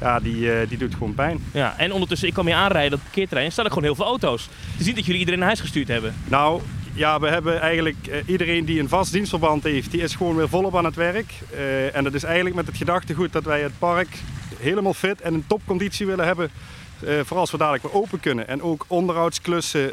Ja, 0.00 0.20
die, 0.20 0.52
eh, 0.52 0.68
die 0.68 0.78
doet 0.78 0.92
gewoon 0.94 1.14
pijn. 1.14 1.38
Ja, 1.52 1.74
en 1.78 1.92
ondertussen, 1.92 2.28
ik 2.28 2.32
kwam 2.34 2.46
hier 2.46 2.54
aanrijden 2.54 2.92
op 2.92 2.98
het 2.98 3.02
parkeerterrein. 3.04 3.46
Er 3.46 3.52
staan 3.52 3.64
er 3.64 3.70
gewoon 3.70 3.86
heel 3.86 3.94
veel 3.94 4.04
auto's. 4.04 4.48
Je 4.78 4.84
ziet 4.84 4.94
dat 4.94 5.04
jullie 5.04 5.18
iedereen 5.20 5.38
naar 5.40 5.48
huis 5.48 5.60
gestuurd 5.60 5.88
hebben. 5.88 6.14
Nou, 6.24 6.60
ja, 6.92 7.20
we 7.20 7.28
hebben 7.28 7.60
eigenlijk 7.60 8.06
eh, 8.06 8.18
iedereen 8.26 8.64
die 8.64 8.80
een 8.80 8.88
vast 8.88 9.12
dienstverband 9.12 9.62
heeft, 9.62 9.90
die 9.90 10.00
is 10.02 10.14
gewoon 10.14 10.36
weer 10.36 10.48
volop 10.48 10.76
aan 10.76 10.84
het 10.84 10.94
werk. 10.94 11.32
Eh, 11.54 11.96
en 11.96 12.04
dat 12.04 12.14
is 12.14 12.22
eigenlijk 12.22 12.56
met 12.56 12.66
het 12.66 12.76
gedachtegoed 12.76 13.32
dat 13.32 13.44
wij 13.44 13.62
het 13.62 13.78
park 13.78 14.08
helemaal 14.58 14.94
fit 14.94 15.20
en 15.20 15.32
in 15.34 15.44
topconditie 15.46 16.06
willen 16.06 16.26
hebben. 16.26 16.50
eh, 17.06 17.14
voor 17.24 17.36
als 17.36 17.50
we 17.50 17.58
dadelijk 17.58 17.82
weer 17.82 17.94
open 17.94 18.20
kunnen. 18.20 18.48
En 18.48 18.62
ook 18.62 18.84
onderhoudsklussen, 18.86 19.92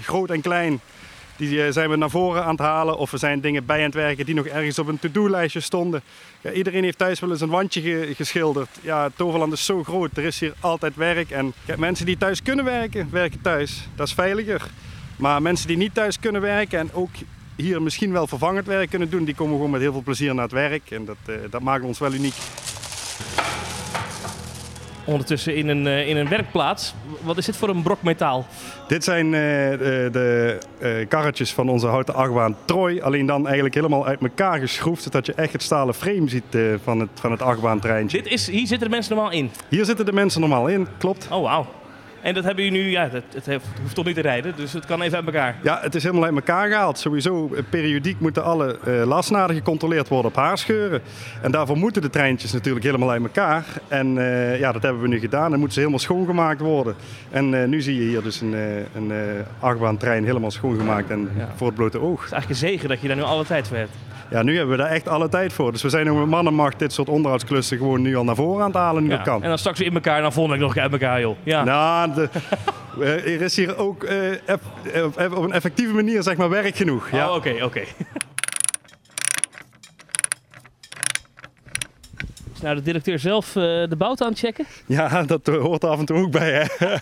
groot 0.00 0.30
en 0.30 0.40
klein, 0.40 0.80
die 1.38 1.62
eh, 1.64 1.72
zijn 1.72 1.90
we 1.90 1.96
naar 1.96 2.10
voren 2.10 2.44
aan 2.44 2.50
het 2.50 2.58
halen. 2.60 2.96
Of 2.98 3.12
er 3.12 3.18
zijn 3.18 3.40
dingen 3.40 3.66
bij 3.66 3.78
aan 3.78 3.84
het 3.84 3.94
werken 3.94 4.26
die 4.26 4.34
nog 4.34 4.46
ergens 4.46 4.78
op 4.78 4.86
een 4.88 4.98
to-do-lijstje 4.98 5.60
stonden. 5.60 6.02
Ja, 6.40 6.50
iedereen 6.52 6.82
heeft 6.84 6.98
thuis 6.98 7.20
wel 7.20 7.30
eens 7.30 7.40
een 7.40 7.48
wandje 7.48 7.80
ge- 7.80 8.12
geschilderd. 8.16 8.68
Ja, 8.80 9.08
Toverland 9.16 9.52
is 9.52 9.64
zo 9.64 9.84
groot, 9.84 10.16
er 10.16 10.24
is 10.24 10.40
hier 10.40 10.52
altijd 10.60 10.96
werk. 10.96 11.30
En 11.30 11.52
mensen 11.76 12.06
die 12.06 12.16
thuis 12.18 12.42
kunnen 12.42 12.64
werken, 12.64 13.08
werken 13.10 13.40
thuis. 13.40 13.88
Dat 13.94 14.06
is 14.06 14.14
veiliger. 14.14 14.62
Maar 15.16 15.42
mensen 15.42 15.66
die 15.68 15.76
niet 15.76 15.94
thuis 15.94 16.18
kunnen 16.20 16.40
werken 16.40 16.78
en 16.78 16.90
ook 16.92 17.10
hier 17.56 17.82
misschien 17.82 18.12
wel 18.12 18.26
vervangend 18.26 18.66
werk 18.66 18.90
kunnen 18.90 19.10
doen, 19.10 19.24
die 19.24 19.34
komen 19.34 19.54
gewoon 19.54 19.70
met 19.70 19.80
heel 19.80 19.92
veel 19.92 20.02
plezier 20.02 20.34
naar 20.34 20.42
het 20.44 20.52
werk. 20.52 20.90
En 20.90 21.04
dat, 21.04 21.16
eh, 21.26 21.34
dat 21.50 21.60
maakt 21.62 21.84
ons 21.84 21.98
wel 21.98 22.12
uniek. 22.12 22.34
Ondertussen 25.08 25.56
in 25.56 25.68
een, 25.68 25.86
eh, 25.86 26.08
in 26.08 26.16
een 26.16 26.28
werkplaats. 26.28 26.94
Wat 27.20 27.36
is 27.36 27.46
dit 27.46 27.56
voor 27.56 27.68
een 27.68 27.82
brok 27.82 28.02
metaal? 28.02 28.46
Dit 28.88 29.04
zijn 29.04 29.26
eh, 29.26 29.30
de, 29.30 30.08
de 30.12 30.58
eh, 30.78 31.08
karretjes 31.08 31.52
van 31.52 31.68
onze 31.68 31.86
houten 31.86 32.14
achtbaan 32.14 32.56
Troy. 32.64 33.00
Alleen 33.00 33.26
dan 33.26 33.44
eigenlijk 33.44 33.74
helemaal 33.74 34.06
uit 34.06 34.20
elkaar 34.20 34.58
geschroefd, 34.58 35.02
zodat 35.02 35.26
je 35.26 35.34
echt 35.34 35.52
het 35.52 35.62
stalen 35.62 35.94
frame 35.94 36.28
ziet 36.28 36.56
van 36.82 37.00
het, 37.00 37.08
van 37.14 37.30
het 37.30 37.42
achtbaantreintje. 37.42 38.22
Dit 38.22 38.32
is, 38.32 38.46
hier 38.46 38.66
zitten 38.66 38.88
de 38.88 38.94
mensen 38.94 39.14
normaal 39.14 39.32
in. 39.32 39.50
Hier 39.68 39.84
zitten 39.84 40.04
de 40.06 40.12
mensen 40.12 40.40
normaal 40.40 40.66
in, 40.66 40.86
klopt. 40.98 41.28
Oh, 41.30 41.42
wauw. 41.42 41.66
En 42.22 42.34
dat 42.34 42.44
hebben 42.44 42.64
jullie 42.64 42.82
nu, 42.82 42.90
ja, 42.90 43.08
het 43.34 43.46
heeft- 43.46 43.64
hoeft 43.82 43.94
toch 43.94 44.04
niet 44.04 44.14
te 44.14 44.20
rijden, 44.20 44.52
dus 44.56 44.72
het 44.72 44.86
kan 44.86 45.02
even 45.02 45.16
uit 45.16 45.26
elkaar. 45.26 45.56
Ja, 45.62 45.78
het 45.82 45.94
is 45.94 46.02
helemaal 46.02 46.24
uit 46.24 46.34
elkaar 46.34 46.68
gehaald. 46.68 46.98
Sowieso, 46.98 47.50
eh, 47.54 47.62
periodiek 47.70 48.20
moeten 48.20 48.44
alle 48.44 48.78
eh 48.84 49.06
lasnaden 49.06 49.56
gecontroleerd 49.56 50.08
worden 50.08 50.30
op 50.30 50.36
haarscheuren. 50.36 51.00
En 51.42 51.50
daarvoor 51.50 51.76
moeten 51.76 52.02
de 52.02 52.10
treintjes 52.10 52.52
natuurlijk 52.52 52.84
helemaal 52.84 53.10
uit 53.10 53.22
elkaar. 53.22 53.64
En 53.88 54.18
eh, 54.18 54.58
ja, 54.58 54.72
dat 54.72 54.82
hebben 54.82 55.02
we 55.02 55.08
nu 55.08 55.18
gedaan. 55.18 55.48
Dan 55.50 55.58
moeten 55.58 55.72
ze 55.72 55.78
helemaal 55.78 56.00
schoongemaakt 56.00 56.60
worden. 56.60 56.94
En 57.30 57.68
nu 57.68 57.80
zie 57.82 57.94
je 57.94 58.08
hier 58.08 58.22
dus 58.22 58.40
een, 58.40 58.52
een 58.94 59.12
achtbaantrein 59.60 60.24
helemaal 60.24 60.50
schoongemaakt 60.50 61.10
en 61.10 61.30
Ja. 61.36 61.48
voor 61.56 61.66
het 61.66 61.76
blote 61.76 62.00
oog. 62.00 62.16
Het 62.20 62.26
is 62.26 62.32
eigenlijk 62.32 62.62
een 62.62 62.68
zegen 62.68 62.88
dat 62.88 63.00
je 63.00 63.08
daar 63.08 63.16
nu 63.16 63.22
alle 63.22 63.44
tijd 63.44 63.68
voor 63.68 63.76
hebt. 63.76 63.90
Ja, 64.30 64.42
nu 64.42 64.56
hebben 64.56 64.76
we 64.76 64.82
daar 64.82 64.92
echt 64.92 65.08
alle 65.08 65.28
tijd 65.28 65.52
voor. 65.52 65.72
Dus 65.72 65.82
we 65.82 65.88
zijn 65.88 66.10
ook 66.10 66.18
met 66.18 66.26
mannenmacht 66.26 66.78
dit 66.78 66.92
soort 66.92 67.08
onderhoudsklussen 67.08 67.78
gewoon 67.78 68.02
nu 68.02 68.16
al 68.16 68.24
naar 68.24 68.34
voren 68.34 68.60
aan 68.60 68.66
het 68.70 68.76
halen 68.78 69.02
nu 69.02 69.08
Ja. 69.10 69.16
dat 69.16 69.24
kan. 69.24 69.42
En 69.42 69.48
dan 69.48 69.58
straks 69.58 69.78
weer 69.78 69.88
in 69.88 69.94
elkaar 69.94 70.16
en 70.16 70.22
dan 70.22 70.32
volgende 70.32 70.58
week 70.58 70.66
nog 70.66 70.76
een 70.76 70.82
keer 70.82 70.92
uit 70.92 71.02
elkaar, 71.02 71.20
joh. 71.20 71.36
Ja. 71.42 71.64
Nou, 71.64 72.14
de, 72.14 72.28
eh, 73.00 73.34
er 73.34 73.42
is 73.42 73.56
hier 73.56 73.76
ook 73.76 74.04
eh, 74.04 74.30
eff- 74.48 75.16
eh, 75.16 75.32
op 75.36 75.44
een 75.44 75.52
effectieve 75.52 75.94
manier 75.94 76.22
zeg 76.22 76.36
maar 76.36 76.48
werk 76.50 76.76
genoeg. 76.76 77.10
Ja. 77.10 77.28
Oh, 77.28 77.34
oké, 77.34 77.54
oké. 77.64 77.80
Is 82.54 82.60
nou 82.64 82.76
de 82.76 82.82
directeur 82.82 83.18
zelf 83.18 83.46
uh, 83.48 83.54
de 83.62 83.94
bout 83.98 84.22
aan 84.22 84.28
het 84.28 84.38
checken? 84.38 84.66
Ja, 84.86 85.22
dat 85.22 85.46
hoort 85.46 85.84
af 85.84 85.98
en 85.98 86.04
toe 86.04 86.16
ook 86.22 86.30
bij, 86.30 86.52
hè. 86.52 86.64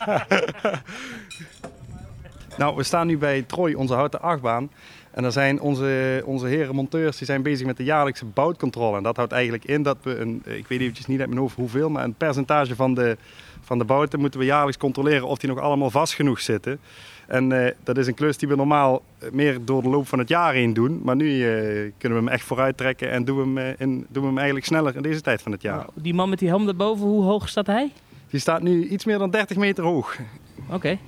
nou, 2.59 2.77
we 2.77 2.83
staan 2.83 3.07
nu 3.07 3.19
bij 3.19 3.43
Troy, 3.43 3.73
onze 3.75 3.95
houten 3.95 4.23
achtbaan. 4.23 4.71
En 5.17 5.23
dan 5.23 5.33
zijn 5.33 5.61
onze, 5.61 6.23
onze 6.25 6.47
heren 6.47 6.75
monteurs 6.75 7.17
die 7.17 7.27
zijn 7.27 7.43
bezig 7.43 7.67
met 7.67 7.77
de 7.77 7.85
jaarlijkse 7.85 8.25
boutcontrole. 8.25 8.97
En 8.97 9.03
dat 9.03 9.17
houdt 9.17 9.33
eigenlijk 9.33 9.65
in 9.65 9.83
dat 9.83 9.97
we 10.03 10.17
een, 10.17 10.43
ik 10.45 10.67
weet 10.67 10.81
eventjes 10.81 11.07
niet 11.07 11.19
uit 11.21 11.29
mijn 11.29 11.41
hoofd 11.41 11.57
hoeveel, 11.57 11.91
maar 11.91 12.05
een 12.05 12.15
percentage 12.15 12.75
van 12.75 12.95
de, 12.95 13.17
van 13.61 13.79
de 13.79 13.85
bouten 13.85 14.21
moeten 14.21 14.41
we 14.41 14.47
jaarlijks 14.47 14.77
controleren 14.79 15.27
of 15.27 15.39
die 15.39 15.49
nog 15.49 15.59
allemaal 15.59 15.91
vast 15.91 16.15
genoeg 16.15 16.41
zitten. 16.41 16.79
En 17.27 17.51
uh, 17.51 17.67
dat 17.85 17.99
is 17.99 18.07
een 18.07 18.15
klus 18.15 18.39
die 18.39 18.49
we 18.49 18.57
normaal 18.57 19.03
meer 19.33 19.59
door 19.65 19.83
de 19.83 19.89
loop 19.89 20.09
van 20.09 20.19
het 20.19 20.29
jaar 20.29 20.55
heen 20.55 20.73
doen. 20.73 21.01
Maar 21.03 21.17
nu 21.17 21.27
uh, 21.27 21.93
kunnen 21.99 22.19
we 22.19 22.25
hem 22.25 22.29
echt 22.29 22.45
vooruit 22.45 22.77
trekken 22.77 23.11
en 23.11 23.25
doen 23.25 23.37
we 23.37 23.43
hem, 23.43 23.59
uh, 23.59 23.81
in, 23.81 24.07
doen 24.09 24.23
we 24.23 24.29
hem 24.29 24.37
eigenlijk 24.37 24.67
sneller 24.67 24.97
in 24.97 25.03
deze 25.03 25.21
tijd 25.21 25.43
van 25.43 25.53
het 25.53 25.63
jaar. 25.63 25.77
Nou, 25.77 25.91
die 25.95 26.15
man 26.15 26.29
met 26.29 26.39
die 26.39 26.49
helm 26.49 26.65
daarboven, 26.65 27.07
hoe 27.07 27.25
hoog 27.25 27.49
staat 27.49 27.67
hij? 27.67 27.93
Die 28.31 28.41
staat 28.41 28.63
nu 28.63 28.89
iets 28.89 29.05
meer 29.05 29.19
dan 29.19 29.31
30 29.31 29.57
meter 29.57 29.85
hoog. 29.85 30.17
Oké. 30.65 30.75
Okay. 30.75 30.99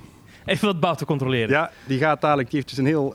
Even 0.49 0.67
wat 0.67 0.79
bouten 0.79 1.05
controleren. 1.05 1.49
Ja, 1.49 1.71
die 1.85 1.99
gaat 1.99 2.21
dadelijk, 2.21 2.49
die 2.49 2.57
heeft 2.57 2.69
dus 2.69 2.77
een 2.77 2.85
heel 2.85 3.13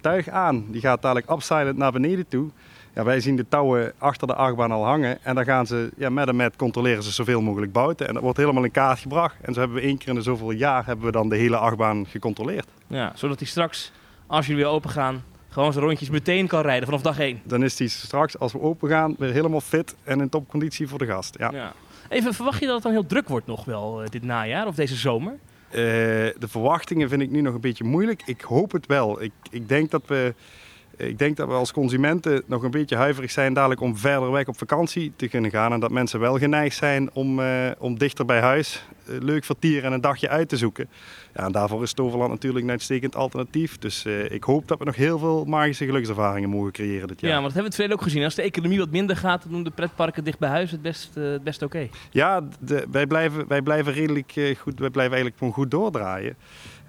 tuig 0.00 0.28
aan. 0.28 0.64
Die 0.68 0.80
gaat 0.80 1.02
dadelijk 1.02 1.30
upsilent 1.30 1.76
naar 1.76 1.92
beneden 1.92 2.28
toe. 2.28 2.50
Ja, 2.94 3.04
wij 3.04 3.20
zien 3.20 3.36
de 3.36 3.48
touwen 3.48 3.92
achter 3.98 4.26
de 4.26 4.34
achtbaan 4.34 4.72
al 4.72 4.84
hangen. 4.84 5.24
En 5.24 5.34
dan 5.34 5.44
gaan 5.44 5.66
ze 5.66 5.90
ja, 5.96 6.10
met 6.10 6.28
en 6.28 6.36
met 6.36 6.56
controleren 6.56 7.02
ze 7.02 7.10
zoveel 7.10 7.40
mogelijk 7.40 7.72
bouten. 7.72 8.08
En 8.08 8.14
dat 8.14 8.22
wordt 8.22 8.38
helemaal 8.38 8.64
in 8.64 8.70
kaart 8.70 8.98
gebracht. 8.98 9.36
En 9.40 9.54
zo 9.54 9.60
hebben 9.60 9.78
we 9.78 9.84
één 9.84 9.98
keer 9.98 10.08
in 10.08 10.14
de 10.14 10.22
zoveel 10.22 10.50
jaar 10.50 10.86
hebben 10.86 11.06
we 11.06 11.12
dan 11.12 11.28
de 11.28 11.36
hele 11.36 11.56
achtbaan 11.56 12.06
gecontroleerd. 12.06 12.66
Ja, 12.86 13.12
zodat 13.14 13.38
hij 13.38 13.48
straks, 13.48 13.92
als 14.26 14.46
jullie 14.46 14.62
weer 14.62 14.72
open 14.72 14.90
gaan, 14.90 15.24
gewoon 15.48 15.72
zijn 15.72 15.84
rondjes 15.84 16.10
meteen 16.10 16.46
kan 16.46 16.62
rijden 16.62 16.84
vanaf 16.84 17.02
dag 17.02 17.18
1. 17.18 17.40
Dan 17.44 17.62
is 17.62 17.78
hij 17.78 17.88
straks, 17.88 18.38
als 18.38 18.52
we 18.52 18.60
open 18.60 18.88
gaan, 18.88 19.14
weer 19.18 19.32
helemaal 19.32 19.60
fit 19.60 19.94
en 20.04 20.20
in 20.20 20.28
topconditie 20.28 20.88
voor 20.88 20.98
de 20.98 21.06
gast. 21.06 21.38
Ja. 21.38 21.50
ja. 21.52 21.72
Even, 22.08 22.34
verwacht 22.34 22.60
je 22.60 22.66
dat 22.66 22.74
het 22.74 22.82
dan 22.82 22.92
heel 22.92 23.06
druk 23.06 23.28
wordt 23.28 23.46
nog 23.46 23.64
wel 23.64 24.02
dit 24.10 24.22
najaar 24.22 24.66
of 24.66 24.74
deze 24.74 24.96
zomer? 24.96 25.38
Uh, 25.72 25.78
de 25.78 26.48
verwachtingen 26.48 27.08
vind 27.08 27.22
ik 27.22 27.30
nu 27.30 27.40
nog 27.40 27.54
een 27.54 27.60
beetje 27.60 27.84
moeilijk. 27.84 28.22
Ik 28.24 28.40
hoop 28.40 28.72
het 28.72 28.86
wel. 28.86 29.22
Ik, 29.22 29.32
ik 29.50 29.68
denk 29.68 29.90
dat 29.90 30.02
we 30.06 30.34
ik 30.96 31.18
denk 31.18 31.36
dat 31.36 31.48
we 31.48 31.54
als 31.54 31.72
consumenten 31.72 32.42
nog 32.46 32.62
een 32.62 32.70
beetje 32.70 32.96
huiverig 32.96 33.30
zijn 33.30 33.54
dadelijk 33.54 33.80
om 33.80 33.96
verder 33.96 34.30
weg 34.30 34.46
op 34.46 34.58
vakantie 34.58 35.12
te 35.16 35.28
kunnen 35.28 35.50
gaan. 35.50 35.72
En 35.72 35.80
dat 35.80 35.90
mensen 35.90 36.20
wel 36.20 36.38
geneigd 36.38 36.76
zijn 36.76 37.10
om, 37.12 37.40
uh, 37.40 37.70
om 37.78 37.98
dichter 37.98 38.24
bij 38.24 38.40
huis 38.40 38.84
uh, 39.08 39.20
leuk 39.20 39.44
vertier 39.44 39.84
en 39.84 39.92
een 39.92 40.00
dagje 40.00 40.28
uit 40.28 40.48
te 40.48 40.56
zoeken. 40.56 40.88
Ja, 41.34 41.44
en 41.44 41.52
daarvoor 41.52 41.82
is 41.82 41.92
Toverland 41.92 42.30
natuurlijk 42.30 42.64
een 42.64 42.70
uitstekend 42.70 43.16
alternatief. 43.16 43.78
Dus 43.78 44.04
uh, 44.06 44.30
ik 44.30 44.44
hoop 44.44 44.68
dat 44.68 44.78
we 44.78 44.84
nog 44.84 44.96
heel 44.96 45.18
veel 45.18 45.44
magische 45.44 45.84
gelukservaringen 45.84 46.48
mogen 46.48 46.72
creëren 46.72 47.08
dit 47.08 47.20
jaar. 47.20 47.30
Ja, 47.30 47.36
maar 47.36 47.44
dat 47.44 47.54
hebben 47.54 47.62
we 47.62 47.62
het 47.62 47.74
verleden 47.74 47.96
ook 47.96 48.02
gezien. 48.02 48.24
Als 48.24 48.34
de 48.34 48.42
economie 48.42 48.78
wat 48.78 48.90
minder 48.90 49.16
gaat, 49.16 49.42
dan 49.42 49.52
doen 49.52 49.64
de 49.64 49.70
pretparken 49.70 50.24
dicht 50.24 50.38
bij 50.38 50.48
huis 50.48 50.70
het 50.70 50.82
best, 50.82 51.14
het 51.14 51.44
best 51.44 51.62
oké. 51.62 51.76
Okay. 51.76 51.90
Ja, 52.10 52.48
de, 52.60 52.86
wij, 52.90 53.06
blijven, 53.06 53.48
wij 53.48 53.62
blijven 53.62 53.92
redelijk 53.92 54.32
goed, 54.58 54.78
wij 54.78 54.90
blijven 54.90 55.12
eigenlijk 55.12 55.36
gewoon 55.38 55.52
goed 55.52 55.70
doordraaien. 55.70 56.36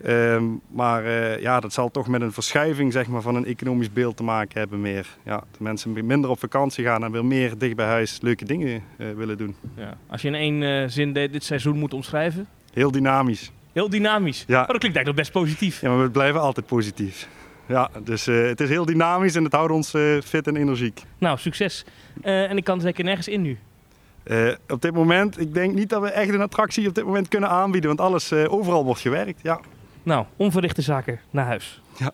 Um, 0.05 0.61
maar 0.67 1.03
uh, 1.03 1.39
ja, 1.39 1.59
dat 1.59 1.73
zal 1.73 1.91
toch 1.91 2.07
met 2.07 2.21
een 2.21 2.31
verschuiving 2.31 2.93
zeg 2.93 3.07
maar, 3.07 3.21
van 3.21 3.35
een 3.35 3.45
economisch 3.45 3.93
beeld 3.93 4.17
te 4.17 4.23
maken 4.23 4.59
hebben 4.59 4.81
meer. 4.81 5.07
Ja, 5.23 5.43
de 5.51 5.63
mensen 5.63 6.05
minder 6.05 6.29
op 6.29 6.39
vakantie 6.39 6.85
gaan 6.85 7.03
en 7.03 7.11
weer 7.11 7.25
meer 7.25 7.57
dicht 7.57 7.75
bij 7.75 7.85
huis 7.85 8.21
leuke 8.21 8.45
dingen 8.45 8.83
uh, 8.97 9.07
willen 9.15 9.37
doen. 9.37 9.55
Ja. 9.75 9.97
Als 10.07 10.21
je 10.21 10.27
in 10.27 10.35
één 10.35 10.61
uh, 10.61 10.87
zin 10.87 11.13
dit 11.13 11.43
seizoen 11.43 11.77
moet 11.77 11.93
omschrijven? 11.93 12.47
Heel 12.73 12.91
dynamisch. 12.91 13.51
Heel 13.71 13.89
dynamisch? 13.89 14.43
Ja. 14.47 14.61
Oh, 14.61 14.67
dat 14.67 14.77
klinkt 14.77 14.97
eigenlijk 14.97 15.15
best 15.15 15.31
positief. 15.31 15.81
Ja, 15.81 15.89
maar 15.89 16.03
we 16.03 16.09
blijven 16.09 16.41
altijd 16.41 16.65
positief. 16.65 17.27
Ja, 17.65 17.89
dus 18.03 18.25
het 18.25 18.61
is 18.61 18.69
heel 18.69 18.85
dynamisch 18.85 19.35
en 19.35 19.43
het 19.43 19.53
houdt 19.53 19.71
ons 19.71 19.89
fit 20.25 20.47
en 20.47 20.55
energiek. 20.55 21.01
Nou, 21.17 21.37
succes. 21.37 21.85
en 22.21 22.57
ik 22.57 22.63
kan 22.63 22.81
zeker 22.81 23.03
nergens 23.03 23.27
in 23.27 23.41
nu. 23.41 23.57
Uh, 24.25 24.51
op 24.67 24.81
dit 24.81 24.93
moment, 24.93 25.39
ik 25.39 25.53
denk 25.53 25.73
niet 25.73 25.89
dat 25.89 26.01
we 26.01 26.09
echt 26.09 26.33
een 26.33 26.41
attractie 26.41 26.87
op 26.87 26.95
dit 26.95 27.05
moment 27.05 27.27
kunnen 27.27 27.49
aanbieden, 27.49 27.89
want 27.95 28.01
alles 28.01 28.31
uh, 28.31 28.53
overal 28.53 28.85
wordt 28.85 29.01
gewerkt. 29.01 29.39
Ja. 29.41 29.59
Nou, 30.03 30.25
onverrichte 30.35 30.81
zaken 30.81 31.19
naar 31.29 31.45
huis. 31.45 31.81
Ja. 31.97 32.11